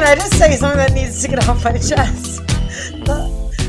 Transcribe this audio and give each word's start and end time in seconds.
can 0.00 0.08
I 0.08 0.14
just 0.14 0.38
say 0.38 0.56
something 0.56 0.78
that 0.78 0.92
needs 0.94 1.20
to 1.20 1.28
get 1.28 1.46
off 1.48 1.62
my 1.62 1.72
chest? 1.72 2.40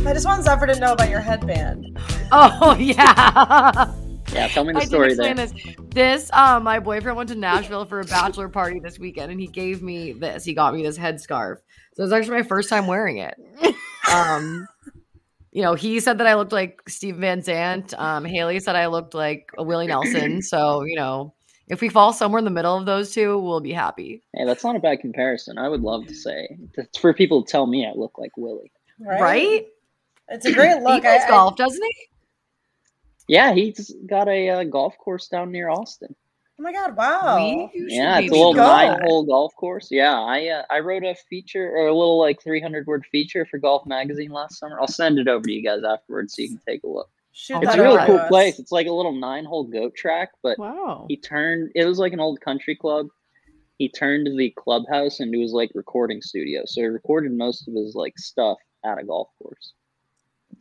I 0.08 0.14
just 0.14 0.26
want 0.26 0.46
Zephyr 0.46 0.68
to 0.68 0.80
know 0.80 0.94
about 0.94 1.10
your 1.10 1.20
headband. 1.20 2.00
Oh 2.32 2.74
yeah. 2.80 3.94
Yeah, 4.32 4.48
tell 4.48 4.64
me 4.64 4.72
the 4.72 4.80
I 4.80 4.86
story 4.86 5.10
did 5.10 5.18
there. 5.18 5.32
explain 5.34 5.76
this. 5.76 5.76
This, 5.94 6.32
um, 6.32 6.64
my 6.64 6.80
boyfriend 6.80 7.18
went 7.18 7.28
to 7.30 7.36
Nashville 7.36 7.84
for 7.84 8.00
a 8.00 8.06
bachelor 8.06 8.48
party 8.48 8.80
this 8.80 8.98
weekend, 8.98 9.30
and 9.30 9.42
he 9.42 9.48
gave 9.48 9.82
me 9.82 10.14
this. 10.14 10.46
He 10.46 10.54
got 10.54 10.74
me 10.74 10.84
this 10.84 10.98
headscarf. 10.98 11.58
So 11.96 12.00
it 12.00 12.04
was 12.04 12.14
actually 12.14 12.38
my 12.38 12.44
first 12.44 12.70
time 12.70 12.88
wearing 12.88 13.18
it. 13.18 13.36
Um, 14.12 14.68
you 15.52 15.62
know, 15.62 15.76
he 15.76 16.00
said 16.00 16.18
that 16.18 16.28
I 16.28 16.34
looked 16.34 16.52
like 16.52 16.82
Steve 16.88 17.18
Van 17.18 17.44
Zandt. 17.44 17.94
Um, 17.94 18.26
Haley 18.26 18.60
said 18.60 18.76
I 18.76 18.88
looked 18.88 19.14
like 19.14 19.52
a 19.58 19.64
Willie 19.64 19.86
Nelson. 19.86 20.42
So 20.42 20.84
you 20.84 20.96
know, 20.96 21.36
if 21.72 21.80
we 21.80 21.88
fall 21.88 22.12
somewhere 22.12 22.40
in 22.40 22.44
the 22.46 22.52
middle 22.52 22.76
of 22.76 22.86
those 22.86 23.14
two, 23.14 23.40
we'll 23.40 23.62
be 23.62 23.72
happy, 23.72 24.22
Hey, 24.36 24.44
that's 24.46 24.64
not 24.64 24.76
a 24.76 24.80
bad 24.80 25.00
comparison. 25.00 25.58
I 25.58 25.70
would 25.70 25.80
love 25.80 26.06
to 26.06 26.14
say 26.14 26.58
it's 26.74 26.98
for 27.00 27.14
people 27.14 27.44
to 27.44 27.50
tell 27.50 27.66
me 27.66 27.88
I 27.88 27.94
look 27.96 28.18
like 28.18 28.36
Willie. 28.36 28.74
Right? 29.00 29.22
right? 29.22 29.68
It's 30.28 30.46
a 30.46 30.52
great 30.52 30.82
look. 30.82 30.88
he 30.88 30.94
look. 30.96 31.04
plays 31.04 31.22
I, 31.24 31.26
I- 31.26 31.30
golf, 31.30 31.56
doesn't 31.56 31.82
he? 31.82 31.96
Yeah, 33.30 33.54
he's 33.54 33.96
got 34.10 34.28
a 34.28 34.50
uh, 34.50 34.64
golf 34.66 34.98
course 34.98 35.30
down 35.30 35.52
near 35.54 35.70
Austin. 35.70 36.14
oh 36.60 36.64
my 36.64 36.74
god! 36.74 36.98
Wow. 36.98 37.38
We 37.38 37.72
Yeah, 37.88 38.18
it's 38.18 38.20
a 38.20 38.22
maybe 38.24 38.30
little 38.32 38.54
nine-hole 38.54 39.24
golf 39.26 39.56
course. 39.56 39.88
Yeah, 39.90 40.20
I 40.20 40.48
uh, 40.48 40.64
I 40.70 40.80
wrote 40.80 41.04
a 41.04 41.16
feature 41.30 41.70
or 41.72 41.88
a 41.88 41.94
little 41.96 42.20
like 42.20 42.44
300-word 42.44 43.06
feature 43.10 43.46
for 43.46 43.60
Golf 43.60 43.86
Magazine 43.86 44.32
last 44.32 44.60
summer. 44.60 44.78
I'll 44.82 44.88
send 44.88 45.18
it 45.20 45.30
over 45.30 45.44
to 45.46 45.52
you 45.52 45.64
guys 45.64 45.84
afterwards 45.88 46.36
so 46.36 46.42
you 46.42 46.50
can 46.50 46.60
take 46.68 46.84
a 46.84 46.88
look. 46.88 47.10
Shoot 47.34 47.64
It's 47.64 47.76
a 47.76 47.82
really 47.82 48.06
cool 48.06 48.18
us. 48.18 48.28
place. 48.28 48.60
It's 48.60 48.72
like 48.72 48.88
a 48.88 48.92
little 48.92 49.14
nine-hole 49.14 49.66
goat 49.66 49.96
track, 49.96 50.32
but 50.44 50.60
Wow. 50.60 51.06
he 51.08 51.18
turned. 51.18 51.72
It 51.76 51.86
was 51.86 51.98
like 52.00 52.14
an 52.14 52.20
old 52.20 52.42
country 52.42 52.76
club. 52.76 53.08
He 53.78 53.90
turned 53.90 54.28
the 54.38 54.50
clubhouse 54.58 55.20
into 55.20 55.40
his 55.40 55.54
like 55.54 55.72
recording 55.74 56.22
studio. 56.22 56.64
So 56.66 56.82
he 56.82 56.88
recorded 56.88 57.32
most 57.32 57.68
of 57.68 57.74
his 57.74 57.96
like 57.96 58.18
stuff 58.18 58.58
at 58.86 59.00
a 59.00 59.04
golf 59.04 59.30
course. 59.42 59.74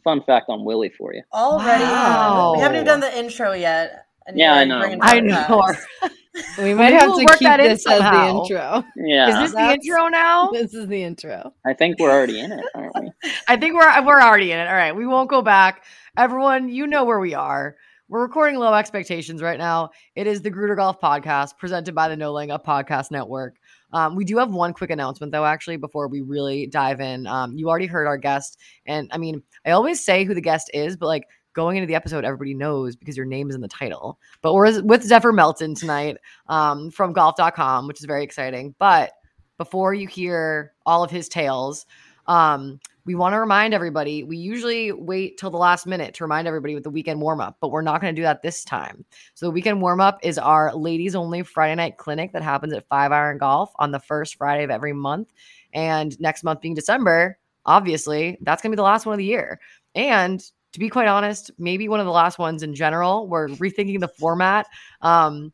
Fun 0.04 0.22
fact 0.22 0.48
on 0.48 0.64
Willie 0.64 0.88
for 0.96 1.12
you. 1.12 1.22
Already, 1.34 1.82
Wow. 1.82 2.52
we 2.54 2.60
haven't 2.60 2.76
even 2.76 2.86
done 2.86 3.00
the 3.00 3.18
intro 3.18 3.52
yet. 3.52 4.06
And 4.30 4.38
Yeah, 4.38 4.54
I 4.54 4.64
know. 4.64 4.96
I 5.02 5.20
know. 5.20 5.72
We 6.58 6.74
might 6.74 6.90
Maybe 6.90 6.96
have 6.96 7.16
to 7.18 7.24
work 7.24 7.38
keep 7.38 7.48
that 7.48 7.58
in 7.58 7.68
this 7.70 7.84
as 7.86 7.98
the 7.98 8.04
somehow. 8.04 8.42
intro. 8.42 8.84
Yeah, 8.96 9.28
Is 9.28 9.52
this 9.52 9.52
the 9.52 9.72
intro 9.72 10.08
now? 10.08 10.50
This 10.52 10.74
is 10.74 10.86
the 10.86 11.02
intro. 11.02 11.52
I 11.66 11.74
think 11.74 11.98
we're 11.98 12.10
already 12.12 12.38
in 12.38 12.52
it, 12.52 12.64
aren't 12.74 12.94
we? 13.00 13.10
I 13.48 13.56
think 13.56 13.74
we're 13.74 14.04
we're 14.06 14.20
already 14.20 14.52
in 14.52 14.60
it. 14.60 14.68
All 14.68 14.74
right, 14.74 14.94
we 14.94 15.06
won't 15.06 15.28
go 15.28 15.42
back. 15.42 15.84
Everyone, 16.16 16.68
you 16.68 16.86
know 16.86 17.04
where 17.04 17.18
we 17.18 17.34
are. 17.34 17.76
We're 18.08 18.22
recording 18.22 18.58
low 18.58 18.72
expectations 18.74 19.42
right 19.42 19.58
now. 19.58 19.90
It 20.14 20.26
is 20.28 20.40
the 20.40 20.50
Gruder 20.50 20.76
Golf 20.76 21.00
Podcast 21.00 21.58
presented 21.58 21.94
by 21.96 22.08
the 22.08 22.16
No 22.16 22.32
Laying 22.32 22.52
Up 22.52 22.64
Podcast 22.64 23.10
Network. 23.10 23.56
Um, 23.92 24.14
we 24.14 24.24
do 24.24 24.38
have 24.38 24.52
one 24.52 24.72
quick 24.72 24.90
announcement 24.90 25.32
though, 25.32 25.44
actually, 25.44 25.78
before 25.78 26.06
we 26.08 26.20
really 26.20 26.66
dive 26.68 27.00
in. 27.00 27.26
Um, 27.26 27.56
you 27.56 27.68
already 27.68 27.86
heard 27.86 28.06
our 28.06 28.18
guest, 28.18 28.56
and 28.86 29.08
I 29.12 29.18
mean, 29.18 29.42
I 29.66 29.72
always 29.72 30.02
say 30.04 30.24
who 30.24 30.34
the 30.34 30.40
guest 30.40 30.70
is, 30.72 30.96
but 30.96 31.06
like 31.06 31.24
going 31.60 31.76
into 31.76 31.86
the 31.86 31.94
episode, 31.94 32.24
everybody 32.24 32.54
knows 32.54 32.96
because 32.96 33.18
your 33.18 33.26
name 33.26 33.50
is 33.50 33.54
in 33.54 33.60
the 33.60 33.68
title. 33.68 34.18
But 34.40 34.54
we're 34.54 34.80
with 34.80 35.02
Zephyr 35.02 35.30
Melton 35.30 35.74
tonight 35.74 36.16
um, 36.48 36.90
from 36.90 37.12
golf.com, 37.12 37.86
which 37.86 38.00
is 38.00 38.06
very 38.06 38.24
exciting. 38.24 38.74
But 38.78 39.12
before 39.58 39.92
you 39.92 40.08
hear 40.08 40.72
all 40.86 41.04
of 41.04 41.10
his 41.10 41.28
tales, 41.28 41.84
um, 42.28 42.80
we 43.04 43.14
want 43.14 43.34
to 43.34 43.40
remind 43.40 43.74
everybody 43.74 44.24
we 44.24 44.38
usually 44.38 44.90
wait 44.90 45.36
till 45.36 45.50
the 45.50 45.58
last 45.58 45.86
minute 45.86 46.14
to 46.14 46.24
remind 46.24 46.48
everybody 46.48 46.74
with 46.74 46.84
the 46.84 46.88
weekend 46.90 47.20
warm 47.20 47.42
up, 47.42 47.58
but 47.60 47.70
we're 47.70 47.82
not 47.82 48.00
going 48.00 48.14
to 48.14 48.18
do 48.18 48.24
that 48.24 48.40
this 48.40 48.64
time. 48.64 49.04
So, 49.34 49.44
the 49.44 49.52
weekend 49.52 49.82
warm 49.82 50.00
up 50.00 50.18
is 50.22 50.38
our 50.38 50.74
ladies 50.74 51.14
only 51.14 51.42
Friday 51.42 51.74
night 51.74 51.98
clinic 51.98 52.32
that 52.32 52.42
happens 52.42 52.72
at 52.72 52.88
Five 52.88 53.12
Iron 53.12 53.36
Golf 53.36 53.70
on 53.78 53.90
the 53.90 54.00
first 54.00 54.36
Friday 54.36 54.64
of 54.64 54.70
every 54.70 54.94
month. 54.94 55.30
And 55.74 56.18
next 56.20 56.42
month 56.42 56.62
being 56.62 56.74
December, 56.74 57.38
obviously, 57.66 58.38
that's 58.40 58.62
going 58.62 58.70
to 58.70 58.76
be 58.76 58.80
the 58.80 58.82
last 58.82 59.04
one 59.04 59.12
of 59.12 59.18
the 59.18 59.24
year. 59.24 59.60
And 59.94 60.42
to 60.72 60.78
be 60.78 60.88
quite 60.88 61.08
honest, 61.08 61.50
maybe 61.58 61.88
one 61.88 62.00
of 62.00 62.06
the 62.06 62.12
last 62.12 62.38
ones 62.38 62.62
in 62.62 62.74
general. 62.74 63.26
We're 63.26 63.48
rethinking 63.48 64.00
the 64.00 64.08
format. 64.08 64.66
Um, 65.00 65.52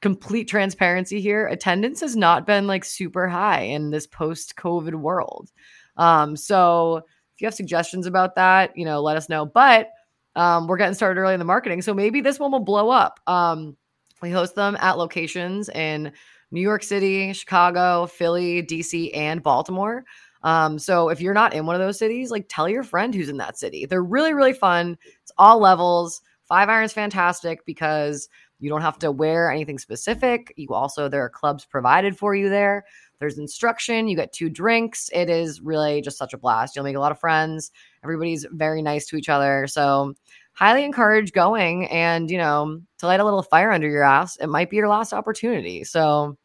complete 0.00 0.44
transparency 0.44 1.20
here 1.20 1.46
attendance 1.48 2.00
has 2.00 2.14
not 2.14 2.46
been 2.46 2.66
like 2.66 2.84
super 2.84 3.26
high 3.26 3.62
in 3.62 3.90
this 3.90 4.06
post 4.06 4.54
covid 4.56 4.94
world 4.94 5.50
um 5.96 6.36
so 6.36 6.98
if 6.98 7.40
you 7.40 7.46
have 7.46 7.54
suggestions 7.54 8.06
about 8.06 8.36
that 8.36 8.76
you 8.76 8.84
know 8.84 9.00
let 9.00 9.16
us 9.16 9.28
know 9.28 9.44
but 9.44 9.90
um 10.36 10.68
we're 10.68 10.76
getting 10.76 10.94
started 10.94 11.20
early 11.20 11.34
in 11.34 11.40
the 11.40 11.44
marketing 11.44 11.82
so 11.82 11.92
maybe 11.92 12.20
this 12.20 12.38
one 12.38 12.52
will 12.52 12.60
blow 12.60 12.90
up 12.90 13.18
um 13.26 13.76
we 14.22 14.30
host 14.30 14.54
them 14.54 14.76
at 14.80 14.98
locations 14.98 15.68
in 15.70 16.12
new 16.52 16.60
york 16.60 16.84
city 16.84 17.32
chicago 17.32 18.06
philly 18.06 18.62
dc 18.62 19.10
and 19.16 19.42
baltimore 19.42 20.04
um 20.42 20.78
so 20.78 21.08
if 21.08 21.20
you're 21.20 21.34
not 21.34 21.54
in 21.54 21.66
one 21.66 21.74
of 21.74 21.80
those 21.80 21.98
cities 21.98 22.30
like 22.30 22.46
tell 22.48 22.68
your 22.68 22.82
friend 22.82 23.14
who's 23.14 23.28
in 23.28 23.36
that 23.36 23.58
city 23.58 23.86
they're 23.86 24.02
really 24.02 24.32
really 24.32 24.52
fun 24.52 24.96
it's 25.20 25.32
all 25.38 25.58
levels 25.58 26.22
five 26.48 26.68
irons 26.68 26.92
fantastic 26.92 27.64
because 27.66 28.28
you 28.60 28.68
don't 28.68 28.82
have 28.82 28.98
to 28.98 29.12
wear 29.12 29.50
anything 29.50 29.78
specific. 29.78 30.52
You 30.56 30.70
also, 30.70 31.08
there 31.08 31.22
are 31.24 31.28
clubs 31.28 31.64
provided 31.64 32.16
for 32.16 32.34
you 32.34 32.48
there. 32.48 32.84
There's 33.20 33.38
instruction. 33.38 34.08
You 34.08 34.16
get 34.16 34.32
two 34.32 34.50
drinks. 34.50 35.10
It 35.12 35.30
is 35.30 35.60
really 35.60 36.00
just 36.00 36.18
such 36.18 36.34
a 36.34 36.38
blast. 36.38 36.74
You'll 36.74 36.84
make 36.84 36.96
a 36.96 37.00
lot 37.00 37.12
of 37.12 37.20
friends. 37.20 37.70
Everybody's 38.02 38.46
very 38.50 38.82
nice 38.82 39.06
to 39.06 39.16
each 39.16 39.28
other. 39.28 39.66
So, 39.68 40.14
highly 40.54 40.84
encourage 40.84 41.32
going 41.32 41.86
and, 41.86 42.30
you 42.30 42.38
know, 42.38 42.80
to 42.98 43.06
light 43.06 43.20
a 43.20 43.24
little 43.24 43.42
fire 43.42 43.70
under 43.70 43.88
your 43.88 44.02
ass. 44.02 44.36
It 44.36 44.48
might 44.48 44.70
be 44.70 44.76
your 44.76 44.88
last 44.88 45.12
opportunity. 45.12 45.84
So, 45.84 46.36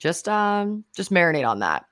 just 0.00 0.28
um 0.28 0.84
just 0.96 1.12
marinate 1.12 1.48
on 1.48 1.60
that. 1.60 1.84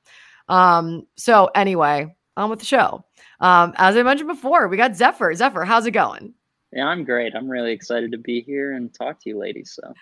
Um 0.50 1.06
so 1.16 1.50
anyway, 1.54 2.14
on 2.36 2.50
with 2.50 2.58
the 2.58 2.64
show. 2.66 3.04
Um 3.40 3.72
as 3.76 3.96
I 3.96 4.02
mentioned 4.02 4.28
before, 4.28 4.68
we 4.68 4.76
got 4.76 4.96
Zephyr. 4.96 5.34
Zephyr, 5.34 5.64
how's 5.64 5.86
it 5.86 5.92
going? 5.92 6.34
Yeah, 6.72 6.86
I'm 6.86 7.04
great. 7.04 7.34
I'm 7.34 7.48
really 7.48 7.72
excited 7.72 8.12
to 8.12 8.18
be 8.18 8.42
here 8.42 8.72
and 8.72 8.92
talk 8.94 9.20
to 9.22 9.28
you 9.30 9.38
ladies. 9.38 9.72
So 9.74 9.92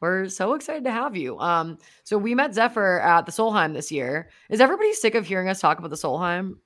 We're 0.00 0.28
so 0.28 0.54
excited 0.54 0.84
to 0.84 0.90
have 0.92 1.16
you. 1.16 1.38
Um, 1.38 1.78
so 2.04 2.18
we 2.18 2.34
met 2.34 2.54
Zephyr 2.54 3.00
at 3.00 3.26
the 3.26 3.32
Solheim 3.32 3.72
this 3.72 3.90
year. 3.90 4.28
Is 4.50 4.60
everybody 4.60 4.92
sick 4.92 5.14
of 5.16 5.26
hearing 5.26 5.48
us 5.48 5.60
talk 5.60 5.78
about 5.78 5.90
the 5.90 5.96
Solheim? 5.96 6.58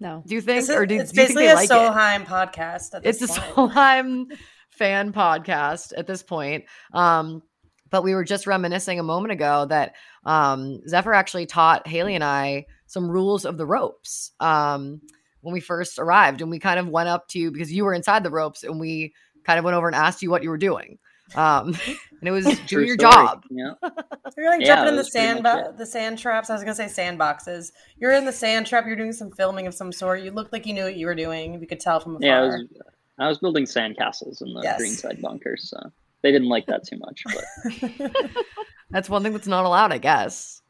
No. 0.00 0.22
Do 0.26 0.34
you 0.36 0.40
think, 0.40 0.58
is- 0.60 0.70
or 0.70 0.86
do, 0.86 1.00
it's 1.00 1.10
do 1.10 1.22
you 1.22 1.26
think 1.26 1.36
basically 1.38 1.46
they 1.46 1.52
a 1.52 1.54
like 1.56 1.70
it? 1.70 1.72
Solheim 1.72 2.24
podcast. 2.24 2.94
At 2.94 3.04
It's 3.06 3.18
this 3.18 3.36
a 3.36 3.40
point. 3.40 3.72
Solheim 3.72 4.26
fan 4.70 5.12
podcast 5.12 5.92
at 5.96 6.06
this 6.06 6.22
point. 6.22 6.66
Um, 6.92 7.42
but 7.90 8.04
we 8.04 8.14
were 8.14 8.22
just 8.22 8.46
reminiscing 8.46 9.00
a 9.00 9.02
moment 9.02 9.32
ago 9.32 9.64
that 9.70 9.96
um, 10.28 10.86
Zephyr 10.86 11.14
actually 11.14 11.46
taught 11.46 11.86
Haley 11.88 12.14
and 12.14 12.22
I 12.24 12.66
some 12.86 13.10
rules 13.10 13.44
of 13.44 13.56
the 13.56 13.66
ropes 13.66 14.32
um, 14.40 15.00
when 15.40 15.52
we 15.52 15.60
first 15.60 15.98
arrived, 15.98 16.40
and 16.42 16.50
we 16.50 16.58
kind 16.58 16.78
of 16.78 16.88
went 16.88 17.08
up 17.08 17.28
to 17.28 17.38
you 17.38 17.50
because 17.50 17.72
you 17.72 17.84
were 17.84 17.94
inside 17.94 18.22
the 18.24 18.30
ropes, 18.30 18.62
and 18.64 18.78
we 18.78 19.14
kind 19.44 19.58
of 19.58 19.64
went 19.64 19.76
over 19.76 19.86
and 19.86 19.96
asked 19.96 20.22
you 20.22 20.30
what 20.30 20.42
you 20.42 20.50
were 20.50 20.58
doing. 20.58 20.98
Um, 21.34 21.68
and 22.20 22.28
it 22.28 22.30
was 22.30 22.44
True 22.44 22.84
doing 22.84 22.86
your 22.88 22.98
story. 22.98 23.12
job. 23.12 23.42
Yeah. 23.50 23.72
You're 24.36 24.50
like 24.50 24.60
Yeah, 24.60 24.66
jumping 24.76 24.88
in 24.88 24.96
the 24.96 25.04
sand, 25.04 25.42
bo- 25.42 25.72
the 25.76 25.84
sand 25.86 26.18
traps. 26.18 26.48
I 26.50 26.54
was 26.54 26.62
gonna 26.62 26.74
say 26.74 26.86
sandboxes. 26.86 27.72
You're 27.98 28.12
in 28.12 28.24
the 28.24 28.32
sand 28.32 28.66
trap. 28.66 28.86
You're 28.86 28.96
doing 28.96 29.12
some 29.12 29.30
filming 29.32 29.66
of 29.66 29.74
some 29.74 29.92
sort. 29.92 30.22
You 30.22 30.30
looked 30.30 30.52
like 30.52 30.64
you 30.66 30.74
knew 30.74 30.84
what 30.84 30.96
you 30.96 31.06
were 31.06 31.14
doing. 31.14 31.60
You 31.60 31.66
could 31.66 31.80
tell 31.80 32.00
from 32.00 32.16
afar. 32.16 32.26
Yeah, 32.28 32.38
I 32.38 32.46
was 32.46 32.64
I 33.18 33.28
was 33.28 33.38
building 33.38 33.64
sandcastles 33.64 34.40
in 34.42 34.54
the 34.54 34.60
Yes. 34.62 34.78
greenside 34.78 35.20
bunkers, 35.20 35.68
so 35.70 35.90
they 36.22 36.32
didn't 36.32 36.48
like 36.48 36.66
that 36.66 36.84
too 36.86 36.98
much. 36.98 37.22
But 37.24 38.20
That's 38.90 39.10
one 39.10 39.22
thing 39.22 39.32
that's 39.32 39.46
not 39.46 39.64
allowed, 39.66 39.92
I 39.92 39.98
guess. 39.98 40.62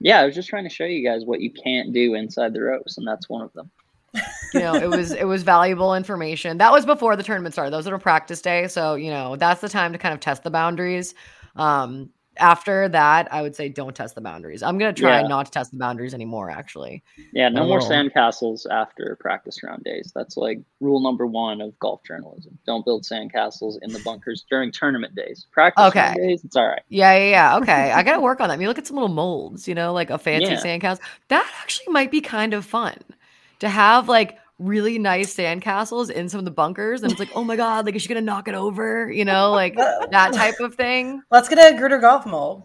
yeah, 0.00 0.20
I 0.20 0.24
was 0.24 0.34
just 0.34 0.48
trying 0.48 0.64
to 0.64 0.70
show 0.70 0.84
you 0.84 1.06
guys 1.06 1.24
what 1.26 1.40
you 1.40 1.50
can't 1.52 1.92
do 1.92 2.14
inside 2.14 2.54
the 2.54 2.62
ropes, 2.62 2.96
and 2.96 3.06
that's 3.06 3.28
one 3.28 3.42
of 3.42 3.52
them. 3.52 3.70
you 4.54 4.60
know 4.60 4.74
it 4.74 4.88
was 4.88 5.12
it 5.12 5.24
was 5.24 5.42
valuable 5.42 5.94
information 5.94 6.56
that 6.56 6.72
was 6.72 6.86
before 6.86 7.16
the 7.16 7.22
tournament 7.22 7.52
started 7.54 7.70
those 7.70 7.86
are 7.86 7.98
practice 7.98 8.40
day 8.40 8.66
so 8.66 8.94
you 8.94 9.10
know 9.10 9.36
that's 9.36 9.60
the 9.60 9.68
time 9.68 9.92
to 9.92 9.98
kind 9.98 10.14
of 10.14 10.20
test 10.20 10.42
the 10.42 10.48
boundaries 10.50 11.14
um 11.56 12.08
after 12.38 12.88
that 12.88 13.32
i 13.32 13.42
would 13.42 13.54
say 13.56 13.68
don't 13.68 13.94
test 13.96 14.14
the 14.14 14.20
boundaries 14.20 14.62
i'm 14.62 14.78
gonna 14.78 14.92
try 14.92 15.20
Yeah. 15.20 15.28
not 15.28 15.46
to 15.46 15.52
test 15.52 15.70
the 15.72 15.78
boundaries 15.78 16.14
anymore 16.14 16.50
actually 16.50 17.02
Yeah, 17.32 17.48
no 17.50 17.62
I 17.62 17.66
more 17.66 17.78
will. 17.78 17.86
sandcastles 17.88 18.66
after 18.70 19.16
practice 19.20 19.62
round 19.62 19.84
days. 19.84 20.10
That's 20.14 20.36
like 20.38 20.58
rule 20.80 21.00
number 21.00 21.26
one 21.26 21.60
of 21.60 21.78
golf 21.78 22.02
journalism. 22.04 22.58
Don't 22.66 22.84
build 22.84 23.02
sandcastles 23.04 23.76
in 23.82 23.92
the 23.92 23.98
bunkers 23.98 24.44
during 24.48 24.72
tournament 24.72 25.14
days. 25.14 25.46
Practice 25.52 25.84
Okay. 25.86 26.00
round 26.00 26.16
days, 26.16 26.44
it's 26.44 26.56
all 26.56 26.66
right. 26.66 26.82
yeah 26.88 27.14
yeah 27.16 27.30
yeah 27.30 27.56
okay 27.58 27.92
i 27.92 28.02
gotta 28.02 28.20
work 28.20 28.40
on 28.40 28.48
that 28.48 28.54
I 28.54 28.56
mean, 28.56 28.68
look 28.68 28.78
at 28.78 28.86
some 28.86 28.96
little 28.96 29.08
molds 29.14 29.66
you 29.68 29.74
know 29.74 29.92
like 29.92 30.10
a 30.10 30.18
fancy 30.18 30.52
Yeah. 30.52 30.56
sandcastle 30.56 31.00
that 31.28 31.50
actually 31.62 31.92
might 31.92 32.10
be 32.10 32.20
kind 32.20 32.54
of 32.54 32.64
fun 32.64 32.94
to 33.58 33.68
have 33.68 34.08
like 34.08 34.38
really 34.58 34.98
nice 34.98 35.34
sandcastles 35.36 36.10
in 36.10 36.28
some 36.28 36.38
of 36.38 36.44
the 36.46 36.50
bunkers 36.50 37.02
and 37.02 37.10
it's 37.12 37.18
like 37.20 37.28
oh 37.34 37.44
my 37.44 37.56
god 37.56 37.84
like 37.84 37.94
is 37.94 38.00
she 38.00 38.08
gonna 38.08 38.20
knock 38.22 38.48
it 38.48 38.54
over 38.54 39.10
you 39.12 39.22
know 39.24 39.50
like 39.52 39.74
that 39.76 40.32
type 40.32 40.58
of 40.60 40.74
thing 40.74 41.20
Let's 41.30 41.48
get 41.48 41.58
a 41.58 41.76
Gruder 41.76 41.98
golf 41.98 42.24
mold. 42.24 42.62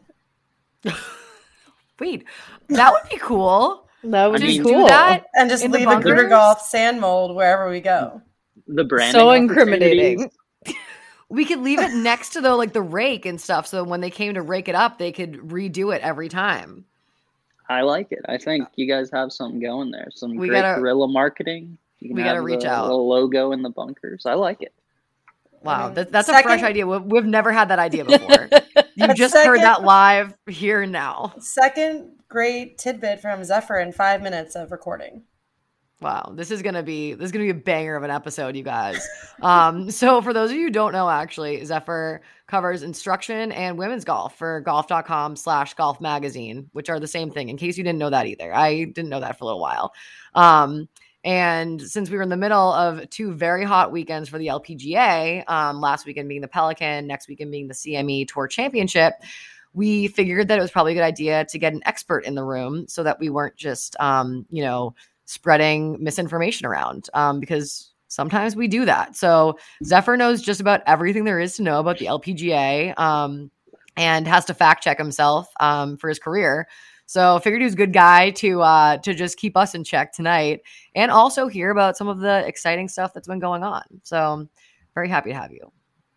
wait 2.00 2.24
that 2.70 2.92
would 2.94 3.10
be 3.10 3.18
cool 3.18 3.88
That 4.04 4.32
would 4.32 4.42
I 4.42 4.46
be 4.46 4.52
mean- 4.60 4.64
do 4.64 4.74
cool. 4.74 4.86
that 4.88 5.26
and 5.36 5.50
just 5.50 5.64
In 5.64 5.72
the 5.72 5.80
leave 5.80 5.90
a 5.90 6.00
Gruder 6.00 6.28
golf 6.30 6.62
sand 6.62 7.02
mold 7.02 7.36
wherever 7.36 7.70
we 7.70 7.82
go. 7.82 8.22
The 8.68 8.84
brand 8.86 9.12
So 9.12 9.32
incriminating. 9.32 10.32
We 11.30 11.46
could 11.46 11.60
leave 11.62 11.80
it 11.80 11.94
next 11.94 12.32
to 12.32 12.42
the 12.42 12.54
like 12.56 12.74
the 12.74 12.82
rake 12.82 13.26
and 13.26 13.40
stuff, 13.40 13.66
so 13.66 13.86
when 13.86 14.02
they 14.02 14.10
came 14.10 14.34
to 14.34 14.42
rake 14.42 14.68
it 14.68 14.76
up, 14.76 14.98
they 14.98 15.14
could 15.14 15.36
redo 15.36 15.96
it 15.96 16.02
every 16.02 16.28
time. 16.28 16.84
I 17.72 17.82
like 17.82 18.12
it. 18.12 18.20
I 18.28 18.38
think 18.38 18.68
you 18.76 18.88
guys 18.88 19.10
have 19.12 19.32
something 19.32 19.60
going 19.60 19.92
there. 19.92 20.10
Some 20.12 20.36
We 20.36 20.48
great 20.50 20.62
gotta- 20.62 20.80
guerrilla 20.82 21.08
marketing. 21.08 21.78
You 22.00 22.10
can 22.10 22.18
we 22.18 22.24
gotta 22.24 22.42
reach 22.42 22.62
the 22.62 22.70
out. 22.72 22.86
little 22.86 23.08
logo 23.08 23.52
in 23.52 23.62
the 23.62 23.70
bunkers. 23.70 24.26
I 24.26 24.34
like 24.34 24.62
it. 24.62 24.74
Wow, 25.64 25.90
that, 25.90 26.12
that's 26.12 26.28
a 26.28 26.42
fresh 26.42 26.64
idea. 26.64 26.88
We- 26.88 26.98
We've 26.98 27.26
never 27.26 27.52
had 27.52 27.70
that 27.70 27.78
idea 27.80 28.04
before. 28.06 28.50
you 28.96 29.08
But 29.08 29.16
just 29.16 29.36
heard 29.36 29.60
that 29.62 29.84
live 29.84 30.36
here 30.50 30.82
and 30.82 30.92
now. 30.92 31.34
Second 31.40 32.14
great 32.28 32.78
tidbit 32.80 33.22
from 33.22 33.44
Zephyr 33.44 33.78
in 33.80 33.92
five 33.92 34.22
minutes 34.24 34.56
of 34.56 34.72
recording. 34.72 35.22
Wow, 36.01 36.33
this 36.36 36.50
is 36.50 36.63
gonna 36.63 36.81
be 36.81 37.13
this 37.13 37.25
is 37.25 37.31
gonna 37.31 37.45
be 37.45 37.51
a 37.51 37.53
banger 37.53 37.95
of 37.95 38.01
an 38.01 38.09
episode, 38.09 38.56
you 38.56 38.63
guys. 38.63 39.07
Um, 39.42 39.92
so 39.92 40.21
for 40.21 40.33
those 40.33 40.50
of 40.50 40.57
you 40.57 40.63
who 40.63 40.69
don't 40.71 40.94
know, 40.94 41.07
actually, 41.07 41.63
Zephyr 41.63 42.21
covers 42.48 42.81
instruction 42.81 43.51
and 43.51 43.77
women's 43.77 44.03
golf 44.03 44.36
for 44.36 44.62
golf.com 44.62 45.36
slash 45.36 45.75
golf 45.75 46.01
magazine, 46.01 46.69
which 46.74 46.89
are 46.89 47.00
the 47.00 47.07
same 47.07 47.30
thing, 47.30 47.50
in 47.50 47.57
case 47.57 47.77
you 47.77 47.83
didn't 47.83 48.00
know 48.00 48.09
that 48.09 48.25
either. 48.25 48.53
I 48.53 48.86
didn't 48.86 49.09
know 49.09 49.19
that 49.19 49.38
for 49.38 49.44
a 49.44 49.48
little 49.48 49.62
while. 49.62 49.94
Um, 50.33 50.89
and 51.24 51.80
since 51.80 52.09
we 52.09 52.18
were 52.18 52.24
in 52.24 52.30
the 52.30 52.38
middle 52.38 52.74
of 52.74 53.07
two 53.12 53.33
very 53.33 53.63
hot 53.63 53.92
weekends 53.92 54.27
for 54.27 54.39
the 54.39 54.48
LPGA, 54.48 55.48
um, 55.48 55.80
last 55.80 56.07
weekend 56.07 56.27
being 56.27 56.42
the 56.42 56.48
Pelican, 56.48 57.06
next 57.06 57.27
weekend 57.27 57.51
being 57.51 57.68
the 57.68 57.75
CME 57.75 58.27
Tour 58.27 58.48
Championship, 58.48 59.13
we 59.74 60.07
figured 60.07 60.48
that 60.48 60.57
it 60.57 60.62
was 60.62 60.71
probably 60.71 60.94
a 60.94 60.95
good 60.95 61.03
idea 61.03 61.45
to 61.45 61.59
get 61.59 61.74
an 61.74 61.81
expert 61.86 62.25
in 62.25 62.36
the 62.36 62.44
room 62.44 62.88
so 62.88 63.03
that 63.03 63.19
we 63.19 63.30
weren't 63.30 63.56
just, 63.56 63.95
um, 64.00 64.45
you 64.50 64.63
know, 64.63 64.95
spreading 65.26 66.02
misinformation 66.04 66.66
around 66.66 67.10
um, 67.14 67.40
because 67.40 67.92
sometimes 68.08 68.56
we 68.56 68.68
do 68.68 68.86
that. 68.86 69.16
So 69.16 69.58
Zephyr 69.84 70.18
knows 70.18 70.42
just 70.42 70.60
about 70.60 70.82
everything 70.86 71.24
there 71.24 71.40
is 71.40 71.56
to 71.56 71.64
know 71.64 71.80
about 71.80 71.98
the 71.98 72.06
LPGA 72.06 72.98
um, 73.00 73.50
and 73.96 74.28
has 74.28 74.46
to 74.46 74.54
fact 74.54 74.84
check 74.84 74.98
himself 74.98 75.48
um, 75.60 75.98
for 75.98 76.10
his 76.10 76.20
career. 76.20 76.68
So 77.06 77.40
figured 77.40 77.62
he 77.62 77.66
was 77.66 77.74
a 77.74 77.78
good 77.78 77.94
guy 77.94 78.32
to 78.32 78.62
uh, 78.62 78.98
to 78.98 79.14
just 79.14 79.38
keep 79.38 79.58
us 79.58 79.76
in 79.76 79.84
check 79.84 80.14
tonight 80.14 80.62
and 80.96 81.12
also 81.12 81.48
hear 81.48 81.70
about 81.70 81.98
some 81.98 82.08
of 82.08 82.20
the 82.20 82.46
exciting 82.48 82.88
stuff 82.88 83.14
that's 83.14 83.28
been 83.28 83.40
going 83.40 83.64
on. 83.64 83.84
So 84.04 84.48
very 84.94 85.10
happy 85.10 85.32
to 85.32 85.36
have 85.36 85.52
you. 85.52 85.72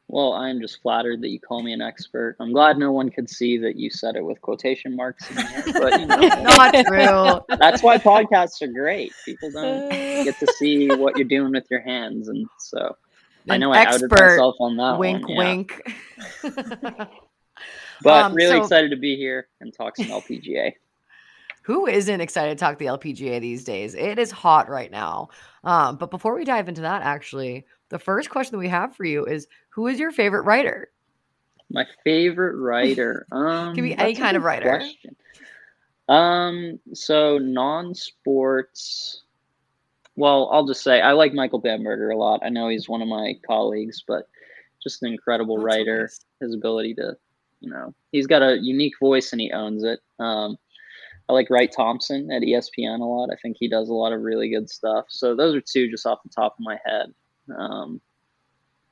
Well, 0.08 0.34
I 0.34 0.50
am 0.50 0.60
just 0.60 0.82
flattered 0.82 1.22
that 1.22 1.30
you 1.30 1.40
call 1.40 1.62
me 1.62 1.72
an 1.72 1.80
expert. 1.80 2.36
I'm 2.38 2.52
glad 2.52 2.76
no 2.76 2.92
one 2.92 3.10
could 3.10 3.28
see 3.28 3.56
that 3.58 3.76
you 3.76 3.88
said 3.90 4.16
it 4.16 4.24
with 4.24 4.40
quotation 4.42 4.94
marks 4.94 5.28
in 5.30 5.38
here, 5.38 5.64
but 5.72 5.98
you 6.00 6.06
know, 6.06 6.16
Not 6.42 6.74
true. 6.86 7.56
that's 7.56 7.82
why 7.82 7.96
podcasts 7.98 8.60
are 8.62 8.66
great. 8.70 9.12
People 9.24 9.50
don't 9.50 9.88
get 9.90 10.38
to 10.40 10.46
see 10.58 10.88
what 10.88 11.16
you're 11.16 11.26
doing 11.26 11.52
with 11.52 11.66
your 11.70 11.80
hands, 11.80 12.28
and 12.28 12.46
so 12.58 12.96
I 13.48 13.56
know 13.56 13.72
I 13.72 13.84
outed 13.86 14.10
myself 14.10 14.56
on 14.60 14.76
that 14.76 14.98
wink, 14.98 15.26
one. 15.26 15.36
yeah. 15.36 15.44
wink. 15.54 15.82
But 16.42 17.10
Um, 18.26 18.34
really 18.34 18.56
so- 18.58 18.62
excited 18.62 18.90
to 18.90 18.96
be 18.96 19.16
here 19.16 19.48
and 19.60 19.72
talk 19.72 19.96
some 19.96 20.06
LPGA. 20.06 20.74
Who 21.64 21.86
isn't 21.86 22.20
excited 22.20 22.58
to 22.58 22.62
talk 22.62 22.76
the 22.78 22.86
LPGA 22.86 23.40
these 23.40 23.64
days? 23.64 23.94
It 23.94 24.18
is 24.18 24.30
hot 24.30 24.68
right 24.68 24.90
now. 24.90 25.30
Um, 25.64 25.96
but 25.96 26.10
before 26.10 26.34
we 26.34 26.44
dive 26.44 26.68
into 26.68 26.82
that, 26.82 27.00
actually, 27.02 27.64
the 27.88 27.98
first 27.98 28.28
question 28.28 28.52
that 28.52 28.58
we 28.58 28.68
have 28.68 28.94
for 28.94 29.04
you 29.04 29.24
is 29.24 29.46
who 29.70 29.86
is 29.86 29.98
your 29.98 30.12
favorite 30.12 30.42
writer? 30.42 30.90
My 31.70 31.86
favorite 32.04 32.56
writer. 32.56 33.26
Um, 33.32 33.74
Can 33.74 33.82
be 33.82 33.96
any 33.96 34.14
kind 34.14 34.36
of 34.36 34.42
writer. 34.42 34.68
question. 34.76 35.16
Um, 36.08 36.78
so 36.92 37.38
non-sports. 37.38 39.22
Well, 40.16 40.50
I'll 40.52 40.66
just 40.66 40.82
say 40.84 41.00
I 41.00 41.12
like 41.12 41.32
Michael 41.32 41.60
Bamberger 41.60 42.10
a 42.10 42.16
lot. 42.18 42.40
I 42.44 42.50
know 42.50 42.68
he's 42.68 42.90
one 42.90 43.00
of 43.00 43.08
my 43.08 43.34
colleagues, 43.46 44.04
but 44.06 44.28
just 44.82 45.02
an 45.02 45.10
incredible 45.10 45.56
That's 45.56 45.64
writer. 45.64 46.02
nice. 46.02 46.20
His 46.40 46.54
ability 46.54 46.94
to, 46.96 47.16
you 47.60 47.70
know, 47.70 47.94
he's 48.12 48.26
got 48.26 48.42
a 48.42 48.58
unique 48.60 48.98
voice 49.00 49.32
and 49.32 49.40
he 49.40 49.50
owns 49.50 49.82
it. 49.82 50.00
Um, 50.18 50.58
I 51.28 51.32
like 51.32 51.48
Wright 51.50 51.72
Thompson 51.74 52.30
at 52.30 52.42
ESPN 52.42 53.00
a 53.00 53.04
lot. 53.04 53.30
I 53.32 53.36
think 53.40 53.56
he 53.58 53.68
does 53.68 53.88
a 53.88 53.94
lot 53.94 54.12
of 54.12 54.20
really 54.20 54.50
good 54.50 54.68
stuff. 54.68 55.06
So 55.08 55.34
those 55.34 55.54
are 55.54 55.60
two 55.60 55.90
just 55.90 56.06
off 56.06 56.18
the 56.22 56.30
top 56.30 56.54
of 56.58 56.60
my 56.64 56.78
head. 56.84 57.14
Um, 57.56 58.00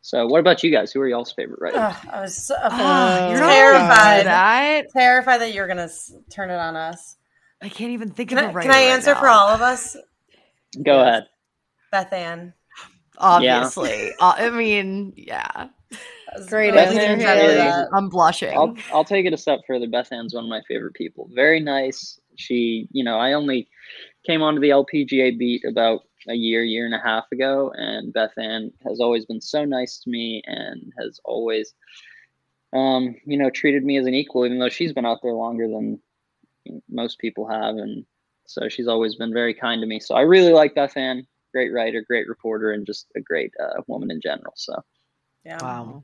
so 0.00 0.26
what 0.26 0.40
about 0.40 0.62
you 0.64 0.70
guys? 0.70 0.92
Who 0.92 1.00
are 1.00 1.08
y'all's 1.08 1.32
favorite 1.32 1.60
writers? 1.60 1.78
Ugh, 1.80 2.08
I 2.10 2.20
was 2.22 2.34
so, 2.36 2.54
Ah, 2.60 3.28
you're 3.28 3.38
terrified. 3.38 3.82
allowed 3.82 4.12
to 4.16 4.18
do 4.20 4.24
that. 4.24 4.92
terrified 4.92 5.40
that 5.42 5.52
you're 5.54 5.68
gonna 5.68 5.82
s- 5.82 6.12
turn 6.30 6.50
it 6.50 6.56
on 6.56 6.74
us. 6.74 7.16
I 7.60 7.68
can't 7.68 7.90
even 7.92 8.10
think 8.10 8.30
Can 8.30 8.38
of 8.38 8.44
a 8.44 8.48
I, 8.48 8.52
writer. 8.52 8.68
can 8.68 8.76
I 8.76 8.86
right 8.86 8.92
answer 8.94 9.14
for 9.14 9.28
all 9.28 9.48
of 9.48 9.60
us? 9.60 9.94
Go 10.82 10.94
Yes. 10.96 11.08
ahead. 11.08 11.26
Beth 11.92 12.12
Ann. 12.12 12.54
Obviously. 13.18 14.12
Uh, 14.18 14.34
I 14.36 14.50
mean, 14.50 15.12
yeah. 15.16 15.68
I 16.34 16.38
was 16.38 16.48
Great 16.48 16.74
really 16.74 16.78
answer, 16.78 17.00
gonna 17.00 17.22
tell 17.22 17.36
you 17.36 17.42
Haley. 17.42 17.56
that. 17.56 17.88
I'm 17.92 18.08
blushing. 18.08 18.48
I'll 18.50 18.74
I'll 18.92 19.04
take 19.04 19.26
it 19.26 19.32
a 19.32 19.36
step 19.36 19.60
further. 19.66 19.86
Beth 19.86 20.12
Ann's 20.12 20.34
one 20.34 20.44
of 20.44 20.50
my 20.50 20.62
favorite 20.68 20.94
people. 20.94 21.28
Very 21.34 21.60
nice. 21.60 22.18
She, 22.36 22.88
you 22.92 23.04
know, 23.04 23.18
I 23.18 23.34
only 23.34 23.68
came 24.26 24.42
onto 24.42 24.60
the 24.60 24.70
LPGA 24.70 25.38
beat 25.38 25.64
about 25.64 26.02
a 26.28 26.34
year, 26.34 26.62
year 26.62 26.86
and 26.86 26.94
a 26.94 26.98
half 26.98 27.24
ago, 27.32 27.72
and 27.74 28.12
Beth 28.12 28.32
Ann 28.38 28.72
has 28.86 29.00
always 29.00 29.26
been 29.26 29.40
so 29.40 29.64
nice 29.64 29.98
to 30.00 30.10
me 30.10 30.42
and 30.46 30.92
has 30.98 31.20
always, 31.24 31.74
um, 32.72 33.14
you 33.26 33.36
know, 33.36 33.50
treated 33.50 33.84
me 33.84 33.98
as 33.98 34.06
an 34.06 34.14
equal, 34.14 34.46
even 34.46 34.58
though 34.58 34.68
she's 34.68 34.92
been 34.92 35.06
out 35.06 35.18
there 35.22 35.32
longer 35.34 35.66
than 35.68 36.00
most 36.88 37.18
people 37.18 37.48
have, 37.48 37.76
and 37.76 38.04
so 38.46 38.68
she's 38.68 38.88
always 38.88 39.16
been 39.16 39.32
very 39.32 39.54
kind 39.54 39.80
to 39.80 39.86
me. 39.86 40.00
So 40.00 40.14
I 40.14 40.22
really 40.22 40.52
like 40.52 40.74
Beth 40.74 40.96
Ann. 40.96 41.26
Great 41.52 41.72
writer, 41.72 42.02
great 42.06 42.28
reporter, 42.28 42.70
and 42.72 42.86
just 42.86 43.08
a 43.16 43.20
great 43.20 43.52
uh, 43.62 43.82
woman 43.88 44.10
in 44.10 44.20
general. 44.20 44.54
So 44.56 44.74
Yeah. 45.44 45.60
wow. 45.60 46.02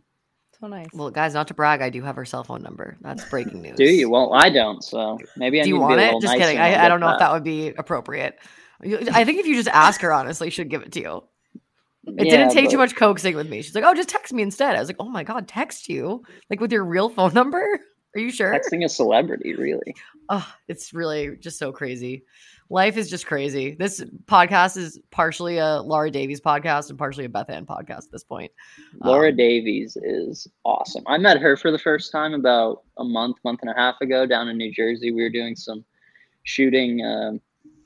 So 0.60 0.66
nice. 0.66 0.88
Well, 0.92 1.10
guys, 1.10 1.34
not 1.34 1.46
to 1.48 1.54
brag, 1.54 1.82
I 1.82 1.90
do 1.90 2.02
have 2.02 2.16
her 2.16 2.24
cell 2.24 2.42
phone 2.42 2.62
number. 2.62 2.96
That's 3.00 3.24
breaking 3.28 3.62
news. 3.62 3.76
do 3.76 3.84
you? 3.84 4.10
Well, 4.10 4.32
I 4.34 4.50
don't. 4.50 4.82
So 4.82 5.18
maybe 5.36 5.60
I 5.60 5.64
do 5.64 5.70
need 5.70 5.74
you 5.74 5.74
to 5.76 5.78
be 5.78 5.80
want 5.88 6.00
a 6.00 6.02
it? 6.02 6.06
little 6.06 6.20
Just 6.20 6.32
nicer 6.34 6.44
kidding. 6.44 6.58
and 6.58 6.74
I'll 6.74 6.80
I, 6.82 6.84
I 6.84 6.88
don't 6.88 7.00
know 7.00 7.10
if 7.10 7.18
that 7.20 7.32
would 7.32 7.44
be 7.44 7.68
appropriate. 7.68 8.38
I 8.82 9.24
think 9.24 9.38
if 9.40 9.46
you 9.46 9.54
just 9.54 9.68
ask 9.68 10.00
her 10.02 10.12
honestly, 10.12 10.50
she'd 10.50 10.68
give 10.70 10.82
it 10.82 10.92
to 10.92 11.00
you. 11.00 11.24
It 12.06 12.26
Yeah, 12.26 12.36
didn't 12.38 12.52
take 12.52 12.66
but- 12.66 12.70
too 12.72 12.78
much 12.78 12.96
coaxing 12.96 13.36
with 13.36 13.48
me. 13.48 13.60
She's 13.62 13.74
like, 13.74 13.84
"Oh, 13.84 13.94
just 13.94 14.08
text 14.08 14.32
me 14.32 14.42
instead." 14.42 14.74
I 14.76 14.80
was 14.80 14.88
like, 14.88 14.96
"Oh 14.98 15.08
my 15.08 15.24
god, 15.24 15.46
text 15.46 15.88
you 15.88 16.22
like 16.48 16.60
with 16.60 16.72
your 16.72 16.84
real 16.84 17.08
phone 17.08 17.34
number? 17.34 17.80
Are 18.16 18.20
you 18.20 18.30
sure?" 18.30 18.52
Texting 18.52 18.84
a 18.84 18.88
celebrity, 18.88 19.54
really. 19.54 19.94
Oh, 20.28 20.46
it's 20.68 20.92
really 20.94 21.36
just 21.36 21.58
so 21.58 21.70
crazy. 21.70 22.24
Life 22.70 22.98
is 22.98 23.08
just 23.08 23.26
crazy. 23.26 23.74
This 23.74 24.04
podcast 24.26 24.76
is 24.76 24.98
partially 25.10 25.56
a 25.56 25.80
Laura 25.80 26.10
Davies 26.10 26.40
podcast 26.40 26.90
and 26.90 26.98
partially 26.98 27.24
a 27.24 27.28
Beth 27.28 27.48
Ann 27.48 27.64
podcast 27.64 28.04
at 28.04 28.12
this 28.12 28.24
point. 28.24 28.52
Laura 29.02 29.30
Um, 29.30 29.36
Davies 29.36 29.96
is 29.96 30.46
awesome. 30.64 31.02
I 31.06 31.16
met 31.16 31.38
her 31.40 31.56
for 31.56 31.70
the 31.70 31.78
first 31.78 32.12
time 32.12 32.34
about 32.34 32.82
a 32.98 33.04
month, 33.04 33.36
month 33.42 33.60
and 33.62 33.70
a 33.70 33.74
half 33.74 33.98
ago 34.02 34.26
down 34.26 34.48
in 34.48 34.58
New 34.58 34.70
Jersey. 34.70 35.12
We 35.12 35.22
were 35.22 35.30
doing 35.30 35.56
some 35.56 35.82
shooting 36.42 37.02
um, 37.02 37.40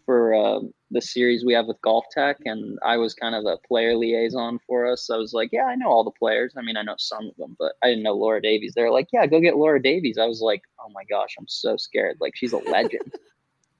for 0.04 0.34
uh, 0.34 0.60
the 0.90 1.00
series 1.00 1.44
we 1.44 1.54
have 1.54 1.66
with 1.66 1.80
Golf 1.82 2.04
Tech, 2.10 2.38
and 2.44 2.76
I 2.84 2.96
was 2.96 3.14
kind 3.14 3.36
of 3.36 3.44
a 3.46 3.58
player 3.68 3.94
liaison 3.94 4.58
for 4.66 4.90
us. 4.90 5.06
So 5.06 5.14
I 5.14 5.18
was 5.18 5.32
like, 5.32 5.50
"Yeah, 5.52 5.66
I 5.66 5.76
know 5.76 5.90
all 5.90 6.02
the 6.02 6.10
players. 6.10 6.54
I 6.58 6.62
mean, 6.62 6.76
I 6.76 6.82
know 6.82 6.96
some 6.98 7.28
of 7.28 7.36
them, 7.36 7.54
but 7.56 7.74
I 7.84 7.88
didn't 7.88 8.02
know 8.02 8.14
Laura 8.14 8.42
Davies." 8.42 8.72
They're 8.74 8.90
like, 8.90 9.06
"Yeah, 9.12 9.26
go 9.26 9.38
get 9.38 9.56
Laura 9.56 9.80
Davies." 9.80 10.18
I 10.18 10.26
was 10.26 10.40
like, 10.40 10.62
"Oh 10.80 10.90
my 10.92 11.04
gosh, 11.08 11.36
I'm 11.38 11.46
so 11.46 11.76
scared! 11.76 12.16
Like 12.20 12.34
she's 12.34 12.52
a 12.52 12.58
legend." 12.58 13.14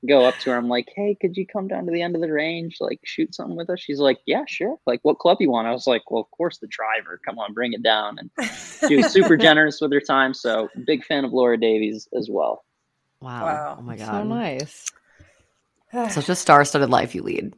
Go 0.09 0.25
up 0.25 0.37
to 0.41 0.51
her. 0.51 0.57
I'm 0.57 0.69
like, 0.69 0.89
"Hey, 0.97 1.17
could 1.21 1.37
you 1.37 1.47
come 1.47 1.69
down 1.69 1.87
to 1.87 1.93
the 1.93 2.03
end 2.03 2.17
of 2.17 2.21
the 2.21 2.33
range, 2.33 2.79
like 2.81 2.99
shoot 3.05 3.35
something 3.35 3.57
with 3.57 3.71
us?" 3.71 3.81
She's 3.81 4.01
like, 4.01 4.19
"Yeah, 4.27 4.43
sure." 4.49 4.77
Like, 4.85 5.01
what 5.03 5.19
club 5.19 5.39
you 5.41 5.51
want? 5.51 5.69
I 5.69 5.73
was 5.73 5.87
like, 5.87 6.11
"Well, 6.11 6.23
of 6.23 6.31
course 6.33 6.59
the 6.59 6.67
driver. 6.67 7.21
Come 7.25 7.39
on, 7.39 7.53
bring 7.53 7.73
it 7.73 7.83
down." 7.83 8.19
And 8.19 8.51
she 8.89 8.97
was 8.97 9.13
super 9.13 9.37
generous 9.49 9.81
with 9.81 9.93
her 9.93 10.01
time. 10.01 10.35
So 10.35 10.69
big 10.85 11.05
fan 11.05 11.25
of 11.25 11.33
Laura 11.33 11.57
Davies 11.57 12.09
as 12.17 12.29
well. 12.29 12.65
Wow. 13.21 13.45
Wow. 13.45 13.77
Oh 13.79 13.83
my 13.83 13.97
god. 13.97 14.07
So 14.07 14.23
nice. 14.25 14.91
Such 15.93 16.31
a 16.31 16.35
star-studded 16.35 16.89
life 16.89 17.15
you 17.15 17.23
lead. 17.23 17.55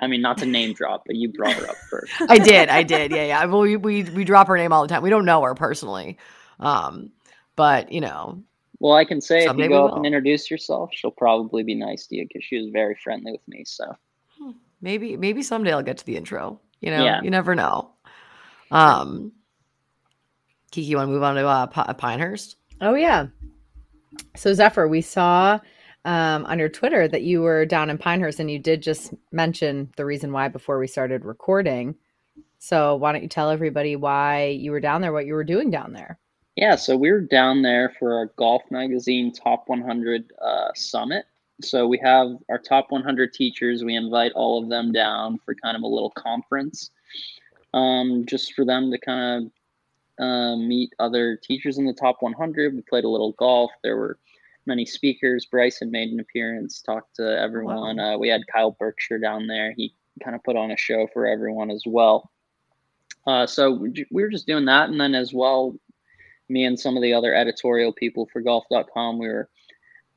I 0.00 0.08
mean, 0.08 0.20
not 0.20 0.38
to 0.38 0.46
name 0.46 0.72
drop, 0.72 1.04
but 1.06 1.14
you 1.14 1.32
brought 1.32 1.54
her 1.54 1.70
up 1.70 1.76
first. 1.88 2.12
I 2.28 2.38
did. 2.38 2.68
I 2.68 2.82
did. 2.82 3.12
Yeah, 3.12 3.24
yeah. 3.24 3.44
Well, 3.44 3.60
we, 3.60 3.76
we 3.76 4.02
we 4.02 4.24
drop 4.24 4.48
her 4.48 4.56
name 4.56 4.72
all 4.72 4.82
the 4.82 4.88
time. 4.88 5.02
We 5.02 5.10
don't 5.10 5.24
know 5.24 5.42
her 5.42 5.54
personally, 5.54 6.18
um, 6.58 7.12
but 7.54 7.92
you 7.92 8.00
know, 8.00 8.42
Well, 8.82 8.94
I 8.94 9.04
can 9.04 9.20
say 9.20 9.46
Someday 9.46 9.66
if 9.66 9.70
you 9.70 9.76
go 9.76 9.86
up 9.86 9.96
and 9.96 10.04
introduce 10.04 10.50
yourself, 10.50 10.90
she'll 10.92 11.12
probably 11.12 11.62
be 11.62 11.76
nice 11.76 12.08
to 12.08 12.16
you 12.16 12.26
because 12.26 12.42
she 12.42 12.58
was 12.58 12.70
very 12.72 12.96
friendly 12.96 13.30
with 13.30 13.46
me. 13.46 13.62
So 13.64 13.84
maybe 14.80 15.16
maybe 15.16 15.44
someday 15.44 15.72
I'll 15.72 15.84
get 15.84 15.98
to 15.98 16.04
the 16.04 16.16
intro. 16.16 16.60
You 16.80 16.90
know, 16.90 17.04
Yeah. 17.04 17.22
you 17.22 17.30
never 17.30 17.54
know. 17.54 17.92
Um, 18.72 19.30
Kiki, 20.72 20.88
you 20.88 20.96
want 20.96 21.06
to 21.06 21.12
move 21.12 21.22
on 21.22 21.36
to 21.36 21.46
uh, 21.46 21.66
P- 21.66 21.94
Pinehurst? 21.94 22.56
Oh 22.80 22.94
yeah. 22.94 23.28
So 24.34 24.52
Zephyr, 24.52 24.88
we 24.88 25.00
saw 25.00 25.60
um, 26.04 26.44
on 26.46 26.58
your 26.58 26.68
Twitter 26.68 27.06
that 27.06 27.22
you 27.22 27.40
were 27.40 27.64
down 27.64 27.88
in 27.88 27.98
Pinehurst, 27.98 28.40
and 28.40 28.50
you 28.50 28.58
did 28.58 28.82
just 28.82 29.14
mention 29.30 29.92
the 29.96 30.04
reason 30.04 30.32
why 30.32 30.48
before 30.48 30.80
we 30.80 30.88
started 30.88 31.24
recording. 31.24 31.94
So 32.58 32.96
why 32.96 33.12
don't 33.12 33.22
you 33.22 33.28
tell 33.28 33.48
everybody 33.48 33.94
why 33.94 34.46
you 34.46 34.72
were 34.72 34.80
down 34.80 35.02
there, 35.02 35.12
what 35.12 35.26
you 35.26 35.34
were 35.34 35.44
doing 35.44 35.70
down 35.70 35.92
there? 35.92 36.18
Yeah, 36.56 36.76
so 36.76 36.96
we 36.96 37.10
were 37.10 37.20
down 37.20 37.62
there 37.62 37.94
for 37.98 38.14
our 38.14 38.26
Golf 38.36 38.62
Magazine 38.70 39.32
Top 39.32 39.68
100 39.68 40.32
uh, 40.40 40.68
Summit. 40.74 41.24
So 41.62 41.86
we 41.86 41.98
have 41.98 42.28
our 42.50 42.58
top 42.58 42.86
100 42.90 43.32
teachers. 43.32 43.84
We 43.84 43.96
invite 43.96 44.32
all 44.32 44.62
of 44.62 44.68
them 44.68 44.92
down 44.92 45.38
for 45.44 45.54
kind 45.54 45.76
of 45.76 45.82
a 45.82 45.86
little 45.86 46.10
conference, 46.10 46.90
um, 47.72 48.24
just 48.26 48.54
for 48.54 48.64
them 48.64 48.90
to 48.90 48.98
kind 48.98 49.46
of 49.46 50.24
uh, 50.24 50.56
meet 50.56 50.92
other 50.98 51.38
teachers 51.42 51.78
in 51.78 51.86
the 51.86 51.94
top 51.94 52.16
100. 52.20 52.74
We 52.74 52.82
played 52.82 53.04
a 53.04 53.08
little 53.08 53.32
golf. 53.32 53.70
There 53.82 53.96
were 53.96 54.18
many 54.66 54.84
speakers. 54.84 55.46
Bryson 55.46 55.90
made 55.90 56.10
an 56.10 56.20
appearance, 56.20 56.82
talked 56.82 57.16
to 57.16 57.40
everyone. 57.40 57.96
Wow. 57.96 58.14
Uh, 58.14 58.18
we 58.18 58.28
had 58.28 58.42
Kyle 58.52 58.76
Berkshire 58.78 59.18
down 59.18 59.46
there. 59.46 59.72
He 59.76 59.94
kind 60.22 60.36
of 60.36 60.42
put 60.44 60.56
on 60.56 60.70
a 60.70 60.76
show 60.76 61.08
for 61.12 61.26
everyone 61.26 61.70
as 61.70 61.84
well. 61.86 62.30
Uh, 63.26 63.46
so 63.46 63.72
we 63.72 64.06
were 64.10 64.28
just 64.28 64.46
doing 64.46 64.64
that, 64.64 64.90
and 64.90 65.00
then 65.00 65.14
as 65.14 65.32
well, 65.32 65.76
me 66.52 66.64
and 66.64 66.78
some 66.78 66.96
of 66.96 67.02
the 67.02 67.14
other 67.14 67.34
editorial 67.34 67.92
people 67.92 68.28
for 68.32 68.40
golf.com, 68.40 69.18
we 69.18 69.26
were 69.26 69.48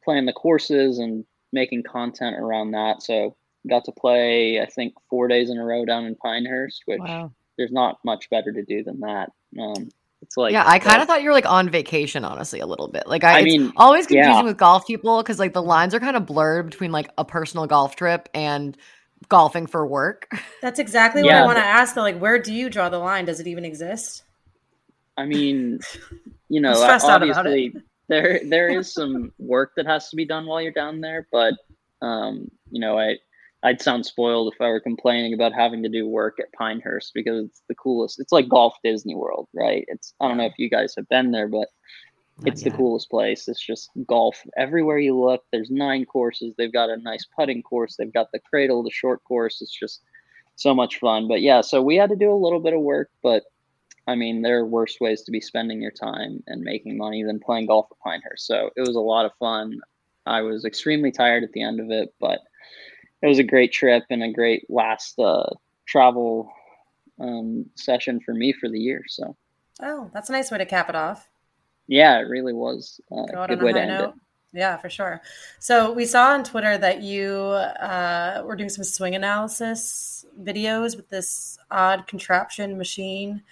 playing 0.03 0.25
the 0.25 0.33
courses 0.33 0.99
and 0.99 1.25
making 1.51 1.83
content 1.83 2.35
around 2.35 2.71
that. 2.71 3.01
So 3.01 3.35
got 3.67 3.85
to 3.85 3.91
play, 3.91 4.61
I 4.61 4.65
think, 4.65 4.93
four 5.09 5.27
days 5.27 5.49
in 5.49 5.57
a 5.57 5.63
row 5.63 5.85
down 5.85 6.05
in 6.05 6.15
Pinehurst, 6.15 6.83
which 6.85 6.99
wow. 6.99 7.31
there's 7.57 7.71
not 7.71 7.99
much 8.03 8.29
better 8.29 8.51
to 8.51 8.63
do 8.63 8.83
than 8.83 8.99
that. 8.99 9.31
Um, 9.59 9.89
it's 10.21 10.37
like 10.37 10.53
yeah, 10.53 10.63
I 10.65 10.79
kind 10.79 11.01
of 11.01 11.07
thought 11.07 11.21
you 11.21 11.29
were 11.29 11.33
like 11.33 11.45
on 11.45 11.69
vacation, 11.69 12.25
honestly, 12.25 12.59
a 12.59 12.65
little 12.65 12.87
bit. 12.87 13.07
Like 13.07 13.23
I, 13.23 13.39
I 13.39 13.43
mean, 13.43 13.71
always 13.77 14.07
confusing 14.07 14.33
yeah. 14.33 14.41
with 14.41 14.57
golf 14.57 14.87
people 14.87 15.21
because 15.21 15.39
like 15.39 15.53
the 15.53 15.61
lines 15.61 15.93
are 15.93 15.99
kind 15.99 16.15
of 16.15 16.25
blurred 16.25 16.69
between 16.69 16.91
like 16.91 17.09
a 17.17 17.23
personal 17.23 17.67
golf 17.67 17.95
trip 17.95 18.27
and 18.33 18.75
golfing 19.29 19.67
for 19.67 19.85
work. 19.85 20.27
That's 20.61 20.79
exactly 20.79 21.23
yeah. 21.23 21.41
what 21.41 21.43
I 21.43 21.45
want 21.45 21.57
to 21.57 21.65
ask. 21.65 21.95
Though, 21.95 22.01
like, 22.01 22.19
where 22.19 22.39
do 22.39 22.53
you 22.53 22.69
draw 22.69 22.89
the 22.89 22.97
line? 22.97 23.25
Does 23.25 23.39
it 23.39 23.47
even 23.47 23.65
exist? 23.65 24.23
I 25.17 25.25
mean, 25.25 25.79
you 26.49 26.61
know, 26.61 26.73
obviously 26.75 27.73
there 28.07 28.39
there 28.45 28.69
is 28.69 28.93
some 28.93 29.31
work 29.39 29.71
that 29.77 29.85
has 29.85 30.09
to 30.09 30.15
be 30.15 30.25
done 30.25 30.45
while 30.45 30.61
you're 30.61 30.71
down 30.71 31.01
there, 31.01 31.27
but 31.31 31.53
um, 32.01 32.49
you 32.69 32.79
know, 32.79 32.99
I 32.99 33.17
I'd 33.63 33.81
sound 33.81 34.05
spoiled 34.05 34.53
if 34.53 34.61
I 34.61 34.67
were 34.67 34.79
complaining 34.79 35.33
about 35.33 35.53
having 35.53 35.81
to 35.83 35.89
do 35.89 36.07
work 36.07 36.39
at 36.39 36.53
Pinehurst 36.53 37.13
because 37.15 37.45
it's 37.45 37.63
the 37.67 37.75
coolest. 37.75 38.19
It's 38.19 38.31
like 38.31 38.47
golf 38.47 38.75
Disney 38.83 39.15
World, 39.15 39.47
right? 39.53 39.83
It's 39.87 40.13
I 40.19 40.27
don't 40.27 40.37
know 40.37 40.45
if 40.45 40.59
you 40.59 40.69
guys 40.69 40.93
have 40.95 41.09
been 41.09 41.31
there, 41.31 41.47
but 41.47 41.67
Not 42.37 42.47
it's 42.49 42.63
yet. 42.63 42.71
the 42.71 42.77
coolest 42.77 43.09
place. 43.09 43.47
It's 43.47 43.65
just 43.65 43.89
golf 44.05 44.39
everywhere 44.55 44.99
you 44.99 45.19
look. 45.19 45.43
There's 45.51 45.71
nine 45.71 46.05
courses. 46.05 46.53
They've 46.57 46.71
got 46.71 46.91
a 46.91 46.97
nice 46.97 47.25
putting 47.35 47.63
course. 47.63 47.95
They've 47.95 48.13
got 48.13 48.31
the 48.31 48.39
cradle, 48.39 48.83
the 48.83 48.91
short 48.91 49.23
course. 49.23 49.61
It's 49.61 49.77
just 49.77 50.01
so 50.57 50.75
much 50.75 50.99
fun. 50.99 51.27
But 51.27 51.41
yeah, 51.41 51.61
so 51.61 51.81
we 51.81 51.95
had 51.95 52.11
to 52.11 52.15
do 52.15 52.31
a 52.31 52.35
little 52.35 52.59
bit 52.59 52.73
of 52.73 52.81
work, 52.81 53.09
but 53.23 53.45
I 54.07 54.15
mean, 54.15 54.41
there 54.41 54.59
are 54.59 54.65
worse 54.65 54.97
ways 55.01 55.23
to 55.23 55.31
be 55.31 55.41
spending 55.41 55.81
your 55.81 55.91
time 55.91 56.43
and 56.47 56.61
making 56.61 56.97
money 56.97 57.23
than 57.23 57.39
playing 57.39 57.67
golf 57.67 57.87
at 57.91 57.97
Pinehurst. 57.99 58.45
So 58.45 58.69
it 58.75 58.81
was 58.81 58.95
a 58.95 58.99
lot 59.01 59.25
of 59.25 59.31
fun. 59.39 59.79
I 60.25 60.41
was 60.41 60.65
extremely 60.65 61.11
tired 61.11 61.43
at 61.43 61.51
the 61.53 61.63
end 61.63 61.79
of 61.79 61.89
it, 61.89 62.13
but 62.19 62.39
it 63.21 63.27
was 63.27 63.39
a 63.39 63.43
great 63.43 63.71
trip 63.71 64.03
and 64.09 64.23
a 64.23 64.31
great 64.31 64.65
last 64.69 65.17
uh, 65.19 65.49
travel 65.87 66.51
um, 67.19 67.65
session 67.75 68.19
for 68.19 68.33
me 68.33 68.53
for 68.53 68.69
the 68.69 68.79
year. 68.79 69.03
So, 69.07 69.35
oh, 69.81 70.11
that's 70.13 70.29
a 70.29 70.33
nice 70.33 70.51
way 70.51 70.59
to 70.59 70.65
cap 70.65 70.89
it 70.89 70.95
off. 70.95 71.27
Yeah, 71.87 72.19
it 72.19 72.27
really 72.27 72.53
was 72.53 72.99
uh, 73.11 73.23
a 73.23 73.47
good 73.47 73.61
way 73.61 73.73
to 73.73 73.79
end 73.79 73.89
note. 73.89 74.09
it. 74.09 74.15
Yeah, 74.53 74.77
for 74.77 74.89
sure. 74.89 75.21
So 75.59 75.91
we 75.91 76.05
saw 76.05 76.31
on 76.31 76.43
Twitter 76.43 76.77
that 76.77 77.01
you 77.01 77.29
uh, 77.29 78.41
were 78.45 78.55
doing 78.55 78.69
some 78.69 78.85
swing 78.85 79.13
analysis 79.13 80.25
videos 80.41 80.95
with 80.95 81.09
this 81.09 81.57
odd 81.69 82.07
contraption 82.07 82.77
machine 82.77 83.43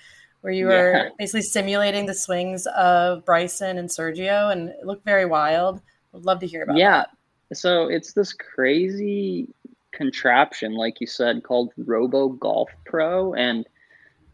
where 0.44 0.52
you 0.52 0.66
were 0.66 0.92
yeah. 0.92 1.10
basically 1.18 1.42
simulating 1.42 2.06
the 2.06 2.14
swings 2.14 2.68
of 2.76 3.24
Bryson 3.24 3.78
and 3.78 3.90
Sergio, 3.90 4.52
and 4.52 4.70
it 4.70 4.86
looked 4.86 5.06
very 5.06 5.26
wild. 5.26 5.82
Would 6.12 6.26
love 6.26 6.42
to 6.42 6.48
hear 6.48 6.64
about 6.64 6.76
yeah. 6.76 7.06
That. 7.50 7.58
So 7.58 7.88
it's 7.88 8.12
this 8.12 8.34
crazy 8.34 9.48
contraption, 9.94 10.74
like 10.74 11.00
you 11.00 11.08
said, 11.08 11.44
called 11.44 11.72
Robo 11.78 12.28
Golf 12.28 12.70
Pro, 12.86 13.34
and 13.36 13.66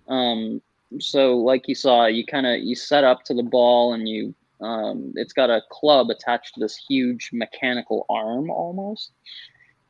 um, 0.07 0.63
so 0.99 1.37
like 1.37 1.67
you 1.67 1.75
saw, 1.75 2.07
you 2.07 2.25
kind 2.25 2.47
of 2.47 2.59
you 2.59 2.75
set 2.75 3.03
up 3.03 3.23
to 3.25 3.35
the 3.35 3.43
ball, 3.43 3.93
and 3.93 4.09
you 4.09 4.33
um, 4.61 5.13
it's 5.15 5.33
got 5.33 5.51
a 5.51 5.61
club 5.69 6.09
attached 6.09 6.55
to 6.55 6.59
this 6.59 6.75
huge 6.75 7.29
mechanical 7.31 8.07
arm 8.09 8.49
almost, 8.49 9.11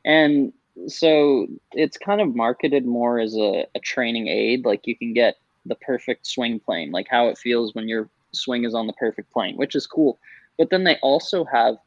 and 0.03 0.51
so 0.87 1.47
it's 1.71 1.97
kind 1.97 2.19
of 2.19 2.35
marketed 2.35 2.85
more 2.85 3.19
as 3.19 3.37
a, 3.37 3.65
a 3.73 3.79
training 3.79 4.27
aid. 4.27 4.65
Like 4.65 4.85
you 4.85 4.97
can 4.97 5.13
get 5.13 5.37
the 5.69 5.75
perfect 5.75 6.27
swing 6.27 6.59
plane, 6.59 6.91
like 6.91 7.07
how 7.09 7.27
it 7.27 7.37
feels 7.37 7.73
when 7.73 7.87
your 7.87 8.09
swing 8.31 8.65
is 8.65 8.75
on 8.75 8.87
the 8.87 8.93
perfect 8.93 9.31
plane, 9.31 9.55
which 9.55 9.75
is 9.75 9.87
cool. 9.87 10.19
But 10.57 10.69
then 10.69 10.83
they 10.83 10.97
also 11.01 11.45
have 11.45 11.77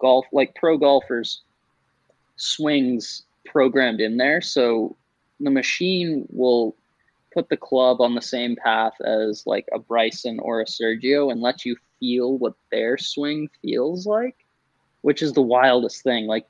golf, 0.00 0.26
like 0.32 0.54
pro 0.56 0.76
golfers 0.76 1.42
swings 2.36 3.22
programmed 3.46 4.00
in 4.00 4.16
there. 4.16 4.40
So 4.40 4.96
the 5.38 5.50
machine 5.50 6.26
will 6.30 6.74
put 7.32 7.48
the 7.48 7.56
club 7.56 8.00
on 8.00 8.14
the 8.14 8.22
same 8.22 8.56
path 8.56 9.00
as 9.00 9.44
like 9.46 9.66
a 9.72 9.78
Bryson 9.78 10.38
or 10.40 10.60
a 10.60 10.66
Sergio 10.66 11.30
and 11.30 11.40
let 11.40 11.64
you 11.64 11.76
feel 12.00 12.36
what 12.38 12.54
their 12.70 12.98
swing 12.98 13.48
feels 13.62 14.06
like, 14.06 14.36
which 15.02 15.22
is 15.22 15.32
the 15.32 15.42
wildest 15.42 16.02
thing. 16.02 16.26
Like 16.26 16.46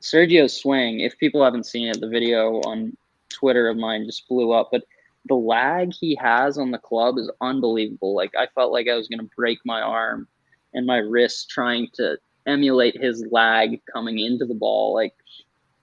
Sergio's 0.00 0.56
swing, 0.56 1.00
if 1.00 1.18
people 1.18 1.42
haven't 1.42 1.66
seen 1.66 1.88
it, 1.88 2.00
the 2.00 2.08
video 2.08 2.60
on 2.60 2.96
Twitter 3.28 3.68
of 3.68 3.76
mine 3.76 4.06
just 4.06 4.28
blew 4.28 4.52
up, 4.52 4.68
but 4.70 4.84
the 5.26 5.34
lag 5.34 5.92
he 5.92 6.16
has 6.16 6.58
on 6.58 6.70
the 6.70 6.78
club 6.78 7.18
is 7.18 7.30
unbelievable. 7.40 8.14
Like 8.14 8.32
I 8.38 8.46
felt 8.54 8.72
like 8.72 8.88
I 8.88 8.96
was 8.96 9.08
going 9.08 9.20
to 9.20 9.30
break 9.36 9.58
my 9.64 9.80
arm 9.80 10.26
and 10.74 10.86
my 10.86 10.98
wrist 10.98 11.50
trying 11.50 11.88
to 11.94 12.18
emulate 12.46 13.00
his 13.00 13.24
lag 13.30 13.80
coming 13.92 14.18
into 14.18 14.46
the 14.46 14.54
ball. 14.54 14.94
Like 14.94 15.14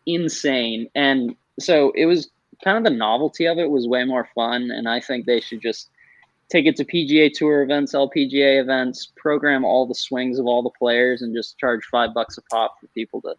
insane. 0.06 0.90
And 0.96 1.36
so 1.60 1.92
it 1.96 2.06
was 2.06 2.30
kind 2.64 2.78
of 2.78 2.84
the 2.84 2.98
novelty 2.98 3.46
of 3.46 3.60
it 3.60 3.70
was 3.70 3.88
way 3.88 4.04
more 4.06 4.28
fun. 4.34 4.72
And 4.72 4.90
I 4.90 5.00
think 5.00 5.26
they 5.26 5.40
should 5.40 5.62
just 5.62 5.90
take 6.50 6.66
it 6.66 6.76
to 6.78 6.86
PGA 6.86 7.32
Tour 7.32 7.62
events, 7.62 7.94
LPGA 7.94 8.62
events, 8.62 9.12
program 9.18 9.66
all 9.66 9.86
the 9.86 9.96
swings 9.96 10.40
of 10.40 10.46
all 10.46 10.64
the 10.64 10.70
players, 10.70 11.22
and 11.22 11.36
just 11.36 11.58
charge 11.58 11.84
five 11.92 12.14
bucks 12.14 12.38
a 12.38 12.42
pop 12.44 12.78
for 12.80 12.88
people 12.88 13.22
to, 13.22 13.36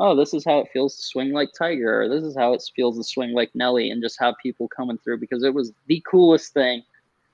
oh, 0.00 0.16
this 0.16 0.34
is 0.34 0.44
how 0.44 0.58
it 0.58 0.68
feels 0.72 0.96
to 0.96 1.02
swing 1.02 1.32
like 1.32 1.50
Tiger, 1.56 2.02
or 2.02 2.08
this 2.08 2.24
is 2.24 2.36
how 2.36 2.52
it 2.52 2.62
feels 2.74 2.96
to 2.96 3.04
swing 3.04 3.32
like 3.32 3.50
Nelly, 3.54 3.90
and 3.90 4.02
just 4.02 4.20
have 4.20 4.34
people 4.42 4.68
coming 4.68 4.98
through 4.98 5.18
because 5.18 5.44
it 5.44 5.54
was 5.54 5.72
the 5.86 6.02
coolest 6.10 6.52
thing. 6.52 6.82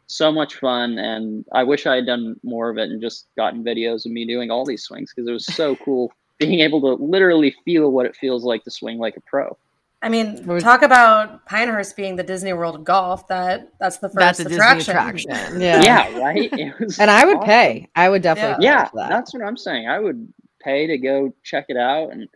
So 0.06 0.32
much 0.32 0.54
fun, 0.54 0.98
and 0.98 1.44
I 1.52 1.64
wish 1.64 1.86
I 1.86 1.96
had 1.96 2.06
done 2.06 2.40
more 2.42 2.70
of 2.70 2.78
it 2.78 2.90
and 2.90 3.00
just 3.00 3.26
gotten 3.36 3.62
videos 3.62 4.06
of 4.06 4.12
me 4.12 4.26
doing 4.26 4.50
all 4.50 4.64
these 4.64 4.82
swings 4.84 5.12
because 5.14 5.28
it 5.28 5.32
was 5.32 5.46
so 5.46 5.76
cool 5.84 6.12
being 6.38 6.60
able 6.60 6.80
to 6.80 7.02
literally 7.02 7.54
feel 7.64 7.90
what 7.90 8.06
it 8.06 8.16
feels 8.16 8.44
like 8.44 8.64
to 8.64 8.70
swing 8.70 8.98
like 8.98 9.16
a 9.16 9.20
pro. 9.22 9.56
I 10.00 10.08
mean, 10.08 10.44
talk 10.60 10.82
about 10.82 11.44
Pinehurst 11.46 11.96
being 11.96 12.14
the 12.14 12.22
Disney 12.22 12.52
World 12.52 12.76
of 12.76 12.84
golf. 12.84 13.26
That 13.26 13.72
that's 13.80 13.98
the 13.98 14.08
first 14.08 14.38
that's 14.38 14.40
attraction. 14.40 14.92
attraction. 14.92 15.30
Yeah, 15.60 15.82
yeah, 15.82 16.18
right. 16.18 16.52
and 17.00 17.10
I 17.10 17.24
would 17.24 17.38
awesome. 17.38 17.46
pay. 17.46 17.88
I 17.96 18.08
would 18.08 18.22
definitely. 18.22 18.64
Yeah, 18.64 18.82
yeah 18.82 18.90
that. 18.94 19.08
that's 19.08 19.34
what 19.34 19.42
I'm 19.42 19.56
saying. 19.56 19.88
I 19.88 19.98
would 19.98 20.32
pay 20.60 20.86
to 20.86 20.98
go 20.98 21.34
check 21.42 21.66
it 21.68 21.76
out, 21.76 22.12
and 22.12 22.28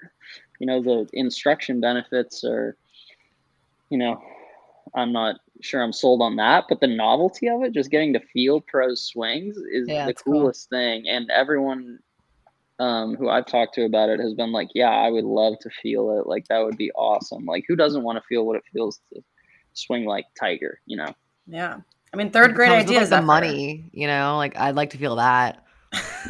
you 0.62 0.66
know 0.66 0.80
the 0.80 1.08
instruction 1.12 1.80
benefits 1.80 2.44
are, 2.44 2.76
you 3.90 3.98
know, 3.98 4.22
I'm 4.94 5.12
not 5.12 5.40
sure 5.60 5.82
I'm 5.82 5.92
sold 5.92 6.22
on 6.22 6.36
that, 6.36 6.66
but 6.68 6.78
the 6.78 6.86
novelty 6.86 7.48
of 7.48 7.64
it, 7.64 7.72
just 7.72 7.90
getting 7.90 8.12
to 8.12 8.20
feel 8.20 8.60
pro 8.60 8.94
swings, 8.94 9.56
is 9.56 9.88
yeah, 9.88 10.06
the 10.06 10.14
coolest 10.14 10.70
cool. 10.70 10.78
thing, 10.78 11.08
and 11.08 11.28
everyone 11.32 11.98
um, 12.78 13.16
who 13.16 13.28
I've 13.28 13.46
talked 13.46 13.74
to 13.74 13.84
about 13.84 14.08
it 14.08 14.20
has 14.20 14.34
been 14.34 14.52
like, 14.52 14.68
yeah, 14.72 14.90
I 14.90 15.10
would 15.10 15.24
love 15.24 15.58
to 15.62 15.70
feel 15.82 16.20
it. 16.20 16.28
Like 16.28 16.46
that 16.46 16.60
would 16.60 16.76
be 16.76 16.92
awesome. 16.92 17.44
Like 17.44 17.64
who 17.66 17.74
doesn't 17.74 18.04
want 18.04 18.18
to 18.18 18.24
feel 18.28 18.46
what 18.46 18.54
it 18.54 18.62
feels 18.72 19.00
to 19.12 19.20
swing 19.72 20.04
like 20.04 20.26
Tiger, 20.38 20.78
you 20.86 20.96
know? 20.96 21.12
Yeah. 21.48 21.78
I 22.14 22.16
mean, 22.16 22.30
third 22.30 22.54
grade 22.54 22.70
idea 22.70 22.98
like 22.98 23.02
is 23.02 23.10
the 23.10 23.20
money, 23.20 23.90
you 23.92 24.06
know, 24.06 24.36
like 24.36 24.56
I'd 24.56 24.76
like 24.76 24.90
to 24.90 24.98
feel 24.98 25.16
that. 25.16 25.64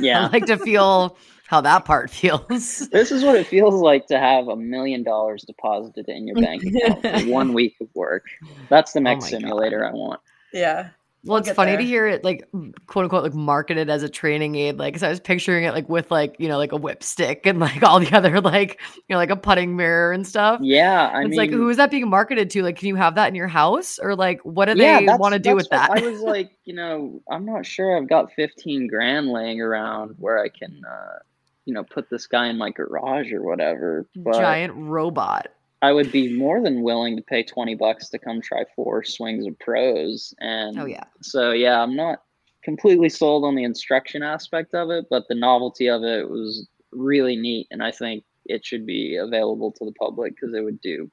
Yeah. 0.01 0.25
I'd 0.25 0.33
like 0.33 0.47
to 0.47 0.57
feel 0.57 1.19
how 1.47 1.61
that 1.61 1.85
part 1.85 2.11
feels. 2.11 2.41
This 2.93 3.11
is 3.11 3.25
what 3.25 3.37
it 3.37 3.47
feels 3.47 3.75
like 3.75 4.07
to 4.07 4.19
have 4.19 4.49
a 4.49 4.57
million 4.57 5.03
dollars 5.03 5.43
deposited 5.43 6.09
in 6.09 6.27
your 6.27 6.37
bank 6.37 6.65
account 6.65 7.03
for 7.03 7.19
one 7.31 7.53
week 7.53 7.77
of 7.81 7.89
work. 7.95 8.25
That's 8.69 8.93
the 8.93 9.01
next 9.01 9.27
oh 9.27 9.29
simulator 9.29 9.81
God. 9.81 9.89
I 9.89 9.93
want. 9.93 10.21
Yeah. 10.53 10.89
Well, 11.25 11.39
it's 11.39 11.53
funny 11.53 11.73
there. 11.73 11.79
to 11.79 11.85
hear 11.85 12.09
it 12.09 12.25
like 12.25 12.49
quote 12.87 13.05
unquote 13.05 13.23
like 13.23 13.35
marketed 13.35 13.89
as 13.89 14.03
a 14.03 14.09
training 14.09 14.57
aid. 14.57 14.79
Like, 14.79 14.95
cause 14.95 15.05
I 15.05 15.09
was 15.09 15.21
picturing 15.21 15.63
it 15.65 15.73
like 15.73 15.89
with 15.89 16.11
like, 16.11 16.35
you 16.39 16.49
know, 16.49 16.59
like 16.59 16.73
a 16.73 16.77
whip 16.77 17.03
stick 17.05 17.47
and 17.47 17.61
like 17.61 17.83
all 17.83 18.01
the 18.01 18.13
other 18.17 18.41
like, 18.41 18.81
you 18.97 19.15
know, 19.15 19.19
like 19.19 19.31
a 19.31 19.37
putting 19.37 19.77
mirror 19.77 20.13
and 20.13 20.27
stuff. 20.27 20.59
Yeah. 20.63 21.11
I 21.15 21.21
it's 21.21 21.31
mean, 21.31 21.39
like, 21.39 21.51
who 21.51 21.69
is 21.69 21.77
that 21.77 21.93
being 21.93 22.09
marketed 22.09 22.51
to? 22.51 22.63
Like, 22.63 22.77
can 22.77 22.89
you 22.89 22.97
have 22.97 23.15
that 23.15 23.29
in 23.29 23.37
your 23.37 23.47
house 23.47 24.01
or 24.01 24.17
like, 24.17 24.41
what 24.43 24.65
do 24.65 24.77
yeah, 24.77 24.99
they 24.99 25.07
want 25.07 25.35
to 25.35 25.39
do 25.39 25.55
with 25.55 25.69
that? 25.71 25.91
I 25.91 26.01
was 26.01 26.21
like, 26.21 26.51
you 26.65 26.75
know, 26.75 27.23
I'm 27.31 27.47
not 27.47 27.67
sure 27.67 27.97
I've 27.97 28.09
got 28.09 28.33
15 28.33 28.89
grand 28.89 29.29
laying 29.29 29.61
around 29.61 30.17
where 30.19 30.41
I 30.41 30.49
can, 30.49 30.83
uh, 30.85 31.19
you 31.65 31.75
know, 31.75 31.85
put 31.85 32.11
this 32.11 32.27
guy 32.27 32.49
in 32.49 32.59
my 32.59 32.71
garage 32.71 33.33
or 33.33 33.43
whatever. 33.43 34.07
But 34.17 34.35
Giant 34.35 34.75
robot. 34.75 35.49
I 35.81 35.93
would 35.93 36.13
be 36.13 36.37
more 36.37 36.63
than 36.63 36.83
willing 36.83 37.17
to 37.17 37.23
pay 37.23 37.43
20 37.43 37.75
bucks 37.75 38.09
to 38.11 38.19
come 38.19 38.41
try 38.41 38.65
four 38.77 39.03
swings 39.03 39.47
of 39.47 39.59
pros. 39.59 40.33
And 40.39 40.79
oh, 40.79 40.85
yeah. 40.85 41.05
So, 41.23 41.51
yeah, 41.51 41.83
I'm 41.83 41.97
not 41.97 42.23
completely 42.63 43.09
sold 43.09 43.45
on 43.45 43.57
the 43.57 43.65
instruction 43.65 44.23
aspect 44.23 44.75
of 44.75 44.91
it, 44.91 45.07
but 45.11 45.27
the 45.29 45.35
novelty 45.35 45.89
of 45.89 46.05
it 46.05 46.29
was 46.29 46.69
really 46.93 47.35
neat. 47.35 47.67
And 47.73 47.83
I 47.83 47.91
think 47.91 48.23
it 48.47 48.65
should 48.65 48.87
be 48.87 49.17
available 49.17 49.73
to 49.73 49.85
the 49.85 49.93
public 49.93 50.37
because 50.37 50.55
it 50.55 50.63
would 50.63 50.81
do. 50.81 51.11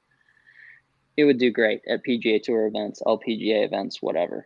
It 1.17 1.25
would 1.25 1.39
do 1.39 1.51
great 1.51 1.81
at 1.89 2.05
PGA 2.05 2.41
Tour 2.41 2.67
events, 2.67 3.01
LPGA 3.05 3.65
events, 3.65 4.01
whatever. 4.01 4.45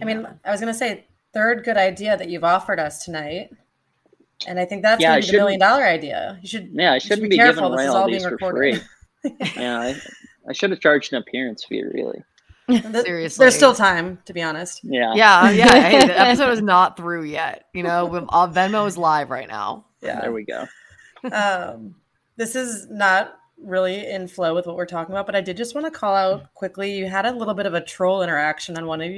I 0.00 0.04
mean, 0.04 0.26
I 0.44 0.50
was 0.52 0.60
going 0.60 0.72
to 0.72 0.78
say, 0.78 1.06
third 1.34 1.64
good 1.64 1.76
idea 1.76 2.16
that 2.16 2.28
you've 2.28 2.44
offered 2.44 2.80
us 2.80 3.04
tonight 3.04 3.50
And 4.46 4.58
I 4.58 4.64
think 4.64 4.82
that's 4.82 5.00
Yeah, 5.02 5.12
I 5.12 5.20
gonna 5.20 5.26
be 5.26 5.30
the 5.32 5.36
million 5.38 5.60
dollar 5.60 5.84
idea. 5.84 6.38
You 6.42 6.48
should 6.48 6.70
Yeah, 6.72 6.92
I 6.92 6.98
should 6.98 7.08
shouldn't 7.08 7.22
be 7.24 7.28
be, 7.30 7.36
giving 7.36 7.54
careful. 7.54 7.70
This 7.70 7.76
away 7.80 7.84
is 7.84 7.90
all 7.90 7.96
all 8.02 8.06
these 8.08 8.22
being 8.24 8.38
for 8.38 8.46
recorded. 8.46 8.82
free. 9.22 9.36
yeah, 9.56 9.78
I, 9.80 9.96
I 10.48 10.52
should 10.52 10.70
have 10.70 10.80
charged 10.80 11.12
an 11.12 11.18
appearance 11.22 11.64
fee, 11.64 11.82
really. 11.82 12.22
Th- 12.68 12.82
Seriously. 13.04 13.42
There's 13.42 13.56
still 13.56 13.74
time, 13.74 14.18
to 14.26 14.32
be 14.32 14.42
honest. 14.42 14.80
Yeah. 14.84 15.12
Yeah, 15.14 15.50
yeah. 15.50 15.80
Hey, 15.90 16.06
the 16.06 16.20
episode 16.20 16.50
is 16.52 16.62
not 16.62 16.96
through 16.96 17.24
yet. 17.24 17.64
You 17.74 17.82
know, 17.82 18.06
with- 18.06 18.24
uh, 18.28 18.48
Venmo 18.48 18.86
is 18.86 18.96
live 18.96 19.30
right 19.30 19.48
now. 19.48 19.86
Yeah. 20.00 20.20
There 20.20 20.32
we 20.32 20.44
go. 20.44 20.66
um, 21.32 21.94
this 22.36 22.54
is 22.56 22.88
not 22.88 23.34
really 23.62 24.06
in 24.06 24.26
flow 24.28 24.54
with 24.54 24.66
what 24.66 24.76
we're 24.76 24.86
talking 24.86 25.12
about, 25.12 25.26
but 25.26 25.34
I 25.36 25.40
did 25.42 25.56
just 25.56 25.74
want 25.74 25.84
to 25.86 25.90
call 25.90 26.14
out 26.14 26.54
quickly. 26.54 26.92
You 26.96 27.06
had 27.08 27.26
a 27.26 27.32
little 27.32 27.52
bit 27.54 27.66
of 27.66 27.74
a 27.74 27.80
troll 27.82 28.22
interaction 28.22 28.78
on 28.78 28.86
one 28.86 29.02
of 29.02 29.10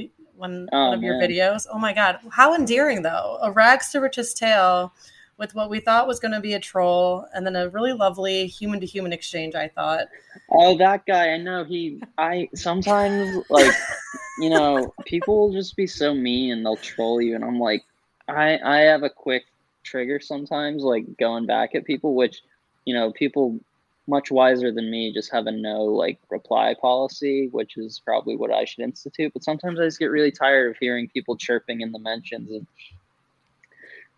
one, 0.42 0.68
Oh, 0.72 0.88
one 0.88 0.98
of 0.98 1.02
your 1.02 1.14
videos. 1.14 1.66
Oh 1.72 1.78
my 1.78 1.94
god, 1.94 2.18
how 2.30 2.54
endearing 2.54 3.00
though! 3.02 3.38
A 3.40 3.50
rags 3.50 3.90
to 3.92 4.00
riches 4.00 4.34
tale 4.34 4.92
with 5.38 5.54
what 5.54 5.70
we 5.70 5.80
thought 5.80 6.06
was 6.06 6.20
going 6.20 6.32
to 6.32 6.40
be 6.40 6.52
a 6.52 6.60
troll, 6.60 7.26
and 7.34 7.46
then 7.46 7.56
a 7.56 7.70
really 7.70 7.92
lovely 7.92 8.46
human 8.46 8.80
to 8.80 8.86
human 8.86 9.12
exchange. 9.12 9.54
I 9.54 9.68
thought. 9.68 10.08
Oh, 10.50 10.76
that 10.76 11.06
guy. 11.06 11.30
I 11.30 11.38
know 11.38 11.64
he. 11.64 12.02
I 12.18 12.48
sometimes 12.54 13.42
like, 13.48 13.72
you 14.38 14.50
know, 14.50 14.92
people 15.06 15.38
will 15.38 15.52
just 15.52 15.76
be 15.76 15.86
so 15.86 16.12
mean 16.12 16.52
and 16.52 16.66
they'll 16.66 16.76
troll 16.76 17.22
you, 17.22 17.34
and 17.34 17.44
I'm 17.44 17.58
like, 17.58 17.82
I 18.28 18.58
I 18.62 18.78
have 18.80 19.02
a 19.02 19.10
quick 19.10 19.44
trigger 19.82 20.20
sometimes, 20.20 20.82
like 20.82 21.04
going 21.18 21.46
back 21.46 21.74
at 21.74 21.84
people, 21.84 22.14
which, 22.14 22.42
you 22.84 22.94
know, 22.94 23.12
people 23.12 23.58
much 24.08 24.30
wiser 24.30 24.72
than 24.72 24.90
me 24.90 25.12
just 25.12 25.30
have 25.32 25.46
a 25.46 25.52
no 25.52 25.84
like 25.84 26.18
reply 26.30 26.74
policy, 26.80 27.48
which 27.52 27.76
is 27.76 28.00
probably 28.04 28.36
what 28.36 28.50
I 28.52 28.64
should 28.64 28.82
institute. 28.84 29.32
But 29.32 29.44
sometimes 29.44 29.78
I 29.78 29.84
just 29.84 29.98
get 29.98 30.06
really 30.06 30.32
tired 30.32 30.70
of 30.72 30.76
hearing 30.78 31.08
people 31.08 31.36
chirping 31.36 31.80
in 31.80 31.92
the 31.92 31.98
mentions 31.98 32.50
and 32.50 32.66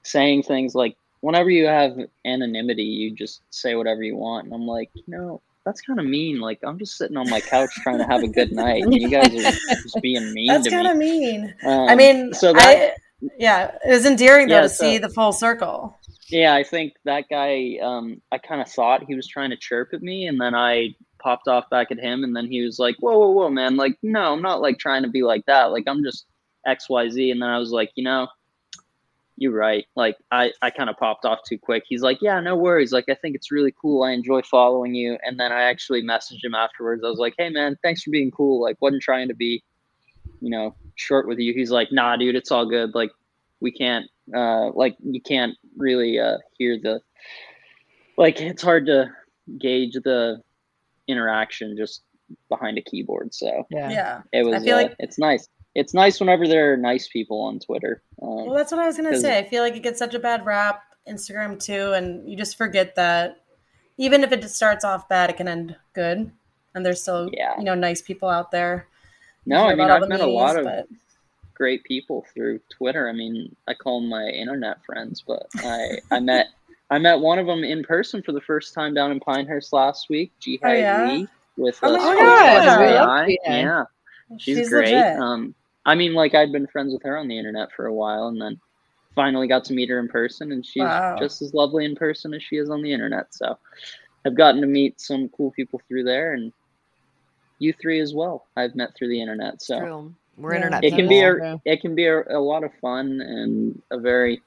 saying 0.03 0.43
things 0.45 0.75
like, 0.75 0.97
whenever 1.21 1.51
you 1.51 1.67
have 1.67 1.97
anonymity, 2.27 2.83
you 2.85 3.11
just 3.11 3.43
say 3.51 3.75
whatever 3.75 4.03
you 4.03 4.17
want. 4.17 4.47
And 4.47 4.55
I'm 4.55 4.67
like, 4.67 4.91
you 4.95 5.03
know, 5.07 5.41
that's 5.65 5.81
kind 5.81 5.99
of 5.99 6.05
mean. 6.07 6.41
Like, 6.41 6.59
I'm 6.63 6.79
just 6.79 6.97
sitting 6.99 7.17
on 7.17 7.29
my 7.31 7.41
couch 7.41 7.71
trying 7.83 7.99
to 7.99 8.05
have 8.05 8.23
a 8.23 8.29
good 8.29 8.53
night, 8.53 8.83
and 8.83 8.95
you 8.95 9.09
guys 9.09 9.29
are 9.35 9.51
just 9.83 9.99
being 10.03 10.33
mean 10.35 10.49
That's 10.49 10.69
kind 10.69 10.87
of 10.87 10.97
me. 10.97 11.39
mean. 11.39 11.55
Um, 11.65 11.89
I 11.89 11.95
mean, 11.95 12.35
so 12.35 12.53
that, 12.53 12.63
I 12.63 12.93
yeah, 13.39 13.71
it 13.87 13.91
was 13.91 14.05
endearing 14.05 14.49
though 14.49 14.57
Yeah, 14.57 14.61
to 14.63 14.69
so- 14.69 14.85
see 14.85 14.99
the 14.99 15.09
full 15.09 15.33
circle. 15.33 15.99
Yeah, 16.29 16.55
I 16.55 16.63
think 16.63 16.95
that 17.05 17.25
guy, 17.29 17.79
um, 17.83 18.21
I 18.33 18.39
kind 18.39 18.61
of 18.61 18.71
thought 18.71 19.05
he 19.05 19.15
was 19.15 19.29
trying 19.29 19.51
to 19.51 19.57
chirp 19.57 19.91
at 19.93 20.03
me, 20.03 20.27
and 20.27 20.41
then 20.41 20.55
I 20.55 20.95
popped 21.19 21.49
off 21.49 21.69
back 21.71 21.91
at 21.91 21.99
him, 21.99 22.25
and 22.25 22.35
then 22.35 22.47
he 22.47 22.63
was 22.63 22.79
like, 22.79 22.97
whoa, 23.01 23.19
whoa, 23.19 23.31
whoa, 23.31 23.51
man. 23.51 23.77
Like, 23.77 23.99
no, 24.03 24.33
I'm 24.33 24.43
not 24.43 24.61
like 24.61 24.79
trying 24.79 25.03
to 25.03 25.09
be 25.09 25.23
like 25.23 25.45
that. 25.47 25.73
Like, 25.73 25.85
I'm 25.87 26.03
just 26.03 26.27
XYZ. 26.67 27.33
And 27.33 27.43
then 27.43 27.49
I 27.49 27.59
was 27.59 27.71
like, 27.71 27.91
you 27.95 28.05
know, 28.05 28.29
you're 29.37 29.53
right. 29.53 29.87
Like, 29.97 30.17
I, 30.31 30.53
I 30.63 30.71
kind 30.71 30.89
of 30.89 30.97
popped 30.97 31.25
off 31.25 31.41
too 31.49 31.59
quick. 31.59 31.85
He's 31.89 32.03
like, 32.03 32.19
yeah, 32.21 32.41
no 32.41 32.57
worries. 32.57 32.93
Like, 32.93 33.09
I 33.09 33.15
think 33.15 33.35
it's 33.35 33.51
really 33.51 33.75
cool. 33.81 34.03
I 34.05 34.13
enjoy 34.13 34.43
following 34.43 34.95
you. 34.95 35.19
And 35.25 35.39
then 35.39 35.53
I 35.53 35.63
actually 35.63 36.03
messaged 36.03 36.45
him 36.45 36.55
afterwards. 36.55 37.03
I 37.05 37.09
was 37.09 37.19
like, 37.19 37.35
hey, 37.37 37.51
man, 37.51 37.77
thanks 37.83 38.03
for 38.03 38.11
being 38.11 38.31
cool. 38.31 38.63
Like, 38.63 38.77
wasn't 38.81 39.03
trying 39.03 39.29
to 39.29 39.35
be, 39.35 39.63
you 40.41 40.51
know, 40.51 40.75
short 40.95 41.27
with 41.27 41.39
you. 41.39 41.53
He's 41.53 41.71
like, 41.71 41.91
nah, 41.91 42.17
dude, 42.17 42.37
it's 42.37 42.53
all 42.53 42.67
good. 42.67 42.95
Like, 42.95 43.11
we 43.61 43.71
can't, 43.73 44.07
uh, 44.35 44.71
like, 44.73 44.97
you 45.03 45.21
can't 45.21 45.57
really 45.77 46.19
uh, 46.19 46.39
hear 46.59 46.79
the, 46.83 47.01
like, 48.17 48.41
it's 48.41 48.63
hard 48.63 48.87
to 48.87 49.11
gauge 49.59 49.95
the 50.05 50.41
interaction 51.09 51.77
just 51.77 52.03
behind 52.49 52.79
a 52.79 52.83
keyboard. 52.83 53.35
So 53.35 53.67
Yeah. 53.71 53.91
Yeah. 53.91 54.23
it 54.33 54.45
was, 54.45 54.63
I 54.63 54.65
feel 54.65 54.77
uh, 54.77 54.83
like- 54.83 54.97
it's 54.99 55.19
nice. 55.19 55.49
It's 55.75 55.93
nice 55.93 56.21
whenever 56.21 56.47
there 56.47 56.73
are 56.73 56.77
nice 56.77 57.09
people 57.09 57.41
on 57.41 57.59
Twitter. 57.59 58.01
Um, 58.23 58.47
Well, 58.47 58.55
that's 58.55 58.71
what 58.71 58.81
I 58.81 58.87
was 58.87 58.97
gonna 58.97 59.19
say. 59.19 59.39
I 59.39 59.43
feel 59.49 59.63
like 59.65 59.75
it 59.75 59.83
gets 59.83 59.99
such 59.99 60.15
a 60.15 60.21
bad 60.21 60.47
rap, 60.47 60.83
Instagram 61.09 61.59
too, 61.63 61.93
and 61.95 62.29
you 62.31 62.37
just 62.37 62.57
forget 62.57 62.95
that 62.95 63.39
even 63.97 64.23
if 64.23 64.31
it 64.31 64.41
just 64.41 64.55
starts 64.55 64.85
off 64.85 65.09
bad, 65.09 65.31
it 65.31 65.37
can 65.37 65.49
end 65.49 65.77
good. 65.93 66.31
And 66.77 66.87
there's 66.87 67.03
still, 67.03 67.29
Yeah. 67.33 67.59
you 67.59 67.65
know, 67.65 67.75
nice 67.75 68.01
people 68.03 68.29
out 68.29 68.53
there. 68.53 68.87
No, 69.47 69.65
I 69.67 69.75
mean, 69.75 69.91
I've 69.91 70.03
the 70.03 70.09
met 70.09 70.21
a 70.21 70.27
lot 70.27 70.57
of 70.57 70.65
but- 70.65 70.87
great 71.55 71.85
people 71.85 72.25
through 72.35 72.61
Twitter. 72.77 73.09
I 73.09 73.13
mean, 73.13 73.55
I 73.69 73.75
call 73.75 74.01
them 74.01 74.11
my 74.11 74.27
internet 74.27 74.85
friends, 74.85 75.23
but 75.27 75.47
I 75.63 75.99
I 76.11 76.21
met 76.21 76.49
I 76.91 76.99
met 76.99 77.21
one 77.21 77.39
of 77.39 77.47
them 77.47 77.65
in 77.65 77.83
person 77.83 78.23
for 78.23 78.33
the 78.33 78.41
first 78.43 78.75
time 78.75 78.95
down 78.95 79.11
in 79.11 79.21
Pinehurst 79.21 79.73
last 79.73 80.07
week. 80.11 80.33
Jeehae 80.41 80.59
Oh, 80.65 80.73
yeah? 80.73 81.07
Lee 81.07 81.29
with 81.57 81.79
Oh 81.83 81.93
my 81.93 81.99
Sports 81.99 82.43
God. 82.43 82.45
Box 82.45 82.65
We 82.65 82.71
love 82.71 83.09
AI. 83.09 83.29
Jeehae. 83.29 83.37
Yeah, 83.47 83.85
she's, 84.39 84.57
she's 84.59 84.69
great. 84.69 84.93
Um, 84.95 85.55
I 85.87 85.95
mean, 85.95 86.15
like 86.15 86.35
I'd 86.35 86.53
been 86.53 86.67
friends 86.67 86.93
with 86.93 87.03
her 87.05 87.17
on 87.17 87.29
the 87.29 87.39
internet 87.39 87.71
for 87.73 87.87
a 87.87 87.95
while, 87.95 88.29
and 88.29 88.41
then 88.41 88.61
finally 89.15 89.47
got 89.49 89.65
to 89.65 89.75
meet 89.75 89.89
her 89.91 89.99
in 89.99 90.09
person, 90.09 90.53
and 90.53 90.65
she's 90.65 90.83
Wow. 90.83 91.17
just 91.19 91.41
as 91.43 91.55
lovely 91.55 91.85
in 91.85 91.95
person 91.95 92.35
as 92.35 92.43
she 92.43 92.57
is 92.57 92.69
on 92.71 92.83
the 92.83 92.93
internet. 92.93 93.33
So, 93.35 93.57
I've 94.27 94.37
gotten 94.37 94.61
to 94.63 94.67
meet 94.67 95.01
some 95.01 95.29
cool 95.29 95.51
people 95.53 95.81
through 95.89 96.05
there, 96.05 96.33
and 96.33 96.53
you 97.59 97.73
three 97.81 98.01
as 98.01 98.13
well. 98.15 98.47
I've 98.57 98.75
met 98.75 98.95
through 98.97 99.09
the 99.09 99.21
internet. 99.21 99.63
So 99.63 99.79
True. 99.79 100.15
We're 100.37 100.53
Yeah. 100.53 100.57
internet 100.57 100.85
it 100.85 100.91
can 100.91 101.09
people. 101.09 101.09
be 101.09 101.23
people. 101.23 101.63
a 101.67 101.73
it 101.73 101.81
can 101.81 101.95
be 101.95 102.07
a, 102.07 102.23
a 102.23 102.41
lot 102.41 102.65
of 102.65 102.71
fun 102.81 103.21
and 103.21 103.83
a 103.91 103.99
very 103.99 104.43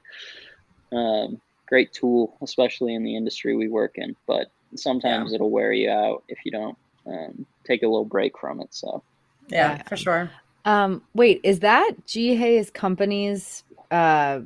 um, 0.92 1.40
great 1.68 1.92
tool, 1.92 2.36
especially 2.42 2.94
in 2.94 3.04
the 3.04 3.16
industry 3.16 3.56
we 3.56 3.68
work 3.68 3.92
in. 3.96 4.16
But 4.26 4.50
sometimes 4.76 5.32
it'll 5.32 5.50
wear 5.50 5.72
you 5.72 5.90
out 5.90 6.24
if 6.28 6.38
you 6.44 6.52
don't 6.52 6.76
um, 7.06 7.46
take 7.66 7.82
a 7.82 7.86
little 7.86 8.04
break 8.04 8.38
from 8.38 8.60
it. 8.60 8.68
So 8.74 9.02
yeah, 9.48 9.76
Yeah. 9.76 9.82
for 9.84 9.96
sure. 9.96 10.30
Um, 10.64 11.02
wait, 11.14 11.40
is 11.44 11.60
that 11.60 11.92
Jeehae's 12.06 12.70
company's 12.70 13.64
uh 13.90 14.40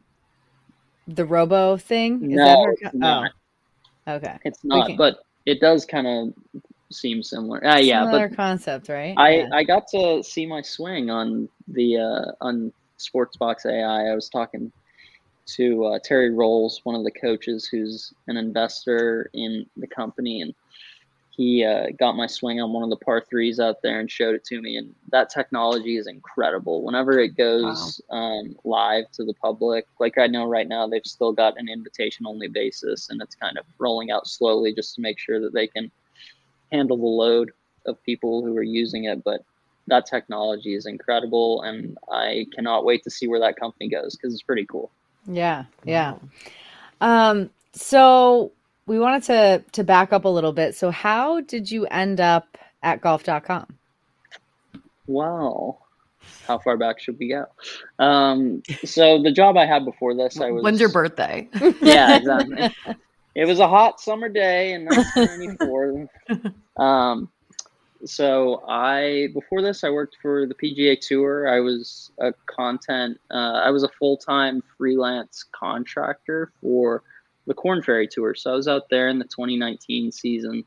the 1.09 1.25
robo 1.25 1.77
thing? 1.77 2.31
Is 2.31 2.37
no, 2.37 2.45
that 2.45 2.59
her 2.59 2.73
it's 2.81 2.95
not. 2.95 3.33
Oh, 4.07 4.15
okay. 4.15 4.39
It's 4.45 4.61
not, 4.63 4.91
but 4.97 5.19
it 5.47 5.61
does 5.61 5.85
kind 5.85 6.07
of 6.07 6.63
seem 6.93 7.23
similar. 7.23 7.65
Uh, 7.65 7.79
yeah, 7.79 8.05
Similar 8.05 8.29
but 8.29 8.37
concept, 8.37 8.89
right? 8.89 9.15
I 9.17 9.31
Yeah. 9.31 9.49
I 9.53 9.65
got 9.65 9.89
to 9.89 10.23
see 10.23 10.47
my 10.47 10.63
swing 10.63 11.11
on 11.11 11.49
the 11.69 11.99
uh, 11.99 12.33
on 12.41 12.73
Sportsbox 12.99 13.67
AI. 13.67 14.11
I 14.11 14.15
was 14.15 14.29
talking 14.29 14.73
to 15.45 15.85
uh, 15.87 15.99
Terry 16.05 16.31
Rowles, 16.31 16.81
one 16.85 16.95
of 16.95 17.05
the 17.05 17.11
coaches, 17.11 17.67
who's 17.67 18.13
an 18.29 18.37
investor 18.37 19.31
in 19.33 19.67
the 19.77 19.87
company, 19.87 20.41
and 20.41 20.55
he 21.31 21.65
uh, 21.65 21.87
got 21.99 22.13
my 22.13 22.27
swing 22.27 22.61
on 22.61 22.73
one 22.73 22.83
of 22.83 22.91
the 22.91 23.05
par 23.05 23.23
threes 23.29 23.59
out 23.59 23.81
there 23.83 24.01
and 24.01 24.11
showed 24.11 24.35
it 24.35 24.45
to 24.45 24.61
me. 24.61 24.77
And 24.77 24.95
that 25.11 25.31
technology 25.31 25.97
is 25.97 26.07
incredible. 26.07 26.83
Whenever 26.83 27.19
it 27.19 27.37
goes 27.37 28.01
um, 28.11 28.55
live 28.65 29.11
to 29.13 29.25
the 29.25 29.33
public, 29.35 29.87
like 29.99 30.19
I 30.19 30.27
know 30.27 30.45
right 30.45 30.69
now, 30.69 30.87
they've 30.87 31.01
still 31.05 31.33
got 31.33 31.59
an 31.59 31.69
invitation 31.69 32.27
only 32.27 32.49
basis, 32.49 33.09
and 33.09 33.21
it's 33.23 33.35
kind 33.35 33.57
of 33.57 33.65
rolling 33.79 34.11
out 34.11 34.27
slowly 34.27 34.75
just 34.75 34.95
to 34.97 35.01
make 35.01 35.19
sure 35.19 35.41
that 35.41 35.55
they 35.55 35.67
can 35.67 35.91
handle 36.73 36.97
the 36.97 37.05
load 37.05 37.53
of 37.87 38.03
people 38.05 38.45
who 38.45 38.57
are 38.57 38.63
using 38.63 39.05
it. 39.05 39.23
But 39.23 39.45
that 39.89 40.07
technology 40.07 40.75
is 40.75 40.87
incredible, 40.87 41.63
and 41.63 41.99
I 42.11 42.47
cannot 42.55 42.85
wait 42.85 43.05
to 43.05 43.11
see 43.11 43.29
where 43.29 43.41
that 43.41 43.57
company 43.57 43.89
goes 43.89 44.17
because 44.17 44.33
it's 44.33 44.43
pretty 44.43 44.67
cool. 44.67 44.91
Yeah, 45.27 45.65
yeah. 45.85 46.15
Um, 47.01 47.51
so 47.73 48.53
we 48.87 48.99
wanted 48.99 49.23
to 49.25 49.65
to 49.73 49.85
back 49.85 50.13
up 50.13 50.25
a 50.25 50.29
little 50.29 50.53
bit. 50.53 50.75
So 50.75 50.91
how 50.91 51.41
did 51.41 51.71
you 51.71 51.87
end 51.87 52.21
up 52.21 52.59
at 52.83 53.01
golf.com? 53.01 53.67
Wow. 55.07 55.79
How 56.47 56.59
far 56.59 56.77
back 56.77 57.01
should 57.01 57.19
we 57.19 57.29
go? 57.29 57.47
Um, 57.99 58.63
so 58.85 59.23
the 59.23 59.33
job 59.33 59.57
I 59.57 59.67
had 59.67 59.85
before 59.85 60.15
this, 60.15 60.41
I 60.41 60.51
was. 60.51 60.63
When's 60.63 60.81
your 60.81 60.93
birthday? 60.93 61.49
Yeah, 61.81 62.17
exactly. 62.17 62.75
it 63.35 63.47
was 63.47 63.61
a 63.61 63.69
hot 63.69 64.01
summer 64.01 64.29
day 64.29 64.73
in 64.73 64.85
1994. 64.85 66.09
um, 66.77 67.29
so 68.05 68.65
I 68.69 69.29
before 69.33 69.63
this, 69.63 69.85
I 69.85 69.91
worked 69.91 70.17
for 70.21 70.47
the 70.47 70.55
PGA 70.55 71.01
Tour. 71.01 71.49
I 71.49 71.61
was 71.61 72.11
a 72.19 72.33
content. 72.47 73.21
Uh, 73.31 73.61
I 73.65 73.71
was 73.71 73.85
a 73.85 73.89
full 73.89 74.17
time 74.17 74.63
freelance 74.77 75.45
contractor 75.53 76.53
for 76.61 77.03
the 77.47 77.55
Korn 77.55 77.83
Ferry 77.83 78.09
Tour. 78.09 78.35
So 78.35 78.53
I 78.53 78.57
was 78.57 78.69
out 78.69 78.89
there 78.91 79.09
in 79.09 79.19
the 79.19 79.25
2019 79.25 80.13
season, 80.13 80.65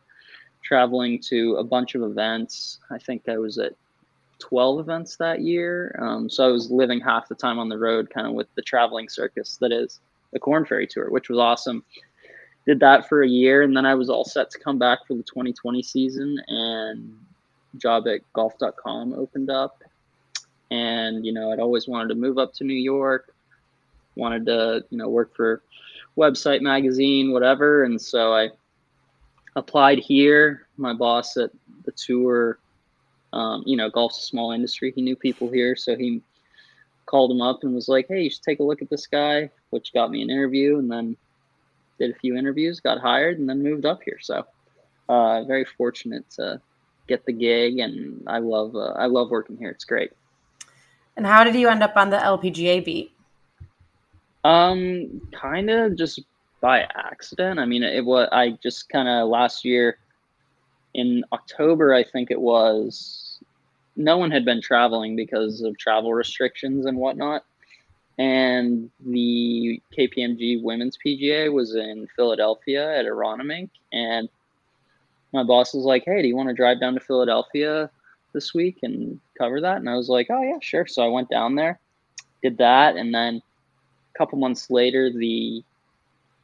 traveling 0.63 1.21
to 1.29 1.55
a 1.55 1.63
bunch 1.63 1.95
of 1.95 2.03
events. 2.03 2.79
I 2.89 2.97
think 2.97 3.27
I 3.29 3.37
was 3.37 3.57
at 3.57 3.73
12 4.39 4.79
events 4.79 5.17
that 5.17 5.41
year. 5.41 5.97
Um, 6.01 6.29
so 6.29 6.47
I 6.47 6.51
was 6.51 6.71
living 6.71 6.99
half 6.99 7.27
the 7.27 7.35
time 7.35 7.59
on 7.59 7.69
the 7.69 7.77
road, 7.77 8.09
kind 8.13 8.27
of 8.27 8.33
with 8.33 8.47
the 8.55 8.61
traveling 8.61 9.09
circus 9.09 9.57
that 9.61 9.71
is 9.71 9.99
the 10.33 10.39
Korn 10.39 10.65
Ferry 10.65 10.87
Tour, 10.87 11.09
which 11.09 11.29
was 11.29 11.39
awesome. 11.39 11.83
Did 12.65 12.79
that 12.79 13.07
for 13.07 13.21
a 13.21 13.27
year, 13.27 13.61
and 13.61 13.75
then 13.75 13.85
I 13.85 13.95
was 13.95 14.09
all 14.09 14.25
set 14.25 14.49
to 14.51 14.59
come 14.59 14.79
back 14.79 14.99
for 15.07 15.13
the 15.13 15.23
2020 15.23 15.83
season, 15.83 16.37
and 16.47 17.17
job 17.77 18.07
at 18.07 18.21
golf.com 18.33 19.13
opened 19.13 19.49
up. 19.49 19.83
And, 20.71 21.25
you 21.25 21.31
know, 21.31 21.51
I'd 21.51 21.59
always 21.59 21.87
wanted 21.87 22.09
to 22.09 22.15
move 22.15 22.37
up 22.37 22.53
to 22.55 22.63
New 22.63 22.73
York, 22.73 23.33
wanted 24.15 24.45
to, 24.47 24.83
you 24.89 24.97
know, 24.97 25.09
work 25.09 25.35
for 25.35 25.61
website 26.17 26.61
magazine, 26.61 27.31
whatever. 27.31 27.83
And 27.83 28.01
so 28.01 28.33
I 28.33 28.49
applied 29.55 29.99
here. 29.99 30.67
My 30.77 30.93
boss 30.93 31.37
at 31.37 31.51
the 31.85 31.91
tour, 31.91 32.59
um, 33.33 33.63
you 33.65 33.77
know, 33.77 33.89
golf's 33.89 34.19
a 34.19 34.23
small 34.23 34.51
industry. 34.51 34.91
He 34.95 35.01
knew 35.01 35.15
people 35.15 35.49
here, 35.49 35.75
so 35.75 35.95
he 35.95 36.21
called 37.05 37.31
him 37.31 37.41
up 37.41 37.63
and 37.63 37.73
was 37.73 37.87
like, 37.87 38.07
"Hey, 38.07 38.23
you 38.23 38.29
should 38.29 38.41
take 38.41 38.59
a 38.59 38.63
look 38.63 38.81
at 38.81 38.89
this 38.89 39.07
guy," 39.07 39.49
which 39.69 39.93
got 39.93 40.11
me 40.11 40.21
an 40.21 40.29
interview. 40.29 40.79
And 40.79 40.91
then 40.91 41.15
did 41.99 42.11
a 42.11 42.15
few 42.15 42.35
interviews, 42.35 42.79
got 42.79 42.99
hired, 42.99 43.39
and 43.39 43.47
then 43.47 43.63
moved 43.63 43.85
up 43.85 44.01
here. 44.03 44.17
So 44.21 44.45
uh, 45.09 45.43
very 45.43 45.65
fortunate 45.65 46.29
to 46.31 46.61
get 47.07 47.25
the 47.25 47.33
gig, 47.33 47.79
and 47.79 48.23
I 48.27 48.39
love 48.39 48.75
uh, 48.75 48.93
I 48.93 49.05
love 49.05 49.29
working 49.29 49.57
here. 49.57 49.69
It's 49.69 49.85
great. 49.85 50.11
And 51.17 51.25
how 51.25 51.43
did 51.43 51.55
you 51.55 51.69
end 51.69 51.83
up 51.83 51.95
on 51.95 52.09
the 52.09 52.17
LPGA 52.17 52.83
beat? 52.83 53.11
Um, 54.43 55.21
kind 55.31 55.69
of 55.69 55.95
just 55.95 56.21
by 56.61 56.81
accident. 56.81 57.59
I 57.59 57.65
mean, 57.65 57.83
it 57.83 58.03
was 58.03 58.27
I 58.31 58.57
just 58.61 58.89
kind 58.89 59.07
of 59.07 59.29
last 59.29 59.65
year 59.65 59.97
in 60.93 61.23
October, 61.31 61.93
I 61.93 62.03
think 62.03 62.31
it 62.31 62.39
was. 62.39 63.39
No 63.97 64.17
one 64.17 64.31
had 64.31 64.43
been 64.43 64.61
traveling 64.61 65.15
because 65.15 65.61
of 65.61 65.77
travel 65.77 66.13
restrictions 66.13 66.85
and 66.85 66.97
whatnot 66.97 67.45
and 68.17 68.89
the 69.05 69.81
KPMG 69.97 70.61
Women's 70.61 70.97
PGA 71.03 71.51
was 71.51 71.75
in 71.75 72.07
Philadelphia 72.15 72.97
at 72.97 73.05
Aronimink, 73.05 73.69
and 73.91 74.29
my 75.33 75.43
boss 75.43 75.73
was 75.73 75.83
like, 75.83 76.03
"Hey, 76.05 76.21
do 76.21 76.27
you 76.27 76.35
want 76.35 76.49
to 76.49 76.55
drive 76.55 76.79
down 76.79 76.93
to 76.93 76.99
Philadelphia 76.99 77.89
this 78.33 78.53
week 78.53 78.79
and 78.83 79.19
cover 79.37 79.59
that?" 79.61 79.77
And 79.77 79.89
I 79.89 79.95
was 79.95 80.07
like, 80.09 80.27
"Oh 80.29 80.41
yeah, 80.41 80.59
sure." 80.61 80.87
So 80.87 81.03
I 81.03 81.09
went 81.09 81.29
down 81.29 81.55
there, 81.55 81.79
did 82.41 82.57
that, 82.59 82.95
and 82.95 83.13
then 83.13 83.41
a 84.13 84.17
couple 84.17 84.39
months 84.39 84.69
later, 84.69 85.11
the 85.11 85.63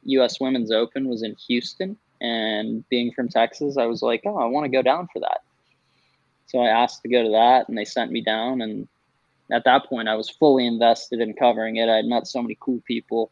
U.S. 0.04 0.40
Women's 0.40 0.72
Open 0.72 1.08
was 1.08 1.22
in 1.22 1.36
Houston, 1.48 1.96
and 2.20 2.86
being 2.90 3.12
from 3.12 3.28
Texas, 3.28 3.78
I 3.78 3.86
was 3.86 4.02
like, 4.02 4.22
"Oh, 4.26 4.36
I 4.36 4.44
want 4.46 4.64
to 4.64 4.76
go 4.76 4.82
down 4.82 5.08
for 5.10 5.20
that." 5.20 5.40
So 6.48 6.58
I 6.58 6.68
asked 6.68 7.00
to 7.02 7.08
go 7.08 7.22
to 7.22 7.30
that, 7.30 7.68
and 7.68 7.78
they 7.78 7.86
sent 7.86 8.12
me 8.12 8.20
down, 8.20 8.60
and 8.60 8.88
at 9.50 9.64
that 9.64 9.86
point, 9.86 10.08
I 10.08 10.14
was 10.14 10.30
fully 10.30 10.66
invested 10.66 11.20
in 11.20 11.34
covering 11.34 11.76
it. 11.76 11.88
I 11.88 11.96
had 11.96 12.06
met 12.06 12.26
so 12.26 12.42
many 12.42 12.56
cool 12.60 12.82
people. 12.86 13.30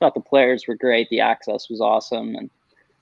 Thought 0.00 0.14
the 0.14 0.20
players 0.20 0.66
were 0.66 0.74
great. 0.74 1.08
The 1.08 1.20
access 1.20 1.68
was 1.68 1.80
awesome. 1.80 2.34
And 2.34 2.50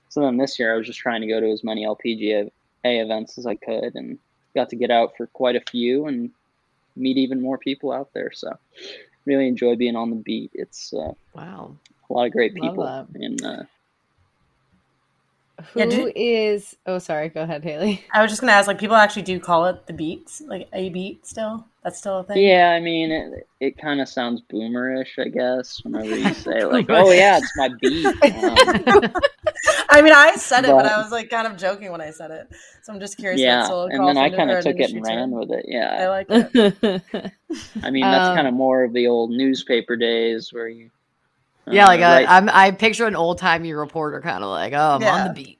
so 0.09 0.21
then 0.21 0.37
this 0.37 0.59
year, 0.59 0.73
I 0.73 0.77
was 0.77 0.87
just 0.87 0.99
trying 0.99 1.21
to 1.21 1.27
go 1.27 1.39
to 1.39 1.51
as 1.51 1.63
many 1.63 1.85
LPGA 1.85 2.51
events 2.83 3.37
as 3.37 3.45
I 3.45 3.55
could, 3.55 3.95
and 3.95 4.19
got 4.55 4.69
to 4.69 4.75
get 4.75 4.91
out 4.91 5.15
for 5.15 5.27
quite 5.27 5.55
a 5.55 5.61
few 5.61 6.07
and 6.07 6.31
meet 6.95 7.17
even 7.17 7.41
more 7.41 7.57
people 7.57 7.91
out 7.91 8.09
there. 8.13 8.31
So 8.33 8.51
really 9.25 9.47
enjoy 9.47 9.75
being 9.75 9.95
on 9.95 10.09
the 10.09 10.15
beat. 10.17 10.51
It's 10.53 10.93
uh, 10.93 11.13
wow, 11.33 11.75
a 12.09 12.13
lot 12.13 12.25
of 12.25 12.33
great 12.33 12.53
people, 12.53 12.83
and 13.13 13.43
uh, 13.43 13.63
who 15.73 15.79
yeah, 15.79 16.11
is? 16.15 16.75
Oh, 16.85 16.99
sorry. 16.99 17.29
Go 17.29 17.41
ahead, 17.43 17.63
Haley. 17.63 18.03
I 18.13 18.21
was 18.21 18.31
just 18.31 18.41
gonna 18.41 18.53
ask. 18.53 18.67
Like, 18.67 18.79
people 18.79 18.95
actually 18.95 19.21
do 19.23 19.39
call 19.39 19.65
it 19.65 19.87
the 19.87 19.93
beats, 19.93 20.41
like 20.41 20.67
a 20.73 20.89
beat. 20.89 21.25
Still, 21.25 21.65
that's 21.83 21.97
still 21.97 22.19
a 22.19 22.23
thing. 22.23 22.37
Yeah, 22.37 22.71
I 22.71 22.79
mean, 22.79 23.11
it, 23.11 23.47
it 23.59 23.77
kind 23.77 24.01
of 24.01 24.07
sounds 24.07 24.43
boomerish, 24.51 25.17
I 25.17 25.29
guess. 25.29 25.81
Whenever 25.83 26.15
you 26.15 26.33
say 26.33 26.63
like, 26.65 26.85
"Oh 26.89 27.11
yeah, 27.11 27.39
it's 27.39 27.51
my 27.55 27.69
beat." 27.79 28.05
Um, 29.63 29.87
I 29.89 30.01
mean, 30.01 30.13
I 30.13 30.35
said 30.35 30.63
it, 30.63 30.67
but, 30.67 30.83
but, 30.83 30.91
I 30.91 31.01
was 31.01 31.11
like 31.11 31.29
kind 31.29 31.45
of 31.45 31.57
joking 31.57 31.91
when 31.91 32.01
I 32.01 32.09
said 32.09 32.31
it. 32.31 32.47
So 32.81 32.93
I'm 32.93 32.99
just 32.99 33.17
curious. 33.17 33.41
Yeah, 33.41 33.67
and 33.69 34.07
then 34.07 34.17
I 34.17 34.29
kind 34.29 34.49
of 34.49 34.63
took 34.63 34.79
it 34.79 34.91
and 34.91 35.05
ran 35.05 35.29
term. 35.29 35.31
with 35.31 35.51
it. 35.51 35.65
Yeah, 35.67 35.97
I 35.99 36.07
like 36.07 36.27
it. 36.29 37.33
I 37.83 37.91
mean, 37.91 38.01
that's 38.01 38.29
um, 38.29 38.35
kind 38.35 38.47
of 38.47 38.53
more 38.53 38.83
of 38.83 38.93
the 38.93 39.07
old 39.07 39.31
newspaper 39.31 39.95
days 39.95 40.51
where 40.51 40.67
you 40.67 40.89
yeah, 41.67 41.85
like 41.85 41.99
uh, 42.01 42.03
right. 42.03 42.25
a, 42.25 42.31
I'm, 42.31 42.49
I 42.49 42.71
picture 42.71 43.05
an 43.05 43.15
old 43.15 43.37
timey 43.37 43.73
reporter, 43.73 44.21
kind 44.21 44.43
of 44.43 44.49
like, 44.49 44.73
oh, 44.73 44.95
I'm 44.95 45.01
yeah. 45.01 45.13
on 45.13 45.27
the 45.27 45.33
beat. 45.33 45.59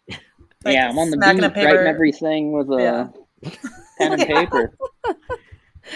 Like 0.63 0.73
yeah, 0.75 0.89
I'm 0.89 0.97
on 0.97 1.09
the 1.09 1.17
beat, 1.17 1.63
writing 1.63 1.87
everything 1.87 2.51
with 2.53 2.69
a 2.71 3.11
yeah. 3.43 3.51
pen 3.97 4.13
and 4.13 4.21
paper. 4.21 4.75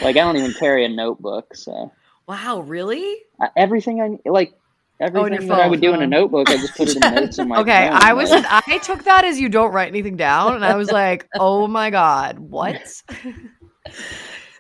Like 0.01 0.17
I 0.17 0.19
don't 0.19 0.37
even 0.37 0.53
carry 0.53 0.85
a 0.85 0.89
notebook, 0.89 1.55
so. 1.55 1.91
Wow, 2.27 2.61
really? 2.61 3.17
Uh, 3.39 3.47
everything 3.55 4.01
I 4.01 4.29
like. 4.29 4.53
Oh, 5.01 5.05
everything 5.05 5.51
oh, 5.51 5.55
that 5.55 5.65
I 5.65 5.67
would 5.67 5.81
do 5.81 5.93
in 5.93 6.01
a 6.01 6.07
notebook, 6.07 6.49
I 6.49 6.55
just 6.55 6.75
put 6.75 6.87
it 6.87 6.95
in 6.95 7.01
notes 7.15 7.37
in 7.37 7.49
my. 7.49 7.59
okay, 7.59 7.89
phone, 7.89 7.97
I 8.01 8.13
was. 8.13 8.31
I 8.31 8.79
took 8.83 9.03
that 9.03 9.25
as 9.25 9.39
you 9.39 9.49
don't 9.49 9.73
write 9.73 9.89
anything 9.89 10.15
down, 10.15 10.55
and 10.55 10.63
I 10.63 10.75
was 10.75 10.89
like, 10.89 11.27
"Oh 11.35 11.67
my 11.67 11.89
god, 11.89 12.39
what?" 12.39 12.75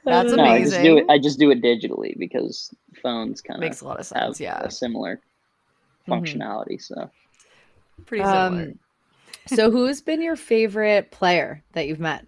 That's 0.03 0.33
no, 0.33 0.43
amazing. 0.43 0.45
I 0.45 0.59
just 0.61 0.83
do 0.83 0.97
it. 0.97 1.05
I 1.09 1.17
just 1.17 1.39
do 1.39 1.51
it 1.51 1.61
digitally 1.63 2.17
because 2.19 2.73
phones 3.01 3.41
kind 3.41 3.57
of 3.57 3.61
makes 3.61 3.81
a 3.81 3.85
lot 3.85 3.99
of 3.99 4.05
sense. 4.05 4.39
yeah, 4.39 4.59
a 4.61 4.69
similar 4.69 5.21
Mm-hmm. 6.07 6.23
functionality. 6.23 6.73
Mm-hmm. 6.75 6.93
So 6.93 7.09
pretty 8.05 8.23
similar. 8.23 8.63
Um, 8.63 8.79
so 9.47 9.71
who's 9.71 10.01
been 10.01 10.21
your 10.21 10.35
favorite 10.35 11.11
player 11.11 11.63
that 11.73 11.87
you've 11.87 11.99
met? 11.99 12.25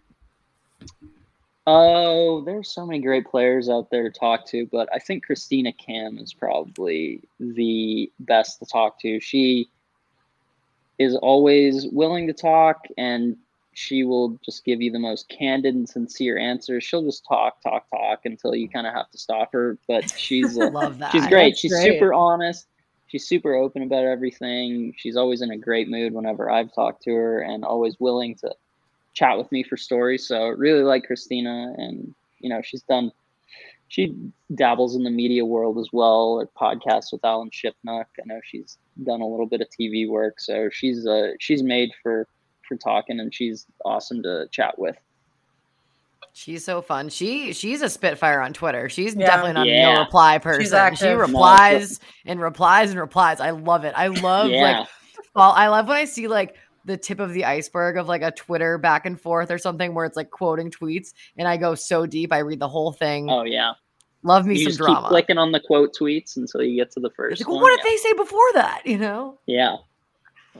Oh, 1.70 2.42
there's 2.46 2.70
so 2.70 2.86
many 2.86 3.02
great 3.02 3.26
players 3.28 3.68
out 3.68 3.90
there 3.92 4.10
to 4.10 4.20
talk 4.20 4.46
to, 4.48 4.66
but 4.72 4.88
I 4.94 5.00
think 5.00 5.26
Christina 5.26 5.74
Kim 5.74 6.18
is 6.18 6.34
probably 6.34 7.22
the 7.42 8.10
best 8.20 8.60
to 8.60 8.66
talk 8.66 9.00
to. 9.02 9.20
She 9.20 9.68
is 10.98 11.16
always 11.18 11.86
willing 11.92 12.26
to 12.28 12.34
talk 12.34 12.86
and 12.98 13.36
she 13.74 14.06
will 14.06 14.40
just 14.44 14.64
give 14.64 14.82
you 14.82 14.92
the 14.92 14.98
most 14.98 15.28
candid 15.28 15.76
and 15.76 15.88
sincere 15.88 16.38
answers. 16.38 16.86
She'll 16.86 17.04
just 17.04 17.26
talk, 17.28 17.62
talk, 17.62 17.90
talk 17.90 18.22
until 18.26 18.56
you 18.56 18.70
kind 18.70 18.88
of 18.88 18.94
have 18.94 19.12
to 19.12 19.18
stop 19.18 19.52
her. 19.52 19.78
But 19.90 20.10
she's 20.18 20.58
uh, 20.58 20.70
love 20.72 20.98
that. 21.00 21.12
She's 21.12 21.28
great. 21.28 21.50
That's 21.50 21.60
she's 21.60 21.74
great. 21.74 22.00
super 22.00 22.14
honest 22.14 22.66
she's 23.08 23.28
super 23.28 23.56
open 23.56 23.82
about 23.84 24.06
everything. 24.06 24.94
She's 24.96 25.18
always 25.18 25.42
in 25.42 25.52
a 25.52 25.58
great 25.58 25.90
mood 25.90 26.14
whenever 26.14 26.50
I've 26.50 26.74
talked 26.74 27.04
to 27.04 27.12
her 27.12 27.42
and 27.42 27.66
always 27.66 27.96
willing 28.00 28.36
to 28.36 28.54
chat 29.18 29.38
with 29.38 29.52
me 29.52 29.64
for 29.64 29.78
stories. 29.78 30.28
So 30.28 30.50
really 30.50 30.84
like 30.84 31.04
Christina 31.04 31.74
and 31.78 32.14
you 32.40 32.50
know, 32.50 32.62
she's 32.64 32.84
done 32.84 33.12
she 33.90 34.14
dabbles 34.54 34.96
in 34.96 35.04
the 35.04 35.10
media 35.10 35.46
world 35.46 35.78
as 35.80 35.88
well, 35.94 36.42
at 36.42 36.54
podcasts 36.56 37.14
with 37.14 37.24
Alan 37.24 37.50
Shipnuck. 37.50 38.06
I 38.20 38.26
know 38.26 38.40
she's 38.44 38.78
done 39.06 39.22
a 39.22 39.28
little 39.28 39.46
bit 39.46 39.62
of 39.62 39.68
TV 39.70 40.10
work, 40.10 40.40
so 40.40 40.70
she's 40.72 41.08
uh 41.08 41.32
she's 41.40 41.64
made 41.64 41.92
for 42.04 42.28
for 42.68 42.76
talking 42.78 43.20
and 43.20 43.34
she's 43.34 43.66
awesome 43.86 44.22
to 44.24 44.48
chat 44.52 44.78
with. 44.78 44.98
She's 46.34 46.64
so 46.64 46.82
fun. 46.82 47.10
She 47.10 47.54
she's 47.54 47.82
a 47.82 47.90
spitfire 47.90 48.42
on 48.42 48.54
Twitter. 48.54 48.90
She's 48.90 49.16
yeah. 49.16 49.26
definitely 49.26 49.54
not 49.54 49.68
yeah. 49.68 49.90
a 49.90 49.94
no 49.96 50.00
reply 50.02 50.38
person. 50.38 50.96
She 50.96 51.08
replies 51.08 52.00
and 52.26 52.40
replies 52.40 52.92
and 52.92 53.00
replies. 53.00 53.40
I 53.40 53.52
love 53.52 53.86
it. 53.86 53.94
I 53.96 54.08
love 54.08 54.50
yeah. 54.50 54.80
like 54.80 54.88
well, 55.34 55.52
I 55.52 55.68
love 55.68 55.88
when 55.88 55.98
I 55.98 56.06
see 56.06 56.28
like 56.28 56.56
the 56.88 56.98
tip 56.98 57.20
of 57.20 57.34
the 57.34 57.46
iceberg 57.46 57.98
of 57.98 58.08
like 58.08 58.22
a 58.22 58.32
Twitter 58.32 58.78
back 58.78 59.06
and 59.06 59.20
forth 59.20 59.52
or 59.52 59.58
something 59.58 59.94
where 59.94 60.06
it's 60.06 60.18
like 60.18 60.32
quoting 60.32 60.72
tweets 60.72 61.14
and 61.38 61.48
I 61.48 61.58
go 61.58 61.76
so 61.76 62.06
deep. 62.06 62.34
I 62.34 62.40
read 62.40 62.60
the 62.60 62.68
whole 62.68 62.94
thing. 62.94 63.30
Oh 63.30 63.44
yeah. 63.44 63.74
Love 64.24 64.46
me 64.46 64.58
you 64.58 64.72
some 64.72 64.86
drama. 64.86 65.02
Keep 65.02 65.10
clicking 65.10 65.38
on 65.38 65.52
the 65.52 65.60
quote 65.60 65.96
tweets 65.96 66.38
until 66.38 66.64
you 66.64 66.76
get 66.76 66.92
to 66.92 67.00
the 67.00 67.12
first 67.12 67.42
like, 67.42 67.48
well, 67.48 67.62
What 67.62 67.78
did 67.78 67.86
they 67.86 67.98
say 67.98 68.14
before 68.14 68.54
that? 68.54 68.82
You 68.86 68.98
know? 68.98 69.38
Yeah. 69.46 69.78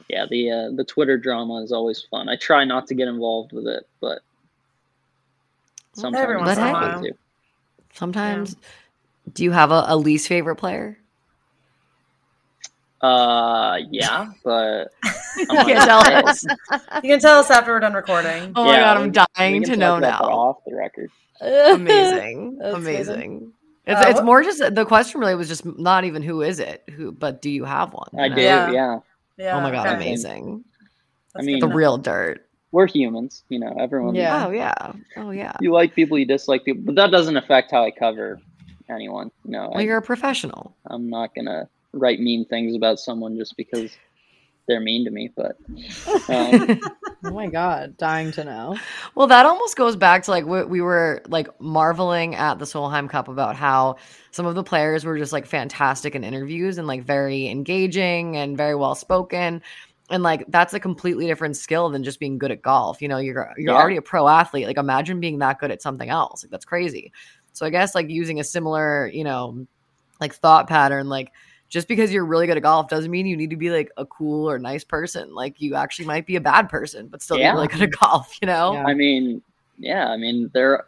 Yeah, 0.10 0.26
the 0.30 0.52
uh, 0.52 0.70
the 0.76 0.84
Twitter 0.84 1.18
drama 1.18 1.64
is 1.64 1.72
always 1.72 2.04
fun. 2.04 2.30
I 2.30 2.36
try 2.36 2.64
not 2.66 2.86
to 2.88 2.94
get 2.94 3.08
involved 3.08 3.52
with 3.52 3.68
it, 3.68 3.88
but 4.00 4.20
Sometimes 5.98 6.58
hey, 6.58 7.12
Sometimes. 7.92 8.56
Yeah. 8.62 8.68
Do 9.34 9.44
you 9.44 9.52
have 9.52 9.72
a, 9.72 9.86
a 9.88 9.98
least 9.98 10.28
favorite 10.28 10.58
player? 10.58 11.00
Uh, 13.02 13.78
yeah, 13.92 14.32
but 14.44 14.92
you 15.38 15.46
can 15.46 15.86
tell 15.86 16.00
us. 16.00 16.44
You 17.04 17.10
can 17.10 17.20
tell 17.20 17.40
us 17.40 17.52
after 17.52 17.72
we're 17.72 17.80
done 17.80 17.94
recording. 17.94 18.54
Oh 18.56 18.66
my 18.66 18.78
god, 18.78 18.98
I'm 18.98 19.12
dying 19.12 19.64
to 19.64 19.78
know 19.78 20.00
now. 20.00 20.20
Off 20.20 20.58
the 20.66 20.76
record. 20.76 21.12
Amazing, 21.42 22.60
amazing. 22.64 23.54
It's, 23.86 24.02
uh, 24.02 24.06
it's 24.10 24.24
more 24.24 24.42
just 24.42 24.74
the 24.74 24.86
question 24.86 25.22
really 25.22 25.36
was 25.36 25.48
just 25.48 25.64
not 25.66 26.04
even 26.04 26.24
who 26.24 26.42
is 26.42 26.60
it 26.60 26.84
who, 26.90 27.12
but 27.12 27.44
do 27.44 27.52
you 27.52 27.64
have 27.64 27.94
one? 27.94 28.10
I 28.18 28.28
know? 28.28 28.36
do. 28.36 28.42
Yeah. 28.42 28.72
yeah. 28.72 29.00
yeah. 29.38 29.58
Oh 29.58 29.62
my 29.62 29.70
god, 29.70 29.86
okay. 29.86 29.96
amazing. 29.98 30.64
I 31.36 31.44
mean, 31.44 31.60
the 31.60 31.68
real 31.68 32.00
dirt 32.00 32.48
we're 32.72 32.88
humans, 32.88 33.44
you 33.50 33.60
know, 33.60 33.76
everyone. 33.80 34.16
Yeah. 34.16 34.46
Oh 34.46 34.52
yeah. 34.52 34.94
Oh 35.16 35.32
yeah. 35.32 35.56
You 35.62 35.74
like 35.74 35.96
people, 35.96 36.18
you 36.18 36.26
dislike 36.26 36.66
people, 36.66 36.84
but 36.86 36.96
that 36.96 37.12
doesn't 37.12 37.38
affect 37.38 37.72
how 37.72 37.84
I 37.84 37.92
cover 37.92 38.40
anyone. 38.90 39.32
No. 39.46 39.70
well, 39.70 39.78
I, 39.78 39.82
you're 39.82 39.98
a 39.98 40.02
professional. 40.02 40.76
I'm 40.86 41.10
not 41.10 41.34
gonna 41.34 41.70
write 41.94 42.20
mean 42.20 42.46
things 42.46 42.76
about 42.76 43.00
someone 43.00 43.38
just 43.38 43.56
because 43.58 43.92
they're 44.68 44.82
mean 44.82 45.06
to 45.06 45.12
me. 45.12 45.32
But 45.36 45.56
um, 46.30 46.80
oh 47.24 47.32
my 47.32 47.48
god, 47.48 47.98
dying 47.98 48.32
to 48.34 48.44
know. 48.44 48.78
Well, 49.16 49.28
that 49.28 49.46
almost 49.46 49.78
goes 49.78 49.96
back 49.96 50.24
to 50.24 50.32
like 50.32 50.46
what 50.46 50.70
we 50.70 50.82
were 50.82 51.22
like 51.28 51.48
marveling 51.60 52.36
at 52.36 52.60
the 52.60 52.66
Solheim 52.66 53.10
Cup 53.10 53.28
about 53.28 53.56
how 53.56 53.96
some 54.32 54.46
of 54.46 54.56
the 54.56 54.64
players 54.64 55.06
were 55.06 55.18
just 55.18 55.34
like 55.34 55.46
fantastic 55.46 56.16
in 56.16 56.24
interviews 56.24 56.78
and 56.78 56.88
like 56.88 57.04
very 57.04 57.48
engaging 57.48 58.36
and 58.36 58.58
very 58.58 58.76
well 58.76 58.96
spoken 58.96 59.62
and 60.10 60.24
like 60.24 60.46
that's 60.50 60.74
a 60.74 60.80
completely 60.80 61.26
different 61.26 61.58
skill 61.58 61.90
than 61.90 62.04
just 62.04 62.20
being 62.20 62.38
good 62.38 62.52
at 62.52 62.62
golf 62.62 63.02
you 63.02 63.08
know 63.08 63.18
you're 63.18 63.54
you're 63.58 63.74
yeah. 63.74 63.80
already 63.80 63.98
a 63.98 64.02
pro 64.02 64.28
athlete 64.28 64.68
like 64.68 64.78
imagine 64.78 65.20
being 65.20 65.40
that 65.40 65.60
good 65.60 65.72
at 65.72 65.82
something 65.82 66.10
else 66.10 66.44
like 66.44 66.52
that's 66.52 66.66
crazy 66.66 67.12
so 67.54 67.66
i 67.66 67.70
guess 67.70 67.96
like 67.96 68.10
using 68.10 68.40
a 68.40 68.44
similar 68.44 69.08
you 69.08 69.24
know 69.24 69.66
like 70.22 70.34
thought 70.34 70.68
pattern 70.68 71.10
like 71.10 71.32
just 71.70 71.88
because 71.88 72.12
you're 72.12 72.26
really 72.26 72.48
good 72.48 72.58
at 72.58 72.64
golf 72.64 72.88
doesn't 72.90 73.12
mean 73.12 73.26
you 73.26 73.38
need 73.38 73.50
to 73.50 73.56
be 73.56 73.70
like 73.70 73.92
a 73.98 74.06
cool 74.06 74.50
or 74.50 74.58
nice 74.58 74.84
person 74.84 75.34
like 75.34 75.60
you 75.62 75.76
actually 75.76 76.06
might 76.06 76.26
be 76.26 76.36
a 76.36 76.42
bad 76.42 76.70
person 76.70 77.08
but 77.08 77.22
still 77.22 77.38
yeah. 77.38 77.52
be 77.52 77.56
really 77.56 77.68
good 77.68 77.82
at 77.82 77.92
golf 77.92 78.38
you 78.42 78.46
know 78.46 78.74
yeah. 78.74 78.86
i 78.86 78.94
mean 78.94 79.42
yeah 79.78 80.08
i 80.10 80.18
mean 80.18 80.50
they're 80.54 80.86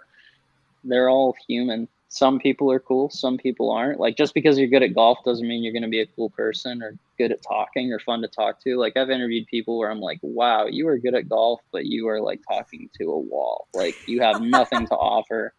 they're 0.83 1.09
all 1.09 1.35
human 1.47 1.87
some 2.09 2.39
people 2.39 2.71
are 2.71 2.79
cool, 2.79 3.09
some 3.11 3.37
people 3.37 3.71
aren't. 3.71 3.99
Like 3.99 4.17
just 4.17 4.33
because 4.33 4.57
you're 4.57 4.67
good 4.67 4.81
at 4.81 4.95
golf 4.95 5.19
doesn't 5.23 5.47
mean 5.47 5.63
you're 5.63 5.73
going 5.73 5.83
to 5.83 5.89
be 5.89 6.01
a 6.01 6.07
cool 6.07 6.31
person 6.31 6.81
or 6.81 6.97
good 7.19 7.31
at 7.31 7.43
talking 7.43 7.93
or 7.93 7.99
fun 7.99 8.21
to 8.23 8.27
talk 8.27 8.61
to. 8.63 8.77
Like 8.77 8.97
I've 8.97 9.11
interviewed 9.11 9.45
people 9.45 9.77
where 9.77 9.91
I'm 9.91 10.01
like, 10.01 10.17
"Wow, 10.23 10.65
you 10.65 10.87
are 10.87 10.97
good 10.97 11.13
at 11.13 11.29
golf, 11.29 11.61
but 11.71 11.85
you 11.85 12.09
are 12.09 12.19
like 12.19 12.41
talking 12.49 12.89
to 12.99 13.11
a 13.11 13.19
wall. 13.19 13.67
Like 13.75 13.95
you 14.07 14.21
have 14.21 14.41
nothing 14.41 14.87
to 14.87 14.95
offer. 14.95 15.53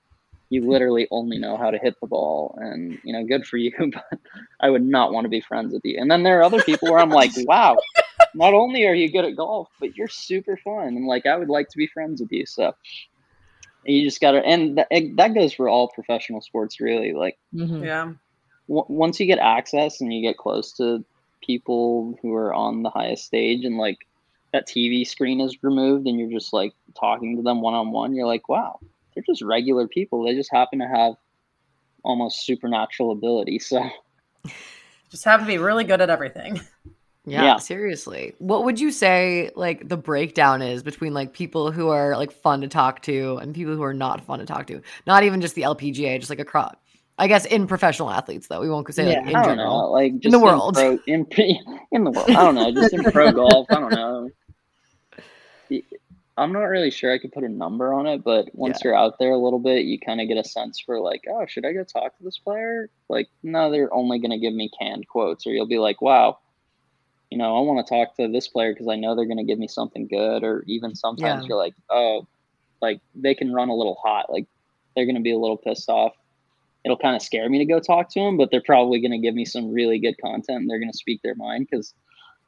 You 0.51 0.69
literally 0.69 1.09
only 1.11 1.39
know 1.39 1.57
how 1.57 1.71
to 1.71 1.79
hit 1.79 1.99
the 2.01 2.07
ball 2.07 2.59
and, 2.61 2.99
you 3.05 3.13
know, 3.13 3.25
good 3.25 3.47
for 3.47 3.57
you, 3.57 3.73
but 3.93 4.21
I 4.61 4.69
would 4.69 4.85
not 4.85 5.13
want 5.13 5.25
to 5.25 5.31
be 5.31 5.41
friends 5.41 5.73
with 5.73 5.85
you." 5.85 5.97
And 5.99 6.11
then 6.11 6.23
there 6.23 6.39
are 6.41 6.45
other 6.45 6.63
people 6.63 6.91
where 6.91 7.01
I'm 7.01 7.11
like, 7.11 7.31
"Wow, 7.39 7.79
not 8.35 8.53
only 8.53 8.87
are 8.87 8.95
you 8.95 9.11
good 9.11 9.25
at 9.25 9.37
golf, 9.37 9.69
but 9.81 9.97
you're 9.97 10.09
super 10.09 10.57
fun 10.57 10.89
and 10.89 11.07
like 11.07 11.25
I 11.27 11.37
would 11.37 11.49
like 11.49 11.69
to 11.71 11.79
be 11.79 11.87
friends 11.87 12.21
with 12.21 12.33
you." 12.33 12.47
So 12.47 12.75
you 13.85 14.05
just 14.05 14.21
got 14.21 14.33
to, 14.33 14.45
and 14.45 14.85
th- 14.91 15.17
that 15.17 15.35
goes 15.35 15.53
for 15.53 15.69
all 15.69 15.89
professional 15.89 16.41
sports, 16.41 16.81
really. 16.81 17.13
Like, 17.13 17.39
mm-hmm. 17.55 17.85
yeah, 17.85 18.13
w- 18.69 18.87
once 18.89 19.21
you 19.21 19.27
get 19.27 19.39
access 19.39 20.01
and 20.01 20.13
you 20.13 20.23
get 20.23 20.37
close 20.37 20.73
to 20.75 21.05
people 21.43 22.19
who 22.21 22.35
are 22.35 22.53
on 22.53 22.83
the 22.83 22.91
highest 22.91 23.25
stage, 23.25 23.65
and 23.65 23.79
like 23.79 23.99
that 24.53 24.69
TV 24.69 25.07
screen 25.07 25.41
is 25.41 25.63
removed, 25.63 26.07
and 26.07 26.19
you're 26.19 26.31
just 26.31 26.53
like 26.53 26.75
talking 26.99 27.37
to 27.37 27.43
them 27.43 27.61
one 27.61 27.75
on 27.75 27.91
one, 27.91 28.15
you're 28.15 28.27
like, 28.27 28.49
wow, 28.49 28.79
they're 29.27 29.35
just 29.35 29.43
regular 29.43 29.87
people. 29.89 30.25
They 30.25 30.35
just 30.35 30.51
happen 30.53 30.79
to 30.79 30.87
have 30.87 31.15
almost 32.03 32.47
supernatural 32.47 33.13
ability. 33.13 33.59
So, 33.59 33.89
just 35.11 35.25
happen 35.25 35.47
to 35.47 35.53
be 35.53 35.59
really 35.59 35.85
good 35.85 36.01
at 36.01 36.11
everything. 36.11 36.61
Yeah, 37.27 37.43
yeah, 37.43 37.57
seriously. 37.59 38.35
What 38.39 38.65
would 38.65 38.81
you 38.81 38.91
say 38.91 39.51
like 39.55 39.89
the 39.89 39.97
breakdown 39.97 40.63
is 40.63 40.83
between 40.83 41.13
like 41.13 41.35
people 41.35 41.71
who 41.71 41.91
are 41.91 42.17
like 42.17 42.33
fun 42.33 42.63
to 42.63 42.69
talk 42.69 43.03
to 43.03 43.37
and 43.43 43.55
people 43.55 43.77
who 43.77 43.83
are 43.83 43.95
not 43.95 44.25
fun 44.25 44.39
to 44.39 44.47
talk 44.47 44.67
to? 44.69 44.81
Not 45.07 45.23
even 45.23 45.41
just 45.41 45.55
the 45.55 45.63
LPGA, 45.63 46.19
just 46.19 46.31
like 46.31 46.39
a 46.39 46.45
crowd. 46.45 46.77
I 47.19 47.29
guess 47.29 47.45
in 47.45 47.67
professional 47.67 48.11
athletes 48.11 48.47
though, 48.47 48.63
we 48.63 48.71
won't 48.71 48.93
say 48.95 49.13
yeah, 49.13 49.19
like 49.19 49.27
in 49.27 49.33
general, 49.45 49.57
know, 49.57 49.91
like 49.91 50.25
in 50.25 50.31
the 50.31 50.39
world, 50.39 50.79
in, 50.79 51.27
pro, 51.27 51.45
in, 51.45 51.59
in 51.93 52.05
the 52.05 52.11
world. 52.11 52.31
I 52.31 52.45
don't 52.45 52.55
know, 52.55 52.73
just 52.73 52.95
in 52.95 53.05
pro 53.05 53.31
golf. 53.31 53.67
I 53.71 53.75
don't 53.75 53.93
know. 53.93 54.31
I'm 56.41 56.53
not 56.53 56.65
really 56.65 56.91
sure 56.91 57.13
I 57.13 57.19
could 57.19 57.33
put 57.33 57.45
a 57.45 57.49
number 57.49 57.93
on 57.93 58.07
it, 58.07 58.25
but 58.25 58.49
once 58.55 58.79
yeah. 58.79 58.89
you're 58.89 58.99
out 58.99 59.19
there 59.19 59.33
a 59.33 59.39
little 59.39 59.59
bit, 59.59 59.85
you 59.85 60.01
kind 60.01 60.23
of 60.23 60.29
get 60.29 60.39
a 60.39 60.45
sense 60.45 60.81
for 60.81 60.99
like, 60.99 61.25
oh, 61.31 61.45
should 61.47 61.67
I 61.67 61.75
go 61.75 61.85
talk 61.85 62.17
to 62.17 62.25
this 62.25 62.39
player? 62.39 62.89
Like, 63.11 63.29
no, 63.43 63.71
they're 63.71 63.93
only 63.93 64.19
going 64.21 64.31
to 64.31 64.39
give 64.39 64.55
me 64.55 64.71
canned 64.81 65.07
quotes, 65.07 65.47
or 65.47 65.51
you'll 65.51 65.67
be 65.67 65.79
like, 65.79 66.01
wow, 66.01 66.39
you 67.31 67.37
know, 67.37 67.57
I 67.57 67.61
want 67.61 67.87
to 67.87 67.95
talk 67.95 68.17
to 68.17 68.27
this 68.27 68.49
player 68.49 68.73
because 68.73 68.89
I 68.89 68.97
know 68.97 69.15
they're 69.15 69.27
going 69.27 69.37
to 69.37 69.45
give 69.45 69.59
me 69.59 69.69
something 69.69 70.09
good. 70.09 70.43
Or 70.43 70.65
even 70.67 70.95
sometimes 70.95 71.43
yeah. 71.43 71.49
you're 71.49 71.59
like, 71.59 71.75
oh, 71.91 72.27
like 72.81 73.01
they 73.15 73.35
can 73.35 73.53
run 73.53 73.69
a 73.69 73.77
little 73.77 73.99
hot. 74.03 74.33
Like 74.33 74.47
they're 74.97 75.05
going 75.05 75.17
to 75.17 75.23
be 75.23 75.33
a 75.33 75.39
little 75.39 75.59
pissed 75.59 75.89
off. 75.89 76.15
It'll 76.85 76.97
kind 76.97 77.15
of 77.15 77.23
scare 77.23 77.49
me 77.49 77.59
to 77.59 77.67
go 77.67 77.79
talk 77.79 78.09
to 78.15 78.21
them, 78.21 78.39
but 78.39 78.51
they're 78.51 78.63
probably 78.63 79.01
going 79.01 79.13
to 79.13 79.19
give 79.19 79.35
me 79.35 79.45
some 79.45 79.73
really 79.73 79.99
good 79.99 80.17
content 80.21 80.61
and 80.61 80.71
they're 80.71 80.81
going 80.81 80.91
to 80.91 80.97
speak 80.97 81.21
their 81.23 81.35
mind 81.35 81.69
because 81.71 81.95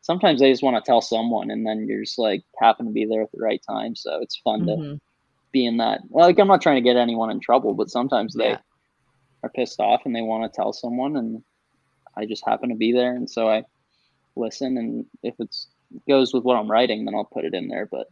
sometimes 0.03 0.41
they 0.41 0.51
just 0.51 0.63
want 0.63 0.77
to 0.77 0.87
tell 0.87 1.01
someone 1.01 1.51
and 1.51 1.67
then 1.67 1.87
you're 1.89 2.05
just 2.05 2.19
like 2.19 2.43
happen 2.61 2.87
to 2.87 2.93
be 2.93 3.07
there 3.07 3.23
at 3.23 3.33
the 3.33 3.41
right 3.41 3.63
time. 3.67 3.97
So 3.97 4.21
it's 4.21 4.37
fun 4.37 4.67
mm-hmm. 4.67 4.83
to 4.83 5.01
be 5.53 5.65
in 5.65 5.79
that. 5.79 6.01
Well, 6.09 6.27
like 6.27 6.39
I'm 6.39 6.49
not 6.49 6.61
trying 6.61 6.77
to 6.77 6.89
get 6.89 6.97
anyone 6.97 7.31
in 7.31 7.41
trouble, 7.41 7.75
but 7.75 7.91
sometimes 7.91 8.35
they 8.35 8.51
yeah. 8.51 8.59
are 9.43 9.51
pissed 9.51 9.81
off 9.81 10.03
and 10.05 10.15
they 10.15 10.23
want 10.23 10.45
to 10.45 10.55
tell 10.55 10.73
someone 10.73 11.17
and 11.17 11.43
I 12.17 12.27
just 12.27 12.45
happen 12.47 12.69
to 12.69 12.75
be 12.75 12.93
there. 12.93 13.15
And 13.17 13.31
so 13.31 13.49
I, 13.49 13.65
listen 14.35 14.79
and 14.79 15.05
if 15.23 15.35
it's 15.39 15.69
goes 16.09 16.33
with 16.33 16.43
what 16.43 16.57
I'm 16.57 16.71
writing, 16.71 17.05
then 17.05 17.15
I'll 17.15 17.25
put 17.25 17.45
it 17.45 17.55
in 17.55 17.69
there. 17.69 17.87
But 17.87 18.09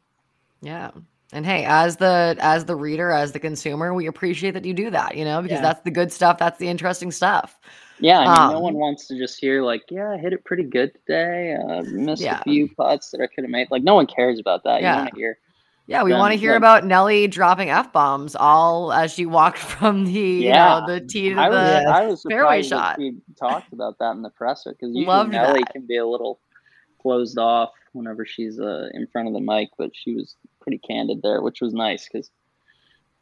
yeah. 0.60 0.90
And 1.32 1.46
hey, 1.46 1.64
as 1.64 1.96
the 1.96 2.36
as 2.40 2.64
the 2.64 2.74
reader, 2.74 3.10
as 3.10 3.32
the 3.32 3.38
consumer, 3.38 3.94
we 3.94 4.06
appreciate 4.06 4.52
that 4.52 4.64
you 4.64 4.74
do 4.74 4.90
that, 4.90 5.16
you 5.16 5.24
know, 5.24 5.40
because 5.42 5.56
yeah. 5.56 5.62
that's 5.62 5.82
the 5.82 5.90
good 5.90 6.12
stuff, 6.12 6.38
that's 6.38 6.58
the 6.58 6.68
interesting 6.68 7.10
stuff. 7.10 7.58
Yeah, 8.00 8.20
I 8.20 8.22
mean, 8.22 8.30
um, 8.30 8.52
no 8.52 8.60
one 8.60 8.74
wants 8.74 9.06
to 9.08 9.18
just 9.18 9.38
hear 9.38 9.62
like, 9.62 9.84
yeah, 9.90 10.10
I 10.12 10.18
hit 10.18 10.32
it 10.32 10.44
pretty 10.44 10.64
good 10.64 10.92
today. 10.94 11.54
Uh, 11.54 11.82
missed 11.82 12.22
yeah. 12.22 12.40
a 12.40 12.42
few 12.42 12.68
putts 12.68 13.10
that 13.10 13.20
I 13.20 13.26
could 13.26 13.44
have 13.44 13.50
made. 13.50 13.68
Like, 13.70 13.82
no 13.82 13.94
one 13.94 14.06
cares 14.06 14.38
about 14.38 14.64
that. 14.64 14.82
Yeah. 14.82 14.94
You 14.94 14.98
want 15.00 15.10
to 15.10 15.16
hear. 15.16 15.38
Yeah, 15.86 16.04
we 16.04 16.12
want 16.12 16.32
to 16.32 16.38
hear 16.38 16.52
like, 16.52 16.58
about 16.58 16.86
Nelly 16.86 17.26
dropping 17.26 17.68
f 17.70 17.92
bombs 17.92 18.36
all 18.36 18.92
as 18.92 19.12
she 19.12 19.26
walked 19.26 19.58
from 19.78 20.04
the 20.04 20.12
yeah, 20.12 20.80
you 20.80 20.86
know, 20.86 20.94
the 20.94 21.00
tee 21.00 21.30
to 21.30 21.40
I 21.40 21.48
was, 21.48 21.58
the 21.58 21.90
I 21.90 22.06
was 22.06 22.22
fairway 22.28 22.62
shot. 22.62 22.96
We 22.96 23.16
talked 23.36 23.72
about 23.72 23.98
that 23.98 24.12
in 24.12 24.22
the 24.22 24.30
presser 24.30 24.70
because 24.70 24.94
Nelly 24.94 25.30
that. 25.30 25.72
can 25.72 25.86
be 25.86 25.96
a 25.96 26.06
little 26.06 26.38
closed 27.02 27.38
off 27.38 27.70
whenever 27.92 28.24
she's 28.24 28.60
uh, 28.60 28.88
in 28.94 29.06
front 29.08 29.26
of 29.26 29.34
the 29.34 29.40
mic, 29.40 29.70
but 29.78 29.90
she 29.92 30.14
was 30.14 30.36
pretty 30.60 30.78
candid 30.78 31.22
there, 31.22 31.42
which 31.42 31.60
was 31.60 31.74
nice 31.74 32.08
because 32.08 32.30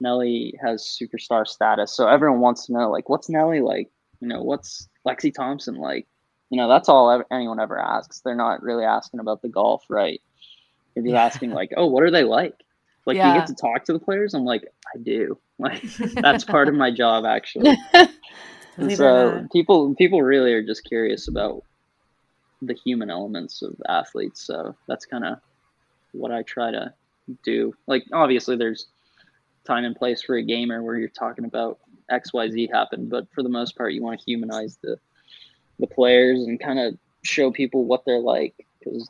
Nelly 0.01 0.55
has 0.63 0.83
superstar 0.83 1.47
status. 1.47 1.95
So 1.95 2.07
everyone 2.07 2.41
wants 2.41 2.67
to 2.67 2.73
know, 2.73 2.91
like, 2.91 3.09
what's 3.09 3.29
Nelly 3.29 3.61
like? 3.61 3.91
You 4.21 4.29
know, 4.29 4.43
what's 4.43 4.89
Lexi 5.07 5.33
Thompson 5.33 5.77
like? 5.77 6.07
You 6.51 6.57
know, 6.57 6.69
that's 6.69 6.89
all 6.89 7.23
anyone 7.31 7.61
ever 7.61 7.79
asks. 7.79 8.21
They're 8.21 8.35
not 8.35 8.63
really 8.63 8.85
asking 8.85 9.21
about 9.21 9.43
the 9.43 9.49
golf, 9.49 9.85
right? 9.89 10.21
They're 10.95 11.05
just 11.05 11.15
asking 11.15 11.51
like, 11.51 11.73
"Oh, 11.77 11.87
what 11.87 12.03
are 12.03 12.11
they 12.11 12.25
like?" 12.25 12.55
Like, 13.09 13.17
yeah. 13.17 13.33
you 13.33 13.41
get 13.41 13.47
to 13.49 13.55
talk 13.55 13.85
to 13.85 13.95
the 13.95 13.99
players. 13.99 14.35
I'm 14.35 14.45
like, 14.45 14.65
I 14.95 14.99
do. 14.99 15.39
Like, 15.61 15.83
that's 16.15 16.45
part 16.45 16.69
of 16.69 16.77
my 16.77 16.93
job 16.93 17.25
actually. 17.25 17.77
so 18.95 19.45
people 19.51 19.93
people 19.97 20.23
really 20.23 20.53
are 20.53 20.63
just 20.63 20.85
curious 20.85 21.27
about 21.27 21.65
the 22.63 22.75
human 22.75 23.11
elements 23.11 23.61
of 23.63 23.75
athletes. 23.89 24.47
So 24.47 24.77
that's 24.87 25.05
kind 25.05 25.25
of 25.25 25.39
what 26.13 26.31
I 26.31 26.43
try 26.43 26.71
to 26.71 26.95
do. 27.43 27.75
Like, 27.89 28.05
obviously, 28.13 28.55
there's 28.55 28.87
time 29.67 29.85
and 29.85 29.97
place 29.97 30.23
for 30.23 30.37
a 30.37 30.45
gamer 30.45 30.81
where 30.81 30.97
you're 30.97 31.09
talking 31.09 31.45
about 31.45 31.81
X, 32.11 32.33
Y, 32.33 32.51
Z 32.51 32.69
happened, 32.73 33.11
but 33.11 33.27
for 33.35 33.43
the 33.43 33.49
most 33.49 33.77
part, 33.77 33.93
you 33.93 34.03
want 34.03 34.19
to 34.21 34.25
humanize 34.25 34.79
the 34.83 34.99
the 35.81 35.87
players 35.87 36.41
and 36.41 36.59
kind 36.59 36.79
of 36.79 36.99
show 37.23 37.51
people 37.53 37.85
what 37.85 38.05
they're 38.05 38.19
like 38.19 38.67
because 38.79 39.09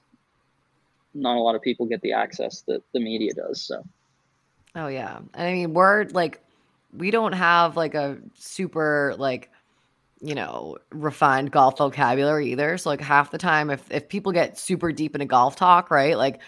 not 1.15 1.37
a 1.37 1.41
lot 1.41 1.55
of 1.55 1.63
people 1.63 1.87
get 1.87 2.03
the 2.03 2.13
access 2.13 2.63
that 2.63 2.83
the 2.93 3.01
media 3.01 3.33
does. 3.33 3.63
So, 3.63 3.83
oh 4.75 4.89
yeah, 4.89 5.19
and 5.35 5.49
I 5.49 5.53
mean, 5.53 5.75
we're 5.75 6.05
like, 6.05 6.41
we 6.97 7.11
don't 7.11 7.33
have 7.33 7.77
like 7.77 7.95
a 7.95 8.19
super 8.35 9.15
like 9.19 9.51
you 10.21 10.35
know 10.35 10.77
refined 10.91 11.53
golf 11.53 11.79
vocabulary 11.79 12.51
either 12.51 12.77
so 12.77 12.89
like 12.89 13.01
half 13.01 13.31
the 13.31 13.39
time 13.39 13.71
if 13.71 13.89
if 13.91 14.09
people 14.09 14.33
get 14.33 14.59
super 14.59 14.91
deep 14.91 15.15
into 15.15 15.25
golf 15.25 15.55
talk 15.55 15.93
right 15.93 16.17
like 16.17 16.41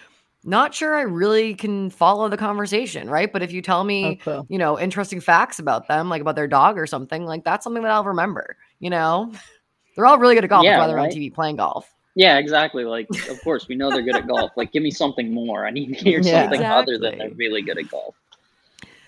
not 0.45 0.75
sure 0.75 0.97
i 0.97 1.03
really 1.03 1.55
can 1.55 1.91
follow 1.91 2.29
the 2.29 2.37
conversation 2.37 3.09
right 3.11 3.33
but 3.33 3.43
if 3.43 3.53
you 3.53 3.61
tell 3.61 3.85
me 3.85 4.17
cool. 4.17 4.47
you 4.49 4.59
know 4.59 4.79
interesting 4.79 5.21
facts 5.21 5.59
about 5.59 5.89
them 5.89 6.09
like 6.09 6.21
about 6.21 6.37
their 6.37 6.49
dog 6.49 6.79
or 6.79 6.87
something 6.87 7.25
like 7.25 7.45
that's 7.45 7.65
something 7.65 7.83
that 7.83 7.93
i'll 7.93 8.05
remember 8.05 8.57
you 8.79 8.91
know 8.91 9.33
they're 9.97 10.07
all 10.07 10.19
really 10.19 10.35
good 10.35 10.45
at 10.45 10.51
golf 10.51 10.65
yeah, 10.65 10.87
they're 10.87 10.97
right? 10.97 11.11
on 11.11 11.17
tv 11.17 11.33
playing 11.33 11.57
golf 11.57 11.93
yeah, 12.15 12.39
exactly. 12.39 12.85
Like, 12.85 13.09
of 13.29 13.41
course, 13.43 13.69
we 13.69 13.77
know 13.77 13.91
they're 13.91 14.03
good 14.03 14.17
at 14.17 14.27
golf. 14.27 14.51
Like, 14.57 14.73
give 14.73 14.83
me 14.83 14.91
something 14.91 15.33
more. 15.33 15.67
I 15.67 15.71
need 15.71 15.87
to 15.87 15.95
hear 16.05 16.21
yeah, 16.21 16.43
something 16.43 16.61
exactly. 16.61 16.95
other 16.95 16.99
than 16.99 17.19
they're 17.19 17.31
really 17.31 17.63
good 17.63 17.79
at 17.79 17.89
golf. 17.89 18.17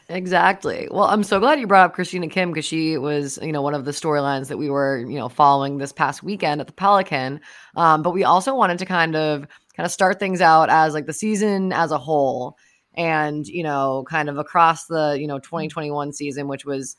Exactly. 0.09 0.89
Well, 0.91 1.05
I'm 1.05 1.23
so 1.23 1.41
glad 1.41 1.59
you 1.59 1.67
brought 1.67 1.87
up 1.87 1.95
Christina 1.95 2.29
Kim 2.29 2.51
because 2.51 2.65
she 2.65 2.99
was, 2.99 3.39
you 3.41 3.53
know, 3.53 3.63
one 3.63 3.75
of 3.75 3.85
the 3.87 3.93
storylines 3.93 4.49
that 4.49 4.59
we 4.59 4.69
were, 4.69 4.99
you 4.99 5.19
know, 5.19 5.29
following 5.29 5.79
this 5.79 5.93
past 5.93 6.23
weekend 6.23 6.61
at 6.61 6.67
the 6.67 6.73
Pelican. 6.73 7.41
Um, 7.77 8.03
but 8.03 8.11
we 8.11 8.23
also 8.23 8.55
wanted 8.55 8.79
to 8.79 8.87
kind 8.87 9.17
of 9.17 9.47
kind 9.77 9.87
of 9.87 9.93
start 9.93 10.19
things 10.19 10.41
out 10.41 10.71
as 10.71 10.95
like 10.95 11.07
the 11.07 11.13
season 11.13 11.73
as 11.73 11.93
a 11.93 11.99
whole, 11.99 12.57
and 12.95 13.47
you 13.47 13.63
know, 13.63 14.05
kind 14.09 14.29
of 14.29 14.39
across 14.39 14.87
the 14.87 15.17
you 15.19 15.27
know 15.27 15.39
2021 15.39 16.13
season, 16.13 16.49
which 16.49 16.65
was 16.65 16.97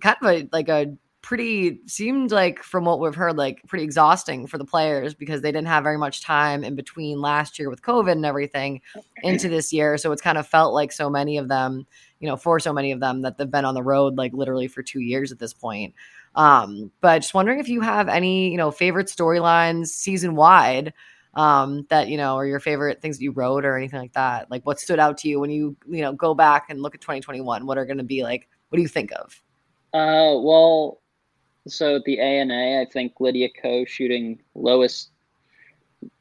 kind 0.00 0.16
of 0.22 0.28
a 0.28 0.48
like 0.52 0.68
a 0.68 0.94
pretty 1.24 1.80
seemed 1.86 2.30
like 2.30 2.62
from 2.62 2.84
what 2.84 3.00
we've 3.00 3.14
heard 3.14 3.38
like 3.38 3.62
pretty 3.66 3.82
exhausting 3.82 4.46
for 4.46 4.58
the 4.58 4.64
players 4.64 5.14
because 5.14 5.40
they 5.40 5.50
didn't 5.50 5.68
have 5.68 5.82
very 5.82 5.96
much 5.96 6.22
time 6.22 6.62
in 6.62 6.74
between 6.74 7.18
last 7.18 7.58
year 7.58 7.70
with 7.70 7.80
covid 7.80 8.12
and 8.12 8.26
everything 8.26 8.78
into 9.22 9.48
this 9.48 9.72
year. 9.72 9.96
So 9.96 10.12
it's 10.12 10.20
kind 10.20 10.36
of 10.36 10.46
felt 10.46 10.74
like 10.74 10.92
so 10.92 11.08
many 11.08 11.38
of 11.38 11.48
them 11.48 11.86
you 12.20 12.28
know 12.28 12.36
for 12.36 12.60
so 12.60 12.74
many 12.74 12.92
of 12.92 13.00
them 13.00 13.22
that 13.22 13.38
they've 13.38 13.50
been 13.50 13.64
on 13.64 13.72
the 13.72 13.82
road 13.82 14.18
like 14.18 14.34
literally 14.34 14.68
for 14.68 14.82
2 14.82 15.00
years 15.00 15.32
at 15.32 15.38
this 15.38 15.54
point. 15.54 15.94
Um 16.34 16.92
but 17.00 17.20
just 17.20 17.32
wondering 17.32 17.58
if 17.58 17.70
you 17.70 17.80
have 17.80 18.10
any 18.10 18.50
you 18.50 18.58
know 18.58 18.70
favorite 18.70 19.06
storylines 19.06 19.86
season 19.86 20.36
wide 20.36 20.92
um 21.36 21.86
that 21.90 22.08
you 22.08 22.16
know 22.16 22.36
or 22.36 22.46
your 22.46 22.60
favorite 22.60 23.00
things 23.00 23.18
that 23.18 23.24
you 23.24 23.32
wrote 23.32 23.64
or 23.64 23.76
anything 23.76 23.98
like 23.98 24.12
that 24.12 24.50
like 24.50 24.64
what 24.64 24.78
stood 24.78 24.98
out 24.98 25.18
to 25.18 25.28
you 25.28 25.40
when 25.40 25.50
you 25.50 25.76
you 25.88 26.00
know 26.02 26.12
go 26.12 26.34
back 26.34 26.66
and 26.68 26.80
look 26.80 26.94
at 26.94 27.00
2021 27.00 27.66
what 27.66 27.76
are 27.76 27.84
going 27.84 27.98
to 27.98 28.04
be 28.04 28.22
like 28.22 28.48
what 28.68 28.76
do 28.76 28.82
you 28.82 28.88
think 28.88 29.10
of 29.12 29.42
uh 29.92 30.36
well 30.38 31.00
so 31.66 31.96
at 31.96 32.04
the 32.04 32.20
ANA, 32.20 32.82
I 32.82 32.86
think 32.90 33.14
Lydia 33.20 33.48
Ko 33.60 33.84
shooting 33.84 34.40
lowest 34.54 35.10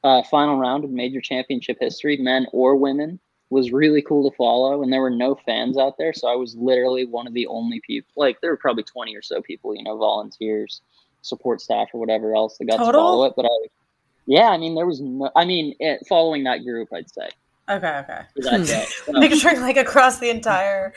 uh, 0.04 0.24
final 0.24 0.58
round 0.58 0.86
in 0.86 0.94
major 0.94 1.20
championship 1.20 1.78
history, 1.80 2.18
men 2.18 2.48
or 2.54 2.76
women, 2.76 3.20
was 3.50 3.72
really 3.72 4.02
cool 4.02 4.30
to 4.30 4.36
follow. 4.38 4.82
And 4.82 4.92
there 4.92 5.02
were 5.02 5.10
no 5.10 5.36
fans 5.46 5.78
out 5.78 5.98
there, 5.98 6.14
so 6.14 6.32
I 6.32 6.36
was 6.36 6.56
literally 6.56 7.06
one 7.06 7.28
of 7.28 7.34
the 7.34 7.48
only 7.48 7.82
people. 7.86 8.12
Like 8.16 8.40
there 8.42 8.52
were 8.52 8.58
probably 8.58 8.84
twenty 8.84 9.16
or 9.16 9.22
so 9.22 9.42
people, 9.42 9.76
you 9.76 9.84
know, 9.84 9.98
volunteers, 9.98 10.82
support 11.22 11.60
staff, 11.62 11.90
or 11.94 12.00
whatever 12.00 12.36
else 12.36 12.58
that 12.58 12.66
got 12.66 12.78
Total? 12.78 12.92
to 12.94 12.98
follow 12.98 13.26
it. 13.26 13.34
But 13.36 13.46
I, 13.46 13.68
yeah, 14.26 14.50
I 14.50 14.58
mean, 14.58 14.76
there 14.76 14.86
was 14.86 15.02
no. 15.02 15.30
I 15.36 15.46
mean, 15.46 15.76
it, 15.80 16.06
following 16.08 16.44
that 16.44 16.64
group, 16.64 16.90
I'd 16.94 17.10
say 17.10 17.30
Okay, 17.70 17.98
okay. 18.00 18.22
for 18.36 18.42
that 18.42 18.68
day. 18.68 18.86
So, 19.06 19.12
Making 19.20 19.38
sure 19.38 19.60
like 19.62 19.78
across 19.78 20.20
the 20.20 20.30
entire 20.30 20.94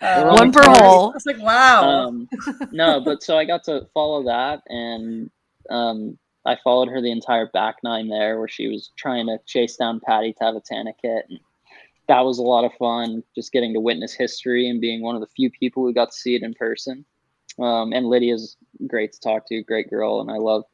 uh, 0.00 0.24
One 0.24 0.48
on 0.48 0.52
per 0.52 0.62
the 0.62 0.82
hole. 0.82 1.10
I 1.10 1.14
was 1.14 1.26
like, 1.26 1.38
wow. 1.38 1.88
um, 1.88 2.28
no, 2.72 3.00
but 3.04 3.22
so 3.22 3.38
I 3.38 3.44
got 3.44 3.64
to 3.64 3.86
follow 3.94 4.24
that, 4.24 4.62
and 4.66 5.30
um, 5.70 6.18
I 6.44 6.56
followed 6.64 6.88
her 6.88 7.00
the 7.00 7.12
entire 7.12 7.46
back 7.46 7.76
nine 7.84 8.08
there, 8.08 8.38
where 8.38 8.48
she 8.48 8.66
was 8.66 8.90
trying 8.96 9.26
to 9.26 9.38
chase 9.46 9.76
down 9.76 10.00
Patty 10.00 10.34
Tavatanakit, 10.40 11.22
and 11.28 11.38
that 12.08 12.24
was 12.24 12.38
a 12.38 12.42
lot 12.42 12.64
of 12.64 12.72
fun. 12.78 13.22
Just 13.36 13.52
getting 13.52 13.72
to 13.74 13.80
witness 13.80 14.12
history 14.12 14.68
and 14.68 14.80
being 14.80 15.02
one 15.02 15.14
of 15.14 15.20
the 15.20 15.28
few 15.36 15.50
people 15.50 15.84
who 15.84 15.94
got 15.94 16.10
to 16.10 16.16
see 16.16 16.34
it 16.34 16.42
in 16.42 16.54
person. 16.54 17.04
Um, 17.60 17.92
and 17.92 18.06
Lydia's 18.06 18.56
great 18.88 19.12
to 19.12 19.20
talk 19.20 19.46
to, 19.48 19.62
great 19.62 19.88
girl, 19.88 20.20
and 20.20 20.30
I 20.30 20.36
love 20.36 20.64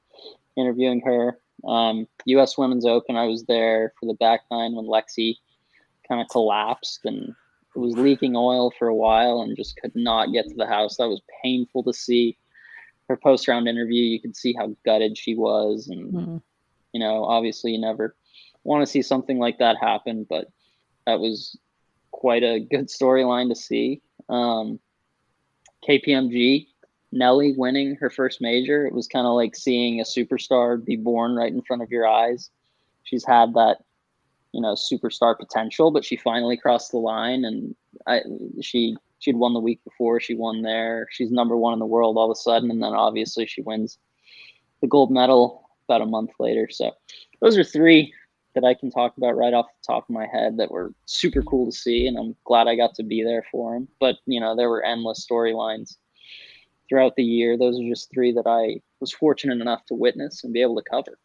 interviewing 0.56 1.02
her. 1.02 1.38
Um, 1.66 2.06
U.S. 2.26 2.58
Women's 2.58 2.86
Open, 2.86 3.16
I 3.16 3.26
was 3.26 3.44
there 3.44 3.92
for 3.98 4.06
the 4.06 4.14
back 4.14 4.42
nine 4.50 4.74
when 4.74 4.86
Lexi 4.86 5.36
kind 6.08 6.20
of 6.20 6.28
collapsed 6.28 7.00
and 7.04 7.34
it 7.74 7.78
was 7.78 7.96
leaking 7.96 8.36
oil 8.36 8.72
for 8.78 8.88
a 8.88 8.94
while 8.94 9.40
and 9.40 9.56
just 9.56 9.76
could 9.76 9.94
not 9.96 10.32
get 10.32 10.48
to 10.48 10.54
the 10.54 10.66
house. 10.66 10.96
That 10.96 11.08
was 11.08 11.22
painful 11.42 11.82
to 11.84 11.92
see. 11.92 12.38
Her 13.08 13.16
post 13.16 13.48
round 13.48 13.68
interview, 13.68 14.02
you 14.02 14.20
could 14.20 14.36
see 14.36 14.54
how 14.56 14.74
gutted 14.84 15.18
she 15.18 15.34
was. 15.34 15.88
And, 15.88 16.12
Mhm. 16.12 16.42
you 16.92 17.00
know, 17.00 17.24
obviously 17.24 17.72
you 17.72 17.78
never 17.78 18.16
want 18.62 18.82
to 18.82 18.86
see 18.86 19.02
something 19.02 19.38
like 19.38 19.58
that 19.58 19.76
happen, 19.76 20.24
but 20.28 20.48
that 21.06 21.20
was 21.20 21.58
quite 22.12 22.42
a 22.42 22.60
good 22.60 22.88
storyline 22.88 23.48
to 23.50 23.56
see. 23.56 24.00
Um, 24.28 24.80
KPMG, 25.86 26.68
Nelly 27.14 27.54
winning 27.56 27.94
her 27.96 28.10
first 28.10 28.40
major, 28.40 28.86
it 28.86 28.92
was 28.92 29.06
kind 29.06 29.26
of 29.26 29.34
like 29.34 29.54
seeing 29.54 30.00
a 30.00 30.04
superstar 30.04 30.84
be 30.84 30.96
born 30.96 31.36
right 31.36 31.52
in 31.52 31.62
front 31.62 31.82
of 31.82 31.90
your 31.90 32.08
eyes. 32.08 32.50
She's 33.04 33.24
had 33.24 33.54
that 33.54 33.78
you 34.52 34.60
know 34.60 34.74
superstar 34.74 35.38
potential, 35.38 35.92
but 35.92 36.04
she 36.04 36.16
finally 36.16 36.56
crossed 36.56 36.90
the 36.90 36.98
line, 36.98 37.44
and 37.44 37.74
I, 38.06 38.22
she 38.60 38.96
she'd 39.20 39.36
won 39.36 39.54
the 39.54 39.60
week 39.60 39.82
before. 39.84 40.18
She 40.18 40.34
won 40.34 40.62
there. 40.62 41.06
She's 41.12 41.30
number 41.30 41.56
one 41.56 41.72
in 41.72 41.78
the 41.78 41.86
world 41.86 42.16
all 42.16 42.30
of 42.30 42.36
a 42.36 42.40
sudden, 42.40 42.70
and 42.70 42.82
then 42.82 42.92
obviously 42.92 43.46
she 43.46 43.62
wins 43.62 43.96
the 44.80 44.88
gold 44.88 45.12
medal 45.12 45.70
about 45.88 46.02
a 46.02 46.06
month 46.06 46.30
later. 46.40 46.68
So 46.68 46.90
those 47.40 47.56
are 47.56 47.64
three 47.64 48.12
that 48.54 48.64
I 48.64 48.74
can 48.74 48.90
talk 48.90 49.16
about 49.16 49.36
right 49.36 49.54
off 49.54 49.66
the 49.66 49.92
top 49.92 50.08
of 50.08 50.14
my 50.14 50.26
head 50.26 50.56
that 50.56 50.70
were 50.70 50.92
super 51.06 51.42
cool 51.42 51.66
to 51.66 51.76
see, 51.76 52.08
and 52.08 52.18
I'm 52.18 52.34
glad 52.44 52.66
I 52.66 52.74
got 52.74 52.94
to 52.96 53.04
be 53.04 53.22
there 53.22 53.44
for 53.52 53.74
them. 53.74 53.86
But 54.00 54.16
you 54.26 54.40
know 54.40 54.56
there 54.56 54.70
were 54.70 54.84
endless 54.84 55.24
storylines 55.24 55.96
throughout 56.94 57.16
the 57.16 57.24
year. 57.24 57.58
Those 57.58 57.80
are 57.80 57.88
just 57.88 58.10
three 58.12 58.32
that 58.32 58.46
I 58.46 58.80
was 59.00 59.12
fortunate 59.12 59.60
enough 59.60 59.84
to 59.86 59.94
witness 59.94 60.44
and 60.44 60.52
be 60.52 60.62
able 60.62 60.76
to 60.76 60.82
cover. 60.88 61.18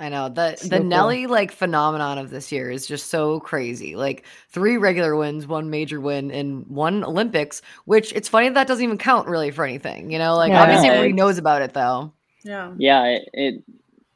I 0.00 0.08
know 0.10 0.28
the 0.28 0.56
So 0.56 0.68
the 0.68 0.80
cool. 0.84 0.84
Nelly 0.84 1.26
like 1.26 1.50
phenomenon 1.52 2.18
of 2.18 2.30
this 2.30 2.52
year 2.52 2.70
is 2.70 2.86
just 2.86 3.08
so 3.10 3.40
crazy. 3.40 3.96
Like 3.96 4.24
three 4.48 4.76
regular 4.76 5.16
wins, 5.16 5.46
one 5.46 5.70
major 5.70 6.00
win, 6.00 6.30
and 6.30 6.66
one 6.68 7.04
Olympics. 7.04 7.62
Which 7.84 8.12
it's 8.12 8.28
funny 8.28 8.48
that 8.50 8.68
doesn't 8.68 8.84
even 8.84 8.98
count 8.98 9.28
really 9.28 9.50
for 9.50 9.64
anything. 9.64 10.12
You 10.12 10.18
know, 10.18 10.36
like 10.36 10.54
Yeah. 10.54 10.62
obviously 10.62 10.88
Yeah, 10.88 10.92
everybody 10.92 11.14
knows 11.14 11.38
about 11.38 11.62
it 11.62 11.74
though. 11.74 12.12
yeah. 12.44 12.74
yeah 12.76 13.04
it, 13.06 13.28
it 13.32 13.64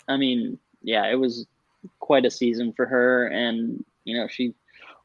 i 0.09 0.17
mean 0.17 0.59
yeah 0.83 1.07
it 1.11 1.17
was 1.17 1.47
quite 2.01 2.25
a 2.25 2.31
season 2.31 2.73
for 2.73 2.87
her 2.87 3.27
and 3.29 3.85
you 4.05 4.17
know 4.17 4.29
she 4.29 4.55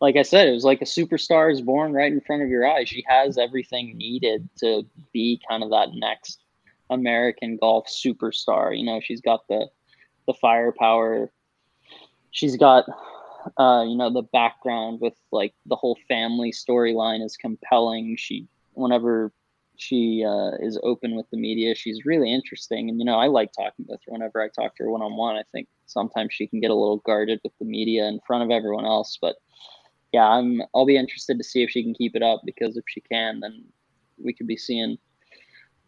like 0.01 0.15
i 0.15 0.21
said 0.21 0.47
it 0.47 0.53
was 0.53 0.63
like 0.63 0.81
a 0.81 0.85
superstar 0.85 1.51
is 1.51 1.61
born 1.61 1.93
right 1.93 2.11
in 2.11 2.21
front 2.21 2.41
of 2.41 2.49
your 2.49 2.67
eyes 2.67 2.89
she 2.89 3.03
has 3.07 3.37
everything 3.37 3.97
needed 3.97 4.47
to 4.57 4.85
be 5.13 5.41
kind 5.49 5.63
of 5.63 5.69
that 5.69 5.89
next 5.93 6.43
american 6.89 7.57
golf 7.57 7.87
superstar 7.87 8.77
you 8.77 8.85
know 8.85 8.99
she's 9.03 9.21
got 9.21 9.47
the 9.47 9.67
the 10.27 10.33
firepower 10.33 11.31
she's 12.31 12.57
got 12.57 12.85
uh 13.57 13.83
you 13.87 13.95
know 13.95 14.11
the 14.11 14.27
background 14.33 14.99
with 15.01 15.15
like 15.31 15.53
the 15.65 15.75
whole 15.75 15.97
family 16.07 16.51
storyline 16.51 17.23
is 17.23 17.37
compelling 17.37 18.15
she 18.17 18.47
whenever 18.73 19.31
she 19.77 20.25
uh, 20.27 20.51
is 20.59 20.79
open 20.83 21.15
with 21.15 21.29
the 21.31 21.37
media. 21.37 21.75
She's 21.75 22.05
really 22.05 22.33
interesting, 22.33 22.89
and 22.89 22.99
you 22.99 23.05
know 23.05 23.17
I 23.17 23.27
like 23.27 23.51
talking 23.53 23.85
with 23.87 24.01
her. 24.05 24.11
Whenever 24.11 24.41
I 24.41 24.49
talk 24.49 24.75
to 24.75 24.83
her 24.83 24.91
one 24.91 25.01
on 25.01 25.15
one, 25.15 25.35
I 25.35 25.43
think 25.51 25.67
sometimes 25.85 26.33
she 26.33 26.47
can 26.47 26.59
get 26.59 26.71
a 26.71 26.75
little 26.75 26.97
guarded 26.97 27.39
with 27.43 27.53
the 27.59 27.65
media 27.65 28.07
in 28.07 28.19
front 28.25 28.43
of 28.43 28.51
everyone 28.51 28.85
else. 28.85 29.17
But 29.21 29.35
yeah, 30.13 30.25
I'm 30.27 30.61
I'll 30.73 30.85
be 30.85 30.97
interested 30.97 31.37
to 31.37 31.43
see 31.43 31.63
if 31.63 31.69
she 31.69 31.83
can 31.83 31.93
keep 31.93 32.15
it 32.15 32.23
up 32.23 32.41
because 32.45 32.77
if 32.77 32.83
she 32.87 33.01
can, 33.01 33.39
then 33.39 33.65
we 34.23 34.33
could 34.33 34.47
be 34.47 34.57
seeing 34.57 34.97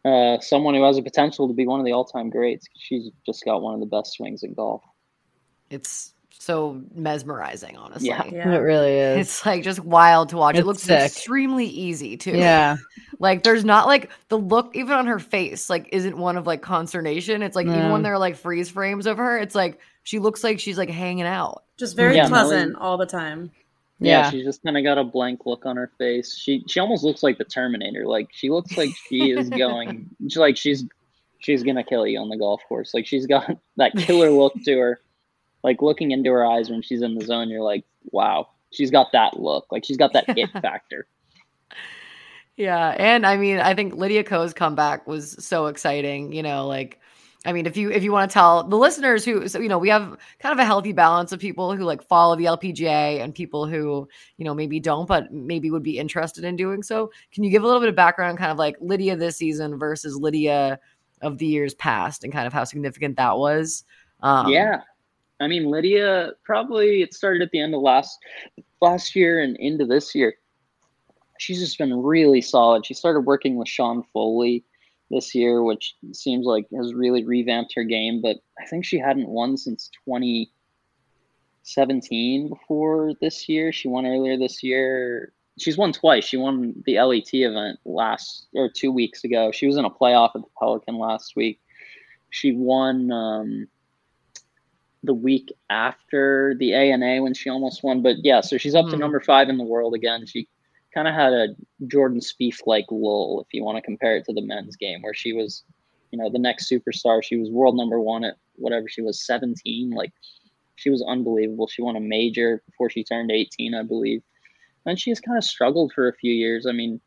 uh, 0.06 0.40
someone 0.40 0.74
who 0.76 0.84
has 0.84 0.98
a 0.98 1.02
potential 1.02 1.48
to 1.48 1.54
be 1.54 1.68
one 1.68 1.80
of 1.80 1.86
the 1.86 1.92
all 1.92 2.06
time 2.06 2.30
greats. 2.30 2.68
She's 2.78 3.10
just 3.26 3.44
got 3.46 3.62
one 3.62 3.74
of 3.74 3.80
the 3.80 3.86
best 3.86 4.14
swings 4.14 4.44
in 4.44 4.54
golf. 4.54 4.82
It's 5.70 6.14
so 6.42 6.82
mesmerizing, 6.96 7.76
honestly. 7.78 8.08
Yeah. 8.08 8.24
Yeah. 8.32 8.54
It 8.54 8.60
really 8.60 8.94
is. 8.94 9.28
It's 9.28 9.46
like 9.46 9.62
just 9.64 9.80
wild 9.82 10.30
to 10.30 10.38
watch. 10.38 10.56
it 10.58 10.66
looks 10.66 10.84
sick. 10.84 11.02
extremely 11.02 11.66
easy 11.66 12.18
too. 12.18 12.38
yeah. 12.38 12.78
Like 13.22 13.44
there's 13.44 13.66
not 13.66 13.86
like 13.86 14.12
the 14.30 14.38
look 14.38 14.74
even 14.78 14.94
on 14.94 15.06
her 15.08 15.20
face 15.20 15.70
like 15.70 15.90
isn't 15.92 16.18
one 16.18 16.38
of 16.38 16.48
like 16.48 16.62
consternation. 16.62 17.44
It's 17.44 17.54
like 17.54 17.68
even 17.68 17.92
when 17.92 18.02
they're 18.02 18.18
like 18.18 18.38
freeze 18.38 18.70
frames 18.70 19.06
of 19.08 19.18
her, 19.18 19.38
it's 19.38 19.54
like 19.56 19.80
she 20.04 20.20
looks 20.20 20.42
like 20.42 20.58
she's 20.62 20.78
like 20.78 20.90
hanging 20.90 21.26
out. 21.26 21.66
Just 21.76 21.98
very 21.98 22.16
Yeah, 22.16 22.30
pleasant 22.30 22.72
Nelly- 22.72 22.82
all 22.82 22.96
the 22.98 23.06
time. 23.06 23.52
Yeah, 24.00 24.24
Yeah. 24.24 24.32
she's 24.32 24.46
just 24.46 24.64
kind 24.64 24.78
of 24.78 24.84
got 24.84 24.98
a 24.98 25.04
blank 25.04 25.46
look 25.46 25.66
on 25.66 25.76
her 25.78 25.92
face. 25.98 26.38
She 26.38 26.64
she 26.68 26.80
almost 26.80 27.04
looks 27.04 27.24
like 27.24 27.38
the 27.38 27.44
Terminator. 27.46 28.06
Like 28.06 28.30
she 28.32 28.50
looks 28.50 28.78
like 28.78 28.92
she 29.08 29.32
is 29.32 29.50
going, 29.64 30.10
she's 30.24 30.38
like 30.38 30.58
she's 30.58 30.86
she's 31.40 31.64
gonna 31.64 31.84
kill 31.84 32.08
you 32.08 32.20
on 32.20 32.30
the 32.30 32.38
golf 32.38 32.62
course. 32.68 32.94
Like 32.94 33.06
she's 33.06 33.26
got 33.28 33.58
that 33.78 33.96
killer 33.96 34.30
look 34.32 34.54
to 34.66 34.78
her. 34.78 35.02
Like 35.64 35.82
looking 35.82 36.12
into 36.12 36.32
her 36.32 36.46
eyes 36.46 36.70
when 36.70 36.82
she's 36.82 37.02
in 37.02 37.16
the 37.16 37.26
zone, 37.26 37.50
you're 37.50 37.62
like, 37.64 37.84
wow, 38.12 38.48
she's 38.72 38.92
got 38.92 39.12
that 39.12 39.40
look. 39.40 39.68
Like 39.72 39.84
she's 39.84 39.98
got 39.98 40.14
that 40.14 40.26
it 40.38 40.50
factor. 40.62 41.06
Yeah, 42.56 42.90
and 42.98 43.26
I 43.26 43.38
mean, 43.38 43.60
I 43.60 43.74
think 43.74 43.96
Lydia 43.96 44.24
Ko's 44.24 44.54
comeback 44.54 45.08
was 45.08 45.44
so 45.46 45.68
exciting. 45.68 46.34
You 46.34 46.44
know, 46.44 46.68
like, 46.68 47.00
I 47.46 47.54
mean, 47.54 47.66
if 47.66 47.78
you 47.78 47.90
if 47.90 48.04
you 48.04 48.12
want 48.12 48.30
to 48.30 48.34
tell 48.34 48.64
the 48.64 48.76
listeners 48.76 49.24
who, 49.24 49.48
so 49.48 49.60
you 49.60 49.70
know, 49.70 49.78
we 49.78 49.88
have 49.90 50.18
kind 50.40 50.52
of 50.52 50.60
a 50.60 50.66
healthy 50.66 50.92
balance 50.92 51.32
of 51.32 51.40
people 51.40 51.74
who 51.76 51.86
like 51.86 52.02
follow 52.02 52.36
the 52.36 52.46
LPGA 52.46 53.22
and 53.22 53.34
people 53.34 53.66
who 53.66 54.10
you 54.38 54.44
know 54.44 54.54
maybe 54.54 54.80
don't, 54.80 55.08
but 55.08 55.32
maybe 55.32 55.72
would 55.72 55.84
be 55.84 55.98
interested 55.98 56.44
in 56.44 56.58
doing 56.58 56.84
so. 56.84 57.12
Can 57.32 57.46
you 57.46 57.50
give 57.50 57.64
a 57.64 57.66
little 57.66 57.80
bit 57.80 57.88
of 57.88 57.96
background, 57.96 58.38
kind 58.38 58.52
of 58.52 58.58
like 58.58 58.76
Lydia 58.82 59.16
this 59.16 59.38
season 59.38 59.80
versus 59.80 60.18
Lydia 60.18 60.80
of 61.22 61.38
the 61.38 61.46
years 61.46 61.74
past, 61.76 62.26
and 62.26 62.34
kind 62.34 62.46
of 62.46 62.52
how 62.52 62.66
significant 62.66 63.16
that 63.16 63.38
was? 63.38 63.86
Um, 64.22 64.50
yeah. 64.50 64.82
I 65.40 65.48
mean 65.48 65.72
Lydia 65.72 66.32
probably 66.44 67.02
it 67.04 67.14
started 67.14 67.42
at 67.42 67.52
the 67.52 67.62
end 67.62 67.74
of 67.74 67.80
last 67.80 68.20
last 68.82 69.16
year 69.16 69.42
and 69.42 69.56
into 69.58 69.86
this 69.86 70.14
year. 70.14 70.36
She's 71.38 71.60
just 71.60 71.78
been 71.78 72.04
really 72.04 72.42
solid. 72.42 72.86
She 72.86 72.94
started 72.94 73.22
working 73.22 73.56
with 73.56 73.70
Sean 73.70 74.04
Foley 74.12 74.66
this 75.10 75.34
year, 75.34 75.64
which 75.64 75.96
seems 76.14 76.46
like 76.46 76.68
has 76.76 76.94
really 76.94 77.24
revamped 77.24 77.74
her 77.76 77.84
game, 77.84 78.22
but 78.22 78.38
I 78.60 78.66
think 78.66 78.86
she 78.86 79.00
hadn't 79.00 79.28
won 79.28 79.58
since 79.58 79.90
2017 80.06 82.50
before 82.50 83.14
this 83.22 83.48
year. 83.50 83.72
She 83.72 83.88
won 83.88 84.06
earlier 84.06 84.38
this 84.38 84.64
year. 84.64 85.34
She's 85.58 85.78
won 85.78 85.92
twice. 85.92 86.26
She 86.26 86.38
won 86.38 86.74
the 86.86 87.00
LET 87.02 87.34
event 87.34 87.80
last 87.86 88.48
or 88.56 88.70
two 88.70 88.92
weeks 88.92 89.24
ago. 89.24 89.52
She 89.52 89.68
was 89.68 89.78
in 89.78 89.86
a 89.86 89.90
playoff 89.90 90.32
at 90.36 90.42
the 90.42 90.48
Pelican 90.58 90.98
last 90.98 91.36
week. 91.36 91.60
She 92.30 92.54
won 92.54 93.12
um, 93.12 93.68
the 95.04 95.14
week 95.14 95.52
after 95.70 96.56
the 96.60 96.74
ANA 96.74 97.22
when 97.22 97.34
she 97.34 97.50
almost 97.50 97.84
won. 97.84 98.02
But 98.02 98.18
yeah, 98.24 98.42
so 98.42 98.58
she's 98.58 98.76
up 98.76 98.86
to 98.88 98.94
Hmm. 98.94 99.00
number 99.02 99.20
five 99.20 99.50
in 99.50 99.58
the 99.58 99.64
world 99.64 99.96
again. 99.96 100.26
She 100.26 100.48
kind 100.94 101.08
of 101.08 101.14
had 101.14 101.34
a 101.34 101.48
Jordan 101.88 102.20
Spieth 102.20 102.60
like 102.66 102.86
lull, 102.92 103.42
if 103.42 103.54
you 103.54 103.64
want 103.64 103.78
to 103.78 103.82
compare 103.82 104.16
it 104.18 104.26
to 104.26 104.34
the 104.34 104.42
men's 104.42 104.76
game, 104.76 105.02
where 105.02 105.14
she 105.14 105.34
was, 105.34 105.64
you 106.12 106.18
know, 106.18 106.30
the 106.30 106.40
next 106.40 106.70
superstar. 106.70 107.24
She 107.24 107.38
was 107.38 107.50
world 107.50 107.76
number 107.78 108.00
one 108.00 108.24
at 108.24 108.36
whatever 108.56 108.88
she 108.90 109.02
was, 109.02 109.26
17. 109.26 109.92
Like 109.92 110.12
she 110.76 110.90
was 110.90 111.04
unbelievable. 111.08 111.68
She 111.68 111.82
won 111.82 111.96
a 111.96 112.00
major 112.02 112.64
before 112.66 112.90
she 112.90 113.04
turned 113.04 113.32
18, 113.32 113.76
I 113.76 113.84
believe. 113.84 114.24
And 114.86 115.00
she's 115.00 115.20
kind 115.20 115.38
of 115.38 115.44
struggled 115.44 115.92
for 115.94 116.08
a 116.08 116.16
few 116.16 116.34
years. 116.34 116.66
I 116.66 116.72
mean, 116.72 117.00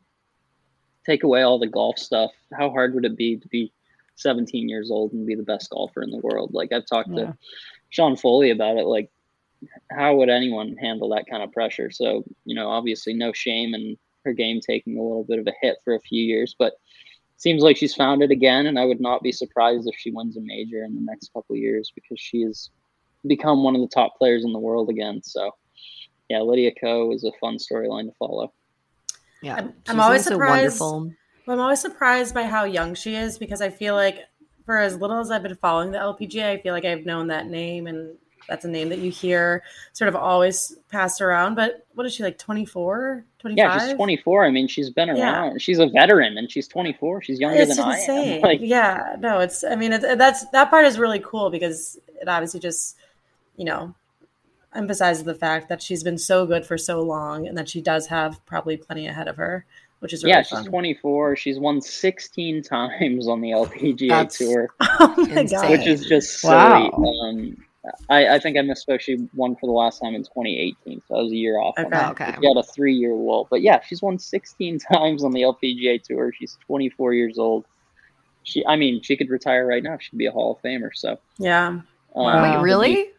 take 1.05 1.23
away 1.23 1.41
all 1.41 1.59
the 1.59 1.67
golf 1.67 1.97
stuff. 1.97 2.31
How 2.57 2.69
hard 2.69 2.93
would 2.93 3.05
it 3.05 3.17
be 3.17 3.37
to 3.37 3.47
be 3.49 3.73
17 4.15 4.69
years 4.69 4.91
old 4.91 5.11
and 5.11 5.25
be 5.27 5.35
the 5.35 5.43
best 5.43 5.69
golfer 5.69 6.01
in 6.03 6.11
the 6.11 6.19
world? 6.19 6.53
Like 6.53 6.71
I've 6.71 6.85
talked 6.85 7.09
Yeah. 7.09 7.25
to 7.25 7.37
Sean 7.89 8.15
Foley 8.15 8.51
about 8.51 8.77
it. 8.77 8.85
Like, 8.85 9.11
how 9.91 10.15
would 10.15 10.29
anyone 10.29 10.75
handle 10.77 11.09
that 11.09 11.25
kind 11.29 11.43
of 11.43 11.51
pressure? 11.51 11.91
So, 11.91 12.23
you 12.45 12.55
know, 12.55 12.69
obviously 12.69 13.13
no 13.13 13.31
shame 13.33 13.73
in 13.73 13.97
her 14.25 14.33
game 14.33 14.59
taking 14.61 14.97
a 14.97 15.01
little 15.01 15.23
bit 15.23 15.39
of 15.39 15.47
a 15.47 15.53
hit 15.61 15.77
for 15.83 15.95
a 15.95 15.99
few 16.01 16.23
years, 16.23 16.55
but 16.57 16.73
seems 17.37 17.61
like 17.61 17.75
she's 17.77 17.93
found 17.95 18.23
it 18.23 18.31
again. 18.31 18.67
And 18.67 18.79
I 18.79 18.85
would 18.85 19.01
not 19.01 19.21
be 19.21 19.31
surprised 19.31 19.87
if 19.87 19.95
she 19.97 20.11
wins 20.11 20.37
a 20.37 20.41
major 20.41 20.83
in 20.83 20.95
the 20.95 21.01
next 21.01 21.33
couple 21.33 21.55
of 21.55 21.59
years 21.59 21.91
because 21.93 22.19
she 22.19 22.41
has 22.43 22.69
become 23.27 23.63
one 23.63 23.75
of 23.75 23.81
the 23.81 23.87
top 23.87 24.17
players 24.17 24.43
in 24.45 24.53
the 24.53 24.59
world 24.59 24.89
again. 24.89 25.21
So, 25.23 25.51
yeah, 26.29 26.39
Lydia 26.41 26.71
Ko 26.79 27.11
is 27.13 27.23
a 27.25 27.31
fun 27.39 27.57
storyline 27.57 28.05
to 28.05 28.13
follow. 28.17 28.53
yeah. 29.41 29.55
I'm- 29.55 29.73
She 29.85 29.91
I'm 29.91 29.99
always 29.99 30.23
seems 30.23 30.33
surprised- 30.35 30.79
wonderful. 30.79 31.13
I'm 31.47 31.59
always 31.59 31.81
surprised 31.81 32.33
by 32.33 32.43
how 32.43 32.63
young 32.63 32.93
she 32.95 33.15
is 33.15 33.37
because 33.37 33.61
I 33.61 33.69
feel 33.69 33.95
like 33.95 34.19
for 34.65 34.77
as 34.77 34.95
little 34.97 35.19
as 35.19 35.29
I've 35.29 35.43
been 35.43 35.55
following 35.57 35.91
the 35.91 35.97
LPGA, 35.97 36.51
I 36.51 36.61
feel 36.61 36.73
like 36.73 36.85
I've 36.85 37.05
known 37.05 37.27
that 37.27 37.47
name 37.47 37.85
and 37.87 38.17
that's 38.47 38.65
a 38.65 38.67
name 38.67 38.89
that 38.89 38.99
you 38.99 39.09
hear 39.11 39.63
sort 39.93 40.09
of 40.09 40.15
always 40.15 40.75
passed 40.91 41.21
around. 41.21 41.55
But 41.55 41.85
what 41.95 42.05
is 42.05 42.13
she 42.13 42.23
like 42.23 42.37
24, 42.37 43.23
25? 43.39 43.57
Yeah, 43.57 43.87
she's 43.87 43.95
24. 43.95 44.45
I 44.45 44.49
mean, 44.51 44.67
she's 44.67 44.89
been 44.89 45.09
Yeah. 45.15 45.31
around. 45.33 45.61
She's 45.61 45.79
a 45.79 45.87
veteran, 45.87 46.37
and 46.37 46.51
she's 46.51 46.67
24. 46.67 47.21
She's 47.21 47.39
younger 47.39 47.61
It's 47.61 47.75
than 47.75 47.85
I 47.85 47.97
insane. 47.99 48.33
am. 48.37 48.41
Like, 48.49 48.59
yeah, 48.61 49.15
no, 49.19 49.39
it's. 49.39 49.63
I 49.63 49.75
mean, 49.75 49.93
it, 49.93 50.01
that's 50.17 50.45
that 50.49 50.69
part 50.69 50.85
is 50.85 50.99
really 50.99 51.19
cool 51.19 51.49
because 51.49 51.99
it 52.21 52.27
obviously 52.27 52.59
just, 52.59 52.97
you 53.57 53.65
know, 53.65 53.93
emphasizes 54.75 55.23
the 55.23 55.35
fact 55.35 55.69
that 55.69 55.81
she's 55.81 56.03
been 56.03 56.17
so 56.17 56.45
good 56.45 56.65
for 56.65 56.77
so 56.77 57.01
long 57.01 57.47
and 57.47 57.57
that 57.57 57.69
she 57.69 57.79
does 57.81 58.07
have 58.07 58.43
probably 58.45 58.75
plenty 58.75 59.05
ahead 59.07 59.27
of 59.27 59.35
her, 59.37 59.65
which 59.99 60.13
is 60.13 60.23
really 60.23 60.31
yeah, 60.37 60.43
fun. 60.43 60.63
she's 60.63 60.69
24. 60.69 61.35
She's 61.35 61.59
won 61.59 61.79
16 61.79 62.61
times 62.63 63.27
on 63.27 63.39
the 63.41 63.51
LPGA 63.51 64.09
That's 64.09 64.37
tour, 64.39 64.69
oh 64.79 65.13
my 65.17 65.41
insane. 65.41 65.47
god! 65.61 65.69
which 65.71 65.87
is 65.87 66.05
just 66.05 66.39
silly. 66.39 66.53
Wow. 66.55 66.89
Um, 67.23 67.65
I, 68.09 68.35
I 68.35 68.39
think 68.39 68.57
I 68.57 68.61
misspoke. 68.61 69.01
She 69.01 69.27
won 69.35 69.55
for 69.55 69.67
the 69.67 69.73
last 69.73 69.99
time 69.99 70.15
in 70.15 70.23
2018, 70.23 71.01
so 71.07 71.15
I 71.15 71.21
was 71.21 71.31
a 71.31 71.35
year 71.35 71.59
off. 71.59 71.73
on 71.77 71.85
Okay. 71.87 71.95
that. 71.97 72.11
Okay. 72.11 72.35
She 72.41 72.47
had 72.47 72.55
a 72.57 72.63
three-year 72.63 73.13
lull, 73.13 73.47
but 73.49 73.61
yeah, 73.61 73.81
she's 73.85 74.01
won 74.01 74.17
16 74.17 74.79
times 74.93 75.23
on 75.23 75.31
the 75.33 75.41
LPGA 75.41 76.01
tour. 76.01 76.31
She's 76.37 76.57
24 76.67 77.13
years 77.13 77.37
old. 77.37 77.65
She, 78.43 78.65
I 78.65 78.75
mean, 78.77 79.01
she 79.01 79.15
could 79.17 79.29
retire 79.29 79.65
right 79.67 79.83
now. 79.83 79.97
She'd 79.99 80.17
be 80.17 80.25
a 80.27 80.31
Hall 80.31 80.53
of 80.53 80.61
Famer. 80.61 80.89
So, 80.93 81.17
yeah, 81.37 81.79
um, 82.15 82.41
Wait, 82.41 82.61
really? 82.61 83.09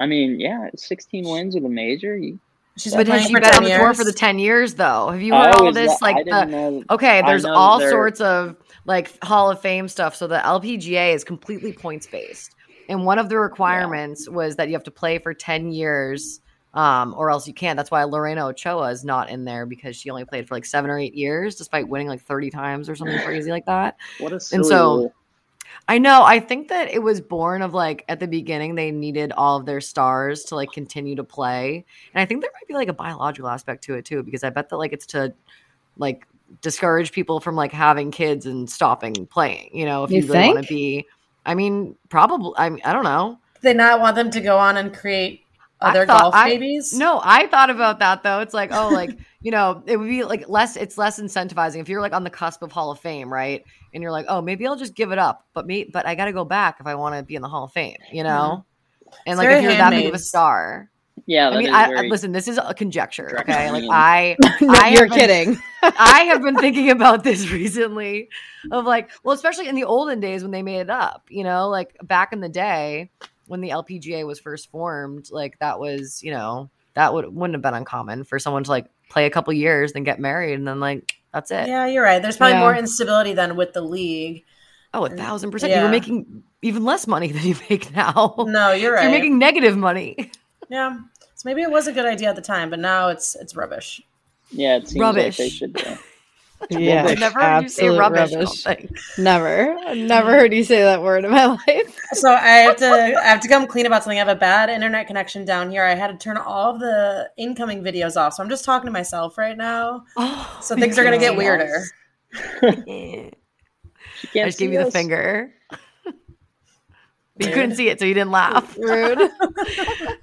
I 0.00 0.06
mean, 0.06 0.38
yeah, 0.40 0.68
16 0.76 1.28
wins 1.28 1.54
with 1.54 1.64
a 1.64 1.68
major. 1.68 2.16
You, 2.16 2.38
she's 2.76 2.94
But 2.94 3.06
been 3.06 3.18
has 3.18 3.26
she 3.26 3.34
been 3.34 3.44
on 3.44 3.62
the 3.64 3.70
tour 3.70 3.92
for 3.94 4.04
the 4.04 4.12
10 4.12 4.38
years 4.38 4.74
though? 4.74 5.08
Have 5.10 5.20
you 5.20 5.34
heard 5.34 5.54
Oh, 5.54 5.66
all 5.66 5.72
this? 5.72 5.90
that- 5.98 6.02
Like, 6.02 6.24
the, 6.24 6.44
know. 6.44 6.84
okay, 6.90 7.22
there's 7.26 7.44
all 7.44 7.80
sorts 7.80 8.20
of 8.20 8.56
like 8.84 9.22
Hall 9.24 9.50
of 9.50 9.60
Fame 9.60 9.88
stuff. 9.88 10.14
So 10.16 10.26
the 10.26 10.38
LPGA 10.38 11.14
is 11.14 11.24
completely 11.24 11.72
points 11.72 12.06
based. 12.06 12.54
And 12.88 13.04
one 13.04 13.18
of 13.18 13.28
the 13.28 13.38
requirements 13.38 14.28
was 14.28 14.56
that 14.56 14.68
you 14.68 14.74
have 14.74 14.84
to 14.84 14.90
play 14.90 15.18
for 15.18 15.34
10 15.34 15.70
years 15.72 16.40
um, 16.74 17.14
or 17.16 17.30
else 17.30 17.46
you 17.46 17.54
can't. 17.54 17.76
That's 17.76 17.90
why 17.90 18.04
Lorena 18.04 18.46
Ochoa 18.46 18.90
is 18.90 19.04
not 19.04 19.30
in 19.30 19.44
there 19.44 19.66
because 19.66 19.96
she 19.96 20.10
only 20.10 20.24
played 20.24 20.46
for 20.46 20.54
like 20.54 20.64
seven 20.64 20.90
or 20.90 20.98
eight 20.98 21.14
years 21.14 21.56
despite 21.56 21.88
winning 21.88 22.08
like 22.08 22.22
30 22.22 22.50
times 22.50 22.88
or 22.88 22.96
something 22.96 23.18
crazy 23.24 23.50
like 23.50 23.66
that. 23.66 23.96
What 24.18 24.32
a 24.32 24.40
silly 24.40 24.64
so- 24.64 24.96
rule. 24.96 25.14
I 25.90 25.96
know. 25.96 26.22
I 26.22 26.38
think 26.38 26.68
that 26.68 26.90
it 26.90 27.02
was 27.02 27.18
born 27.18 27.62
of 27.62 27.72
like 27.72 28.04
at 28.08 28.20
the 28.20 28.28
beginning 28.28 28.74
they 28.74 28.90
needed 28.90 29.32
all 29.32 29.56
of 29.56 29.64
their 29.64 29.80
stars 29.80 30.44
to 30.44 30.54
like 30.54 30.70
continue 30.70 31.16
to 31.16 31.24
play, 31.24 31.82
and 32.12 32.20
I 32.20 32.26
think 32.26 32.42
there 32.42 32.50
might 32.52 32.68
be 32.68 32.74
like 32.74 32.88
a 32.88 32.92
biological 32.92 33.48
aspect 33.48 33.84
to 33.84 33.94
it 33.94 34.04
too 34.04 34.22
because 34.22 34.44
I 34.44 34.50
bet 34.50 34.68
that 34.68 34.76
like 34.76 34.92
it's 34.92 35.06
to 35.06 35.32
like 35.96 36.26
discourage 36.60 37.10
people 37.12 37.40
from 37.40 37.56
like 37.56 37.72
having 37.72 38.10
kids 38.10 38.44
and 38.44 38.68
stopping 38.68 39.26
playing. 39.26 39.70
You 39.72 39.86
know, 39.86 40.04
if 40.04 40.10
you, 40.10 40.22
You 40.22 40.32
really 40.32 40.48
want 40.48 40.66
to 40.66 40.68
be. 40.68 41.06
I 41.48 41.54
mean, 41.54 41.96
probably. 42.10 42.52
I 42.56 42.68
mean, 42.68 42.82
I 42.84 42.92
don't 42.92 43.04
know. 43.04 43.38
They 43.62 43.74
not 43.74 44.00
want 44.00 44.16
them 44.16 44.30
to 44.30 44.40
go 44.40 44.58
on 44.58 44.76
and 44.76 44.94
create 44.94 45.42
other 45.80 46.06
thought- 46.06 46.22
golf 46.22 46.34
I- 46.34 46.50
babies? 46.50 46.92
No, 46.92 47.20
I 47.22 47.46
thought 47.46 47.70
about 47.70 48.00
that 48.00 48.22
though. 48.22 48.40
It's 48.40 48.54
like, 48.54 48.70
oh, 48.72 48.88
like, 48.90 49.16
you 49.40 49.50
know, 49.50 49.82
it 49.86 49.96
would 49.96 50.08
be 50.08 50.24
like 50.24 50.48
less, 50.48 50.76
it's 50.76 50.98
less 50.98 51.20
incentivizing 51.20 51.80
if 51.80 51.88
you're 51.88 52.00
like 52.00 52.12
on 52.12 52.24
the 52.24 52.30
cusp 52.30 52.62
of 52.62 52.72
Hall 52.72 52.90
of 52.90 53.00
Fame, 53.00 53.32
right? 53.32 53.64
And 53.94 54.02
you're 54.02 54.12
like, 54.12 54.26
oh, 54.28 54.42
maybe 54.42 54.66
I'll 54.66 54.76
just 54.76 54.94
give 54.94 55.12
it 55.12 55.18
up. 55.18 55.46
But 55.54 55.66
me, 55.66 55.88
but 55.90 56.06
I 56.06 56.14
got 56.14 56.26
to 56.26 56.32
go 56.32 56.44
back 56.44 56.76
if 56.80 56.86
I 56.86 56.94
want 56.94 57.16
to 57.16 57.22
be 57.22 57.34
in 57.34 57.42
the 57.42 57.48
Hall 57.48 57.64
of 57.64 57.72
Fame, 57.72 57.96
you 58.12 58.22
know? 58.22 58.64
Mm-hmm. 58.64 59.14
And 59.26 59.32
It's 59.32 59.38
like, 59.38 59.48
if 59.48 59.62
you're 59.62 59.72
that 59.72 59.90
big 59.90 60.06
of 60.06 60.14
a 60.14 60.18
star. 60.18 60.90
Yeah, 61.26 61.50
I 61.50 61.58
mean, 61.58 61.70
I, 61.70 61.84
I 61.84 61.88
very- 61.88 62.08
listen, 62.10 62.32
this 62.32 62.48
is 62.48 62.58
a 62.62 62.74
conjecture, 62.74 63.40
okay? 63.40 63.70
Like. 63.70 63.84
I, 63.90 64.36
No, 64.60 64.74
I 64.74 64.88
you're 64.90 65.06
have 65.06 65.10
been- 65.10 65.18
kidding. 65.18 65.58
I 65.82 66.20
have 66.24 66.42
been 66.42 66.56
thinking 66.60 66.90
about 66.90 67.24
this 67.24 67.50
recently 67.50 68.28
of 68.70 68.84
like, 68.84 69.10
well, 69.22 69.34
especially 69.34 69.68
in 69.68 69.74
the 69.74 69.84
olden 69.84 70.20
days 70.20 70.42
when 70.42 70.50
they 70.50 70.62
made 70.62 70.80
it 70.80 70.90
up, 70.90 71.24
you 71.30 71.44
know, 71.44 71.68
like 71.68 71.96
back 72.02 72.32
in 72.32 72.40
the 72.40 72.48
day 72.48 73.10
when 73.46 73.60
the 73.60 73.70
LPGA 73.70 74.26
was 74.26 74.38
first 74.40 74.70
formed, 74.70 75.30
like 75.30 75.58
that 75.60 75.78
was, 75.80 76.22
you 76.22 76.30
know, 76.32 76.68
that 76.94 77.14
would 77.14 77.32
wouldn't 77.34 77.54
have 77.54 77.62
been 77.62 77.74
uncommon 77.74 78.24
for 78.24 78.38
someone 78.38 78.64
to 78.64 78.70
like 78.70 78.86
play 79.08 79.26
a 79.26 79.30
couple 79.30 79.52
years, 79.52 79.92
then 79.92 80.02
get 80.04 80.18
married, 80.18 80.54
and 80.54 80.66
then 80.66 80.80
like 80.80 81.12
that's 81.32 81.50
it. 81.50 81.68
Yeah, 81.68 81.86
you're 81.86 82.02
right. 82.02 82.20
There's 82.20 82.36
probably 82.36 82.54
Yeah. 82.54 82.60
more 82.60 82.74
instability 82.74 83.34
than 83.34 83.54
with 83.56 83.72
the 83.72 83.80
league. 83.82 84.44
Oh, 84.92 85.04
a 85.04 85.10
thousand 85.10 85.50
percent. 85.52 85.70
You 85.70 85.76
Yeah. 85.76 85.84
were 85.84 85.90
making 85.90 86.42
even 86.62 86.84
less 86.84 87.06
money 87.06 87.30
than 87.30 87.42
you 87.44 87.54
make 87.70 87.94
now. 87.94 88.34
No, 88.48 88.72
you're 88.72 88.92
right. 88.94 89.02
You're 89.04 89.12
making 89.12 89.38
negative 89.38 89.76
money. 89.76 90.32
Yeah. 90.68 90.96
So 91.34 91.42
maybe 91.48 91.62
it 91.62 91.70
was 91.70 91.86
a 91.86 91.92
good 91.92 92.06
idea 92.06 92.28
at 92.30 92.36
the 92.36 92.42
time, 92.42 92.70
but 92.70 92.78
now 92.80 93.08
it's 93.08 93.34
it's 93.36 93.54
rubbish. 93.56 94.00
yeah, 94.50 94.76
it 94.76 94.88
seems 94.88 95.00
Rubbish. 95.00 95.24
like 95.24 95.36
they 95.36 95.48
should. 95.48 95.86
Uh, 95.86 95.96
Yeah, 96.70 97.04
I've 97.06 97.20
never 97.20 97.38
heard 97.40 97.62
you 97.62 97.68
say 97.68 97.88
rubbish. 97.88 98.32
I 98.32 98.38
rubbish. 98.40 98.62
don't. 98.64 98.90
Never, 99.18 99.94
never 99.94 100.30
heard 100.32 100.52
you 100.52 100.64
say 100.64 100.82
that 100.82 101.00
word 101.00 101.24
in 101.24 101.30
my 101.30 101.46
life. 101.68 101.96
So 102.14 102.32
I 102.32 102.48
have 102.66 102.76
to 102.78 103.14
I 103.16 103.26
have 103.28 103.38
to 103.42 103.48
come 103.48 103.68
clean 103.68 103.86
about 103.86 104.02
something. 104.02 104.18
I 104.18 104.24
have 104.26 104.36
a 104.36 104.40
bad 104.40 104.68
internet 104.68 105.06
connection 105.06 105.44
down 105.44 105.70
here. 105.70 105.84
I 105.84 105.94
had 105.94 106.08
to 106.08 106.16
turn 106.18 106.36
all 106.36 106.74
of 106.74 106.80
the 106.80 107.30
incoming 107.36 107.84
videos 107.84 108.16
off. 108.20 108.34
So 108.34 108.42
I'm 108.42 108.48
just 108.48 108.64
talking 108.64 108.86
to 108.86 108.90
myself 108.90 109.38
right 109.38 109.56
now. 109.56 110.02
Oh, 110.16 110.58
So 110.60 110.74
things 110.74 110.98
are 110.98 111.04
gonna 111.04 111.16
get 111.18 111.36
weirder. 111.36 111.84
weirder. 112.60 112.84
she 112.88 113.30
I 114.24 114.26
can't 114.32 114.46
just 114.48 114.58
gave 114.58 114.70
see 114.70 114.72
you 114.72 114.84
the 114.84 114.90
finger. 114.90 115.54
You 117.38 117.52
couldn't 117.52 117.76
see 117.76 117.88
it, 117.88 117.98
so 117.98 118.04
you 118.04 118.14
didn't 118.14 118.30
laugh. 118.30 118.76
Rude. 118.78 119.18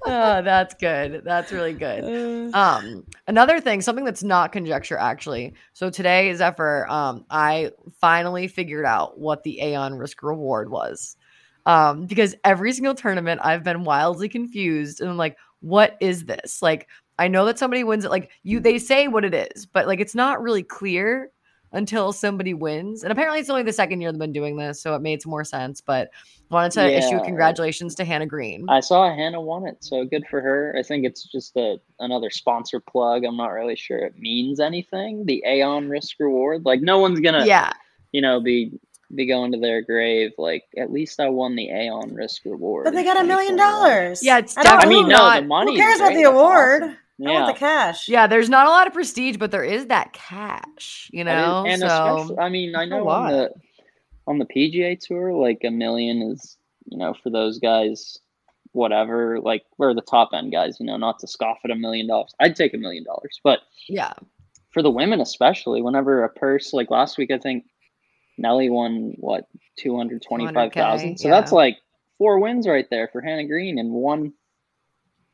oh, 0.06 0.42
that's 0.42 0.74
good. 0.74 1.22
That's 1.24 1.50
really 1.52 1.72
good. 1.72 2.52
Uh, 2.52 2.56
Um, 2.56 3.04
another 3.26 3.60
thing, 3.60 3.80
something 3.80 4.04
that's 4.04 4.22
not 4.22 4.52
conjecture 4.52 4.96
actually. 4.98 5.54
So 5.72 5.90
today, 5.90 6.32
Zephyr, 6.34 6.86
um, 6.88 7.24
I 7.30 7.70
finally 8.00 8.48
figured 8.48 8.84
out 8.84 9.18
what 9.18 9.44
the 9.44 9.60
Aon 9.60 9.94
risk 9.94 10.22
reward 10.22 10.70
was. 10.70 11.16
Um, 11.64 12.06
because 12.06 12.36
every 12.44 12.72
single 12.72 12.94
tournament 12.94 13.40
I've 13.42 13.64
been 13.64 13.82
wildly 13.84 14.28
confused 14.28 15.00
and 15.00 15.10
I'm 15.10 15.16
like, 15.16 15.36
what 15.60 15.96
is 16.00 16.24
this? 16.24 16.62
Like, 16.62 16.86
I 17.18 17.28
know 17.28 17.44
that 17.46 17.58
somebody 17.58 17.82
wins 17.82 18.04
it. 18.04 18.10
Like 18.10 18.30
you, 18.42 18.60
they 18.60 18.78
say 18.78 19.08
what 19.08 19.24
it 19.24 19.34
is, 19.34 19.66
but 19.66 19.86
like 19.86 20.00
it's 20.00 20.14
not 20.14 20.42
really 20.42 20.62
clear 20.62 21.30
until 21.72 22.12
somebody 22.12 22.54
wins. 22.54 23.02
And 23.02 23.12
apparently, 23.12 23.40
it's 23.40 23.50
only 23.50 23.62
the 23.62 23.72
second 23.72 24.00
year 24.00 24.12
they've 24.12 24.18
been 24.18 24.32
doing 24.32 24.56
this, 24.56 24.80
so 24.80 24.94
it 24.94 25.02
made 25.02 25.22
some 25.22 25.30
more 25.30 25.44
sense. 25.44 25.80
But 25.80 26.10
wanted 26.50 26.72
to 26.72 26.96
issue 26.96 27.22
congratulations 27.24 27.94
to 27.96 28.04
Hannah 28.04 28.26
Green. 28.26 28.66
I 28.68 28.80
saw 28.80 29.14
Hannah 29.14 29.40
won 29.40 29.66
it, 29.66 29.78
so 29.80 30.04
good 30.04 30.24
for 30.30 30.40
her. 30.40 30.74
I 30.78 30.82
think 30.82 31.04
it's 31.04 31.24
just 31.24 31.56
a 31.56 31.78
another 31.98 32.30
sponsor 32.30 32.80
plug. 32.80 33.24
I'm 33.24 33.36
not 33.36 33.48
really 33.52 33.76
sure 33.76 33.98
it 33.98 34.18
means 34.18 34.60
anything. 34.60 35.26
The 35.26 35.42
Aon 35.46 35.88
risk 35.88 36.16
reward, 36.20 36.64
like 36.64 36.80
no 36.80 36.98
one's 36.98 37.20
gonna, 37.20 37.46
yeah, 37.46 37.72
you 38.12 38.22
know, 38.22 38.40
be 38.40 38.78
be 39.14 39.26
going 39.26 39.52
to 39.52 39.58
their 39.58 39.82
grave. 39.82 40.32
Like 40.38 40.64
at 40.76 40.92
least 40.92 41.20
I 41.20 41.28
won 41.28 41.56
the 41.56 41.70
Aon 41.70 42.14
risk 42.14 42.44
reward. 42.44 42.84
But 42.84 42.94
they 42.94 43.04
got 43.04 43.20
a 43.20 43.24
million 43.24 43.56
dollars. 43.56 44.22
Yeah, 44.22 44.38
it's 44.38 44.56
I 44.56 44.60
I 44.60 44.64
definitely 44.64 44.94
mean, 44.96 45.08
no, 45.08 45.16
not- 45.16 45.40
the 45.42 45.46
money. 45.46 45.72
Who 45.72 45.78
cares 45.78 45.96
about 46.00 46.12
great. 46.12 46.24
the 46.24 46.30
award? 46.30 46.82
awesome. 46.82 46.96
I 47.20 47.30
Yeah, 47.30 47.42
want 47.42 47.54
the 47.54 47.58
cash. 47.58 48.08
Yeah, 48.08 48.26
there's 48.26 48.50
not 48.50 48.66
a 48.66 48.70
lot 48.70 48.86
of 48.86 48.92
prestige, 48.92 49.36
but 49.38 49.50
there 49.50 49.64
is 49.64 49.86
that 49.86 50.12
cash, 50.12 51.10
you 51.12 51.24
know. 51.24 51.64
and 51.66 51.80
so 51.80 51.86
especially, 51.86 52.38
I 52.38 52.48
mean, 52.48 52.76
I 52.76 52.84
know 52.84 53.08
on 53.08 53.32
the 53.32 53.50
on 54.26 54.38
the 54.38 54.44
PGA 54.44 54.98
tour, 54.98 55.32
like 55.32 55.62
a 55.64 55.70
million 55.70 56.22
is, 56.22 56.56
you 56.84 56.98
know, 56.98 57.14
for 57.22 57.30
those 57.30 57.58
guys, 57.58 58.18
whatever. 58.72 59.40
Like 59.40 59.62
we're 59.78 59.94
the 59.94 60.02
top 60.02 60.30
end 60.34 60.52
guys, 60.52 60.78
you 60.78 60.86
know, 60.86 60.96
not 60.98 61.18
to 61.20 61.26
scoff 61.26 61.58
at 61.64 61.70
a 61.70 61.74
million 61.76 62.06
dollars. 62.06 62.34
I'd 62.40 62.56
take 62.56 62.74
a 62.74 62.78
million 62.78 63.04
dollars, 63.04 63.40
but 63.42 63.60
yeah, 63.88 64.12
for 64.72 64.82
the 64.82 64.90
women 64.90 65.20
especially, 65.20 65.80
whenever 65.80 66.22
a 66.22 66.28
purse 66.28 66.74
like 66.74 66.90
last 66.90 67.16
week, 67.16 67.30
I 67.30 67.38
think 67.38 67.64
Nelly 68.36 68.68
won 68.68 69.14
what 69.18 69.46
two 69.78 69.96
hundred 69.96 70.22
twenty 70.22 70.52
five 70.52 70.72
thousand. 70.72 71.18
So 71.18 71.28
yeah. 71.28 71.34
that's 71.34 71.52
like 71.52 71.78
four 72.18 72.38
wins 72.38 72.68
right 72.68 72.86
there 72.90 73.08
for 73.10 73.22
Hannah 73.22 73.46
Green 73.46 73.78
and 73.78 73.90
one 73.90 74.34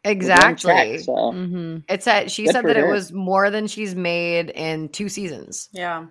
exactly. 0.05 0.71
check, 0.71 1.01
so 1.01 1.13
mm-hmm. 1.13 1.79
It 1.89 2.03
said 2.03 2.31
she 2.31 2.45
Good 2.45 2.53
said 2.53 2.63
for 2.63 2.69
that 2.69 2.77
it 2.77 2.87
was 2.87 3.13
more 3.13 3.51
than 3.51 3.67
she's 3.67 3.95
made 3.95 4.51
in 4.51 4.89
two 4.89 5.09
seasons. 5.09 5.69
Yeah. 5.73 6.07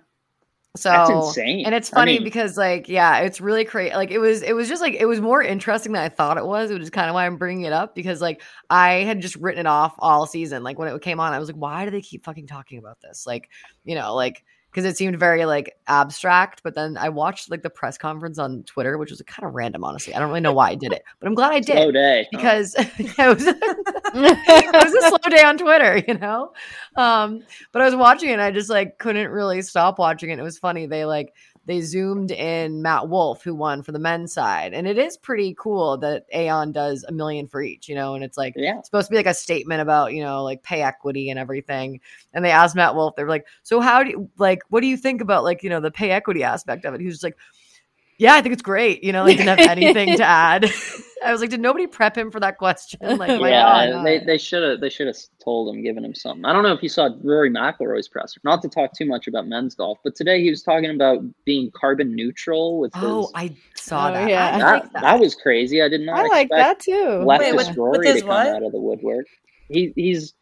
So 0.74 0.88
that's 0.88 1.10
insane. 1.10 1.66
And 1.66 1.74
it's 1.74 1.92
I 1.92 1.96
funny 1.96 2.14
mean, 2.14 2.24
because 2.24 2.56
like 2.56 2.88
yeah, 2.88 3.18
it's 3.18 3.42
really 3.42 3.64
crazy. 3.64 3.94
Like 3.94 4.10
it 4.10 4.18
was 4.18 4.42
it 4.42 4.54
was 4.54 4.68
just 4.68 4.80
like 4.80 4.94
it 4.94 5.04
was 5.04 5.20
more 5.20 5.42
interesting 5.42 5.92
than 5.92 6.02
I 6.02 6.08
thought 6.08 6.38
it 6.38 6.46
was, 6.46 6.70
which 6.70 6.80
is 6.80 6.88
kind 6.88 7.10
of 7.10 7.14
why 7.14 7.26
I'm 7.26 7.36
bringing 7.36 7.64
it 7.64 7.74
up 7.74 7.94
because 7.94 8.22
like 8.22 8.40
I 8.70 9.02
had 9.02 9.20
just 9.20 9.36
written 9.36 9.60
it 9.60 9.68
off 9.68 9.94
all 9.98 10.24
season. 10.26 10.62
Like 10.62 10.78
when 10.78 10.88
it 10.88 11.02
came 11.02 11.20
on, 11.20 11.34
I 11.34 11.38
was 11.38 11.50
like, 11.50 11.56
why 11.56 11.84
do 11.84 11.90
they 11.90 12.00
keep 12.00 12.24
fucking 12.24 12.46
talking 12.46 12.78
about 12.78 13.00
this? 13.02 13.26
Like 13.26 13.50
you 13.84 13.94
know 13.94 14.14
like 14.14 14.44
because 14.72 14.86
it 14.86 14.96
seemed 14.96 15.18
very 15.18 15.44
like 15.44 15.76
abstract. 15.86 16.62
But 16.62 16.74
then 16.74 16.96
I 16.96 17.10
watched 17.10 17.50
like 17.50 17.62
the 17.62 17.70
press 17.70 17.98
conference 17.98 18.38
on 18.38 18.62
Twitter, 18.62 18.96
which 18.96 19.10
was 19.10 19.20
kind 19.26 19.46
of 19.46 19.54
random, 19.54 19.84
honestly. 19.84 20.14
I 20.14 20.18
don't 20.18 20.28
really 20.28 20.40
know 20.40 20.54
why 20.54 20.70
I 20.70 20.74
did 20.74 20.92
it, 20.92 21.04
but 21.20 21.26
I'm 21.26 21.34
glad 21.34 21.52
I 21.52 21.60
did 21.60 21.76
slow 21.76 21.92
day 21.92 22.26
because 22.30 22.74
yeah, 22.98 23.30
it 23.30 23.34
was 23.34 23.46
it 23.46 24.72
was 24.72 25.04
a 25.04 25.08
slow 25.08 25.30
day 25.30 25.42
on 25.42 25.58
Twitter, 25.58 25.98
you 26.08 26.14
know. 26.14 26.52
Um, 26.96 27.42
but 27.72 27.82
I 27.82 27.84
was 27.84 27.94
watching 27.94 28.30
it, 28.30 28.34
and 28.34 28.42
I 28.42 28.50
just 28.50 28.70
like 28.70 28.98
couldn't 28.98 29.30
really 29.30 29.60
stop 29.60 29.98
watching 29.98 30.30
it. 30.30 30.38
It 30.38 30.42
was 30.42 30.58
funny. 30.58 30.86
They 30.86 31.04
like 31.04 31.34
they 31.64 31.80
zoomed 31.80 32.32
in 32.32 32.82
Matt 32.82 33.08
Wolff, 33.08 33.42
who 33.42 33.54
won 33.54 33.82
for 33.82 33.92
the 33.92 33.98
men's 33.98 34.32
side, 34.32 34.72
and 34.72 34.86
it 34.86 34.98
is 34.98 35.16
pretty 35.16 35.54
cool 35.56 35.96
that 35.98 36.26
Aon 36.32 36.72
does 36.72 37.04
a 37.04 37.12
million 37.12 37.46
for 37.46 37.62
each, 37.62 37.88
you 37.88 37.94
know. 37.94 38.14
And 38.14 38.24
it's 38.24 38.36
like 38.36 38.54
yeah. 38.56 38.78
it's 38.78 38.88
supposed 38.88 39.08
to 39.08 39.12
be 39.12 39.16
like 39.16 39.26
a 39.26 39.34
statement 39.34 39.80
about 39.80 40.12
you 40.12 40.22
know 40.22 40.42
like 40.42 40.62
pay 40.62 40.82
equity 40.82 41.30
and 41.30 41.38
everything. 41.38 42.00
And 42.34 42.44
they 42.44 42.50
asked 42.50 42.74
Matt 42.74 42.94
Wolff, 42.94 43.14
they 43.16 43.22
were 43.22 43.28
like, 43.28 43.46
"So 43.62 43.80
how 43.80 44.02
do 44.02 44.10
you 44.10 44.30
like? 44.38 44.62
What 44.70 44.80
do 44.80 44.86
you 44.86 44.96
think 44.96 45.20
about 45.20 45.44
like 45.44 45.62
you 45.62 45.70
know 45.70 45.80
the 45.80 45.90
pay 45.90 46.10
equity 46.10 46.42
aspect 46.42 46.84
of 46.84 46.94
it?" 46.94 47.00
He 47.00 47.06
was 47.06 47.14
just 47.14 47.24
like. 47.24 47.36
Yeah, 48.18 48.34
I 48.34 48.42
think 48.42 48.52
it's 48.52 48.62
great. 48.62 49.02
You 49.02 49.12
know, 49.12 49.24
like 49.24 49.36
didn't 49.38 49.58
have 49.58 49.68
anything 49.68 50.16
to 50.18 50.22
add. 50.22 50.70
I 51.24 51.32
was 51.32 51.40
like, 51.40 51.50
did 51.50 51.60
nobody 51.60 51.86
prep 51.86 52.16
him 52.16 52.30
for 52.30 52.40
that 52.40 52.58
question? 52.58 52.98
Like, 53.18 53.40
my 53.40 53.48
yeah, 53.50 53.90
God. 53.92 54.04
they 54.06 54.18
they 54.20 54.38
should 54.38 54.62
have 54.62 54.80
they 54.80 54.88
should 54.90 55.06
have 55.06 55.16
told 55.42 55.74
him, 55.74 55.82
given 55.82 56.04
him 56.04 56.14
something. 56.14 56.44
I 56.44 56.52
don't 56.52 56.62
know 56.62 56.72
if 56.72 56.82
you 56.82 56.88
saw 56.88 57.10
Rory 57.22 57.50
McIlroy's 57.50 58.08
presser. 58.08 58.40
Not 58.44 58.62
to 58.62 58.68
talk 58.68 58.92
too 58.94 59.06
much 59.06 59.26
about 59.28 59.46
men's 59.46 59.74
golf, 59.74 59.98
but 60.04 60.14
today 60.14 60.42
he 60.42 60.50
was 60.50 60.62
talking 60.62 60.90
about 60.90 61.20
being 61.44 61.70
carbon 61.78 62.14
neutral 62.16 62.78
with 62.80 62.92
his. 62.94 63.02
Oh, 63.04 63.30
I 63.34 63.54
saw 63.76 64.08
Oh, 64.08 64.12
that. 64.12 64.28
yeah. 64.28 64.54
I 64.54 64.58
that, 64.58 64.82
like 64.84 64.92
that. 65.02 65.20
was 65.20 65.34
crazy. 65.34 65.80
I 65.82 65.88
did 65.88 66.00
not 66.02 66.18
I 66.18 66.26
like 66.28 66.46
expect 66.50 66.50
that 66.50 66.80
too. 66.80 66.92
leftist 66.92 67.26
Wait, 67.26 67.54
with- 67.56 67.68
with 67.68 67.76
Rory 67.76 68.06
his 68.08 68.16
to 68.16 68.20
come 68.22 68.28
what? 68.28 68.46
out 68.48 68.62
of 68.62 68.72
the 68.72 68.80
woodwork. 68.80 69.26
He 69.68 69.92
he's 69.96 70.34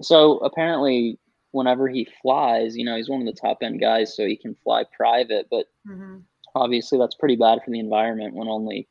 so 0.00 0.38
apparently 0.38 1.18
whenever 1.52 1.88
he 1.88 2.06
flies, 2.22 2.76
you 2.76 2.84
know, 2.84 2.94
he's 2.96 3.08
one 3.08 3.20
of 3.20 3.26
the 3.26 3.32
top 3.40 3.58
end 3.62 3.80
guys, 3.80 4.14
so 4.14 4.26
he 4.26 4.36
can 4.36 4.54
fly 4.62 4.84
private. 4.96 5.46
But 5.50 5.66
Mhm. 5.88 6.22
obviously, 6.54 6.98
that's 6.98 7.14
pretty 7.14 7.36
bad 7.36 7.60
for 7.64 7.70
the 7.70 7.80
environment 7.80 8.34
when 8.34 8.48
only 8.48 8.86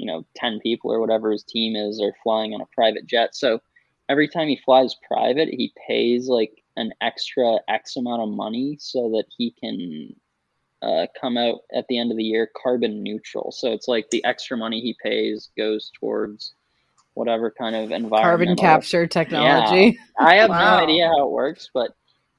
you 0.00 0.06
know 0.06 0.24
ten 0.34 0.58
people 0.60 0.90
or 0.90 1.00
whatever 1.00 1.30
his 1.30 1.44
team 1.44 1.76
is 1.76 2.00
are 2.00 2.14
flying 2.22 2.54
on 2.54 2.60
a 2.60 2.66
private 2.74 3.06
jet. 3.06 3.36
So 3.36 3.60
every 4.08 4.28
time 4.28 4.48
he 4.48 4.60
flies 4.64 4.96
private, 5.06 5.48
he 5.48 5.72
pays 5.86 6.28
like 6.28 6.52
an 6.76 6.92
extra 7.00 7.58
X 7.68 7.96
amount 7.96 8.22
of 8.22 8.30
money 8.30 8.76
so 8.80 9.10
that 9.10 9.26
he 9.36 9.54
can 9.60 10.14
uh, 10.82 11.06
come 11.20 11.36
out 11.36 11.60
at 11.74 11.84
the 11.88 11.98
end 11.98 12.10
of 12.10 12.16
the 12.16 12.24
year 12.24 12.48
carbon 12.60 13.02
neutral. 13.02 13.52
So 13.52 13.72
it's 13.72 13.88
like 13.88 14.08
the 14.10 14.24
extra 14.24 14.56
money 14.56 14.80
he 14.80 14.96
pays 15.02 15.50
goes 15.56 15.90
towards 16.00 16.54
whatever 17.14 17.50
kind 17.50 17.76
of 17.76 17.90
environment. 17.90 18.20
Carbon 18.20 18.56
capture 18.56 19.06
technology. 19.06 19.98
I 20.18 20.36
have 20.36 20.50
Wow. 20.50 20.78
no 20.78 20.84
idea 20.84 21.08
how 21.08 21.26
it 21.26 21.30
works, 21.30 21.68
but 21.74 21.92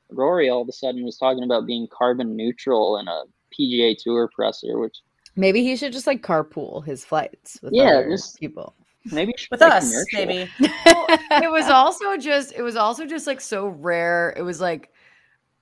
Rory 0.10 0.50
all 0.50 0.64
of 0.64 0.70
a 0.70 0.74
sudden 0.74 1.04
was 1.04 1.18
talking 1.18 1.44
about 1.44 1.68
being 1.68 1.88
carbon 1.92 2.36
neutral 2.36 2.98
in 2.98 3.08
a 3.08 3.24
PGA 3.54 3.96
Tour 3.98 4.30
presser, 4.34 4.80
which 4.80 4.98
Maybe 5.36 5.64
he 5.64 5.76
should 5.76 5.94
just 5.94 6.08
like 6.08 6.22
carpool 6.22 6.86
his 6.86 7.06
flights 7.06 7.60
with 7.62 7.74
Yeah, 7.74 7.90
other 8.00 8.10
just- 8.12 8.40
people. 8.40 8.76
maybe 9.12 9.34
With 9.50 9.62
us, 9.62 9.90
commercial. 9.90 10.26
maybe. 10.28 10.52
it 10.60 11.52
was 11.52 11.66
also 11.70 12.18
just 12.18 12.54
it 12.54 12.62
was 12.62 12.76
also 12.76 13.06
just 13.06 13.28
like 13.28 13.42
so 13.42 13.68
rare. 13.68 14.34
It 14.38 14.42
was 14.44 14.60
like 14.62 14.92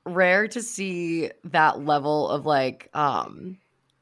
rare 0.05 0.47
to 0.47 0.61
see 0.61 1.29
that 1.45 1.85
level 1.85 2.29
of 2.29 2.45
like 2.45 2.89
um 2.95 3.57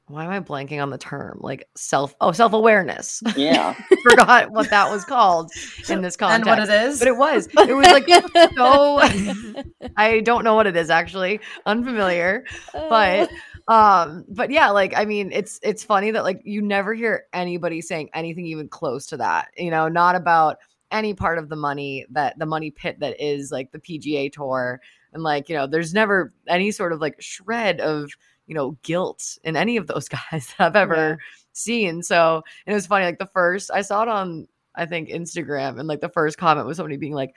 why 0.09 0.23
am 0.23 0.29
i 0.31 0.39
blanking 0.39 0.81
on 0.81 0.89
the 0.89 0.97
term? 0.97 1.37
Like 1.41 1.67
self 1.75 2.15
oh 2.21 2.31
self-awareness. 2.31 3.21
Yeah, 3.35 3.73
forgot 4.03 4.51
what 4.51 4.69
that 4.69 4.89
was 4.89 5.03
called 5.03 5.51
in 5.89 6.01
this 6.01 6.15
context 6.15 6.47
And 6.47 6.57
context. 6.57 6.69
what 6.71 6.81
it 6.81 6.87
is. 6.87 6.99
but 6.99 7.07
it 7.09 7.17
was. 7.17 7.47
It 7.67 7.73
was 7.75 7.85
like 7.87 8.07
so 8.55 9.91
i 9.97 10.21
don't 10.21 10.45
know 10.45 10.55
what 10.55 10.65
it 10.65 10.77
is 10.77 10.89
actually. 10.89 11.41
Unfamiliar. 11.65 12.45
But 12.73 13.29
um 13.67 14.23
but 14.29 14.49
yeah 14.49 14.69
like 14.69 14.93
i 14.95 15.03
mean 15.03 15.29
it's 15.31 15.59
it's 15.61 15.83
funny 15.83 16.09
that 16.11 16.23
like 16.23 16.41
you 16.45 16.61
never 16.61 16.93
hear 16.93 17.25
anybody 17.33 17.81
saying 17.81 18.09
anything 18.13 18.45
even 18.45 18.67
close 18.69 19.05
to 19.05 19.17
that 19.17 19.49
you 19.57 19.69
know 19.69 19.89
not 19.89 20.15
about 20.15 20.57
any 20.91 21.13
part 21.13 21.37
of 21.37 21.49
the 21.49 21.55
money 21.55 22.05
that 22.09 22.37
the 22.39 22.45
money 22.45 22.71
pit 22.71 22.99
that 22.99 23.15
is 23.19 23.51
like 23.51 23.71
the 23.71 23.79
pga 23.79 24.31
tour. 24.31 24.79
And 25.13 25.23
like 25.23 25.49
you 25.49 25.55
know 25.55 25.67
there's 25.67 25.93
never 25.93 26.33
any 26.47 26.71
sort 26.71 26.93
of 26.93 27.01
like 27.01 27.21
shred 27.21 27.79
of 27.79 28.11
you 28.45 28.55
know 28.55 28.77
guilt 28.83 29.37
in 29.43 29.55
any 29.55 29.77
of 29.77 29.87
those 29.87 30.07
guys 30.31 30.53
that 30.57 30.59
i've 30.59 30.75
ever 30.75 31.17
seen. 31.53 32.03
So 32.03 32.43
and 32.65 32.73
it 32.73 32.75
was 32.75 32.87
funny 32.87 33.05
like 33.05 33.19
the 33.19 33.25
first 33.25 33.71
i 33.73 33.81
saw 33.81 34.03
it 34.03 34.09
on 34.09 34.47
i 34.75 34.85
think 34.85 35.09
instagram 35.09 35.79
and 35.79 35.87
like 35.87 36.01
the 36.01 36.09
first 36.09 36.37
comment 36.37 36.67
was 36.67 36.77
somebody 36.77 36.97
being 36.97 37.15
like 37.15 37.35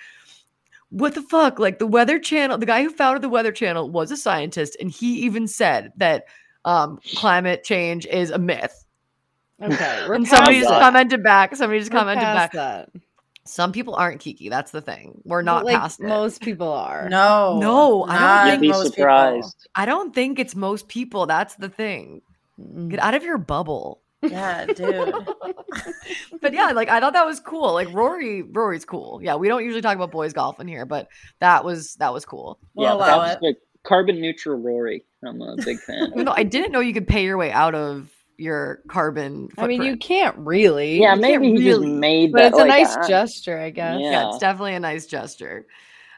what 0.91 1.15
the 1.15 1.23
fuck? 1.23 1.59
Like 1.59 1.79
the 1.79 1.87
Weather 1.87 2.19
Channel, 2.19 2.59
the 2.59 2.67
guy 2.67 2.83
who 2.83 2.91
founded 2.91 3.23
the 3.23 3.29
Weather 3.29 3.53
Channel 3.53 3.89
was 3.91 4.11
a 4.11 4.17
scientist, 4.17 4.77
and 4.81 4.91
he 4.91 5.21
even 5.21 5.47
said 5.49 5.93
that 5.97 6.25
um, 6.65 6.99
climate 7.17 7.65
change 7.65 8.07
is 8.07 8.31
a 8.31 8.39
myth. 8.39 8.85
okay, 9.63 10.05
we're 10.09 10.15
And 10.15 10.25
past 10.27 10.37
somebody 10.37 10.61
just 10.61 10.71
commented 10.71 11.23
back. 11.23 11.57
Somebody 11.57 11.79
just 11.81 11.93
We're 11.93 11.99
commented 12.01 12.23
back. 12.25 12.53
that. 12.53 12.91
Some 13.47 13.73
people 13.73 13.95
aren't 13.95 14.21
kiki. 14.21 14.49
That's 14.49 14.71
the 14.71 14.81
thing. 14.83 15.21
We're 15.25 15.43
not 15.43 15.65
like 15.65 15.77
past 15.79 15.99
it. 16.01 16.07
most 16.07 16.41
people 16.43 16.69
are. 16.71 17.09
no, 17.09 17.59
No, 17.61 18.05
I 18.05 18.19
don't 18.19 18.51
think- 18.51 18.55
you'd 18.55 18.61
be 18.61 18.69
most 18.69 18.83
people. 18.83 18.93
surprised. 18.95 19.69
I 19.75 19.87
don't 19.87 20.15
think 20.15 20.39
it's 20.39 20.55
most 20.55 20.89
people. 20.89 21.27
That's 21.27 21.55
the 21.57 21.69
thing. 21.69 22.21
Get 22.89 23.01
out 23.01 23.15
of 23.15 23.23
your 23.25 23.39
bubble. 23.39 24.03
Yeah, 24.31 24.67
dude. 24.67 25.15
But 26.41 26.55
yeah, 26.55 26.71
like 26.73 26.89
I 26.89 27.01
thought 27.01 27.13
that 27.13 27.27
was 27.27 27.39
cool. 27.39 27.75
Like 27.75 27.93
Rory, 27.93 28.43
Rory's 28.43 28.85
cool. 28.85 29.21
Yeah, 29.23 29.37
we 29.37 29.47
don't 29.49 29.63
usually 29.63 29.83
talk 29.83 29.95
about 29.95 30.11
boys 30.11 30.33
golf 30.33 30.59
in 30.59 30.67
here, 30.67 30.87
but 30.87 31.09
that 31.41 31.65
was 31.65 31.95
that 31.97 32.13
was 32.13 32.25
cool. 32.25 32.59
We'll 32.75 32.87
yeah, 32.87 32.95
allow 32.95 33.21
that's 33.21 33.37
it. 33.37 33.41
the 33.43 33.55
carbon 33.87 34.21
neutral 34.21 34.59
Rory. 34.59 35.05
I'm 35.25 35.41
a 35.43 35.57
big 35.57 35.79
fan. 35.81 36.09
Even 36.13 36.25
though 36.25 36.35
I 36.35 36.45
didn't 36.45 36.73
know 36.73 36.81
you 36.81 36.95
could 36.95 37.07
pay 37.07 37.25
your 37.25 37.37
way 37.37 37.53
out 37.53 37.75
of 37.75 38.11
your 38.39 38.81
carbon. 38.89 39.51
I 39.59 39.67
mean, 39.67 39.83
you 39.83 39.99
can't 39.99 40.37
really. 40.39 40.99
yeah, 41.01 41.15
you 41.15 41.21
maybe 41.21 41.49
he 41.51 41.57
just 41.57 41.67
really- 41.67 41.93
made 41.93 42.33
but 42.33 42.39
that. 42.39 42.47
it's 42.49 42.55
a 42.57 42.61
like, 42.61 42.69
nice 42.69 42.97
uh, 42.97 43.07
gesture, 43.07 43.59
I 43.59 43.69
guess. 43.71 44.01
Yeah. 44.01 44.11
yeah, 44.13 44.29
it's 44.31 44.39
definitely 44.39 44.75
a 44.75 44.81
nice 44.81 45.07
gesture. 45.07 45.67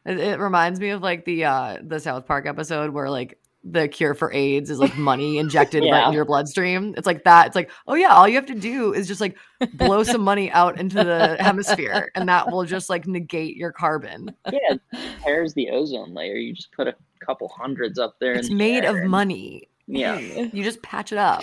It, 0.07 0.19
it 0.19 0.39
reminds 0.39 0.79
me 0.79 0.91
of 0.91 1.03
like 1.03 1.25
the 1.25 1.45
uh 1.47 1.79
the 1.83 1.99
South 1.99 2.27
Park 2.27 2.47
episode 2.47 2.91
where 2.91 3.11
like 3.11 3.39
the 3.65 3.87
cure 3.89 4.15
for 4.15 4.33
AIDS 4.33 4.71
is 4.71 4.79
like 4.79 4.97
money 4.97 5.39
injected 5.39 5.83
right 5.83 5.89
Yeah. 5.89 6.09
in 6.09 6.15
your 6.15 6.25
bloodstream. 6.25 6.95
It's 6.97 7.07
like 7.07 7.25
that. 7.25 7.47
It's 7.47 7.55
like, 7.57 7.71
oh 7.87 7.95
yeah, 7.95 8.09
all 8.15 8.27
you 8.27 8.35
have 8.37 8.47
to 8.47 8.55
do 8.55 8.93
is 8.93 9.07
just 9.07 9.21
like 9.21 9.37
blow 9.75 10.03
some 10.05 10.23
money 10.23 10.51
out 10.51 10.81
into 10.81 10.97
the 11.05 11.37
hemisphere, 11.41 12.11
and 12.15 12.29
that 12.29 12.51
will 12.51 12.65
just 12.65 12.91
like 12.91 13.07
negate 13.07 13.57
your 13.57 13.71
carbon. 13.73 14.35
Yeah, 14.51 14.75
it 14.93 15.01
tears 15.25 15.55
the 15.55 15.71
ozone 15.71 16.13
layer. 16.15 16.35
You 16.35 16.53
just 16.55 16.73
put 16.73 16.89
a 16.89 16.95
couple 17.25 17.49
hundreds 17.49 17.99
up 17.99 18.17
there. 18.21 18.33
It's 18.35 18.49
in 18.49 18.55
the 18.55 18.59
made 18.59 18.85
of 18.85 18.97
and- 18.97 19.11
money. 19.11 19.69
Yeah, 19.87 20.17
You 20.19 20.63
just 20.65 20.81
patch 20.83 21.13
it 21.13 21.19
up. 21.19 21.43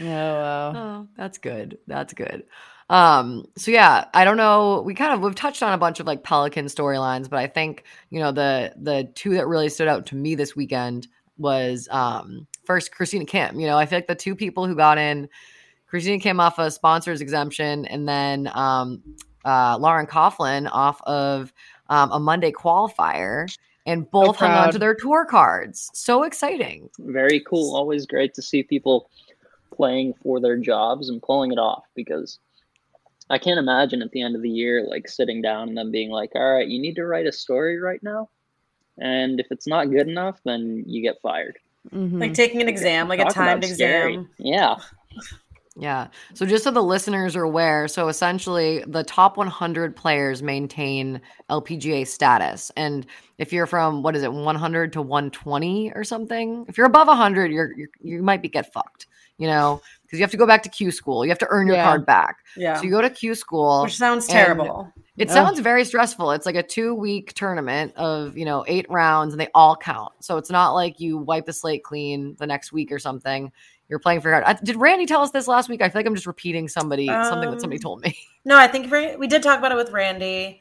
Oh 0.00 0.04
wow. 0.04 0.72
Oh, 0.74 1.08
that's 1.16 1.38
good. 1.38 1.78
That's 1.86 2.12
good. 2.12 2.44
Um, 2.88 3.46
so 3.56 3.70
yeah, 3.70 4.04
I 4.14 4.24
don't 4.24 4.36
know. 4.36 4.82
We 4.82 4.94
kind 4.94 5.12
of 5.12 5.20
we've 5.20 5.34
touched 5.34 5.62
on 5.62 5.72
a 5.72 5.78
bunch 5.78 5.98
of 5.98 6.06
like 6.06 6.22
Pelican 6.22 6.66
storylines, 6.66 7.28
but 7.28 7.38
I 7.38 7.46
think, 7.46 7.84
you 8.10 8.20
know, 8.20 8.32
the 8.32 8.72
the 8.76 9.10
two 9.14 9.34
that 9.34 9.46
really 9.46 9.68
stood 9.68 9.88
out 9.88 10.06
to 10.06 10.16
me 10.16 10.34
this 10.34 10.54
weekend 10.54 11.08
was 11.38 11.88
um 11.90 12.46
first 12.64 12.92
Christina 12.92 13.24
Kim. 13.24 13.58
You 13.58 13.66
know, 13.66 13.76
I 13.76 13.86
feel 13.86 13.98
like 13.98 14.06
the 14.06 14.14
two 14.14 14.36
people 14.36 14.66
who 14.66 14.76
got 14.76 14.98
in 14.98 15.28
Christina 15.88 16.20
Kim 16.20 16.38
off 16.38 16.58
a 16.58 16.70
sponsors 16.70 17.20
exemption 17.20 17.86
and 17.86 18.08
then 18.08 18.50
um 18.54 19.02
uh 19.44 19.76
Lauren 19.80 20.06
Coughlin 20.06 20.68
off 20.70 21.00
of 21.02 21.52
um, 21.88 22.10
a 22.12 22.20
Monday 22.20 22.52
qualifier 22.52 23.48
and 23.84 24.10
both 24.10 24.36
hung 24.36 24.50
on 24.50 24.72
to 24.72 24.78
their 24.78 24.94
tour 24.94 25.24
cards. 25.24 25.90
So 25.94 26.24
exciting. 26.24 26.90
very 26.98 27.40
cool. 27.40 27.74
Always 27.74 28.06
great 28.06 28.34
to 28.34 28.42
see 28.42 28.62
people 28.62 29.08
playing 29.72 30.14
for 30.22 30.40
their 30.40 30.56
jobs 30.56 31.08
and 31.08 31.22
pulling 31.22 31.52
it 31.52 31.58
off 31.58 31.84
because 31.94 32.38
I 33.28 33.38
can't 33.38 33.58
imagine 33.58 34.02
at 34.02 34.12
the 34.12 34.22
end 34.22 34.36
of 34.36 34.42
the 34.42 34.50
year 34.50 34.86
like 34.88 35.08
sitting 35.08 35.42
down 35.42 35.68
and 35.68 35.76
then 35.76 35.90
being 35.90 36.10
like, 36.10 36.30
"All 36.34 36.52
right, 36.52 36.66
you 36.66 36.80
need 36.80 36.96
to 36.96 37.06
write 37.06 37.26
a 37.26 37.32
story 37.32 37.78
right 37.78 38.02
now." 38.02 38.28
And 38.98 39.40
if 39.40 39.46
it's 39.50 39.66
not 39.66 39.90
good 39.90 40.08
enough, 40.08 40.40
then 40.44 40.84
you 40.86 41.02
get 41.02 41.20
fired. 41.20 41.58
Mhm. 41.92 42.20
Like 42.20 42.34
taking 42.34 42.60
an 42.60 42.68
exam, 42.68 43.08
like 43.08 43.20
a 43.20 43.24
Talk 43.24 43.36
about 43.36 43.44
timed 43.44 43.64
exam. 43.64 44.28
Yeah. 44.38 44.76
Yeah. 45.78 46.08
So 46.32 46.46
just 46.46 46.64
so 46.64 46.70
the 46.70 46.82
listeners 46.82 47.36
are 47.36 47.42
aware, 47.42 47.86
so 47.86 48.08
essentially 48.08 48.82
the 48.86 49.04
top 49.04 49.36
100 49.36 49.94
players 49.94 50.42
maintain 50.42 51.20
LPGA 51.50 52.06
status. 52.06 52.72
And 52.76 53.06
if 53.36 53.52
you're 53.52 53.66
from 53.66 54.02
what 54.02 54.16
is 54.16 54.22
it, 54.22 54.32
100 54.32 54.92
to 54.94 55.02
120 55.02 55.92
or 55.94 56.02
something, 56.02 56.64
if 56.66 56.78
you're 56.78 56.86
above 56.86 57.08
100, 57.08 57.52
you're, 57.52 57.76
you're 57.76 57.88
you 58.00 58.22
might 58.22 58.40
be 58.40 58.48
get 58.48 58.72
fucked, 58.72 59.06
you 59.36 59.46
know, 59.46 59.82
because 60.06 60.18
you 60.18 60.22
have 60.22 60.30
to 60.30 60.36
go 60.36 60.46
back 60.46 60.62
to 60.62 60.68
Q 60.68 60.90
school. 60.90 61.24
You 61.24 61.30
have 61.30 61.38
to 61.40 61.46
earn 61.50 61.66
your 61.66 61.76
Yeah. 61.76 61.84
card 61.84 62.06
back. 62.06 62.38
Yeah. 62.56 62.76
So 62.76 62.84
you 62.84 62.90
go 62.90 63.02
to 63.02 63.10
Q 63.10 63.34
school. 63.34 63.82
Which 63.82 63.96
sounds 63.96 64.26
terrible. 64.26 64.92
It 65.16 65.30
Oh. 65.30 65.34
sounds 65.34 65.58
very 65.60 65.84
stressful. 65.84 66.30
It's 66.32 66.46
like 66.46 66.54
a 66.56 66.62
two 66.62 66.94
week 66.94 67.32
tournament 67.34 67.92
of, 67.96 68.36
you 68.36 68.44
know, 68.44 68.64
eight 68.68 68.86
rounds 68.90 69.32
and 69.32 69.40
they 69.40 69.48
all 69.54 69.74
count. 69.76 70.12
So 70.20 70.36
it's 70.36 70.50
not 70.50 70.72
like 70.72 71.00
you 71.00 71.18
wipe 71.18 71.46
the 71.46 71.52
slate 71.52 71.82
clean 71.82 72.36
the 72.38 72.46
next 72.46 72.72
week 72.72 72.92
or 72.92 72.98
something. 72.98 73.50
You're 73.88 73.98
playing 73.98 74.20
for 74.20 74.30
your 74.30 74.42
card. 74.42 74.58
Did 74.62 74.76
Randy 74.76 75.06
tell 75.06 75.22
us 75.22 75.30
this 75.30 75.48
last 75.48 75.68
week? 75.68 75.80
I 75.80 75.88
feel 75.88 76.00
like 76.00 76.06
I'm 76.06 76.14
just 76.14 76.26
repeating 76.26 76.68
somebody, 76.68 77.06
something 77.06 77.50
that 77.50 77.60
somebody 77.60 77.78
Um, 77.78 77.82
told 77.82 78.02
me. 78.02 78.16
No, 78.44 78.56
I 78.56 78.68
think 78.68 78.90
we 79.18 79.26
did 79.26 79.42
talk 79.42 79.58
about 79.58 79.72
it 79.72 79.76
with 79.76 79.90
Randy. 79.90 80.60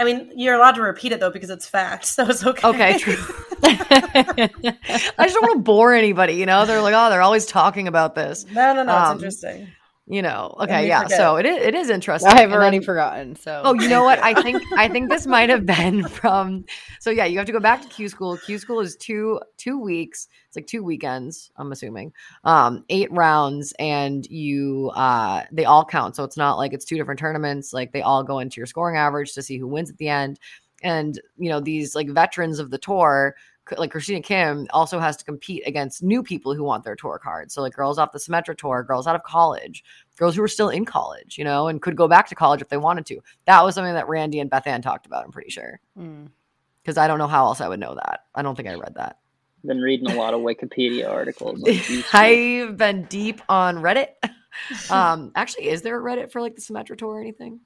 I 0.00 0.04
mean, 0.04 0.32
you're 0.34 0.54
allowed 0.54 0.72
to 0.76 0.82
repeat 0.82 1.12
it 1.12 1.20
though 1.20 1.30
because 1.30 1.50
it's 1.50 1.68
fact, 1.68 2.04
so 2.16 2.26
it's 2.26 2.44
okay. 2.44 2.66
Okay, 2.68 2.98
true. 2.98 3.16
I 3.62 4.48
just 4.88 5.34
don't 5.34 5.42
want 5.42 5.56
to 5.58 5.62
bore 5.62 5.92
anybody, 5.92 6.32
you 6.34 6.46
know? 6.46 6.64
They're 6.64 6.80
like, 6.80 6.94
oh, 6.96 7.10
they're 7.10 7.20
always 7.22 7.44
talking 7.46 7.86
about 7.86 8.14
this. 8.14 8.46
no, 8.52 8.72
no, 8.74 8.82
no. 8.82 8.92
It's 8.98 9.08
Um, 9.10 9.16
interesting. 9.18 9.68
You 10.10 10.22
know. 10.22 10.56
Okay, 10.58 10.88
yeah. 10.88 11.02
forget. 11.04 11.18
So 11.18 11.36
it 11.36 11.46
is 11.46 11.62
it 11.62 11.74
is 11.76 11.88
interesting. 11.88 12.32
I 12.32 12.40
have 12.40 12.52
already 12.52 12.78
then- 12.78 12.84
forgotten. 12.84 13.36
So 13.36 13.62
Oh, 13.64 13.74
you 13.74 13.88
know 13.88 14.02
what? 14.02 14.18
I 14.18 14.34
think 14.42 14.60
I 14.76 14.88
think 14.88 15.08
this 15.08 15.24
might 15.36 15.48
have 15.50 15.64
been 15.64 16.02
from. 16.08 16.64
So 16.98 17.10
yeah, 17.10 17.26
you 17.26 17.38
have 17.38 17.46
to 17.46 17.52
go 17.52 17.60
back 17.60 17.80
to 17.82 17.88
Q 17.88 18.08
school. 18.08 18.36
Q 18.36 18.58
school 18.58 18.80
is 18.80 18.96
two 18.96 19.40
two 19.56 19.78
weeks. 19.78 20.26
It's 20.48 20.56
like 20.56 20.66
two 20.66 20.82
weekends. 20.82 21.52
I'm 21.56 21.70
assuming, 21.70 22.12
um, 22.42 22.84
eight 22.88 23.12
rounds, 23.12 23.72
and 23.78 24.26
you 24.26 24.90
uh, 24.96 25.44
they 25.52 25.64
all 25.64 25.84
count. 25.84 26.16
So 26.16 26.24
it's 26.24 26.36
not 26.36 26.58
like 26.58 26.72
it's 26.72 26.84
two 26.84 26.96
different 26.96 27.20
tournaments. 27.20 27.72
Like 27.72 27.92
they 27.92 28.02
all 28.02 28.24
go 28.24 28.40
into 28.40 28.56
your 28.56 28.66
scoring 28.66 28.96
average 28.96 29.32
to 29.34 29.42
see 29.42 29.58
who 29.58 29.68
wins 29.68 29.90
at 29.90 29.98
the 29.98 30.08
end. 30.08 30.40
And 30.82 31.20
you 31.36 31.50
know 31.50 31.60
these 31.60 31.94
like 31.94 32.08
veterans 32.08 32.58
of 32.58 32.70
the 32.70 32.78
tour 32.78 33.36
like 33.78 33.90
Christina 33.90 34.20
Kim 34.20 34.66
also 34.70 34.98
has 34.98 35.16
to 35.18 35.24
compete 35.24 35.62
against 35.66 36.02
new 36.02 36.22
people 36.22 36.54
who 36.54 36.64
want 36.64 36.84
their 36.84 36.96
tour 36.96 37.18
card. 37.18 37.50
So 37.50 37.62
like 37.62 37.74
girls 37.74 37.98
off 37.98 38.12
the 38.12 38.18
Symetra 38.18 38.56
tour, 38.56 38.82
girls 38.82 39.06
out 39.06 39.14
of 39.16 39.22
college, 39.22 39.84
girls 40.16 40.36
who 40.36 40.42
are 40.42 40.48
still 40.48 40.68
in 40.68 40.84
college, 40.84 41.38
you 41.38 41.44
know, 41.44 41.68
and 41.68 41.80
could 41.80 41.96
go 41.96 42.08
back 42.08 42.28
to 42.28 42.34
college 42.34 42.60
if 42.60 42.68
they 42.68 42.76
wanted 42.76 43.06
to. 43.06 43.20
That 43.46 43.62
was 43.62 43.74
something 43.74 43.94
that 43.94 44.08
Randy 44.08 44.40
and 44.40 44.50
Beth 44.50 44.66
Ann 44.66 44.82
talked 44.82 45.06
about, 45.06 45.24
I'm 45.24 45.32
pretty 45.32 45.50
sure. 45.50 45.80
Because 45.94 46.98
I 46.98 47.06
don't 47.06 47.18
know 47.18 47.26
how 47.28 47.46
else 47.46 47.60
I 47.60 47.68
would 47.68 47.80
know 47.80 47.94
that. 47.94 48.24
I 48.34 48.42
don't 48.42 48.54
think 48.54 48.68
I 48.68 48.74
read 48.74 48.94
that. 48.94 49.18
Been 49.64 49.82
reading 49.82 50.10
a 50.10 50.14
lot 50.14 50.32
of 50.32 50.40
Wikipedia 50.40 51.10
articles. 51.10 51.62
on 51.62 52.04
I've 52.12 52.76
been 52.78 53.04
deep 53.04 53.42
on 53.48 53.76
Reddit. 53.76 54.08
um, 54.90 55.32
actually, 55.34 55.68
is 55.68 55.82
there 55.82 55.98
a 55.98 56.02
Reddit 56.02 56.32
for 56.32 56.40
like 56.40 56.54
the 56.54 56.62
Symetra 56.62 56.96
tour 56.96 57.16
or 57.16 57.20
anything? 57.20 57.60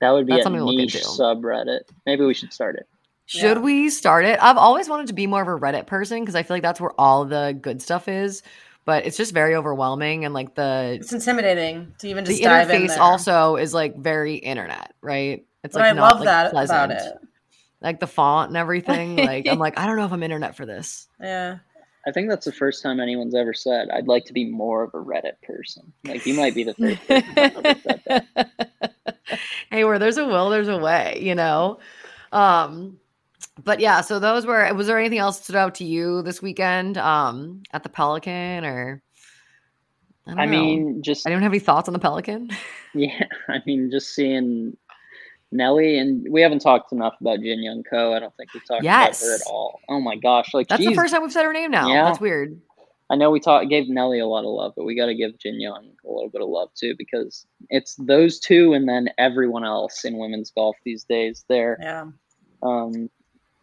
that 0.00 0.10
would 0.10 0.26
be 0.26 0.32
that's 0.32 0.40
a 0.40 0.44
something 0.44 0.60
to 0.60 0.64
look 0.64 0.76
niche 0.76 0.96
subreddit. 0.96 1.82
Maybe 2.06 2.24
we 2.24 2.34
should 2.34 2.52
start 2.52 2.76
it. 2.76 2.88
Should 3.30 3.58
Yeah. 3.58 3.62
we 3.62 3.90
start 3.90 4.24
it? 4.24 4.40
I've 4.42 4.56
always 4.56 4.88
wanted 4.88 5.06
to 5.06 5.12
be 5.12 5.28
more 5.28 5.40
of 5.40 5.46
a 5.46 5.52
Reddit 5.56 5.86
person 5.86 6.18
because 6.20 6.34
I 6.34 6.42
feel 6.42 6.56
like 6.56 6.64
that's 6.64 6.80
where 6.80 6.90
all 6.98 7.24
the 7.24 7.56
good 7.62 7.80
stuff 7.80 8.08
is. 8.08 8.42
But 8.84 9.06
it's 9.06 9.16
just 9.16 9.32
very 9.32 9.54
overwhelming 9.54 10.24
and 10.24 10.34
like 10.34 10.56
the 10.56 10.98
It's 11.00 11.12
intimidating 11.12 11.94
to 12.00 12.08
even 12.08 12.24
just 12.24 12.38
the 12.38 12.44
dive 12.44 12.70
in 12.70 12.82
interface 12.82 12.88
there. 12.88 13.00
also 13.02 13.54
is 13.54 13.72
like 13.72 13.96
very 13.96 14.34
internet, 14.34 14.94
right? 15.00 15.46
It's 15.62 15.74
But 15.74 15.80
like 15.82 15.90
I 15.90 15.92
not, 15.92 16.02
love 16.02 16.16
like, 16.18 16.24
that 16.26 16.50
pleasant. 16.50 16.92
about 16.92 17.00
it. 17.06 17.18
Like 17.80 18.00
the 18.00 18.08
font 18.08 18.48
and 18.48 18.56
everything. 18.56 19.14
Like 19.24 19.46
I'm 19.46 19.60
like, 19.60 19.78
I 19.78 19.86
don't 19.86 19.96
know 19.96 20.06
if 20.06 20.12
I'm 20.12 20.24
internet 20.24 20.56
for 20.56 20.66
this. 20.66 21.06
Yeah. 21.20 21.58
I 22.08 22.10
think 22.10 22.28
that's 22.30 22.46
the 22.46 22.52
first 22.52 22.82
time 22.82 22.98
anyone's 22.98 23.36
ever 23.36 23.54
said 23.54 23.90
I'd 23.90 24.08
like 24.08 24.24
to 24.24 24.32
be 24.32 24.44
more 24.44 24.82
of 24.82 24.92
a 24.94 24.98
Reddit 24.98 25.40
person. 25.44 25.92
Like 26.04 26.26
you 26.26 26.34
might 26.34 26.56
be 26.56 26.64
the 26.64 26.74
first 26.74 27.06
person 27.06 27.34
that 27.36 27.54
ever 27.54 27.78
said 28.08 28.26
that. 28.34 29.38
hey, 29.70 29.84
where 29.84 30.00
there's 30.00 30.16
a 30.18 30.26
will, 30.26 30.50
there's 30.50 30.66
a 30.68 30.78
way, 30.78 31.20
you 31.22 31.36
know? 31.36 31.78
Um, 32.32 32.98
but 33.64 33.80
yeah, 33.80 34.00
so 34.00 34.18
those 34.18 34.46
were 34.46 34.72
was 34.74 34.86
there 34.86 34.98
anything 34.98 35.18
else 35.18 35.38
that 35.38 35.44
stood 35.44 35.56
out 35.56 35.74
to 35.76 35.84
you 35.84 36.22
this 36.22 36.40
weekend 36.42 36.96
um 36.98 37.62
at 37.72 37.82
the 37.82 37.88
Pelican 37.88 38.64
or 38.64 39.02
I, 40.26 40.30
don't 40.30 40.40
I 40.40 40.44
know. 40.44 40.50
mean, 40.50 41.02
just 41.02 41.26
I 41.26 41.30
don't 41.30 41.42
have 41.42 41.52
any 41.52 41.58
thoughts 41.58 41.88
on 41.88 41.92
the 41.92 41.98
Pelican. 41.98 42.50
yeah. 42.94 43.24
I 43.48 43.58
mean, 43.66 43.90
just 43.90 44.14
seeing 44.14 44.76
Nelly 45.52 45.98
and 45.98 46.26
we 46.30 46.40
haven't 46.42 46.60
talked 46.60 46.92
enough 46.92 47.14
about 47.20 47.40
Jin 47.40 47.62
Young 47.62 47.82
Ko. 47.82 48.12
I 48.14 48.20
don't 48.20 48.34
think 48.36 48.52
we've 48.54 48.64
talked 48.66 48.84
Yes. 48.84 49.20
about 49.22 49.28
her 49.28 49.34
at 49.36 49.40
all. 49.48 49.80
Oh 49.88 50.00
my 50.00 50.16
gosh, 50.16 50.54
like 50.54 50.68
That's 50.68 50.84
the 50.84 50.94
first 50.94 51.12
time 51.12 51.22
we've 51.22 51.32
said 51.32 51.44
her 51.44 51.52
name 51.52 51.70
now. 51.70 51.88
Yeah. 51.88 52.04
That's 52.04 52.20
weird. 52.20 52.60
I 53.08 53.16
know 53.16 53.30
we 53.32 53.40
talked 53.40 53.68
gave 53.68 53.88
Nelly 53.88 54.20
a 54.20 54.26
lot 54.26 54.44
of 54.44 54.50
love, 54.52 54.74
but 54.76 54.84
we 54.84 54.94
got 54.94 55.06
to 55.06 55.14
give 55.16 55.36
Jin 55.38 55.60
Young 55.60 55.90
a 56.06 56.08
little 56.08 56.28
bit 56.30 56.42
of 56.42 56.48
love 56.48 56.68
too 56.78 56.94
because 56.96 57.44
it's 57.68 57.96
those 57.96 58.38
two 58.38 58.72
and 58.74 58.88
then 58.88 59.08
everyone 59.18 59.64
else 59.64 60.04
in 60.04 60.16
women's 60.18 60.52
golf 60.52 60.76
these 60.84 61.02
days. 61.04 61.44
They're 61.48 61.76
Yeah. 61.80 62.04
um, 62.62 63.10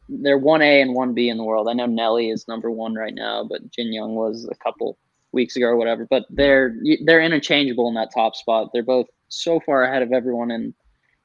they're 0.09 0.37
one 0.37 0.61
A 0.61 0.81
and 0.81 0.93
one 0.93 1.13
B 1.13 1.29
in 1.29 1.37
the 1.37 1.43
world. 1.43 1.67
I 1.69 1.73
know 1.73 1.85
Nelly 1.85 2.29
is 2.29 2.47
number 2.47 2.71
one 2.71 2.95
right 2.95 3.13
now, 3.13 3.43
but 3.43 3.69
Jin 3.71 3.93
Young 3.93 4.15
was 4.15 4.47
a 4.49 4.55
couple 4.55 4.97
weeks 5.31 5.55
ago 5.55 5.67
or 5.67 5.77
whatever. 5.77 6.07
But 6.09 6.25
they're 6.29 6.75
they're 7.05 7.21
interchangeable 7.21 7.87
in 7.87 7.95
that 7.95 8.13
top 8.13 8.35
spot. 8.35 8.69
They're 8.73 8.83
both 8.83 9.07
so 9.29 9.59
far 9.59 9.83
ahead 9.83 10.01
of 10.01 10.13
everyone 10.13 10.51
in 10.51 10.73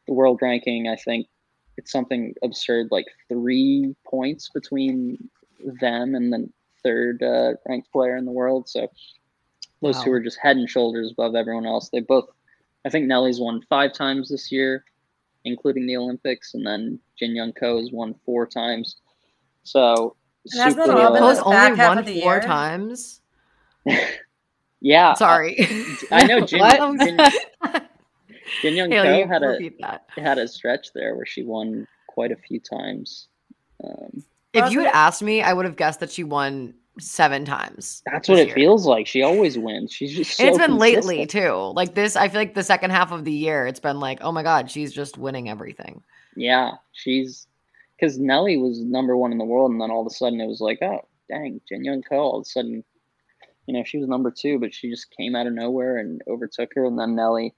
the 0.06 0.12
world 0.12 0.40
ranking. 0.42 0.88
I 0.88 0.96
think 0.96 1.26
it's 1.76 1.92
something 1.92 2.34
absurd, 2.42 2.88
like 2.90 3.06
three 3.28 3.94
points 4.06 4.50
between 4.50 5.28
them 5.80 6.14
and 6.14 6.32
the 6.32 6.48
third 6.82 7.22
uh, 7.22 7.54
ranked 7.68 7.92
player 7.92 8.16
in 8.16 8.24
the 8.24 8.32
world. 8.32 8.68
So 8.68 8.88
those 9.80 10.02
two 10.02 10.12
are 10.12 10.20
just 10.20 10.38
head 10.40 10.56
and 10.56 10.68
shoulders 10.68 11.12
above 11.12 11.34
everyone 11.34 11.66
else. 11.66 11.88
They 11.88 12.00
both, 12.00 12.28
I 12.84 12.90
think 12.90 13.06
Nelly's 13.06 13.40
won 13.40 13.62
five 13.68 13.92
times 13.92 14.28
this 14.28 14.52
year, 14.52 14.84
including 15.44 15.86
the 15.86 15.96
Olympics, 15.96 16.54
and 16.54 16.66
then 16.66 16.98
Jin 17.18 17.34
Young 17.34 17.52
Ko 17.52 17.78
has 17.78 17.90
won 17.92 18.14
four 18.24 18.46
times. 18.46 18.96
So 19.64 20.16
And 20.52 20.60
hasn't 20.62 20.80
all 20.90 21.12
been 21.12 21.22
uh, 21.22 21.34
the 21.34 21.44
only 21.44 21.56
back 21.56 21.76
half 21.76 21.88
won 21.88 21.98
of 21.98 22.06
the 22.06 22.20
four 22.20 22.32
year? 22.34 22.40
times. 22.42 23.20
yeah, 24.80 25.14
Sorry. 25.14 25.66
I 26.10 26.24
know 26.26 26.40
Jin, 26.46 26.60
What? 26.60 26.98
Jin, 26.98 27.18
Jin 28.62 28.74
Young 28.74 28.90
Haley, 28.90 29.22
Ko 29.22 29.28
had 29.28 29.42
a 29.42 29.70
that. 29.80 30.06
had 30.16 30.38
a 30.38 30.48
stretch 30.48 30.92
there 30.92 31.16
where 31.16 31.26
she 31.26 31.42
won 31.42 31.86
quite 32.08 32.32
a 32.32 32.36
few 32.36 32.60
times. 32.60 33.28
Um, 33.84 34.22
If 34.52 34.70
you 34.72 34.80
had 34.80 34.88
asked 34.94 35.22
me, 35.22 35.42
I 35.42 35.52
would 35.52 35.64
have 35.64 35.76
guessed 35.76 36.00
that 36.00 36.10
she 36.10 36.24
won 36.24 36.74
seven 36.98 37.44
times. 37.44 38.02
that's 38.06 38.28
what 38.28 38.38
it 38.38 38.48
year. 38.48 38.54
feels 38.54 38.86
like. 38.86 39.06
She 39.06 39.22
always 39.22 39.58
wins. 39.58 39.92
She's 39.92 40.14
just 40.14 40.36
so 40.36 40.44
and 40.44 40.50
it's 40.50 40.58
been 40.58 40.78
lately 40.78 41.26
too. 41.26 41.72
Like 41.74 41.94
this, 41.94 42.16
I 42.16 42.28
feel 42.28 42.40
like 42.40 42.54
the 42.54 42.62
second 42.62 42.90
half 42.90 43.12
of 43.12 43.24
the 43.24 43.32
year, 43.32 43.66
it's 43.66 43.80
been 43.80 44.00
like, 44.00 44.18
oh 44.22 44.32
my 44.32 44.42
god, 44.42 44.70
she's 44.70 44.92
just 44.92 45.18
winning 45.18 45.48
everything. 45.48 46.02
Yeah, 46.36 46.72
she's 46.92 47.46
because 47.96 48.18
Nelly 48.18 48.56
was 48.56 48.80
number 48.80 49.16
one 49.16 49.32
in 49.32 49.38
the 49.38 49.44
world, 49.44 49.70
and 49.70 49.80
then 49.80 49.90
all 49.90 50.00
of 50.00 50.06
a 50.06 50.14
sudden 50.14 50.40
it 50.40 50.46
was 50.46 50.60
like, 50.60 50.78
oh 50.82 51.06
dang, 51.28 51.60
Jin 51.68 51.84
Young 51.84 52.02
Ko. 52.02 52.16
All 52.16 52.36
of 52.38 52.42
a 52.42 52.44
sudden, 52.44 52.84
you 53.66 53.74
know, 53.74 53.84
she 53.84 53.98
was 53.98 54.08
number 54.08 54.30
two, 54.30 54.58
but 54.58 54.74
she 54.74 54.90
just 54.90 55.10
came 55.16 55.34
out 55.34 55.46
of 55.46 55.52
nowhere 55.52 55.98
and 55.98 56.20
overtook 56.28 56.70
her. 56.74 56.84
And 56.84 56.98
then 56.98 57.14
Nelly 57.16 57.54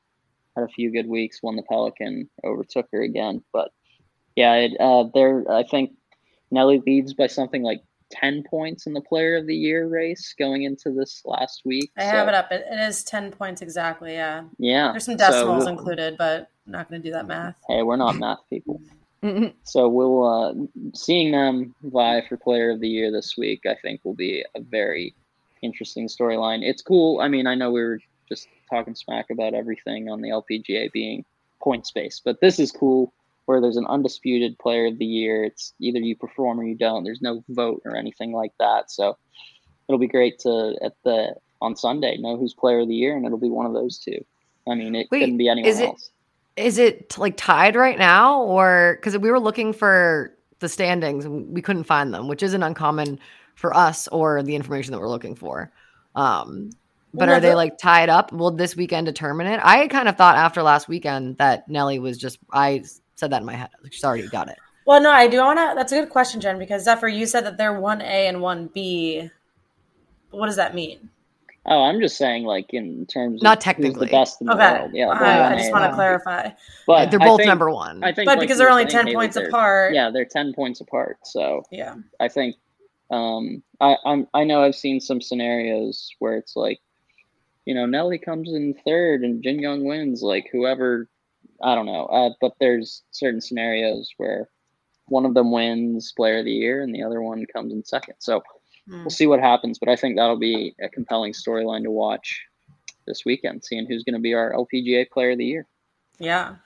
had 0.56 0.64
a 0.64 0.68
few 0.68 0.92
good 0.92 1.06
weeks, 1.06 1.42
won 1.42 1.56
the 1.56 1.62
Pelican, 1.62 2.28
overtook 2.44 2.88
her 2.92 3.02
again. 3.02 3.42
But 3.52 3.70
yeah, 4.36 4.54
it, 4.54 4.80
uh, 4.80 5.04
there 5.14 5.50
I 5.50 5.64
think 5.64 5.92
Nelly 6.50 6.82
leads 6.86 7.14
by 7.14 7.26
something 7.26 7.62
like 7.62 7.82
ten 8.10 8.42
points 8.48 8.86
in 8.86 8.92
the 8.92 9.00
Player 9.00 9.36
of 9.36 9.46
the 9.46 9.54
Year 9.54 9.86
race 9.88 10.34
going 10.38 10.62
into 10.64 10.90
this 10.90 11.22
last 11.24 11.62
week. 11.64 11.90
I 11.96 12.04
have 12.04 12.28
it 12.28 12.34
up. 12.34 12.50
It, 12.52 12.64
it 12.70 12.78
is 12.80 13.02
10 13.04 13.30
points 13.32 13.62
exactly. 13.62 14.12
Yeah. 14.14 14.44
Yeah, 14.58 14.92
There's 14.92 15.04
some 15.04 15.16
decimals 15.16 15.64
we'll- 15.64 15.68
included, 15.68 16.16
but 16.18 16.48
I'm 16.66 16.72
not 16.72 16.88
going 16.88 17.02
to 17.02 17.08
do 17.08 17.12
that 17.12 17.26
math. 17.26 17.56
Hey, 17.68 17.82
we're 17.82 17.96
not 17.96 18.16
math 18.16 18.40
people. 18.50 18.80
Mhm. 19.22 19.54
So 19.62 19.88
we'll 19.88 20.24
uh, 20.24 20.54
seeing 20.94 21.32
them 21.32 21.74
vie 21.82 22.22
for 22.28 22.36
Player 22.36 22.70
of 22.70 22.80
the 22.80 22.88
Year 22.88 23.10
this 23.10 23.36
week. 23.38 23.64
I 23.66 23.74
think 23.80 24.00
will 24.04 24.14
be 24.14 24.44
a 24.54 24.60
very 24.60 25.14
interesting 25.62 26.08
storyline. 26.08 26.62
It's 26.62 26.82
cool. 26.82 27.20
I 27.20 27.28
mean, 27.28 27.46
I 27.46 27.54
know 27.54 27.70
we 27.70 27.82
were 27.82 28.00
just 28.28 28.48
talking 28.68 28.94
smack 28.94 29.30
about 29.30 29.54
everything 29.54 30.10
on 30.10 30.20
the 30.20 30.28
LPGA 30.28 30.92
being 30.92 31.24
points 31.62 31.90
based, 31.90 32.22
but 32.24 32.40
this 32.42 32.58
is 32.58 32.70
cool. 32.70 33.14
Where 33.46 33.60
there's 33.60 33.76
an 33.76 33.86
undisputed 33.86 34.58
Player 34.58 34.86
of 34.86 34.98
the 34.98 35.04
Year. 35.04 35.44
It's 35.44 35.74
either 35.80 35.98
you 35.98 36.16
perform 36.16 36.58
or 36.58 36.64
you 36.64 36.74
don't. 36.74 37.04
There's 37.04 37.20
no 37.20 37.44
vote 37.50 37.82
or 37.84 37.94
anything 37.96 38.32
like 38.32 38.52
that. 38.58 38.90
So 38.90 39.16
it'll 39.88 39.98
be 39.98 40.08
great 40.08 40.38
to 40.40 40.76
at 40.82 40.94
the 41.04 41.34
on 41.60 41.76
Sunday 41.76 42.16
know 42.16 42.36
who's 42.36 42.54
Player 42.54 42.80
of 42.80 42.88
the 42.88 42.94
Year, 42.94 43.16
and 43.16 43.24
it'll 43.26 43.38
be 43.38 43.50
one 43.50 43.66
of 43.66 43.72
those 43.74 43.98
two. 43.98 44.24
I 44.68 44.74
mean, 44.74 44.94
it 44.94 45.08
Wait, 45.10 45.20
couldn't 45.20 45.36
be 45.36 45.48
anyone 45.48 45.68
is 45.70 45.80
it- 45.80 45.88
else. 45.88 46.10
Is 46.56 46.78
it 46.78 47.18
like 47.18 47.36
tied 47.36 47.74
right 47.74 47.98
now, 47.98 48.40
or 48.42 48.96
because 49.00 49.18
we 49.18 49.28
were 49.30 49.40
looking 49.40 49.72
for 49.72 50.32
the 50.60 50.68
standings 50.68 51.24
and 51.24 51.52
we 51.52 51.60
couldn't 51.60 51.82
find 51.84 52.14
them, 52.14 52.28
which 52.28 52.44
isn't 52.44 52.62
uncommon 52.62 53.18
for 53.56 53.76
us 53.76 54.06
or 54.08 54.40
the 54.42 54.54
information 54.54 54.92
that 54.92 55.00
we're 55.00 55.08
looking 55.08 55.34
for. 55.34 55.72
Um, 56.14 56.70
but 57.12 57.26
Well, 57.28 57.36
are 57.36 57.40
they 57.40 57.50
the- 57.50 57.56
like 57.56 57.76
tied 57.76 58.08
up? 58.08 58.32
Will 58.32 58.52
this 58.52 58.76
weekend 58.76 59.06
determine 59.06 59.48
it? 59.48 59.60
I 59.64 59.88
kind 59.88 60.08
of 60.08 60.16
thought 60.16 60.36
after 60.36 60.62
last 60.62 60.88
weekend 60.88 61.38
that 61.38 61.68
Nelly 61.68 61.98
was 61.98 62.18
just. 62.18 62.38
I 62.52 62.84
said 63.24 63.30
that 63.32 63.40
in 63.40 63.46
my 63.46 63.54
head. 63.54 63.70
Like 63.82 63.92
she's 63.92 64.04
already 64.04 64.28
got 64.28 64.48
it. 64.48 64.58
Well, 64.86 65.00
no, 65.00 65.10
I 65.10 65.28
do 65.28 65.38
want 65.38 65.58
to. 65.58 65.72
That's 65.74 65.92
a 65.92 66.00
good 66.00 66.10
question, 66.10 66.40
Jen, 66.42 66.58
because 66.58 66.84
Zephyr, 66.84 67.08
you 67.08 67.24
said 67.26 67.46
that 67.46 67.56
they're 67.56 67.72
1A 67.72 68.02
and 68.02 68.38
1B. 68.38 69.30
What 70.30 70.46
does 70.46 70.56
that 70.56 70.74
mean? 70.74 71.08
Oh, 71.66 71.84
I'm 71.84 71.98
just 72.00 72.18
saying, 72.18 72.44
like 72.44 72.74
in 72.74 73.06
terms 73.06 73.40
Not 73.42 73.56
of 73.56 73.62
technically. 73.64 74.00
who's 74.00 74.10
the 74.10 74.16
best 74.18 74.40
in 74.42 74.46
the 74.48 74.52
Okay. 74.54 74.78
world. 74.80 74.90
Yeah, 74.92 75.08
I, 75.08 75.54
I 75.54 75.56
just 75.56 75.72
want 75.72 75.84
to 75.90 75.94
clarify. 75.94 76.50
But 76.86 77.10
They're 77.10 77.18
both 77.18 77.38
think- 77.38 77.48
number 77.48 77.70
one. 77.70 78.04
I 78.04 78.12
think, 78.12 78.26
But 78.26 78.36
like 78.36 78.40
because 78.40 78.58
they're 78.58 78.68
only 78.70 78.84
10 78.84 79.06
Haley, 79.06 79.14
points 79.16 79.36
apart. 79.36 79.94
Yeah, 79.94 80.10
they're 80.10 80.26
ten 80.26 80.52
points 80.52 80.82
apart. 80.82 81.16
So 81.24 81.62
Yeah. 81.70 81.94
I 82.20 82.28
think 82.28 82.56
um, 83.10 83.62
I, 83.80 83.96
I'm 84.04 84.26
I 84.34 84.44
know 84.44 84.62
I've 84.62 84.74
seen 84.74 85.00
some 85.00 85.22
scenarios 85.22 86.10
where 86.18 86.36
it's 86.36 86.54
like, 86.56 86.80
you 87.64 87.74
know, 87.74 87.86
Nelly 87.86 88.18
comes 88.18 88.50
in 88.52 88.74
third 88.84 89.22
and 89.22 89.42
Jin 89.42 89.58
Young 89.60 89.84
wins. 89.86 90.20
Like 90.22 90.48
whoever, 90.52 91.08
I 91.62 91.74
don't 91.74 91.86
know. 91.86 92.06
Uh, 92.06 92.30
but 92.40 92.52
there's 92.60 93.02
certain 93.10 93.40
scenarios 93.40 94.10
where 94.16 94.48
one 95.06 95.24
of 95.26 95.34
them 95.34 95.50
wins 95.52 96.12
Player 96.16 96.38
of 96.38 96.44
the 96.46 96.52
Year 96.52 96.82
and 96.82 96.94
the 96.94 97.02
other 97.02 97.20
one 97.22 97.44
comes 97.54 97.72
in 97.72 97.84
second. 97.84 98.14
So 98.18 98.42
Hmm. 98.88 99.00
we'll 99.00 99.10
see 99.10 99.26
what 99.26 99.40
happens. 99.40 99.78
But 99.78 99.88
I 99.88 99.96
think 99.96 100.16
that'll 100.16 100.38
be 100.38 100.74
a 100.82 100.88
compelling 100.90 101.32
storyline 101.32 101.84
to 101.84 101.90
watch 101.90 102.42
this 103.06 103.24
weekend, 103.24 103.64
seeing 103.64 103.86
who's 103.86 104.04
going 104.04 104.14
to 104.14 104.20
be 104.20 104.34
our 104.34 104.52
LPGA 104.52 105.06
Player 105.10 105.30
of 105.32 105.38
the 105.38 105.44
Year. 105.46 105.66
Yeah. 106.18 106.56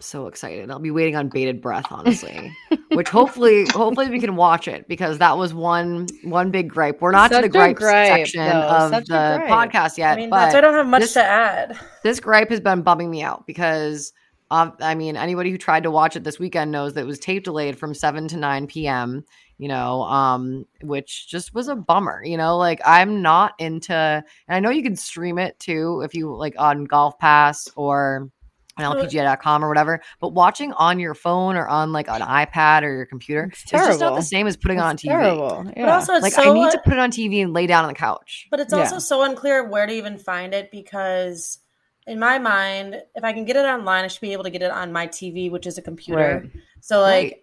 so 0.00 0.26
excited. 0.26 0.70
I'll 0.70 0.78
be 0.78 0.90
waiting 0.90 1.16
on 1.16 1.28
bated 1.30 1.62
breath, 1.62 1.86
honestly. 1.90 2.54
Which 2.92 3.08
hopefully, 3.08 3.64
hopefully 3.70 4.10
we 4.10 4.20
can 4.20 4.36
watch 4.36 4.68
it 4.68 4.86
because 4.86 5.16
that 5.18 5.38
was 5.38 5.54
one 5.54 6.06
one 6.24 6.50
big 6.50 6.68
gripe. 6.68 7.00
We're 7.00 7.10
not 7.10 7.30
Such 7.30 7.38
to 7.44 7.48
the 7.48 7.52
gripe, 7.58 7.76
gripe, 7.76 8.06
section 8.08 8.44
though. 8.44 8.50
of 8.60 8.90
Such 8.90 9.06
the 9.06 9.40
podcast 9.48 9.96
yet, 9.96 10.12
I 10.12 10.16
mean, 10.16 10.28
but 10.30 10.40
that's 10.44 10.54
I 10.54 10.60
don't 10.60 10.74
have 10.74 10.86
much 10.86 11.00
this- 11.02 11.14
to 11.14 11.24
add. 11.24 11.78
this 12.02 12.20
gripe 12.20 12.50
has 12.50 12.60
been 12.60 12.82
bumming 12.82 13.10
me 13.10 13.22
out 13.22 13.46
because 13.46 14.12
um, 14.52 14.74
I 14.80 14.94
mean, 14.94 15.16
anybody 15.16 15.50
who 15.50 15.56
tried 15.58 15.84
to 15.84 15.90
watch 15.90 16.14
it 16.14 16.24
this 16.24 16.38
weekend 16.38 16.70
knows 16.70 16.92
that 16.94 17.00
it 17.00 17.06
was 17.06 17.18
tape 17.18 17.44
delayed 17.44 17.78
from 17.78 17.94
7 17.94 18.28
to 18.28 18.36
9 18.36 18.66
p.m., 18.66 19.24
you 19.58 19.68
know, 19.68 20.02
um, 20.02 20.66
which 20.82 21.26
just 21.28 21.54
was 21.54 21.68
a 21.68 21.74
bummer, 21.74 22.22
you 22.24 22.36
know, 22.36 22.58
like 22.58 22.80
I'm 22.84 23.22
not 23.22 23.54
into, 23.58 23.94
and 23.94 24.24
I 24.48 24.60
know 24.60 24.70
you 24.70 24.82
can 24.82 24.96
stream 24.96 25.38
it 25.38 25.58
too 25.58 26.02
if 26.04 26.14
you 26.14 26.34
like 26.34 26.54
on 26.58 26.84
Golf 26.84 27.18
Pass 27.18 27.68
or 27.76 28.30
on 28.78 28.96
lpga.com 28.96 29.62
or 29.62 29.68
whatever 29.68 30.00
but 30.18 30.30
watching 30.30 30.72
on 30.72 30.98
your 30.98 31.12
phone 31.14 31.56
or 31.56 31.68
on 31.68 31.92
like 31.92 32.08
an 32.08 32.22
ipad 32.22 32.82
or 32.82 32.94
your 32.96 33.04
computer 33.04 33.50
It's 33.52 33.64
it's 33.64 33.72
just 33.72 34.00
not 34.00 34.14
the 34.16 34.22
same 34.22 34.46
as 34.46 34.56
putting 34.56 34.78
it 34.78 34.80
on 34.80 34.96
tv 34.96 35.08
Terrible. 35.08 35.70
But 35.76 35.88
also, 35.90 36.14
it's 36.14 36.22
like 36.22 36.32
so 36.32 36.40
i 36.42 36.50
need 36.54 36.70
to 36.70 36.78
put 36.78 36.94
it 36.94 36.98
on 36.98 37.10
tv 37.10 37.42
and 37.42 37.52
lay 37.52 37.66
down 37.66 37.84
on 37.84 37.88
the 37.88 37.94
couch 37.94 38.48
But 38.50 38.60
it's 38.60 38.72
Yeah. 38.72 38.78
also 38.78 38.98
so 38.98 39.24
unclear 39.24 39.62
where 39.68 39.86
to 39.86 39.92
even 39.92 40.16
find 40.18 40.54
it 40.54 40.70
because, 40.70 41.58
in 42.06 42.18
my 42.18 42.38
mind, 42.38 43.02
if 43.14 43.24
I 43.24 43.32
can 43.32 43.44
get 43.44 43.56
it 43.56 43.64
online, 43.64 44.04
I 44.04 44.08
should 44.08 44.20
be 44.20 44.32
able 44.32 44.44
to 44.44 44.50
get 44.50 44.62
it 44.62 44.70
on 44.70 44.92
my 44.92 45.06
TV, 45.06 45.50
which 45.50 45.66
is 45.66 45.78
a 45.78 45.82
computer. 45.82 46.42
Right. 46.42 46.50
So, 46.80 47.00
like, 47.00 47.32
Right. 47.32 47.42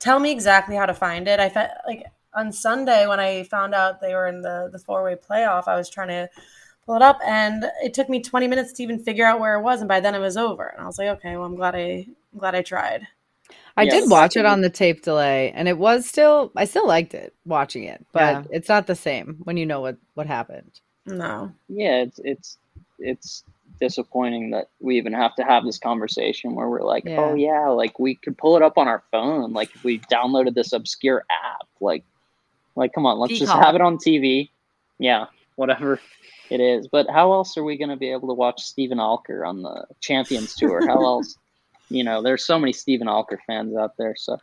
tell 0.00 0.20
me 0.20 0.32
exactly 0.32 0.76
how 0.76 0.86
to 0.86 0.94
find 0.94 1.28
it. 1.28 1.40
I 1.40 1.48
felt 1.48 1.70
like 1.86 2.04
on 2.34 2.52
Sunday 2.52 3.06
when 3.06 3.20
I 3.20 3.44
found 3.44 3.74
out 3.74 4.00
they 4.00 4.14
were 4.14 4.26
in 4.26 4.42
the 4.42 4.68
the 4.72 4.78
four 4.78 5.04
way 5.04 5.16
playoff, 5.16 5.68
I 5.68 5.76
was 5.76 5.90
trying 5.90 6.08
to 6.08 6.28
pull 6.86 6.96
it 6.96 7.02
up, 7.02 7.18
and 7.26 7.64
it 7.84 7.94
took 7.94 8.08
me 8.08 8.22
twenty 8.22 8.48
minutes 8.48 8.72
to 8.74 8.82
even 8.82 9.02
figure 9.04 9.26
out 9.26 9.40
where 9.40 9.56
it 9.56 9.62
was, 9.62 9.80
and 9.80 9.88
by 9.88 10.00
then 10.00 10.14
it 10.14 10.20
was 10.20 10.36
over. 10.36 10.66
And 10.68 10.82
I 10.82 10.86
was 10.86 10.98
like, 10.98 11.08
okay, 11.18 11.36
well, 11.36 11.46
I'm 11.46 11.56
glad 11.56 11.74
I 11.76 12.06
I'm 12.32 12.38
glad 12.40 12.54
I 12.54 12.62
tried. 12.62 13.08
I 13.78 13.86
Yes. 13.86 14.02
did 14.02 14.10
watch 14.10 14.36
it 14.36 14.44
on 14.44 14.60
the 14.60 14.68
tape 14.68 15.00
delay, 15.02 15.52
and 15.52 15.68
it 15.68 15.78
was 15.78 16.06
still. 16.06 16.52
I 16.54 16.66
still 16.66 16.86
liked 16.86 17.14
it 17.14 17.34
watching 17.46 17.84
it, 17.84 18.04
but 18.12 18.40
Yeah. 18.40 18.44
it's 18.50 18.68
not 18.68 18.86
the 18.86 18.94
same 18.94 19.38
when 19.44 19.56
you 19.56 19.64
know 19.64 19.80
what 19.80 19.96
what 20.14 20.26
happened. 20.26 20.80
No, 21.06 21.52
yeah, 21.68 22.02
it's 22.02 22.20
it's 22.22 22.58
it's 22.98 23.44
disappointing 23.80 24.50
that 24.50 24.68
we 24.80 24.96
even 24.98 25.12
have 25.12 25.34
to 25.36 25.42
have 25.44 25.64
this 25.64 25.78
conversation 25.78 26.54
where 26.54 26.68
we're 26.68 26.82
like, 26.82 27.04
oh, 27.06 27.10
Yeah. 27.10 27.20
oh 27.20 27.34
yeah, 27.34 27.68
like 27.68 27.98
we 27.98 28.14
could 28.16 28.36
pull 28.36 28.56
it 28.56 28.62
up 28.62 28.76
on 28.78 28.88
our 28.88 29.02
phone, 29.10 29.52
like 29.52 29.74
if 29.74 29.84
we 29.84 29.98
downloaded 30.00 30.54
this 30.54 30.72
obscure 30.72 31.24
app, 31.30 31.66
like 31.80 32.04
like 32.76 32.92
come 32.92 33.06
on, 33.06 33.18
let's 33.18 33.38
just 33.38 33.52
have 33.52 33.74
it 33.74 33.80
on 33.80 33.96
TV. 33.98 34.50
Yeah, 34.98 35.26
whatever 35.56 36.00
it 36.50 36.60
is. 36.60 36.86
But 36.88 37.08
how 37.10 37.32
else 37.32 37.56
are 37.56 37.64
we 37.64 37.76
going 37.76 37.90
to 37.90 37.96
be 37.96 38.10
able 38.10 38.28
to 38.28 38.34
watch 38.34 38.62
Steven 38.62 38.98
Alker 38.98 39.46
on 39.46 39.62
the 39.62 39.84
Champions 40.00 40.54
Tour? 40.54 40.86
How 40.86 41.02
else? 41.04 41.36
You 41.90 42.04
know, 42.04 42.22
there's 42.22 42.44
so 42.44 42.58
many 42.58 42.72
Steven 42.72 43.06
Alker 43.08 43.38
fans 43.46 43.76
out 43.76 43.96
there. 43.96 44.14
So 44.16 44.38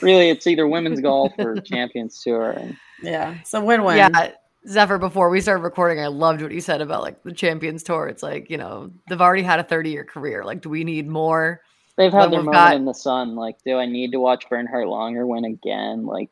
really, 0.00 0.28
it's 0.28 0.46
either 0.46 0.66
women's 0.68 1.00
golf 1.00 1.32
or 1.38 1.56
Champions 1.64 2.20
Tour. 2.22 2.50
And 2.52 2.76
yeah, 3.02 3.42
so 3.44 3.64
win 3.64 3.82
win. 3.84 3.96
yeah 3.96 4.32
zephyr 4.68 4.98
before 4.98 5.28
we 5.30 5.40
started 5.40 5.62
recording 5.62 6.00
i 6.02 6.06
loved 6.06 6.40
what 6.42 6.52
you 6.52 6.60
said 6.60 6.80
about 6.80 7.02
like 7.02 7.22
the 7.24 7.32
champions 7.32 7.82
tour 7.82 8.06
it's 8.06 8.22
like 8.22 8.48
you 8.48 8.56
know 8.56 8.90
they've 9.08 9.20
already 9.20 9.42
had 9.42 9.58
a 9.58 9.64
30 9.64 9.90
year 9.90 10.04
career 10.04 10.44
like 10.44 10.60
do 10.60 10.68
we 10.68 10.84
need 10.84 11.08
more 11.08 11.60
They've 11.98 12.10
had 12.12 12.30
their 12.32 12.38
moment 12.38 12.54
got- 12.54 12.74
in 12.76 12.84
the 12.86 12.94
sun. 12.94 13.34
Like, 13.36 13.56
do 13.66 13.76
I 13.76 13.84
need 13.84 14.12
to 14.12 14.18
watch 14.18 14.48
Bernhard 14.48 14.86
Langer 14.86 15.26
win 15.26 15.44
again? 15.44 16.06
Like, 16.06 16.30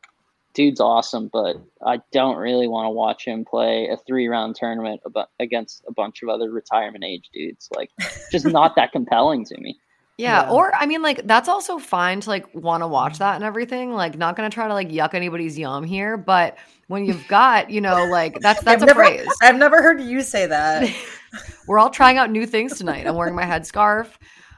dude's 0.55 0.79
awesome, 0.81 1.29
but 1.31 1.55
I 1.85 2.01
don't 2.11 2.37
really 2.37 2.67
want 2.67 2.87
to 2.87 2.89
watch 2.89 3.25
him 3.25 3.45
play 3.45 3.87
a 3.87 3.95
three 3.95 4.27
round 4.27 4.55
tournament 4.55 5.01
abo- 5.05 5.27
against 5.39 5.83
a 5.87 5.93
bunch 5.93 6.23
of 6.23 6.29
other 6.29 6.49
retirement 6.49 7.03
age 7.03 7.29
dudes. 7.31 7.69
Like, 7.75 7.91
just 8.31 8.47
not 8.47 8.75
that 8.75 8.91
compelling 8.91 9.45
to 9.45 9.57
me. 9.61 9.79
Yeah, 10.17 10.43
Yeah. 10.43 10.51
or 10.51 10.73
I 10.75 10.85
mean, 10.85 11.01
like 11.01 11.25
that's 11.25 11.47
also 11.49 11.77
fine 11.79 12.21
to 12.21 12.29
like 12.29 12.53
want 12.53 12.83
to 12.83 12.87
watch 12.87 13.17
that 13.19 13.35
and 13.35 13.43
everything. 13.43 13.91
Like, 13.93 14.17
not 14.17 14.35
gonna 14.35 14.49
try 14.49 14.67
to 14.67 14.73
like 14.73 14.89
yuck 14.89 15.13
anybody's 15.13 15.57
yum 15.57 15.83
here, 15.83 16.17
but 16.17 16.57
when 16.87 17.05
you've 17.05 17.27
got, 17.27 17.69
you 17.71 17.81
know, 17.81 18.05
like 18.05 18.39
that's 18.39 18.61
that's 18.63 18.81
I've 18.81 18.83
a 18.83 18.85
never, 18.87 19.03
phrase. 19.03 19.27
I've 19.41 19.55
never 19.57 19.81
heard 19.81 20.01
you 20.01 20.21
say 20.21 20.45
that. 20.47 20.89
We're 21.67 21.79
all 21.79 21.89
trying 21.89 22.17
out 22.17 22.29
new 22.29 22.45
things 22.45 22.77
tonight. 22.77 23.07
I'm 23.07 23.15
wearing 23.15 23.35
my 23.35 23.45
headscarf. 23.45 24.07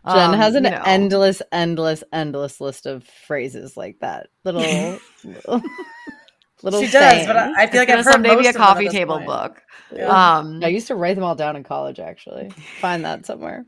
Jen 0.06 0.32
Um, 0.32 0.34
has 0.34 0.56
an 0.56 0.66
you 0.66 0.72
know. 0.72 0.82
endless, 0.86 1.41
endless, 1.54 2.04
endless 2.12 2.60
list 2.60 2.86
of 2.88 3.06
phrases 3.06 3.78
like 3.78 3.99
that. 3.99 4.28
Little, 4.43 4.99
little, 5.24 5.62
little 6.64 6.82
she 6.82 6.91
does, 6.91 7.26
but. 7.26 7.38
I, 7.38 7.64
I 7.64 7.68
feel 7.68 7.80
like 7.80 7.89
I've 7.89 8.04
heard 8.04 8.20
maybe 8.22 8.36
most 8.36 8.45
a 8.47 8.49
of 8.49 8.54
them 8.56 8.62
coffee 8.64 8.89
table 8.89 9.16
point. 9.18 9.28
book. 9.28 9.62
Yeah. 9.95 10.08
Um, 10.39 10.60
I 10.62 10.68
used 10.68 10.88
to 10.88 10.95
write 10.95 11.14
them 11.16 11.24
all 11.24 11.36
down 11.36 11.56
in 11.56 11.64
college. 11.64 11.99
Actually, 12.01 12.49
find 12.82 13.06
that 13.06 13.26
somewhere. 13.26 13.66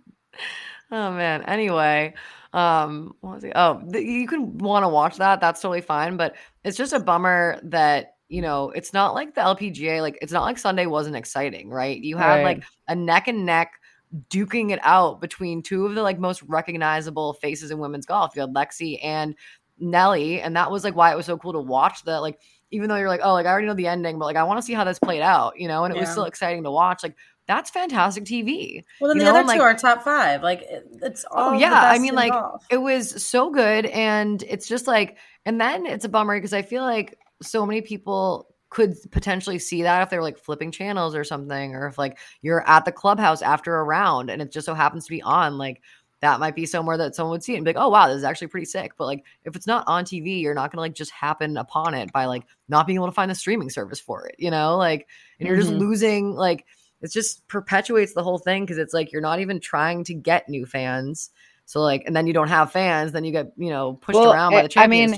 Oh 0.92 1.12
man. 1.12 1.44
Anyway, 1.44 2.14
um, 2.54 3.16
what 3.22 3.36
was 3.36 3.44
it? 3.44 3.54
Oh, 3.56 3.82
th- 3.92 4.06
you 4.06 4.28
can 4.28 4.58
want 4.60 4.84
to 4.84 4.90
watch 4.90 5.18
that. 5.18 5.42
That's 5.42 5.62
totally 5.62 5.82
fine. 5.82 6.18
But 6.18 6.36
it's 6.64 6.78
just 6.78 6.94
a 6.94 7.00
bummer 7.00 7.60
that 7.64 8.14
you 8.30 8.42
know 8.42 8.70
it's 8.72 8.94
not 8.94 9.14
like 9.14 9.36
the 9.36 9.42
LPGA. 9.42 10.02
Like 10.02 10.18
it's 10.22 10.32
not 10.32 10.44
like 10.44 10.58
Sunday 10.58 10.86
wasn't 10.86 11.16
exciting, 11.16 11.70
right? 11.70 12.00
You 12.00 12.18
had 12.18 12.36
Right. 12.38 12.44
like 12.44 12.64
a 12.88 12.96
neck 12.96 13.28
and 13.28 13.46
neck 13.46 13.74
duking 14.30 14.72
it 14.72 14.80
out 14.84 15.20
between 15.22 15.62
two 15.62 15.86
of 15.86 15.96
the 15.96 16.02
like 16.04 16.20
most 16.20 16.42
recognizable 16.44 17.34
faces 17.34 17.72
in 17.72 17.80
women's 17.80 18.06
golf. 18.06 18.36
You 18.36 18.42
had 18.42 18.54
Lexi 18.54 19.00
and 19.04 19.36
Nelly, 19.80 20.40
and 20.42 20.56
that 20.56 20.72
was 20.72 20.84
like 20.84 20.96
why 20.96 21.12
it 21.12 21.18
was 21.18 21.26
so 21.26 21.38
cool 21.38 21.54
to 21.54 21.60
watch 21.60 22.04
that. 22.06 22.18
like. 22.22 22.40
Even 22.72 22.90
though 22.90 22.96
you're 22.96 23.08
like, 23.08 23.22
oh, 23.24 23.32
like 23.34 23.46
I 23.46 23.50
already 23.52 23.68
know 23.68 23.76
the 23.76 23.88
ending, 23.88 24.18
but 24.18 24.26
like 24.26 24.36
I 24.36 24.44
want 24.44 24.58
to 24.58 24.62
see 24.66 24.74
how 24.74 24.84
this 24.84 24.98
played 25.00 25.22
out, 25.22 25.58
you 25.58 25.68
know, 25.68 25.86
and 25.86 25.96
it 25.96 26.00
was 26.00 26.10
still 26.10 26.26
exciting 26.26 26.64
to 26.64 26.72
watch. 26.72 27.04
Like 27.04 27.16
that's 27.48 27.70
fantastic 27.70 28.24
TV. 28.26 28.84
Well, 29.00 29.10
then 29.10 29.18
You 29.18 29.26
the 29.26 29.32
know, 29.32 29.40
other 29.40 29.48
like- 29.48 29.58
two 29.58 29.64
are 29.64 29.74
top 29.76 30.04
five. 30.04 30.42
Like 30.44 30.64
it's 30.68 31.26
all. 31.26 31.52
Oh, 31.52 31.54
yeah, 31.54 31.74
I 31.92 32.00
mean, 32.00 32.16
like, 32.16 32.34
it 32.72 32.78
was 32.78 33.24
so 33.24 33.50
good 33.52 33.86
and 33.88 34.44
it's 34.44 34.68
just 34.68 34.88
like 34.88 35.18
and 35.46 35.62
then 35.62 35.86
it's 35.86 36.06
a 36.06 36.10
bummer 36.10 36.36
because 36.38 36.54
i 36.54 36.62
feel 36.64 36.82
like 36.82 37.20
so 37.42 37.66
many 37.66 37.82
people 37.82 38.48
could 38.70 38.96
potentially 39.12 39.60
see 39.60 39.84
that 39.84 40.02
if 40.02 40.10
they 40.10 40.18
were 40.18 40.24
like 40.24 40.38
flipping 40.40 40.72
channels 40.72 41.14
or 41.16 41.24
something 41.24 41.76
or 41.76 41.88
if 41.88 41.98
like 42.00 42.18
you're 42.42 42.68
at 42.68 42.84
the 42.84 42.92
clubhouse 42.92 43.42
after 43.44 43.78
a 43.78 43.84
round 43.84 44.30
and 44.32 44.42
it 44.42 44.52
just 44.52 44.66
so 44.66 44.74
happens 44.74 45.06
to 45.06 45.12
be 45.12 45.22
on 45.22 45.58
like 45.60 45.82
that 46.22 46.40
might 46.40 46.56
be 46.56 46.66
somewhere 46.66 46.98
that 46.98 47.14
someone 47.16 47.32
would 47.32 47.44
see 47.44 47.54
it 47.54 47.58
and 47.58 47.66
be 47.66 47.70
like 47.70 47.82
oh 47.82 47.90
wow 47.90 48.08
this 48.08 48.18
is 48.18 48.24
actually 48.24 48.48
pretty 48.48 48.66
sick 48.66 48.94
but 48.98 49.06
like 49.06 49.24
if 49.44 49.56
it's 49.56 49.68
not 49.68 49.84
on 49.88 50.04
tv 50.04 50.42
you're 50.42 50.56
not 50.56 50.72
gonna 50.72 50.82
like 50.82 50.96
just 50.96 51.12
happen 51.12 51.58
upon 51.58 51.94
it 51.94 52.12
by 52.12 52.26
like 52.26 52.44
not 52.68 52.88
being 52.88 52.98
able 52.98 53.06
to 53.06 53.12
find 53.12 53.30
the 53.30 53.36
streaming 53.36 53.70
service 53.70 54.00
for 54.00 54.26
it 54.26 54.36
you 54.40 54.50
know 54.50 54.78
like 54.78 55.08
and 55.40 55.48
you're 55.48 55.58
just 55.58 55.72
Mhm. 55.72 55.80
losing 55.80 56.34
like 56.34 56.66
it 57.06 57.12
just 57.12 57.48
perpetuates 57.48 58.14
the 58.14 58.24
whole 58.24 58.40
thing 58.40 58.64
because 58.64 58.78
it's 58.78 58.94
like 58.94 59.12
you're 59.12 59.22
not 59.22 59.40
even 59.40 59.60
trying 59.60 60.04
to 60.04 60.14
get 60.14 60.50
new 60.50 60.66
fans 60.66 61.32
so 61.66 61.82
like, 61.82 62.04
and 62.06 62.16
then 62.16 62.28
you 62.28 62.34
don't 62.34 62.48
have 62.48 62.72
fans, 62.72 63.12
then 63.12 63.24
you 63.24 63.32
get 63.32 63.52
you 63.58 63.70
know 63.70 63.94
pushed 63.94 64.18
Well, 64.18 64.32
around 64.32 64.52
by 64.52 64.62
the 64.62 64.80
I 64.80 64.88
mean. 64.88 65.14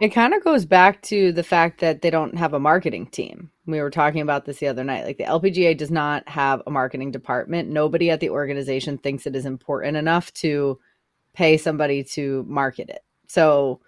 It 0.00 0.10
kind 0.10 0.32
of 0.32 0.44
goes 0.44 0.64
back 0.64 1.02
to 1.02 1.32
the 1.32 1.42
fact 1.42 1.80
that 1.80 2.02
they 2.02 2.10
don't 2.10 2.38
have 2.38 2.54
a 2.54 2.60
marketing 2.60 3.06
team. 3.06 3.50
We 3.66 3.80
were 3.80 3.90
talking 3.90 4.20
about 4.20 4.44
this 4.44 4.58
the 4.58 4.68
other 4.68 4.84
night. 4.84 5.04
Like 5.04 5.18
the 5.18 5.24
LPGA 5.24 5.76
does 5.76 5.90
not 5.90 6.26
have 6.28 6.62
a 6.66 6.70
marketing 6.70 7.10
department. 7.10 7.68
Nobody 7.68 8.10
at 8.10 8.20
the 8.20 8.30
organization 8.30 8.96
thinks 8.96 9.26
it 9.26 9.34
is 9.34 9.44
important 9.44 9.96
enough 9.96 10.32
to 10.34 10.78
pay 11.34 11.56
somebody 11.56 12.04
to 12.04 12.44
market 12.48 12.88
it. 12.88 13.02
So 13.26 13.80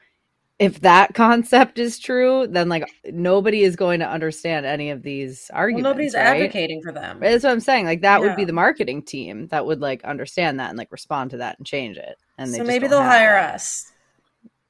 if 0.60 0.82
that 0.82 1.14
concept 1.14 1.80
is 1.80 1.98
true, 2.00 2.48
then 2.48 2.70
like 2.70 2.90
nobody 3.06 3.64
is 3.64 3.76
going 3.76 4.00
to 4.00 4.08
understand 4.08 4.66
any 4.66 4.90
of 4.90 5.02
these 5.04 5.50
Well, 5.70 5.82
arguments. 5.82 5.84
nobody's 5.84 6.14
right? 6.14 6.52
advocating 6.52 6.82
for 6.82 6.92
them. 6.92 7.20
That's 7.20 7.44
what 7.44 7.52
I'm 7.52 7.60
saying. 7.60 7.86
Like 7.86 8.02
that 8.02 8.22
would 8.22 8.36
be 8.36 8.46
the 8.46 8.52
marketing 8.54 9.02
team 9.04 9.48
that 9.48 9.66
would 9.66 9.80
like 9.80 10.04
understand 10.04 10.60
that 10.60 10.70
and 10.70 10.78
like 10.78 10.92
respond 10.92 11.32
to 11.32 11.38
that 11.38 11.58
and 11.58 11.66
change 11.66 11.98
it. 11.98 12.16
And 12.38 12.54
they 12.54 12.58
so 12.58 12.64
maybe 12.64 12.88
they'll 12.88 13.02
hire 13.04 13.34
that. 13.34 13.54
us 13.54 13.92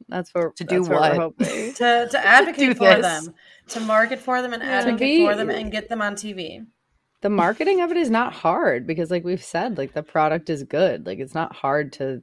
That's 0.08 0.30
what 0.34 0.52
To 0.56 0.64
do 0.64 0.84
that's 0.84 0.88
what 0.88 1.02
what? 1.02 1.14
we're 1.14 1.30
to 1.74 2.08
to 2.10 2.18
advocate 2.26 2.76
for 2.78 2.96
this. 2.96 3.02
them, 3.02 3.34
to 3.68 3.80
market 3.80 4.20
for 4.20 4.42
them 4.42 4.52
and 4.54 4.62
To 4.80 4.92
advocate 4.92 5.00
be- 5.00 5.16
for 5.16 5.36
them 5.36 5.50
and 5.50 5.72
get 5.72 5.88
them 5.88 6.02
on 6.02 6.14
TV. 6.16 6.66
the 7.22 7.30
marketing 7.30 7.80
of 7.82 7.90
it 7.90 7.96
is 7.98 8.10
not 8.10 8.32
hard 8.32 8.86
because 8.86 9.10
like 9.10 9.24
we've 9.24 9.42
said 9.44 9.78
like 9.78 9.94
the 9.94 10.02
product 10.02 10.50
is 10.50 10.64
good 10.64 11.06
like 11.06 11.18
it's 11.18 11.34
not 11.34 11.54
hard 11.54 11.92
to 11.94 12.22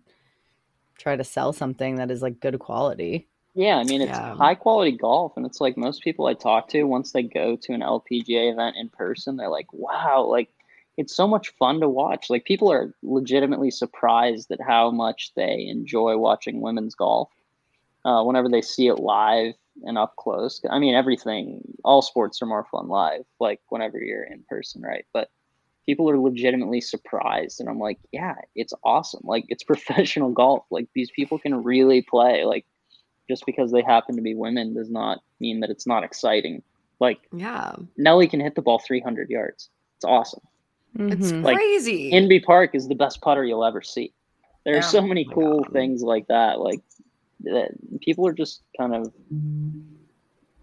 try 1.00 1.16
to 1.16 1.24
sell 1.24 1.54
something 1.54 1.96
that 1.98 2.12
is 2.12 2.22
like 2.22 2.40
good 2.40 2.60
quality 2.60 3.28
Yeah, 3.58 3.78
I 3.78 3.84
mean 3.84 4.02
it's 4.04 4.20
Yeah. 4.20 4.36
high 4.40 4.54
quality 4.56 4.92
golf, 4.92 5.34
and 5.36 5.46
it's 5.46 5.60
like 5.60 5.78
most 5.78 6.04
people 6.04 6.28
I 6.28 6.36
talk 6.36 6.68
to 6.70 6.84
once 6.84 7.12
they 7.12 7.24
go 7.24 7.56
to 7.58 7.74
an 7.74 7.82
LPGA 7.82 8.52
event 8.52 8.78
in 8.78 8.90
person, 8.90 9.36
they're 9.36 9.50
like, 9.50 9.74
"Wow, 9.74 10.26
like 10.26 10.50
it's 10.96 11.16
so 11.16 11.28
much 11.28 11.50
fun 11.50 11.80
to 11.82 11.90
watch." 11.90 12.30
Like 12.30 12.46
people 12.46 12.72
are 12.72 12.94
legitimately 13.02 13.72
surprised 13.72 14.52
at 14.52 14.62
how 14.62 14.92
much 14.92 15.34
they 15.36 15.66
enjoy 15.68 16.18
watching 16.18 16.62
women's 16.62 16.94
golf 16.96 17.32
uh, 18.06 18.24
whenever 18.24 18.50
they 18.50 18.62
see 18.62 18.88
it 18.88 19.00
live 19.00 19.56
and 19.84 19.98
up 19.98 20.16
close. 20.18 20.62
I 20.70 20.80
mean, 20.80 20.96
everything, 20.96 21.62
all 21.84 22.02
sports 22.04 22.42
are 22.44 22.48
more 22.48 22.66
fun 22.72 22.88
live, 22.90 23.26
like 23.40 23.62
whenever 23.70 24.00
you're 24.00 24.24
in 24.24 24.44
person, 24.50 24.82
right? 24.84 25.06
But 25.14 25.32
people 25.88 26.10
are 26.12 26.20
legitimately 26.20 26.82
surprised, 26.82 27.60
and 27.62 27.70
I'm 27.70 27.80
like, 27.80 28.00
"Yeah, 28.14 28.36
it's 28.56 28.74
awesome! 28.84 29.22
Like 29.26 29.46
it's 29.50 29.64
professional 29.74 30.32
golf. 30.32 30.66
Like 30.72 30.90
these 30.96 31.12
people 31.12 31.40
can 31.40 31.64
really 31.64 32.02
play. 32.04 32.46
Like." 32.46 32.66
Just 33.30 33.46
because 33.46 33.72
they 33.72 33.82
happen 33.82 34.16
to 34.16 34.22
be 34.22 34.34
women 34.36 34.74
does 34.74 34.90
not 34.90 35.20
mean 35.40 35.60
that 35.60 35.70
it's 35.70 35.86
not 35.86 36.04
exciting. 36.04 36.64
Like 37.00 37.20
Yeah, 37.34 37.76
Nelly 37.98 38.28
can 38.28 38.40
hit 38.40 38.56
the 38.56 38.62
ball 38.62 38.80
300 38.80 39.30
yards. 39.30 39.70
It's 39.98 40.06
awesome. 40.06 40.42
it's 41.00 41.32
Mhm. 41.32 41.44
Like, 41.44 41.56
crazy. 41.58 42.12
Inbee 42.12 42.44
Park 42.44 42.74
is 42.74 42.88
the 42.88 42.96
best 42.96 43.22
putter 43.22 43.44
you'll 43.46 43.66
ever 43.66 43.82
see. 43.84 44.14
There 44.66 44.74
are 44.74 44.78
Yeah. 44.78 44.82
so 44.82 45.02
many 45.02 45.28
Oh 45.30 45.34
cool 45.34 45.60
God. 45.64 45.74
things 45.74 46.02
like 46.02 46.28
that. 46.28 46.60
Like 46.60 46.82
that 47.42 47.72
people 48.02 48.26
are 48.28 48.34
just 48.34 48.64
kind 48.80 48.96
of 48.96 49.14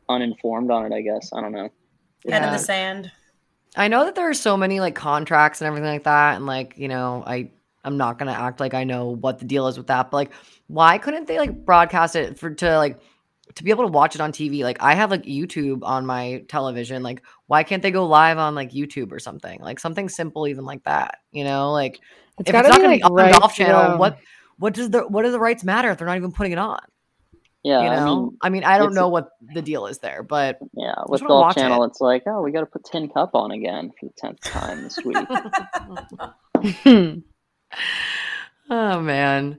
uninformed 0.09 0.71
on 0.71 0.87
it. 0.91 0.95
I 0.95 1.03
guess 1.03 1.31
I 1.33 1.41
don't 1.41 1.53
know. 1.53 1.69
Head 2.29 2.43
in 2.45 2.53
the 2.53 2.59
sand. 2.59 3.13
I 3.77 3.89
know 3.89 4.05
that 4.05 4.15
there 4.15 4.29
are 4.29 4.35
so 4.35 4.57
many 4.57 4.81
like 4.81 4.95
contracts 4.95 5.61
and 5.61 5.69
everything 5.69 5.89
like 5.89 6.05
that, 6.05 6.37
and 6.37 6.47
like 6.47 6.75
you 6.79 6.89
know, 6.89 7.23
I 7.27 7.51
I'm 7.85 7.97
not 7.97 8.19
gonna 8.19 8.33
act 8.33 8.61
like 8.61 8.75
I 8.75 8.85
know 8.85 9.11
what 9.11 9.39
the 9.39 9.45
deal 9.45 9.67
is 9.67 9.77
with 9.77 9.89
that, 9.89 10.11
but 10.11 10.17
like, 10.17 10.33
why 10.67 10.99
couldn't 10.99 11.27
they 11.27 11.39
like 11.39 11.65
broadcast 11.65 12.17
it 12.17 12.39
for 12.39 12.51
to 12.51 12.79
like 12.79 13.01
to 13.55 13.65
be 13.65 13.71
able 13.71 13.85
to 13.85 13.91
watch 13.91 14.15
it 14.15 14.21
on 14.21 14.33
TV? 14.33 14.63
Like, 14.63 14.83
I 14.83 14.95
have 14.95 15.11
like 15.11 15.25
YouTube 15.25 15.81
on 15.83 16.07
my 16.07 16.45
television. 16.49 17.03
Like, 17.03 17.23
why 17.47 17.63
can't 17.63 17.83
they 17.83 17.91
go 17.91 18.07
live 18.07 18.39
on 18.39 18.55
like 18.55 18.73
YouTube 18.73 19.13
or 19.13 19.19
something? 19.19 19.61
Like 19.61 19.79
something 19.79 20.09
simple, 20.09 20.49
even 20.49 20.65
like 20.65 20.83
that. 20.85 21.19
You 21.33 21.45
know, 21.45 21.73
like 21.73 22.01
It's 22.39 22.51
if 22.51 22.57
it's 22.57 22.69
not 22.69 22.81
going 22.81 22.91
to 22.91 22.97
be 22.97 23.03
on 23.03 23.13
right 23.13 23.33
Golf 23.33 23.55
Channel, 23.55 23.99
what 23.99 24.19
what 24.59 24.75
does 24.75 24.91
the 24.91 25.03
what 25.03 25.23
do 25.23 25.31
the 25.31 25.41
rights 25.41 25.65
matter 25.65 25.91
if 25.91 25.99
they're 25.99 26.07
not 26.07 26.17
even 26.17 26.33
putting 26.33 26.53
it 26.53 26.59
on? 26.59 26.81
Yeah, 27.63 27.83
you 27.83 27.91
know, 27.91 27.97
I 27.97 28.05
mean, 28.05 28.37
I, 28.43 28.49
mean, 28.51 28.65
I 28.65 28.77
don't 28.77 28.93
know 28.93 29.09
what 29.09 29.31
the 29.55 29.63
deal 29.63 29.87
is 29.87 29.99
there, 29.99 30.23
but 30.23 30.59
yeah, 30.75 30.97
with 31.09 31.23
Golf 31.23 31.55
Channel, 31.55 31.83
it. 31.83 31.87
it's 31.87 32.01
like, 32.01 32.25
oh, 32.27 32.43
we 32.43 32.53
got 32.53 32.61
to 32.61 32.67
put 32.67 32.85
Tin 32.85 33.09
Cup 33.09 33.35
on 33.35 33.53
again 33.53 33.91
for 33.99 34.05
the 34.05 34.13
tenth 34.19 34.39
time 34.43 34.83
this 34.83 34.99
week. 35.03 35.17
oh 38.71 39.01
man. 39.01 39.59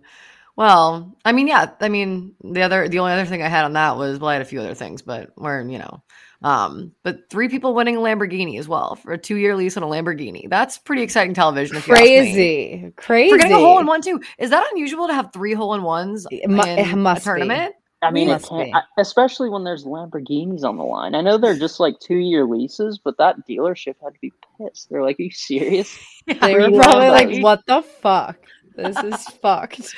Well, 0.55 1.13
I 1.25 1.33
mean, 1.33 1.47
yeah, 1.47 1.71
I 1.81 1.89
mean, 1.89 2.33
the 2.41 2.61
other, 2.61 2.87
the 2.87 2.99
only 2.99 3.11
other 3.11 3.25
thing 3.25 3.41
I 3.41 3.49
had 3.49 3.65
on 3.65 3.73
that 3.73 3.97
was, 3.97 4.19
well, 4.19 4.29
I 4.29 4.33
had 4.33 4.41
a 4.41 4.45
few 4.45 4.61
other 4.61 4.73
things, 4.73 5.01
but 5.01 5.31
we're, 5.35 5.61
you 5.67 5.79
know, 5.79 6.01
um, 6.41 6.93
but 7.03 7.29
three 7.29 7.49
people 7.49 7.73
winning 7.73 7.97
a 7.97 7.99
Lamborghini 7.99 8.59
as 8.59 8.67
well 8.67 8.95
for 8.95 9.11
a 9.13 9.17
two 9.17 9.35
year 9.35 9.55
lease 9.55 9.77
on 9.77 9.83
a 9.83 9.87
Lamborghini. 9.87 10.49
That's 10.49 10.77
pretty 10.77 11.01
exciting 11.01 11.33
television. 11.33 11.81
crazy, 11.81 12.93
crazy. 12.95 13.31
For 13.31 13.37
getting 13.37 13.53
a 13.53 13.59
hole 13.59 13.79
in 13.79 13.87
one 13.87 14.01
too. 14.01 14.21
Is 14.37 14.51
that 14.51 14.65
unusual 14.71 15.07
to 15.07 15.13
have 15.13 15.33
three 15.33 15.53
hole 15.53 15.73
in 15.73 15.83
ones 15.83 16.27
it, 16.29 16.49
mu- 16.49 16.61
it 16.61 16.95
must 16.95 17.23
a 17.23 17.25
tournament? 17.25 17.73
Be. 17.73 17.84
I 18.07 18.11
mean, 18.11 18.29
it 18.29 18.45
eh, 18.51 18.71
especially 18.97 19.49
when 19.49 19.63
there's 19.63 19.85
Lamborghinis 19.85 20.63
on 20.63 20.77
the 20.77 20.83
line. 20.83 21.15
I 21.15 21.21
know 21.21 21.37
they're 21.37 21.57
just 21.57 21.79
like 21.79 21.99
two 21.99 22.17
year 22.17 22.45
leases, 22.45 22.97
but 22.97 23.17
that 23.17 23.47
dealership 23.47 23.95
had 24.03 24.13
to 24.13 24.19
be 24.21 24.33
pissed. 24.57 24.89
They're 24.89 25.03
like, 25.03 25.19
"Are 25.19 25.23
you 25.23 25.31
serious?" 25.31 25.97
they 26.27 26.55
were 26.55 26.71
probably 26.71 27.09
like, 27.09 27.43
"What 27.43 27.65
the 27.65 27.81
fuck? 27.81 28.37
This 28.75 28.97
is 28.97 29.23
fucked." 29.41 29.95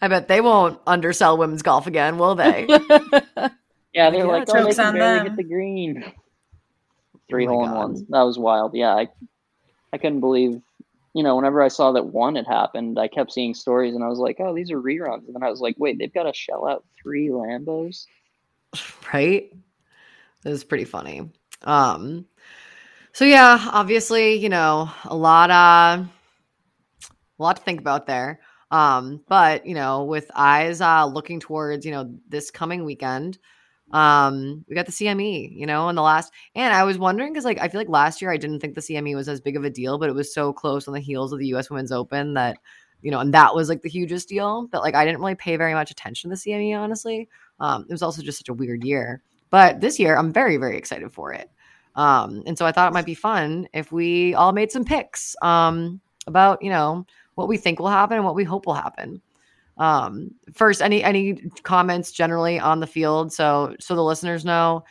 I 0.00 0.08
bet 0.08 0.28
they 0.28 0.40
won't 0.40 0.80
undersell 0.86 1.36
women's 1.36 1.62
golf 1.62 1.86
again, 1.86 2.18
will 2.18 2.34
they? 2.34 2.66
Yeah, 3.94 4.10
they're 4.10 4.26
like, 4.26 4.44
oh, 4.48 4.64
they 4.64 4.74
can 4.74 4.94
barely 4.94 5.28
get 5.28 5.36
the 5.36 5.42
green. 5.42 6.04
Three 7.28 7.46
oh 7.46 7.50
hole 7.50 7.64
in 7.64 7.72
ones. 7.72 8.04
That 8.10 8.22
was 8.22 8.38
wild. 8.38 8.74
Yeah, 8.74 8.94
I, 8.94 9.08
I 9.92 9.98
couldn't 9.98 10.20
believe. 10.20 10.60
You 11.18 11.24
know, 11.24 11.34
whenever 11.34 11.60
I 11.60 11.66
saw 11.66 11.90
that 11.90 12.06
one 12.06 12.36
had 12.36 12.46
happened, 12.46 12.96
I 12.96 13.08
kept 13.08 13.32
seeing 13.32 13.52
stories, 13.52 13.96
and 13.96 14.04
I 14.04 14.06
was 14.06 14.20
like, 14.20 14.36
"Oh, 14.38 14.54
these 14.54 14.70
are 14.70 14.80
reruns." 14.80 15.26
And 15.26 15.34
then 15.34 15.42
I 15.42 15.50
was 15.50 15.60
like, 15.60 15.74
"Wait, 15.76 15.98
they've 15.98 16.14
got 16.14 16.22
to 16.22 16.32
shell 16.32 16.64
out 16.68 16.84
three 17.02 17.28
Lambos." 17.28 18.06
Right. 19.12 19.50
It 20.44 20.48
was 20.48 20.62
pretty 20.62 20.84
funny. 20.84 21.28
Um. 21.62 22.26
So 23.12 23.24
yeah, 23.24 23.58
obviously, 23.72 24.34
you 24.34 24.48
know, 24.48 24.90
a 25.06 25.16
lot 25.16 25.50
uh 25.50 26.04
a 27.36 27.42
lot 27.42 27.56
to 27.56 27.62
think 27.62 27.80
about 27.80 28.06
there. 28.06 28.38
Um, 28.70 29.24
but 29.26 29.66
you 29.66 29.74
know, 29.74 30.04
with 30.04 30.30
eyes 30.36 30.80
uh 30.80 31.06
looking 31.06 31.40
towards, 31.40 31.84
you 31.84 31.90
know, 31.90 32.14
this 32.28 32.52
coming 32.52 32.84
weekend, 32.84 33.38
um 33.92 34.64
we 34.68 34.74
got 34.74 34.86
the 34.86 34.92
cme 34.92 35.50
you 35.56 35.64
know 35.64 35.88
in 35.88 35.96
the 35.96 36.02
last 36.02 36.32
and 36.54 36.74
i 36.74 36.84
was 36.84 36.98
wondering 36.98 37.32
because 37.32 37.44
like 37.44 37.58
i 37.60 37.68
feel 37.68 37.80
like 37.80 37.88
last 37.88 38.20
year 38.20 38.30
i 38.30 38.36
didn't 38.36 38.60
think 38.60 38.74
the 38.74 38.80
cme 38.80 39.14
was 39.14 39.28
as 39.28 39.40
big 39.40 39.56
of 39.56 39.64
a 39.64 39.70
deal 39.70 39.98
but 39.98 40.10
it 40.10 40.14
was 40.14 40.32
so 40.32 40.52
close 40.52 40.86
on 40.86 40.94
the 40.94 41.00
heels 41.00 41.32
of 41.32 41.38
the 41.38 41.46
us 41.46 41.70
women's 41.70 41.92
open 41.92 42.34
that 42.34 42.58
you 43.00 43.10
know 43.10 43.20
and 43.20 43.32
that 43.32 43.54
was 43.54 43.68
like 43.68 43.80
the 43.82 43.88
hugest 43.88 44.28
deal 44.28 44.68
that 44.72 44.80
like 44.80 44.94
i 44.94 45.04
didn't 45.04 45.20
really 45.20 45.34
pay 45.34 45.56
very 45.56 45.72
much 45.72 45.90
attention 45.90 46.28
to 46.30 46.36
the 46.36 46.50
cme 46.50 46.78
honestly. 46.78 47.28
Um 47.60 47.86
it 47.88 47.92
was 47.92 48.02
also 48.02 48.22
just 48.22 48.38
such 48.38 48.48
a 48.48 48.54
weird 48.54 48.84
year 48.84 49.22
but 49.50 49.80
this 49.80 49.98
year 49.98 50.16
i'm 50.16 50.32
very 50.32 50.56
very 50.58 50.76
excited 50.76 51.10
for 51.12 51.32
it. 51.32 51.50
Um 51.94 52.42
and 52.46 52.58
so 52.58 52.66
i 52.66 52.72
thought 52.72 52.90
it 52.90 52.94
might 52.94 53.06
be 53.06 53.14
fun 53.14 53.68
if 53.72 53.90
we 53.90 54.34
all 54.34 54.52
made 54.52 54.70
some 54.70 54.84
picks 54.84 55.34
um 55.42 56.00
about 56.26 56.62
you 56.62 56.70
know 56.70 57.06
what 57.36 57.48
we 57.48 57.56
think 57.56 57.78
will 57.78 57.88
happen 57.88 58.16
and 58.16 58.24
what 58.26 58.34
we 58.34 58.44
hope 58.44 58.66
will 58.66 58.74
happen 58.74 59.22
um, 59.78 60.30
first, 60.54 60.82
any 60.82 61.02
any 61.02 61.34
comments 61.62 62.12
generally 62.12 62.58
on 62.58 62.80
the 62.80 62.86
field? 62.86 63.32
So 63.32 63.76
so 63.80 63.94
the 63.94 64.04
listeners 64.04 64.44
know 64.44 64.84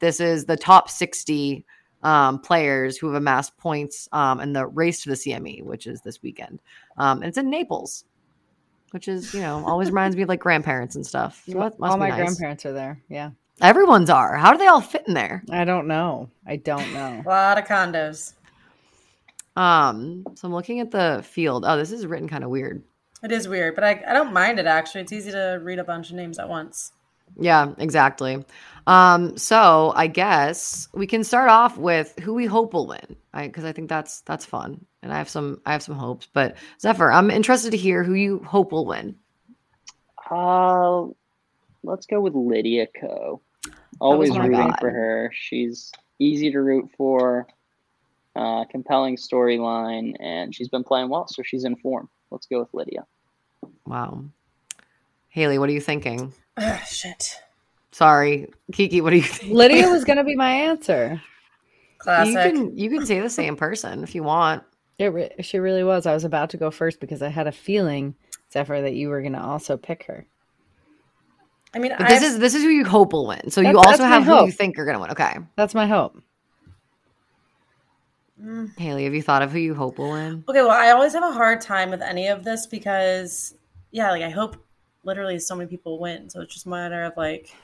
this 0.00 0.20
is 0.20 0.44
the 0.44 0.56
top 0.56 0.90
60 0.90 1.64
um, 2.02 2.38
players 2.38 2.96
who 2.98 3.06
have 3.06 3.16
amassed 3.16 3.56
points 3.56 4.08
um, 4.12 4.40
in 4.40 4.52
the 4.52 4.66
race 4.66 5.02
to 5.02 5.08
the 5.08 5.14
CME, 5.14 5.62
which 5.62 5.86
is 5.86 6.02
this 6.02 6.22
weekend. 6.22 6.60
Um, 6.98 7.18
and 7.18 7.28
it's 7.28 7.38
in 7.38 7.48
Naples, 7.48 8.04
which 8.90 9.08
is, 9.08 9.32
you 9.32 9.40
know, 9.40 9.64
always 9.66 9.88
reminds 9.90 10.14
me 10.14 10.22
of 10.22 10.28
like 10.28 10.40
grandparents 10.40 10.94
and 10.94 11.06
stuff. 11.06 11.42
So 11.48 11.58
all 11.80 11.96
my 11.96 12.10
nice. 12.10 12.18
grandparents 12.18 12.66
are 12.66 12.72
there. 12.72 13.02
Yeah. 13.08 13.30
Everyone's 13.62 14.10
are. 14.10 14.36
How 14.36 14.52
do 14.52 14.58
they 14.58 14.66
all 14.66 14.80
fit 14.80 15.04
in 15.06 15.14
there? 15.14 15.42
I 15.50 15.64
don't 15.64 15.86
know. 15.86 16.28
I 16.46 16.56
don't 16.56 16.92
know. 16.92 17.22
A 17.24 17.28
lot 17.28 17.58
of 17.58 17.64
condos. 17.64 18.34
Um, 19.56 20.24
so 20.34 20.48
I'm 20.48 20.54
looking 20.54 20.80
at 20.80 20.90
the 20.90 21.24
field. 21.24 21.64
Oh, 21.66 21.76
this 21.76 21.92
is 21.92 22.04
written 22.04 22.28
kind 22.28 22.44
of 22.44 22.50
weird. 22.50 22.82
It 23.24 23.32
is 23.32 23.48
weird, 23.48 23.74
but 23.74 23.84
I, 23.84 24.02
I 24.06 24.12
don't 24.12 24.34
mind 24.34 24.58
it 24.58 24.66
actually. 24.66 25.00
It's 25.00 25.12
easy 25.12 25.30
to 25.30 25.58
read 25.62 25.78
a 25.78 25.84
bunch 25.84 26.10
of 26.10 26.16
names 26.16 26.38
at 26.38 26.46
once. 26.46 26.92
Yeah, 27.40 27.72
exactly. 27.78 28.44
Um, 28.86 29.38
so 29.38 29.94
I 29.96 30.08
guess 30.08 30.88
we 30.92 31.06
can 31.06 31.24
start 31.24 31.48
off 31.48 31.78
with 31.78 32.16
who 32.20 32.34
we 32.34 32.44
hope 32.44 32.74
will 32.74 32.86
win, 32.86 33.16
because 33.34 33.64
I, 33.64 33.70
I 33.70 33.72
think 33.72 33.88
that's 33.88 34.20
that's 34.20 34.44
fun, 34.44 34.84
and 35.02 35.10
I 35.10 35.16
have 35.16 35.30
some 35.30 35.58
I 35.64 35.72
have 35.72 35.82
some 35.82 35.94
hopes. 35.94 36.28
But 36.30 36.56
Zephyr, 36.78 37.10
I'm 37.10 37.30
interested 37.30 37.70
to 37.70 37.78
hear 37.78 38.04
who 38.04 38.12
you 38.12 38.40
hope 38.40 38.72
will 38.72 38.84
win. 38.84 39.16
Uh, 40.30 41.06
let's 41.82 42.04
go 42.04 42.20
with 42.20 42.34
Lydia 42.34 42.86
Ko. 43.00 43.40
Always 44.00 44.36
rooting 44.36 44.68
God. 44.68 44.76
for 44.78 44.90
her. 44.90 45.30
She's 45.32 45.90
easy 46.18 46.52
to 46.52 46.60
root 46.60 46.90
for. 46.96 47.46
Uh, 48.36 48.64
compelling 48.64 49.14
storyline, 49.14 50.16
and 50.18 50.52
she's 50.52 50.68
been 50.68 50.82
playing 50.82 51.08
well, 51.08 51.28
so 51.28 51.40
she's 51.44 51.62
in 51.62 51.76
form. 51.76 52.08
Let's 52.32 52.46
go 52.46 52.58
with 52.58 52.74
Lydia. 52.74 53.06
Wow. 53.86 54.24
Haley, 55.28 55.58
what 55.58 55.68
are 55.68 55.72
you 55.72 55.80
thinking? 55.80 56.32
Oh, 56.56 56.80
shit. 56.86 57.36
Sorry, 57.92 58.48
Kiki. 58.72 59.00
What 59.00 59.12
are 59.12 59.16
you 59.16 59.22
thinking? 59.22 59.56
Lydia 59.56 59.88
was 59.88 60.04
going 60.04 60.18
to 60.18 60.24
be 60.24 60.36
my 60.36 60.50
answer. 60.50 61.20
Classic. 61.98 62.34
You 62.34 62.40
can 62.40 62.78
you 62.78 62.90
can 62.90 63.06
say 63.06 63.20
the 63.20 63.30
same 63.30 63.56
person 63.56 64.02
if 64.02 64.14
you 64.14 64.22
want. 64.22 64.62
It 64.98 65.06
re- 65.06 65.34
she 65.40 65.58
really 65.58 65.84
was. 65.84 66.06
I 66.06 66.12
was 66.12 66.24
about 66.24 66.50
to 66.50 66.56
go 66.56 66.70
first 66.70 67.00
because 67.00 67.22
I 67.22 67.28
had 67.28 67.46
a 67.46 67.52
feeling, 67.52 68.14
Zephyr, 68.52 68.82
that 68.82 68.94
you 68.94 69.08
were 69.08 69.20
going 69.20 69.32
to 69.32 69.42
also 69.42 69.76
pick 69.76 70.04
her. 70.04 70.26
I 71.74 71.78
mean, 71.80 71.92
this 71.98 72.22
is 72.22 72.38
this 72.38 72.54
is 72.54 72.62
who 72.62 72.68
you 72.68 72.84
hope 72.84 73.12
will 73.12 73.26
win. 73.26 73.50
So 73.50 73.60
you 73.60 73.78
also 73.78 74.04
have 74.04 74.24
who 74.24 74.46
you 74.46 74.52
think 74.52 74.76
you're 74.76 74.86
going 74.86 74.96
to 74.96 75.00
win. 75.00 75.10
Okay, 75.10 75.36
that's 75.56 75.74
my 75.74 75.86
hope. 75.86 76.22
Mm. 78.40 78.76
Haley, 78.78 79.04
have 79.04 79.14
you 79.14 79.22
thought 79.22 79.42
of 79.42 79.50
who 79.50 79.58
you 79.58 79.74
hope 79.74 79.98
will 79.98 80.10
win? 80.12 80.44
Okay, 80.48 80.60
well, 80.60 80.70
I 80.70 80.90
always 80.90 81.12
have 81.14 81.24
a 81.24 81.32
hard 81.32 81.60
time 81.60 81.90
with 81.90 82.02
any 82.02 82.28
of 82.28 82.44
this 82.44 82.66
because, 82.66 83.54
yeah, 83.94 84.10
like 84.10 84.22
I 84.22 84.28
hope 84.28 84.56
literally 85.04 85.38
so 85.38 85.54
many 85.54 85.70
people 85.70 86.00
win. 86.00 86.28
So 86.28 86.40
it's 86.40 86.52
just 86.52 86.66
a 86.66 86.68
matter 86.68 87.04
of 87.04 87.16
like. 87.16 87.54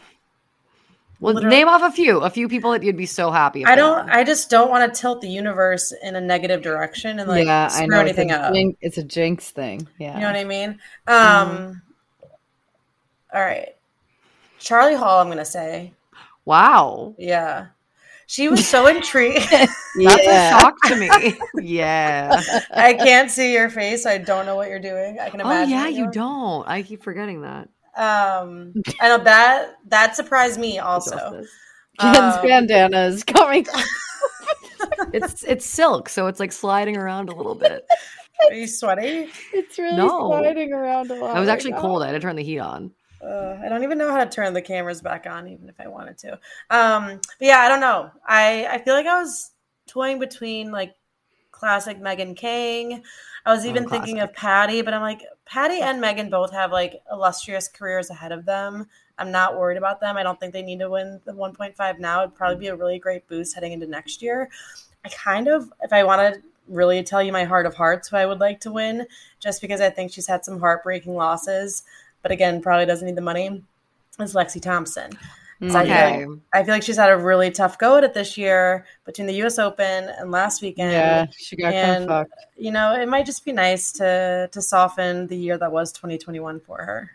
Well, 1.19 1.35
name 1.35 1.69
off 1.69 1.83
a 1.83 1.91
few, 1.91 2.21
a 2.21 2.31
few 2.31 2.49
people 2.49 2.71
that 2.71 2.83
you'd 2.83 2.97
be 2.97 3.05
so 3.05 3.31
happy. 3.31 3.67
I 3.67 3.75
don't. 3.75 4.09
I 4.09 4.25
just 4.25 4.49
don't 4.49 4.71
want 4.71 4.95
to 4.95 4.99
tilt 4.99 5.21
the 5.21 5.29
universe 5.29 5.93
in 6.03 6.15
a 6.17 6.21
negative 6.21 6.63
direction 6.63 7.19
and 7.19 7.29
like 7.29 7.47
yeah, 7.47 7.67
screw 7.67 7.83
I 7.83 7.87
know. 7.89 8.01
anything 8.01 8.31
it's 8.31 8.39
up. 8.39 8.55
Jinx, 8.55 8.79
it's 8.81 8.97
a 8.97 9.03
jinx 9.03 9.51
thing. 9.51 9.87
Yeah, 9.99 10.15
you 10.15 10.21
know 10.21 10.29
what 10.29 10.37
I 10.37 10.45
mean. 10.45 10.79
Um, 11.07 11.17
mm 11.19 11.83
all 13.33 13.41
right, 13.41 13.77
Charley 14.59 14.95
Hull. 14.95 15.21
I'm 15.21 15.29
gonna 15.29 15.45
say. 15.45 15.93
Wow. 16.45 17.15
Yeah. 17.19 17.67
She 18.31 18.49
was 18.49 18.65
so 18.65 18.87
intrigued. 18.87 19.51
That's 19.51 19.75
yeah. 19.97 20.57
a 20.57 20.61
shock 20.61 20.77
to 20.85 20.95
me. 20.95 21.11
yeah. 21.61 22.41
I 22.71 22.95
can't 22.95 23.29
see 23.29 23.53
your 23.53 23.69
face. 23.69 24.07
I 24.07 24.19
don't 24.19 24.47
know 24.47 24.55
what 24.55 24.69
you're 24.69 24.79
doing. 24.79 25.19
I 25.19 25.31
can 25.31 25.41
imagine. 25.41 25.75
Oh 25.75 25.77
yeah, 25.77 25.89
you 25.89 26.09
don't. 26.13 26.65
I 26.69 26.83
keep 26.83 27.03
forgetting 27.03 27.43
that. 27.43 27.69
Um, 27.97 28.73
I 29.01 29.09
know 29.09 29.25
that 29.25 29.79
that 29.89 30.15
surprised 30.15 30.61
me 30.61 30.79
also. 30.79 31.43
Jen's 32.01 32.37
um, 32.37 32.43
bandana 32.43 33.01
is 33.07 33.25
coming. 33.25 33.67
it's 35.13 35.43
it's 35.43 35.67
silk, 35.67 36.09
so 36.09 36.29
it's 36.29 36.39
like 36.39 36.53
sliding 36.53 36.97
around 36.97 37.31
a 37.31 37.35
little 37.35 37.57
bit. 37.57 37.85
Are 38.49 38.55
you 38.55 38.69
sweaty? 38.69 39.29
It's 39.53 39.77
really 39.77 39.97
no. 39.97 40.29
sliding 40.29 40.73
around 40.73 41.11
a 41.11 41.17
lot. 41.17 41.37
I 41.37 41.41
was 41.41 41.49
actually 41.49 41.73
right 41.73 41.81
cold. 41.81 42.05
I 42.05 42.07
had 42.07 42.13
to 42.13 42.21
turn 42.21 42.37
the 42.37 42.45
heat 42.45 42.61
on. 42.61 42.93
Uh, 43.23 43.59
I 43.63 43.69
don't 43.69 43.83
even 43.83 43.99
know 43.99 44.11
how 44.11 44.25
to 44.25 44.31
turn 44.31 44.55
the 44.55 44.63
cameras 44.63 45.03
back 45.03 45.27
on, 45.27 45.49
even 45.49 45.69
if 45.69 45.75
I 45.79 45.89
wanted 45.89 46.19
to. 46.19 46.33
Um, 46.71 47.21
but 47.39 47.47
yeah, 47.47 47.59
I 47.59 47.69
don't 47.69 47.81
know. 47.81 48.11
I 48.27 48.67
I 48.67 48.79
feel 48.79 48.95
like 48.95 49.07
I 49.07 49.21
was 49.21 49.51
toying 49.87 50.19
between 50.19 50.71
like 50.71 50.95
classic 51.51 52.01
Megan 52.01 52.35
Khang. 52.35 53.03
I 53.45 53.55
was 53.55 53.67
even 53.67 53.87
oh, 53.87 53.89
thinking 53.89 54.21
of 54.21 54.33
Patty, 54.33 54.83
but 54.83 54.95
I'm 54.95 55.03
like 55.03 55.23
Patty 55.45 55.81
and 55.81 56.01
Megan 56.01 56.31
both 56.31 56.53
have 56.53 56.73
like 56.73 57.03
illustrious 57.11 57.69
careers 57.69 58.11
ahead 58.11 58.33
of 58.33 58.47
them. 58.47 58.87
I'm 59.19 59.31
not 59.31 59.59
worried 59.59 59.77
about 59.77 60.01
them. 60.01 60.17
I 60.17 60.23
don't 60.23 60.41
think 60.41 60.53
they 60.53 60.63
need 60.63 60.79
to 60.79 60.89
win 60.89 61.21
the 61.27 61.33
1.5 61.33 61.99
now. 61.99 62.23
It'd 62.23 62.35
probably 62.35 62.57
be 62.57 62.69
a 62.69 62.77
really 62.77 62.99
great 62.99 63.29
boost 63.29 63.55
heading 63.55 63.73
into 63.73 63.87
next 63.87 64.23
year. 64.23 64.49
I 65.05 65.11
kind 65.11 65.47
of, 65.47 65.71
if 65.83 65.93
I 65.93 66.05
want 66.05 66.35
to 66.35 66.43
really 66.69 67.03
tell 67.03 67.23
you 67.23 67.33
my 67.33 67.45
heart 67.45 67.67
of 67.67 67.75
hearts, 67.75 68.09
who 68.09 68.17
I 68.17 68.25
would 68.25 68.41
like 68.41 68.61
to 68.61 68.73
win, 68.73 69.07
just 69.39 69.61
because 69.61 69.83
I 69.83 69.91
think 69.91 70.13
she's 70.13 70.27
had 70.27 70.45
some 70.45 70.61
heartbreaking 70.61 71.15
losses 71.15 71.83
but 72.23 72.33
again, 72.33 72.61
probably 72.61 72.87
doesn't 72.87 73.07
need 73.07 73.17
the 73.17 73.23
money, 73.23 73.63
is 74.19 74.35
Lexi 74.35 74.61
Thompson. 74.61 75.11
So 75.69 75.79
okay. 75.79 75.93
I 75.93 76.19
feel, 76.19 76.31
like, 76.31 76.39
I 76.55 76.65
feel, 76.65 76.75
like, 76.75 76.83
she's 76.83 76.97
had 76.97 77.11
a 77.11 77.19
really 77.19 77.51
tough 77.51 77.77
go 77.77 77.99
at 77.99 78.05
it 78.05 78.15
this 78.15 78.39
year 78.39 78.87
between 79.05 79.27
the 79.27 79.35
U.S. 79.35 79.59
Open 79.59 80.09
and 80.09 80.31
last 80.31 80.63
weekend. 80.63 80.93
Yeah, 80.93 81.27
she 81.37 81.55
got 81.55 81.75
and, 81.75 82.07
fucked. 82.07 82.33
You 82.57 82.71
know, 82.71 82.95
it 82.99 83.07
might 83.11 83.27
just 83.27 83.45
be 83.45 83.53
nice 83.53 83.93
to 83.93 84.49
to 84.53 84.63
soften 84.63 85.27
the 85.27 85.37
year 85.37 85.59
that 85.59 85.71
was 85.71 85.93
2021 85.93 86.61
for 86.61 86.79
her. 86.79 87.11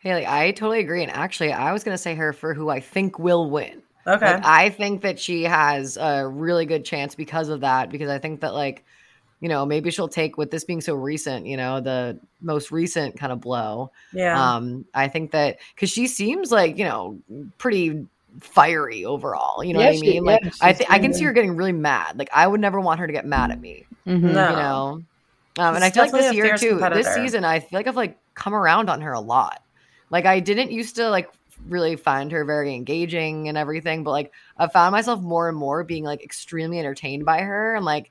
Haley, 0.00 0.26
I 0.26 0.50
totally 0.50 0.80
agree. 0.80 1.04
And 1.04 1.12
actually, 1.12 1.52
I 1.52 1.72
was 1.72 1.84
going 1.84 1.94
to 1.94 2.02
say 2.02 2.16
her 2.16 2.32
for 2.32 2.52
who 2.52 2.68
I 2.68 2.80
think 2.80 3.20
will 3.20 3.48
win. 3.48 3.80
Okay. 4.08 4.34
Like, 4.34 4.44
I 4.44 4.70
think 4.70 5.02
that 5.02 5.20
she 5.20 5.44
has 5.44 5.96
a 5.96 6.26
really 6.26 6.66
good 6.66 6.84
chance 6.84 7.14
because 7.14 7.48
of 7.48 7.60
that. 7.60 7.90
Because 7.90 8.10
I 8.10 8.18
think 8.18 8.40
that 8.40 8.54
like 8.54 8.84
you 9.42 9.48
know, 9.48 9.66
maybe 9.66 9.90
she'll 9.90 10.06
take 10.08 10.38
with 10.38 10.52
this 10.52 10.62
being 10.62 10.80
so 10.80 10.94
recent, 10.94 11.46
you 11.46 11.56
know, 11.56 11.80
the 11.80 12.16
most 12.40 12.70
recent 12.70 13.18
kind 13.18 13.32
of 13.32 13.40
blow. 13.40 13.90
Yeah. 14.12 14.40
Um, 14.40 14.84
I 14.94 15.08
think 15.08 15.32
that 15.32 15.58
because 15.74 15.90
she 15.90 16.06
seems 16.06 16.52
like, 16.52 16.78
you 16.78 16.84
know, 16.84 17.18
pretty 17.58 18.06
fiery 18.40 19.04
overall. 19.04 19.64
You 19.64 19.74
know 19.74 19.80
Yeah, 19.80 19.86
what 19.86 19.94
I 19.94 19.98
she- 19.98 20.10
mean? 20.12 20.24
Like 20.24 20.44
yeah, 20.44 20.50
I 20.62 20.72
think 20.72 20.90
I 20.92 21.00
can 21.00 21.12
see 21.12 21.24
her 21.24 21.32
getting 21.32 21.56
really 21.56 21.72
mad. 21.72 22.18
Like 22.18 22.30
I 22.32 22.46
would 22.46 22.60
never 22.60 22.80
want 22.80 23.00
her 23.00 23.06
to 23.08 23.12
get 23.12 23.26
mad 23.26 23.50
at 23.50 23.60
me. 23.60 23.84
Mhm. 24.06 24.20
No. 24.22 24.28
You 24.28 24.56
know? 24.56 25.02
Um, 25.58 25.74
and 25.74 25.84
I 25.84 25.90
feel 25.90 26.04
like 26.04 26.12
this 26.12 26.32
year 26.32 26.56
too, 26.56 26.78
this 26.94 27.12
season, 27.12 27.44
I 27.44 27.58
feel 27.60 27.78
like 27.80 27.88
I've 27.88 27.96
like 27.96 28.16
come 28.34 28.54
around 28.54 28.88
on 28.88 29.00
her 29.00 29.12
a 29.12 29.20
lot. 29.20 29.60
Like 30.08 30.24
I 30.24 30.38
didn't 30.40 30.70
used 30.70 30.96
to 30.96 31.10
like 31.10 31.28
really 31.68 31.96
find 31.96 32.30
her 32.32 32.44
very 32.44 32.74
engaging 32.74 33.48
and 33.48 33.58
everything, 33.58 34.04
but 34.04 34.12
like 34.12 34.32
I 34.56 34.68
found 34.68 34.92
myself 34.92 35.20
more 35.20 35.48
and 35.48 35.58
more 35.58 35.82
being 35.84 36.04
like 36.04 36.22
extremely 36.22 36.78
entertained 36.78 37.24
by 37.24 37.40
her 37.40 37.74
and 37.74 37.84
like 37.84 38.10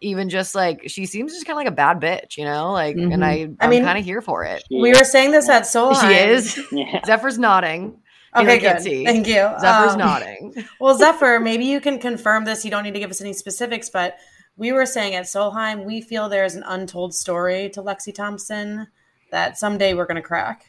even 0.00 0.28
just 0.28 0.54
like 0.54 0.82
she 0.88 1.04
seems 1.06 1.32
just 1.32 1.44
kind 1.46 1.54
of 1.54 1.58
like 1.64 1.72
a 1.72 1.76
bad 1.76 2.00
bitch, 2.00 2.36
you 2.38 2.44
know? 2.44 2.72
Like 2.72 2.96
Mhm. 2.96 3.12
and 3.14 3.24
I 3.24 3.30
I 3.30 3.48
I'm 3.60 3.70
mean, 3.70 3.84
kind 3.84 3.98
of 3.98 4.04
here 4.04 4.20
for 4.22 4.44
it. 4.44 4.64
we 4.70 4.90
were 4.94 5.04
saying 5.04 5.30
this 5.32 5.48
at 5.48 5.62
Solheim. 5.64 6.00
She 6.08 6.14
is. 6.16 6.58
Yeah. 6.72 7.04
Zephyr's 7.04 7.38
nodding. 7.38 8.00
You 8.36 8.42
Okay, 8.42 8.58
know, 8.58 8.72
good. 8.74 8.82
see. 8.82 9.04
Thank 9.04 9.26
you. 9.26 9.34
Zephyr's 9.60 9.92
Um, 9.92 9.98
nodding. 9.98 10.54
Well, 10.80 10.96
Zephyr, 10.96 11.40
maybe 11.40 11.64
you 11.64 11.80
can 11.80 11.98
confirm 11.98 12.44
this. 12.44 12.64
You 12.64 12.70
don't 12.70 12.84
need 12.84 12.94
to 12.94 13.00
give 13.00 13.10
us 13.10 13.20
any 13.20 13.32
specifics, 13.32 13.88
but 13.90 14.16
we 14.56 14.72
were 14.72 14.86
saying 14.86 15.14
at 15.16 15.24
Solheim, 15.24 15.84
we 15.84 16.00
feel 16.00 16.28
there's 16.28 16.54
an 16.54 16.62
untold 16.66 17.14
story 17.14 17.68
to 17.70 17.82
Lexi 17.82 18.14
Thompson 18.14 18.86
that 19.32 19.58
someday 19.58 19.94
we're 19.94 20.06
going 20.06 20.16
to 20.16 20.22
crack. 20.22 20.66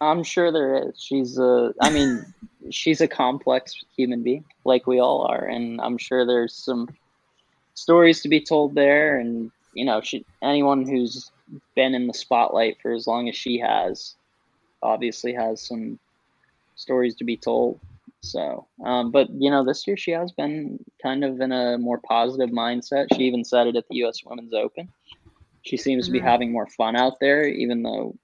I'm 0.00 0.22
sure 0.22 0.52
there 0.52 0.88
is. 0.88 1.00
She's 1.02 1.38
a, 1.38 1.72
I 1.80 1.90
mean, 1.90 2.24
she's 2.70 3.00
a 3.00 3.08
complex 3.08 3.74
human 3.96 4.22
being, 4.22 4.44
like 4.64 4.86
we 4.86 5.00
all 5.00 5.26
are, 5.26 5.44
and 5.46 5.80
I'm 5.80 5.98
sure 5.98 6.26
there's 6.26 6.54
some 6.54 6.88
stories 7.74 8.22
to 8.22 8.28
be 8.28 8.40
told 8.40 8.74
there. 8.74 9.18
And 9.18 9.52
you 9.72 9.84
know, 9.84 10.00
she, 10.02 10.26
anyone 10.42 10.86
who's 10.88 11.32
been 11.76 11.94
in 11.94 12.06
the 12.06 12.14
spotlight 12.14 12.78
for 12.82 12.92
as 12.92 13.06
long 13.06 13.28
as 13.28 13.36
she 13.36 13.58
has, 13.60 14.16
obviously 14.82 15.34
has 15.34 15.66
some 15.66 15.98
stories 16.76 17.16
to 17.16 17.24
be 17.24 17.36
told. 17.36 17.80
So, 18.20 18.68
um, 18.84 19.10
but 19.12 19.28
you 19.32 19.50
know, 19.50 19.64
this 19.64 19.86
year 19.86 19.96
she 19.96 20.12
has 20.12 20.32
been 20.32 20.78
kind 21.02 21.24
of 21.24 21.40
in 21.40 21.52
a 21.52 21.78
more 21.78 22.00
positive 22.06 22.50
mindset. 22.50 23.08
She 23.12 23.24
even 23.24 23.44
said 23.44 23.66
it 23.68 23.76
at 23.76 23.84
the 23.88 23.96
U.S. 23.98 24.20
Women's 24.24 24.54
Open. 24.54 24.88
She 25.62 25.76
seems 25.76 26.06
to 26.06 26.12
be 26.12 26.20
Mhm. 26.20 26.24
having 26.24 26.52
more 26.52 26.68
fun 26.68 26.96
out 26.96 27.20
there, 27.20 27.46
even 27.46 27.82
though 27.82 28.16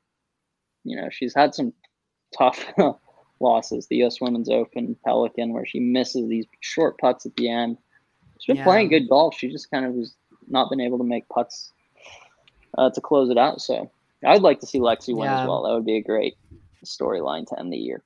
you 0.84 0.96
know 0.96 1.08
she's 1.10 1.34
had 1.34 1.54
some 1.54 1.72
tough 2.36 2.72
losses. 3.40 3.86
The 3.88 3.96
U.S. 3.98 4.20
Women's 4.20 4.50
Open, 4.50 4.96
Pelican, 5.04 5.52
where 5.52 5.66
she 5.66 5.80
misses 5.80 6.28
these 6.28 6.46
short 6.60 6.98
putts 6.98 7.26
at 7.26 7.36
the 7.36 7.50
end. 7.50 7.78
She's 8.40 8.46
been 8.46 8.56
Yeah. 8.56 8.64
playing 8.64 8.88
good 8.88 9.08
golf. 9.08 9.36
She 9.36 9.48
just 9.50 9.70
kind 9.70 9.84
of 9.86 9.94
has 9.96 10.14
not 10.48 10.70
been 10.70 10.80
able 10.80 10.98
to 10.98 11.04
make 11.04 11.28
putts 11.28 11.72
uh, 12.78 12.90
to 12.90 13.00
close 13.00 13.30
it 13.30 13.38
out. 13.38 13.60
So 13.60 13.90
I'd 14.24 14.42
like 14.42 14.60
to 14.60 14.66
see 14.66 14.78
Lexi 14.78 15.14
win 15.14 15.24
Yeah. 15.30 15.42
as 15.42 15.48
well. 15.48 15.62
That 15.64 15.74
would 15.74 15.84
be 15.86 15.96
a 15.96 16.02
great 16.02 16.36
storyline 16.84 17.46
to 17.48 17.58
end 17.58 17.72
the 17.72 17.76
year. 17.76 18.02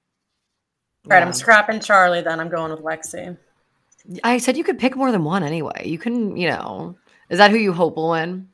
All 1.04 1.10
right, 1.10 1.18
Yeah. 1.20 1.26
I'm 1.26 1.32
scrapping 1.32 1.80
Charley 1.80 2.20
then. 2.22 2.40
I'm 2.40 2.48
going 2.48 2.70
with 2.70 2.80
Lexi. 2.80 3.36
I 4.22 4.38
said 4.38 4.56
you 4.56 4.64
could 4.64 4.78
pick 4.78 4.96
more 4.96 5.12
than 5.12 5.24
one 5.24 5.42
anyway. 5.42 5.82
You 5.86 5.98
can, 5.98 6.36
you 6.36 6.48
know. 6.48 6.96
Is 7.30 7.38
that 7.38 7.50
who 7.50 7.56
you 7.56 7.72
hope 7.72 7.96
will 7.96 8.10
win? 8.10 8.48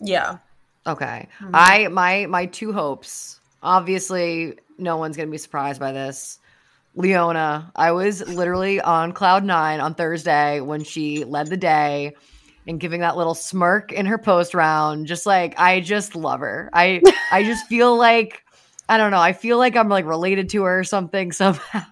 Yeah. 0.00 0.38
Okay. 0.86 1.28
Mhm. 1.40 1.50
I 1.54 1.88
my 1.88 2.26
my 2.26 2.46
two 2.46 2.72
hopes. 2.72 3.40
Obviously, 3.62 4.58
no 4.78 4.96
one's 4.96 5.16
gonna 5.16 5.30
be 5.30 5.38
surprised 5.38 5.80
by 5.80 5.92
this. 5.92 6.38
Leona, 6.98 7.70
I 7.76 7.92
was 7.92 8.26
literally 8.28 8.80
on 8.80 9.12
cloud 9.12 9.44
nine 9.44 9.78
on 9.80 9.94
Thursday 9.94 10.60
when 10.60 10.82
she 10.82 11.24
led 11.24 11.46
the 11.46 11.56
day 11.56 12.14
and 12.66 12.80
giving 12.80 13.00
that 13.02 13.16
little 13.16 13.34
smirk 13.36 13.92
in 13.92 14.04
her 14.06 14.18
post 14.18 14.52
round. 14.52 15.06
Just 15.06 15.24
like 15.24 15.54
I 15.58 15.78
just 15.80 16.16
love 16.16 16.40
her. 16.40 16.68
I 16.72 17.00
I 17.32 17.44
just 17.44 17.66
feel 17.68 17.96
like 17.96 18.42
I 18.88 18.96
don't 18.98 19.12
know. 19.12 19.20
I 19.20 19.32
feel 19.32 19.58
like 19.58 19.76
I'm 19.76 19.88
like 19.88 20.06
related 20.06 20.48
to 20.50 20.64
her 20.64 20.80
or 20.80 20.84
something 20.84 21.30
somehow. 21.32 21.82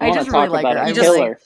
I 0.00 0.12
just 0.12 0.28
really 0.28 0.48
like 0.48 0.62
about 0.64 0.76
her. 0.76 0.82
a 0.82 0.86
I 0.86 0.92
just 0.92 1.00
killer. 1.08 1.38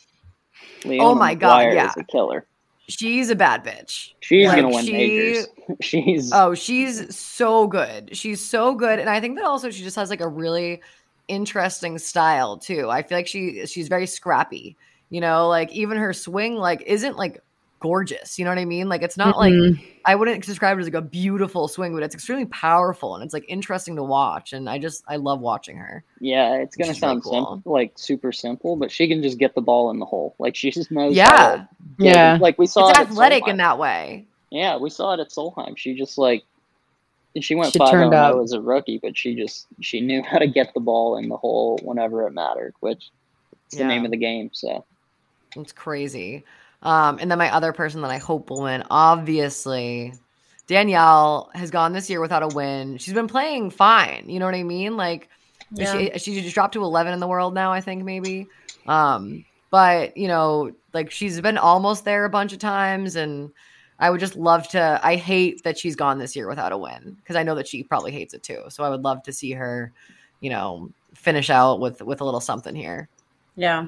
Leona 0.86 1.04
Oh 1.04 1.14
my 1.14 1.34
God, 1.34 1.58
Maguire 1.58 1.74
yeah. 1.74 1.88
is 1.90 1.96
a 1.98 2.04
killer. 2.04 2.46
she's 2.88 3.28
a 3.28 3.36
bad 3.36 3.62
bitch. 3.62 4.12
She's 4.20 4.48
Like, 4.48 4.62
gonna 4.62 4.74
win 4.74 4.84
she- 4.86 4.92
majors. 4.92 5.46
She's 5.82 6.32
Oh, 6.32 6.54
she's 6.54 7.14
so 7.14 7.66
good. 7.66 8.16
She's 8.16 8.40
so 8.40 8.74
good, 8.74 8.98
and 8.98 9.10
I 9.10 9.20
think 9.20 9.36
that 9.36 9.44
also 9.44 9.68
she 9.70 9.82
just 9.82 9.96
has 9.96 10.08
like 10.08 10.22
a 10.22 10.28
really 10.28 10.80
interesting 11.28 11.98
style 11.98 12.56
too. 12.58 12.90
I 12.90 13.02
feel 13.02 13.18
like 13.18 13.26
she 13.26 13.64
she's 13.66 13.88
very 13.88 14.06
scrappy. 14.06 14.76
You 15.10 15.20
know, 15.20 15.48
like 15.48 15.70
even 15.72 15.96
her 15.98 16.12
swing 16.12 16.56
like 16.56 16.82
isn't 16.86 17.16
like 17.16 17.42
gorgeous. 17.80 18.38
You 18.38 18.44
know 18.44 18.50
what 18.50 18.58
I 18.58 18.64
mean? 18.64 18.88
Like 18.88 19.02
it's 19.02 19.16
not 19.16 19.38
like 19.38 19.52
Mhm. 19.52 19.80
I 20.04 20.14
wouldn't 20.16 20.44
describe 20.44 20.76
it 20.78 20.80
as 20.80 20.86
like 20.86 20.94
a 20.94 21.00
beautiful 21.00 21.68
swing, 21.68 21.94
but 21.94 22.02
it's 22.02 22.14
extremely 22.14 22.46
powerful 22.46 23.14
and 23.14 23.22
it's 23.22 23.32
like 23.32 23.44
interesting 23.48 23.94
to 23.96 24.02
watch. 24.02 24.52
And 24.52 24.68
I 24.68 24.78
just 24.78 25.04
I 25.06 25.16
love 25.16 25.40
watching 25.40 25.76
her. 25.76 26.02
yeah, 26.20 26.54
it's 26.56 26.74
gonna 26.76 26.92
She's 26.92 27.00
really 27.02 27.12
sound 27.12 27.22
cool. 27.22 27.32
simple, 27.32 27.72
like 27.72 27.92
super 27.96 28.32
simple, 28.32 28.74
but 28.76 28.90
she 28.90 29.06
can 29.06 29.22
just 29.22 29.38
get 29.38 29.54
the 29.54 29.60
ball 29.62 29.90
in 29.90 29.98
the 30.00 30.06
hole. 30.06 30.34
Like 30.40 30.56
she 30.56 30.70
just 30.70 30.90
knows. 30.90 31.14
Yeah. 31.14 31.30
how 31.30 31.54
to 31.56 31.68
Yeah. 31.98 32.38
like 32.40 32.58
we 32.58 32.66
saw. 32.66 32.88
It's 32.88 32.98
it 32.98 33.02
athletic 33.02 33.44
Solheim. 33.44 33.50
in 33.50 33.56
that 33.58 33.78
way. 33.78 34.24
Yeah, 34.50 34.76
we 34.78 34.90
saw 34.90 35.12
it 35.14 35.20
at 35.20 35.28
Solheim. 35.30 35.76
She 35.76 35.94
just 35.94 36.18
like 36.18 36.40
and 36.40 36.47
she 37.44 37.54
went 37.54 37.72
She 37.72 37.78
five 37.78 37.90
turned 37.90 38.12
zero 38.12 38.38
up. 38.38 38.44
as 38.44 38.52
a 38.52 38.60
rookie, 38.60 38.98
but 39.02 39.16
she 39.16 39.34
just 39.34 39.66
she 39.80 40.00
knew 40.00 40.22
how 40.28 40.38
to 40.38 40.46
get 40.46 40.72
the 40.74 40.80
ball 40.80 41.18
in 41.18 41.28
the 41.28 41.36
hole 41.36 41.78
whenever 41.82 42.26
it 42.26 42.32
mattered, 42.32 42.74
which 42.80 43.10
is 43.72 43.78
the 43.78 43.84
name 43.84 44.04
of 44.04 44.10
the 44.10 44.16
game. 44.16 44.50
So 44.52 44.84
It's 45.56 45.72
crazy. 45.72 46.44
Um, 46.82 47.18
and 47.20 47.30
then 47.30 47.38
my 47.38 47.52
other 47.52 47.72
person 47.72 48.02
that 48.02 48.10
I 48.10 48.18
hope 48.18 48.50
will 48.50 48.62
win, 48.62 48.84
obviously, 48.88 50.12
Danielle 50.68 51.50
has 51.54 51.70
gone 51.70 51.92
this 51.92 52.08
year 52.08 52.20
without 52.20 52.42
a 52.42 52.48
win. 52.48 52.98
She's 52.98 53.14
been 53.14 53.26
playing 53.26 53.70
fine. 53.70 54.28
You 54.28 54.38
know 54.38 54.46
what 54.46 54.54
I 54.54 54.62
mean? 54.62 54.96
Like 54.96 55.28
Yeah. 55.72 55.92
she 55.92 56.18
she 56.18 56.40
just 56.40 56.54
dropped 56.54 56.74
to 56.74 56.82
eleven 56.82 57.12
in 57.12 57.20
the 57.20 57.26
world 57.28 57.54
now, 57.54 57.72
I 57.72 57.80
think 57.80 58.04
maybe. 58.04 58.46
Um, 58.86 59.44
but 59.70 60.16
you 60.16 60.28
know, 60.28 60.72
like 60.94 61.10
she's 61.10 61.40
been 61.40 61.58
almost 61.58 62.04
there 62.04 62.24
a 62.24 62.30
bunch 62.30 62.52
of 62.52 62.58
times, 62.58 63.16
and 63.16 63.50
I 63.98 64.10
would 64.10 64.20
just 64.20 64.36
love 64.36 64.68
to. 64.68 65.00
I 65.02 65.16
hate 65.16 65.62
that 65.64 65.78
she's 65.78 65.96
gone 65.96 66.18
this 66.18 66.36
year 66.36 66.48
without 66.48 66.72
a 66.72 66.78
win 66.78 67.16
because 67.20 67.36
I 67.36 67.42
know 67.42 67.54
that 67.56 67.66
she 67.66 67.82
probably 67.82 68.12
hates 68.12 68.32
it 68.34 68.42
too. 68.42 68.64
So 68.68 68.84
I 68.84 68.90
would 68.90 69.02
love 69.02 69.22
to 69.24 69.32
see 69.32 69.52
her, 69.52 69.92
you 70.40 70.50
know, 70.50 70.90
finish 71.14 71.50
out 71.50 71.80
with 71.80 72.00
with 72.02 72.20
a 72.20 72.24
little 72.24 72.40
something 72.40 72.74
here. 72.74 73.08
Yeah. 73.56 73.86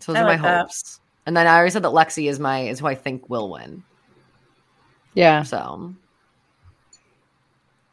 So 0.00 0.12
those 0.12 0.20
I 0.20 0.24
are 0.24 0.36
my 0.36 0.36
that. 0.36 0.60
hopes. 0.62 1.00
And 1.26 1.36
then 1.36 1.46
I 1.46 1.56
already 1.56 1.72
said 1.72 1.82
that 1.82 1.92
Lexi 1.92 2.28
is 2.30 2.38
my 2.38 2.60
is 2.60 2.78
who 2.78 2.86
I 2.86 2.94
think 2.94 3.28
will 3.28 3.50
win. 3.50 3.82
Yeah. 5.14 5.42
So 5.42 5.94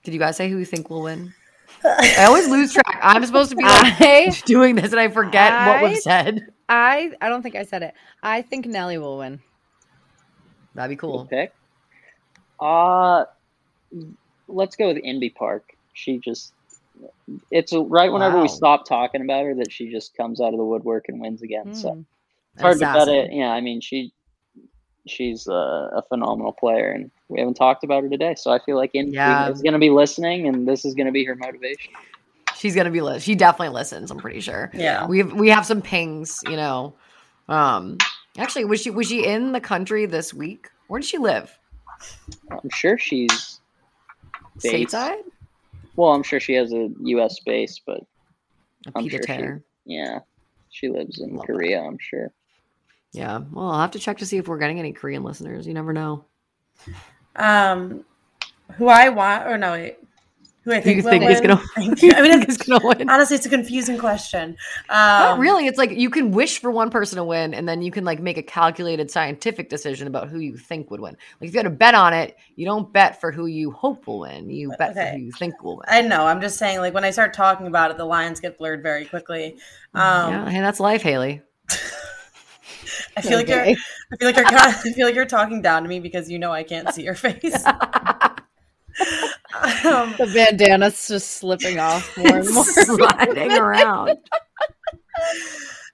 did 0.03 0.13
you 0.13 0.19
guys 0.19 0.37
say 0.37 0.49
who 0.49 0.57
you 0.57 0.65
think 0.65 0.89
will 0.89 1.01
win? 1.01 1.33
I 1.83 2.25
always 2.25 2.47
lose 2.47 2.73
track. 2.73 2.99
I'm 3.01 3.25
supposed 3.25 3.49
to 3.49 3.55
be 3.55 3.63
like 3.63 4.01
I, 4.01 4.29
doing 4.45 4.75
this 4.75 4.91
and 4.91 4.99
I 4.99 5.07
forget 5.09 5.51
what 5.51 5.77
I- 5.77 5.83
we've 5.83 5.97
said. 5.97 6.47
I, 6.67 7.11
I 7.21 7.29
don't 7.29 7.43
think 7.43 7.55
I 7.55 7.63
said 7.63 7.83
it. 7.83 7.93
I 8.23 8.41
think 8.41 8.65
Nelly 8.65 8.97
will 8.97 9.19
win. 9.19 9.39
That'd 10.75 10.95
be 10.97 10.99
good 10.99 11.01
cool. 11.01 11.25
pick. 11.29 11.53
Uh 12.59 13.25
let's 14.47 14.75
go 14.75 14.87
with 14.93 14.97
Inbee 15.03 15.33
Park. 15.35 15.63
She 15.93 16.19
just 16.19 16.53
it's 17.51 17.73
right 17.73 18.11
whenever 18.11 18.35
Wow. 18.35 18.43
we 18.43 18.47
stop 18.47 18.85
talking 18.85 19.21
about 19.21 19.43
her 19.45 19.55
that 19.55 19.71
she 19.71 19.89
just 19.91 20.15
comes 20.15 20.39
out 20.39 20.53
of 20.53 20.57
the 20.57 20.65
woodwork 20.65 21.05
and 21.09 21.19
wins 21.19 21.41
again. 21.41 21.73
So 21.73 21.89
Mm. 21.91 22.05
it's 22.53 22.61
hard 22.61 22.79
to 22.79 22.85
bet 22.85 23.07
it. 23.07 23.31
Yeah, 23.33 23.49
I 23.51 23.61
mean 23.61 23.81
she 23.81 24.13
she's 25.07 25.47
a, 25.47 25.51
a 25.97 26.03
phenomenal 26.09 26.51
player, 26.51 26.91
and 26.91 27.11
we 27.29 27.39
haven't 27.39 27.53
talked 27.55 27.83
about 27.83 28.03
her 28.03 28.09
today. 28.09 28.35
So 28.35 28.51
I 28.51 28.59
feel 28.65 28.75
like 28.75 28.93
Inbee 28.93 29.13
Yeah. 29.13 29.49
is 29.49 29.61
going 29.61 29.73
to 29.73 29.79
be 29.79 29.89
listening, 29.91 30.47
and 30.47 30.67
this 30.67 30.83
is 30.85 30.95
going 30.95 31.05
to 31.07 31.11
be 31.11 31.23
her 31.25 31.35
motivation. 31.35 31.93
She's 32.55 32.73
gonna 32.75 32.89
be 32.89 33.01
li- 33.01 33.19
she 33.19 33.35
definitely 33.35 33.75
listens, 33.75 34.09
I'm 34.09 34.17
pretty 34.17 34.39
sure. 34.39 34.71
Yeah. 34.73 35.05
We 35.07 35.17
have 35.19 35.33
we 35.33 35.49
have 35.49 35.65
some 35.65 35.81
pings, 35.81 36.39
you 36.47 36.55
know. 36.55 36.95
Um 37.49 37.97
actually 38.37 38.65
was 38.65 38.81
she 38.81 38.89
was 38.89 39.07
she 39.07 39.25
in 39.25 39.51
the 39.51 39.59
country 39.61 40.05
this 40.05 40.33
week? 40.33 40.69
Where 40.87 40.99
did 40.99 41.07
she 41.07 41.17
live? 41.17 41.57
I'm 42.51 42.69
sure 42.71 42.97
she's 42.97 43.59
based- 44.61 44.93
Stateside? 44.93 45.21
Well, 45.95 46.11
I'm 46.11 46.23
sure 46.23 46.39
she 46.39 46.53
has 46.55 46.73
a 46.73 46.89
U.S. 47.03 47.39
base, 47.39 47.79
but 47.85 48.01
A 48.87 48.91
I'm 48.95 49.03
pita 49.03 49.23
sure 49.25 49.63
she- 49.85 49.93
yeah, 49.93 50.19
she 50.69 50.89
lives 50.89 51.19
in 51.21 51.35
Love 51.35 51.47
that. 51.47 51.53
Korea. 51.53 51.81
I'm 51.81 51.97
sure. 51.99 52.31
Yeah. 53.13 53.41
Well, 53.51 53.69
I'll 53.69 53.79
have 53.79 53.91
to 53.91 53.99
check 53.99 54.17
to 54.17 54.25
see 54.25 54.37
if 54.37 54.47
we're 54.47 54.57
getting 54.57 54.79
any 54.79 54.91
Korean 54.91 55.23
listeners. 55.23 55.65
You 55.65 55.73
never 55.73 55.93
know. 55.93 56.25
Um, 57.37 58.03
who 58.73 58.87
I 58.89 59.07
want, 59.09 59.47
or 59.47 59.57
no, 59.57 59.71
wait, 59.71 59.97
who 60.65 60.73
I 60.73 60.81
think, 60.81 60.97
you 60.97 61.03
think 61.03 61.23
is 61.23 61.39
win. 61.41 61.49
gonna- 61.49 61.63
I 61.77 61.79
mean, 61.79 61.93
it's, 62.41 62.57
gonna 62.57 62.85
win? 62.85 63.07
honestly, 63.07 63.35
it's 63.37 63.45
a 63.45 63.49
confusing 63.49 63.99
question. 63.99 64.57
Um, 64.89 64.97
Not 64.97 65.39
really. 65.39 65.67
It's 65.67 65.77
like 65.77 65.91
you 65.91 66.09
can 66.09 66.31
wish 66.31 66.59
for 66.59 66.71
one 66.71 66.89
person 66.89 67.17
to 67.17 67.23
win, 67.23 67.53
and 67.53 67.69
then 67.69 67.83
you 67.83 67.91
can 67.91 68.03
like 68.03 68.19
make 68.19 68.37
a 68.39 68.43
calculated 68.43 69.11
scientific 69.11 69.69
decision 69.69 70.07
about 70.07 70.27
who 70.27 70.39
you 70.39 70.57
think 70.57 70.89
would 70.89 70.99
win. 70.99 71.15
Like 71.39 71.49
if 71.49 71.53
you 71.53 71.59
had 71.59 71.65
to 71.65 71.69
bet 71.69 71.93
on 71.93 72.13
it, 72.13 72.35
you 72.55 72.65
don't 72.65 72.91
bet 72.91 73.21
for 73.21 73.31
who 73.31 73.45
you 73.45 73.69
hope 73.69 74.07
will 74.07 74.21
win. 74.21 74.49
You 74.49 74.73
bet 74.79 74.95
for 74.95 75.05
who 75.05 75.19
you 75.19 75.31
think 75.31 75.61
will 75.63 75.77
win. 75.77 75.85
I 75.87 76.01
know. 76.01 76.25
I'm 76.25 76.41
just 76.41 76.57
saying, 76.57 76.79
like 76.79 76.95
when 76.95 77.03
I 77.05 77.11
start 77.11 77.35
talking 77.35 77.67
about 77.67 77.91
it, 77.91 77.97
the 77.97 78.05
lines 78.05 78.39
get 78.39 78.57
blurred 78.57 78.81
very 78.81 79.05
quickly. 79.05 79.57
Um, 79.93 80.33
yeah, 80.33 80.49
hey, 80.49 80.61
that's 80.61 80.79
life, 80.79 81.03
Haley. 81.03 81.43
I 83.17 83.21
feel 83.21 83.37
okay. 83.37 83.37
like 83.37 83.47
you're. 83.47 83.59
I 83.61 84.17
feel 84.17 84.27
like 84.27 84.35
you're. 84.35 84.45
I 84.59 84.71
feel 84.73 85.05
like 85.05 85.15
you're 85.15 85.25
talking 85.25 85.61
down 85.61 85.83
to 85.83 85.89
me 85.89 85.99
because 85.99 86.29
you 86.29 86.39
know 86.39 86.51
I 86.51 86.63
can't 86.63 86.91
see 86.91 87.03
your 87.03 87.13
face. 87.15 87.63
Um, 89.63 90.13
the 90.17 90.29
bandana's 90.33 91.07
just 91.07 91.37
slipping 91.37 91.79
off 91.79 92.15
more 92.17 92.37
and 92.37 92.49
more, 92.53 92.63
sliding 92.63 93.51
around. 93.57 94.17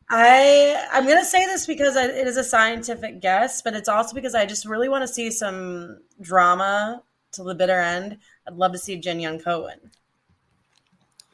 I 0.10 0.88
I'm 0.92 1.08
gonna 1.08 1.24
say 1.24 1.46
this 1.46 1.66
because 1.66 1.96
it 1.96 2.28
is 2.28 2.38
a 2.38 2.44
scientific 2.44 3.22
guess, 3.22 3.62
but 3.62 3.74
it's 3.74 3.90
also 3.90 4.14
because 4.14 4.36
I 4.36 4.46
just 4.46 4.66
really 4.66 4.90
want 4.90 5.04
to 5.04 5.08
see 5.08 5.32
some 5.32 6.00
drama 6.20 7.02
to 7.34 7.44
the 7.44 7.56
bitter 7.56 7.80
end. 7.80 8.18
I'd 8.48 8.56
love 8.56 8.74
to 8.74 8.78
see 8.78 8.98
Jin 8.98 9.20
Young 9.20 9.40
Ko 9.40 9.66
win. 9.66 9.92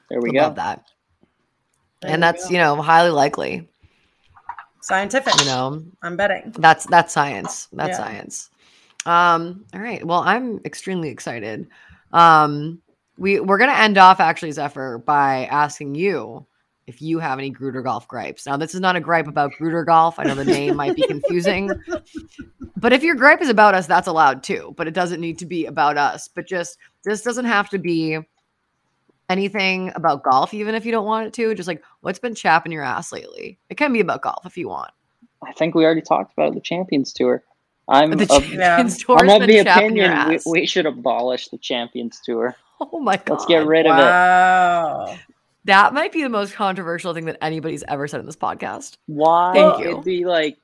There 0.10 0.22
we 0.22 0.30
I 0.30 0.34
go. 0.34 0.40
Love 0.40 0.56
that. 0.56 0.84
There 2.02 2.12
and 2.12 2.22
that's 2.22 2.48
go. 2.48 2.52
you 2.52 2.58
know 2.60 2.82
highly 2.82 3.10
likely. 3.10 3.68
Scientific. 4.82 5.38
You 5.40 5.46
know, 5.46 5.84
I'm 6.02 6.16
betting. 6.16 6.54
That's 6.60 6.86
that's 6.86 7.12
science. 7.12 7.68
That's 7.74 7.98
yeah. 7.98 8.06
science. 8.06 8.50
Um. 9.06 9.66
All 9.74 9.82
right. 9.82 10.06
Well, 10.06 10.22
I'm 10.22 10.60
extremely 10.66 11.10
excited. 11.10 11.68
Um. 12.12 12.82
We 13.20 13.40
we're 13.40 13.58
gonna 13.58 13.74
end 13.74 13.98
off 13.98 14.20
actually, 14.20 14.52
Zephyr, 14.52 15.00
by 15.00 15.46
asking 15.46 15.96
you 15.96 16.46
if 16.88 17.02
you 17.02 17.20
have 17.20 17.38
any 17.38 17.50
Gruder 17.50 17.82
Golf 17.82 18.08
gripes. 18.08 18.46
Now, 18.46 18.56
this 18.56 18.74
is 18.74 18.80
not 18.80 18.96
a 18.96 19.02
gripe 19.02 19.28
about 19.28 19.52
Gruder 19.52 19.84
Golf. 19.84 20.18
I 20.18 20.24
know 20.24 20.36
the 20.36 20.46
name 20.46 20.78
might 20.78 20.96
be 20.96 21.06
confusing, 21.06 21.70
but 22.78 22.94
if 22.94 23.04
your 23.04 23.16
gripe 23.16 23.42
is 23.42 23.50
about 23.50 23.76
us, 23.76 23.88
that's 23.88 24.08
allowed 24.08 24.42
too. 24.42 24.74
But 24.78 24.88
it 24.88 24.94
doesn't 24.94 25.20
need 25.20 25.38
to 25.40 25.46
be 25.46 25.66
about 25.66 25.98
us. 25.98 26.30
But 26.30 26.48
just 26.48 26.78
this 27.04 27.22
doesn't 27.22 27.46
have 27.46 27.70
to 27.72 27.78
be 27.78 28.20
anything 29.30 29.92
about 29.96 30.24
golf, 30.24 30.54
even 30.54 30.76
if 30.76 30.86
you 30.86 30.94
don't 30.94 31.06
want 31.06 31.28
it 31.28 31.34
to. 31.34 31.54
Just 31.56 31.68
like 31.68 31.84
what's 32.02 32.20
been 32.20 32.36
chapping 32.36 32.72
your 32.72 32.84
ass 32.84 33.12
lately. 33.12 33.60
It 33.70 33.76
can 33.76 33.92
be 33.92 34.00
about 34.00 34.22
golf 34.22 34.46
if 34.46 34.58
you 34.58 34.70
want. 34.70 34.92
I 35.44 35.52
think 35.52 35.76
we 35.76 35.84
already 35.86 36.02
talked 36.02 36.34
about 36.34 36.54
the 36.54 36.62
Champions 36.62 37.12
Tour. 37.14 37.44
I'm 37.88 38.12
the 38.12 38.26
Champions 38.26 38.96
of, 38.96 39.06
Tour. 39.06 39.18
I'm 39.20 39.42
of 39.42 39.48
the 39.48 39.60
opinion 39.60 40.28
we, 40.28 40.40
we, 40.46 40.66
should 40.66 40.86
abolish 40.86 41.48
the 41.50 41.58
Champions 41.58 42.20
Tour. 42.24 42.56
Oh 42.80 43.00
my 43.00 43.18
god! 43.18 43.30
Let's 43.30 43.46
get 43.48 43.66
rid 43.66 43.88
wow. 43.88 45.08
of 45.08 45.16
it. 45.16 45.20
That 45.66 45.96
might 45.96 46.12
be 46.12 46.22
the 46.22 46.30
most 46.30 46.54
controversial 46.54 47.12
thing 47.16 47.26
that 47.26 47.40
anybody's 47.42 47.84
ever 47.88 48.08
said 48.08 48.20
in 48.20 48.28
this 48.28 48.36
podcast. 48.36 48.98
Why? 49.08 49.54
Thank 49.56 49.80
you. 49.80 49.92
It'd 49.94 50.04
be 50.04 50.26
like 50.26 50.60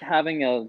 having 0.00 0.44
a, 0.44 0.68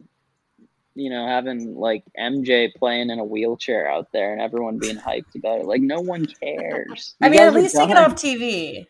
you 0.96 1.12
know, 1.12 1.28
having 1.28 1.76
like 1.76 2.04
MJ 2.20 2.74
playing 2.74 3.12
in 3.12 3.20
a 3.20 3.24
wheelchair 3.24 3.88
out 3.88 4.12
there 4.12 4.34
and 4.34 4.42
everyone 4.42 4.80
being 4.80 4.98
hyped 4.98 5.36
about 5.36 5.60
it. 5.60 5.66
Like 5.68 5.82
no 5.82 6.02
one 6.02 6.26
cares. 6.26 7.14
I 7.22 7.30
mean, 7.30 7.42
at 7.42 7.54
least 7.54 7.76
take 7.76 7.92
it 7.92 7.98
off 7.98 8.16
TV. 8.16 8.88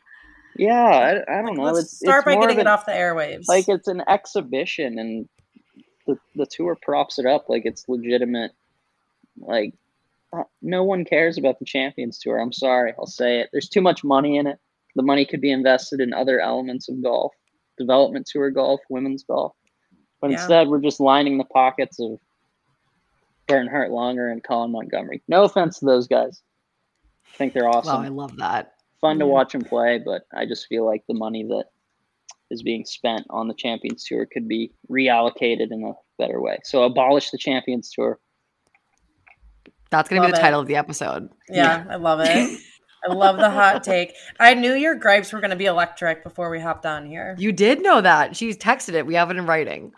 Yeah, 0.55 1.24
I, 1.28 1.39
I 1.39 1.41
don't 1.41 1.57
know. 1.57 1.63
Let's 1.63 1.80
it's, 1.80 1.99
start 1.99 2.26
it's 2.26 2.36
by 2.36 2.39
getting 2.39 2.59
it 2.59 2.68
off 2.68 2.86
the 2.86 2.93
airwaves. 2.93 3.49
Like 3.49 3.68
it's 3.68 3.89
an 3.89 4.01
exhibition, 4.07 4.97
and 4.97 5.28
the 6.08 6.18
the 6.36 6.45
tour 6.45 6.78
props 6.82 7.20
it 7.20 7.26
up 7.26 7.49
like 7.49 7.66
it's 7.66 7.88
legitimate. 7.88 8.51
Like 9.39 9.74
uh, 10.34 10.43
no 10.62 10.84
one 10.84 11.05
cares 11.05 11.38
about 11.38 11.60
the 11.60 11.66
Champions 11.66 12.18
Tour. 12.18 12.39
I'm 12.39 12.53
sorry, 12.53 12.93
I'll 12.97 13.05
say 13.05 13.41
it. 13.41 13.49
There's 13.51 13.70
too 13.70 13.82
much 13.82 14.03
money 14.03 14.38
in 14.38 14.47
it. 14.47 14.60
The 14.95 15.03
money 15.03 15.26
could 15.26 15.41
be 15.41 15.51
invested 15.51 15.99
in 15.99 16.14
other 16.14 16.39
elements 16.39 16.89
of 16.89 17.03
golf, 17.03 17.34
development 17.78 18.26
tour 18.26 18.49
golf, 18.49 18.82
women's 18.89 19.24
golf. 19.24 19.53
But 20.20 20.32
yeah. 20.32 20.38
instead, 20.38 20.68
we're 20.68 20.82
just 20.82 20.99
lining 20.99 21.38
the 21.38 21.43
pockets 21.45 21.99
of 21.99 22.20
Bernhard 23.47 23.91
Langer 23.91 24.32
and 24.32 24.43
Colin 24.43 24.72
Montgomerie. 24.72 25.22
No 25.28 25.43
offense 25.43 25.80
to 25.80 25.86
those 25.86 26.08
guys. 26.08 26.41
I 27.34 27.38
think 27.38 27.53
they're 27.53 27.70
awesome. 27.70 28.01
Wow, 28.01 28.03
I 28.03 28.08
love 28.08 28.38
that. 28.38 28.74
Fun 28.99 29.20
to 29.20 29.28
watch 29.28 29.51
them 29.51 29.64
play, 29.64 30.01
but 30.03 30.24
I 30.34 30.45
just 30.47 30.66
feel 30.68 30.86
like 30.86 31.03
the 31.08 31.14
money 31.14 31.43
that 31.43 31.66
is 32.50 32.64
being 32.64 32.86
spent 32.86 33.26
on 33.30 33.48
the 33.48 33.54
Champions 33.54 34.04
Tour 34.06 34.26
could 34.26 34.48
be 34.48 34.72
reallocated 34.89 35.72
in 35.72 35.84
a 35.84 35.93
better 36.18 36.41
way. 36.41 36.58
So 36.64 36.84
abolish 36.84 37.32
the 37.32 37.38
Champions 37.38 37.91
Tour. 37.91 38.20
That's 39.89 40.10
going 40.10 40.22
to 40.22 40.28
be 40.28 40.32
the 40.32 40.38
it. 40.38 40.41
title 40.41 40.60
of 40.60 40.68
the 40.68 40.76
episode. 40.76 41.30
Yeah, 41.50 41.86
I 41.89 41.95
love 41.95 42.20
it. 42.22 42.60
I 43.08 43.14
love 43.14 43.38
the 43.38 43.50
hot 43.50 43.84
take. 43.84 44.14
I 44.39 44.54
knew 44.54 44.74
your 44.74 44.95
gripes 44.95 45.32
were 45.32 45.39
going 45.39 45.52
to 45.52 45.56
be 45.56 45.66
electric 45.66 46.24
before 46.24 46.50
we 46.50 46.60
hopped 46.60 46.86
on 46.86 47.06
here. 47.06 47.36
You 47.38 47.52
did 47.52 47.82
know 47.82 48.02
that. 48.02 48.36
She's 48.36 48.58
texted 48.58 48.93
it. 48.93 49.06
We 49.06 49.16
have 49.16 49.32
it 49.32 49.38
in 49.38 49.45
writing. 49.45 49.93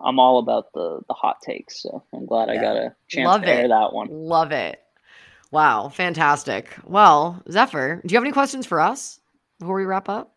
I'm 0.00 0.18
all 0.18 0.38
about 0.38 0.72
the 0.74 1.00
the 1.08 1.14
hot 1.14 1.40
takes, 1.40 1.82
so 1.82 2.04
I'm 2.12 2.26
glad 2.26 2.48
yeah. 2.48 2.60
I 2.60 2.62
got 2.62 2.76
a 2.76 2.94
chance 3.08 3.26
Love 3.26 3.42
to 3.42 3.48
it. 3.48 3.54
air 3.54 3.68
that 3.68 3.92
one. 3.92 4.08
Love 4.10 4.52
it. 4.52 4.80
Wow, 5.50 5.88
fantastic. 5.88 6.68
Well, 6.84 7.42
Zephyr, 7.50 8.02
do 8.04 8.12
you 8.12 8.16
have 8.16 8.24
any 8.24 8.32
questions 8.32 8.66
for 8.66 8.80
us 8.80 9.20
before 9.60 9.76
we 9.76 9.84
wrap 9.84 10.08
up? 10.08 10.33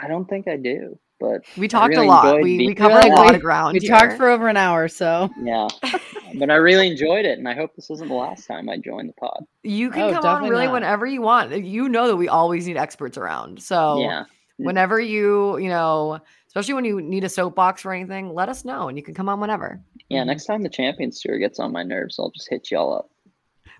I 0.00 0.08
don't 0.08 0.28
think 0.28 0.48
I 0.48 0.56
do 0.56 0.98
but 1.18 1.44
we 1.56 1.68
talked 1.68 1.90
really 1.90 2.06
a 2.06 2.10
lot. 2.10 2.42
We, 2.42 2.58
we 2.58 2.74
covered 2.74 3.04
a 3.04 3.14
lot 3.14 3.34
of 3.34 3.40
ground. 3.40 3.74
We 3.74 3.80
here. 3.80 3.96
talked 3.96 4.16
for 4.16 4.28
over 4.28 4.48
an 4.48 4.56
hour, 4.56 4.88
so 4.88 5.30
yeah. 5.42 5.68
but 6.38 6.50
I 6.50 6.56
really 6.56 6.88
enjoyed 6.88 7.24
it, 7.24 7.38
and 7.38 7.48
I 7.48 7.54
hope 7.54 7.74
this 7.74 7.90
isn't 7.90 8.08
the 8.08 8.14
last 8.14 8.46
time 8.46 8.68
I 8.68 8.76
join 8.76 9.06
the 9.06 9.12
pod. 9.14 9.44
You 9.62 9.90
can 9.90 10.02
oh, 10.02 10.12
come 10.14 10.24
on 10.24 10.48
really 10.48 10.66
not. 10.66 10.74
whenever 10.74 11.06
you 11.06 11.22
want. 11.22 11.64
You 11.64 11.88
know 11.88 12.06
that 12.08 12.16
we 12.16 12.28
always 12.28 12.66
need 12.66 12.76
experts 12.76 13.16
around, 13.16 13.62
so 13.62 14.00
yeah. 14.00 14.24
Whenever 14.58 14.98
you 14.98 15.58
you 15.58 15.68
know, 15.68 16.18
especially 16.48 16.74
when 16.74 16.84
you 16.84 17.00
need 17.00 17.24
a 17.24 17.28
soapbox 17.28 17.84
or 17.84 17.92
anything, 17.92 18.32
let 18.32 18.48
us 18.48 18.64
know, 18.64 18.88
and 18.88 18.96
you 18.96 19.02
can 19.02 19.14
come 19.14 19.28
on 19.28 19.40
whenever. 19.40 19.80
Yeah, 20.08 20.24
next 20.24 20.46
time 20.46 20.62
the 20.62 20.68
Champions 20.68 21.20
Tour 21.20 21.38
gets 21.38 21.58
on 21.58 21.72
my 21.72 21.82
nerves, 21.82 22.18
I'll 22.18 22.30
just 22.30 22.48
hit 22.48 22.70
y'all 22.70 22.94
up. 22.94 23.10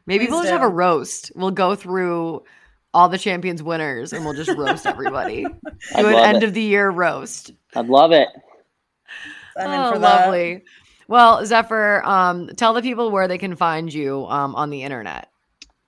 Maybe 0.06 0.26
Please 0.26 0.30
we'll 0.30 0.40
do. 0.40 0.48
just 0.48 0.52
have 0.52 0.62
a 0.62 0.68
roast. 0.68 1.32
We'll 1.34 1.50
go 1.50 1.74
through 1.74 2.44
all 2.96 3.10
the 3.10 3.18
champions 3.18 3.62
winners 3.62 4.14
and 4.14 4.24
we'll 4.24 4.32
just 4.32 4.56
roast 4.56 4.86
everybody. 4.86 5.42
Do 5.96 6.08
an 6.08 6.14
end 6.14 6.38
it. 6.38 6.44
of 6.44 6.54
the 6.54 6.62
year 6.62 6.88
roast. 6.88 7.52
I'd 7.74 7.88
love 7.88 8.10
it. 8.12 8.28
I'm 9.54 9.94
oh, 9.94 9.98
lovely. 9.98 10.62
Well, 11.06 11.44
Zephyr, 11.44 12.02
um, 12.06 12.48
tell 12.56 12.72
the 12.72 12.80
people 12.80 13.10
where 13.10 13.28
they 13.28 13.36
can 13.36 13.54
find 13.54 13.92
you 13.92 14.24
um, 14.26 14.54
on 14.54 14.70
the 14.70 14.82
internet. 14.82 15.28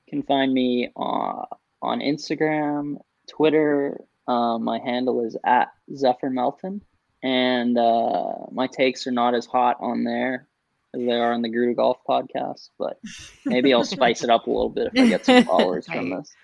You 0.06 0.18
can 0.18 0.22
find 0.24 0.52
me 0.52 0.90
uh, 0.96 1.46
on 1.80 2.00
Instagram, 2.00 2.96
Twitter. 3.26 3.98
Uh, 4.26 4.58
my 4.58 4.78
handle 4.78 5.24
is 5.24 5.34
at 5.46 5.68
Zephyr 5.96 6.28
Melton. 6.28 6.82
And 7.22 7.78
uh, 7.78 8.32
my 8.52 8.66
takes 8.66 9.06
are 9.06 9.12
not 9.12 9.34
as 9.34 9.46
hot 9.46 9.78
on 9.80 10.04
there 10.04 10.46
as 10.94 11.00
they 11.00 11.12
are 11.12 11.32
on 11.32 11.40
the 11.40 11.48
Gruder 11.48 11.74
Golf 11.74 11.98
podcast, 12.06 12.68
but 12.78 12.98
maybe 13.46 13.72
I'll 13.72 13.84
spice 13.96 14.22
it 14.22 14.30
up 14.30 14.46
a 14.46 14.50
little 14.50 14.68
bit 14.68 14.88
if 14.92 15.02
I 15.02 15.08
get 15.08 15.24
some 15.24 15.44
followers 15.46 15.86
from 15.86 16.10
this. 16.10 16.34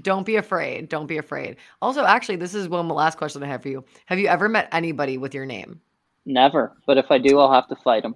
Don't 0.00 0.24
be 0.24 0.36
afraid. 0.36 0.88
Don't 0.88 1.06
be 1.06 1.18
afraid. 1.18 1.56
Also, 1.82 2.04
actually, 2.04 2.36
this 2.36 2.54
is 2.54 2.68
one 2.68 2.88
last 2.88 3.18
question 3.18 3.42
I 3.42 3.46
have 3.46 3.62
for 3.62 3.68
you. 3.68 3.84
Have 4.06 4.18
you 4.18 4.28
ever 4.28 4.48
met 4.48 4.68
anybody 4.72 5.18
with 5.18 5.34
your 5.34 5.46
name? 5.46 5.80
Never. 6.26 6.76
But 6.86 6.98
if 6.98 7.06
I 7.10 7.18
do, 7.18 7.38
I'll 7.38 7.52
have 7.52 7.68
to 7.68 7.76
fight 7.76 8.02
them. 8.02 8.14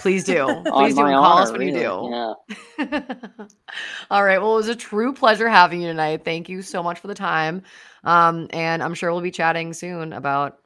Please 0.00 0.24
do. 0.24 0.46
Please 0.66 0.94
do. 0.94 1.02
Call 1.02 1.14
honor, 1.14 1.42
us 1.42 1.52
when 1.52 1.60
really. 1.60 1.72
you 1.72 2.34
do. 2.78 2.84
Yeah. 2.90 3.02
All 4.10 4.24
right. 4.24 4.38
Well, 4.38 4.54
it 4.54 4.56
was 4.56 4.68
a 4.68 4.76
true 4.76 5.12
pleasure 5.12 5.48
having 5.48 5.82
you 5.82 5.88
tonight. 5.88 6.24
Thank 6.24 6.48
you 6.48 6.62
so 6.62 6.82
much 6.82 6.98
for 6.98 7.06
the 7.06 7.14
time. 7.14 7.62
Um, 8.04 8.48
and 8.50 8.82
I'm 8.82 8.94
sure 8.94 9.12
we'll 9.12 9.20
be 9.20 9.30
chatting 9.30 9.74
soon 9.74 10.12
about 10.12 10.58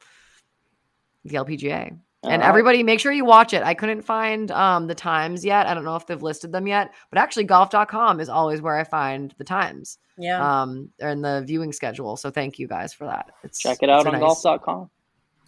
the 1.24 1.36
LPGA 1.36 1.98
and 2.24 2.42
everybody 2.42 2.82
make 2.82 3.00
sure 3.00 3.12
you 3.12 3.24
watch 3.24 3.52
it. 3.52 3.62
I 3.62 3.74
couldn't 3.74 4.02
find 4.02 4.50
um, 4.50 4.86
the 4.86 4.94
times 4.94 5.44
yet. 5.44 5.66
I 5.66 5.74
don't 5.74 5.84
know 5.84 5.96
if 5.96 6.06
they've 6.06 6.22
listed 6.22 6.52
them 6.52 6.66
yet, 6.66 6.92
but 7.10 7.18
actually 7.18 7.44
golf.com 7.44 8.20
is 8.20 8.28
always 8.28 8.60
where 8.60 8.76
I 8.76 8.84
find 8.84 9.34
the 9.38 9.44
times. 9.44 9.98
Yeah. 10.16 10.62
Um, 10.62 10.90
and 11.00 11.24
the 11.24 11.42
viewing 11.46 11.72
schedule. 11.72 12.16
So 12.16 12.30
thank 12.30 12.58
you 12.58 12.68
guys 12.68 12.92
for 12.92 13.06
that. 13.06 13.30
It's, 13.42 13.60
Check 13.60 13.78
it 13.82 13.90
out 13.90 14.06
on 14.06 14.12
nice, 14.12 14.20
golf.com. 14.20 14.90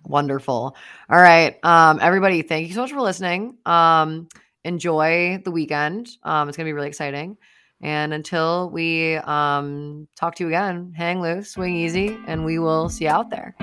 Wonderful. 0.04 0.76
All 1.08 1.20
right. 1.20 1.58
Um, 1.64 1.98
everybody, 2.02 2.42
thank 2.42 2.68
you 2.68 2.74
so 2.74 2.80
much 2.80 2.92
for 2.92 3.00
listening. 3.00 3.56
Um, 3.64 4.28
enjoy 4.64 5.40
the 5.44 5.50
weekend. 5.50 6.08
Um, 6.22 6.48
it's 6.48 6.56
going 6.56 6.66
to 6.66 6.68
be 6.68 6.74
really 6.74 6.88
exciting. 6.88 7.36
And 7.80 8.14
until 8.14 8.70
we 8.70 9.16
um, 9.16 10.08
talk 10.16 10.36
to 10.36 10.44
you 10.44 10.48
again, 10.48 10.92
hang 10.96 11.20
loose, 11.20 11.50
swing 11.50 11.76
easy, 11.76 12.18
and 12.26 12.44
we 12.44 12.58
will 12.58 12.88
see 12.88 13.04
you 13.04 13.10
out 13.10 13.30
there. 13.30 13.54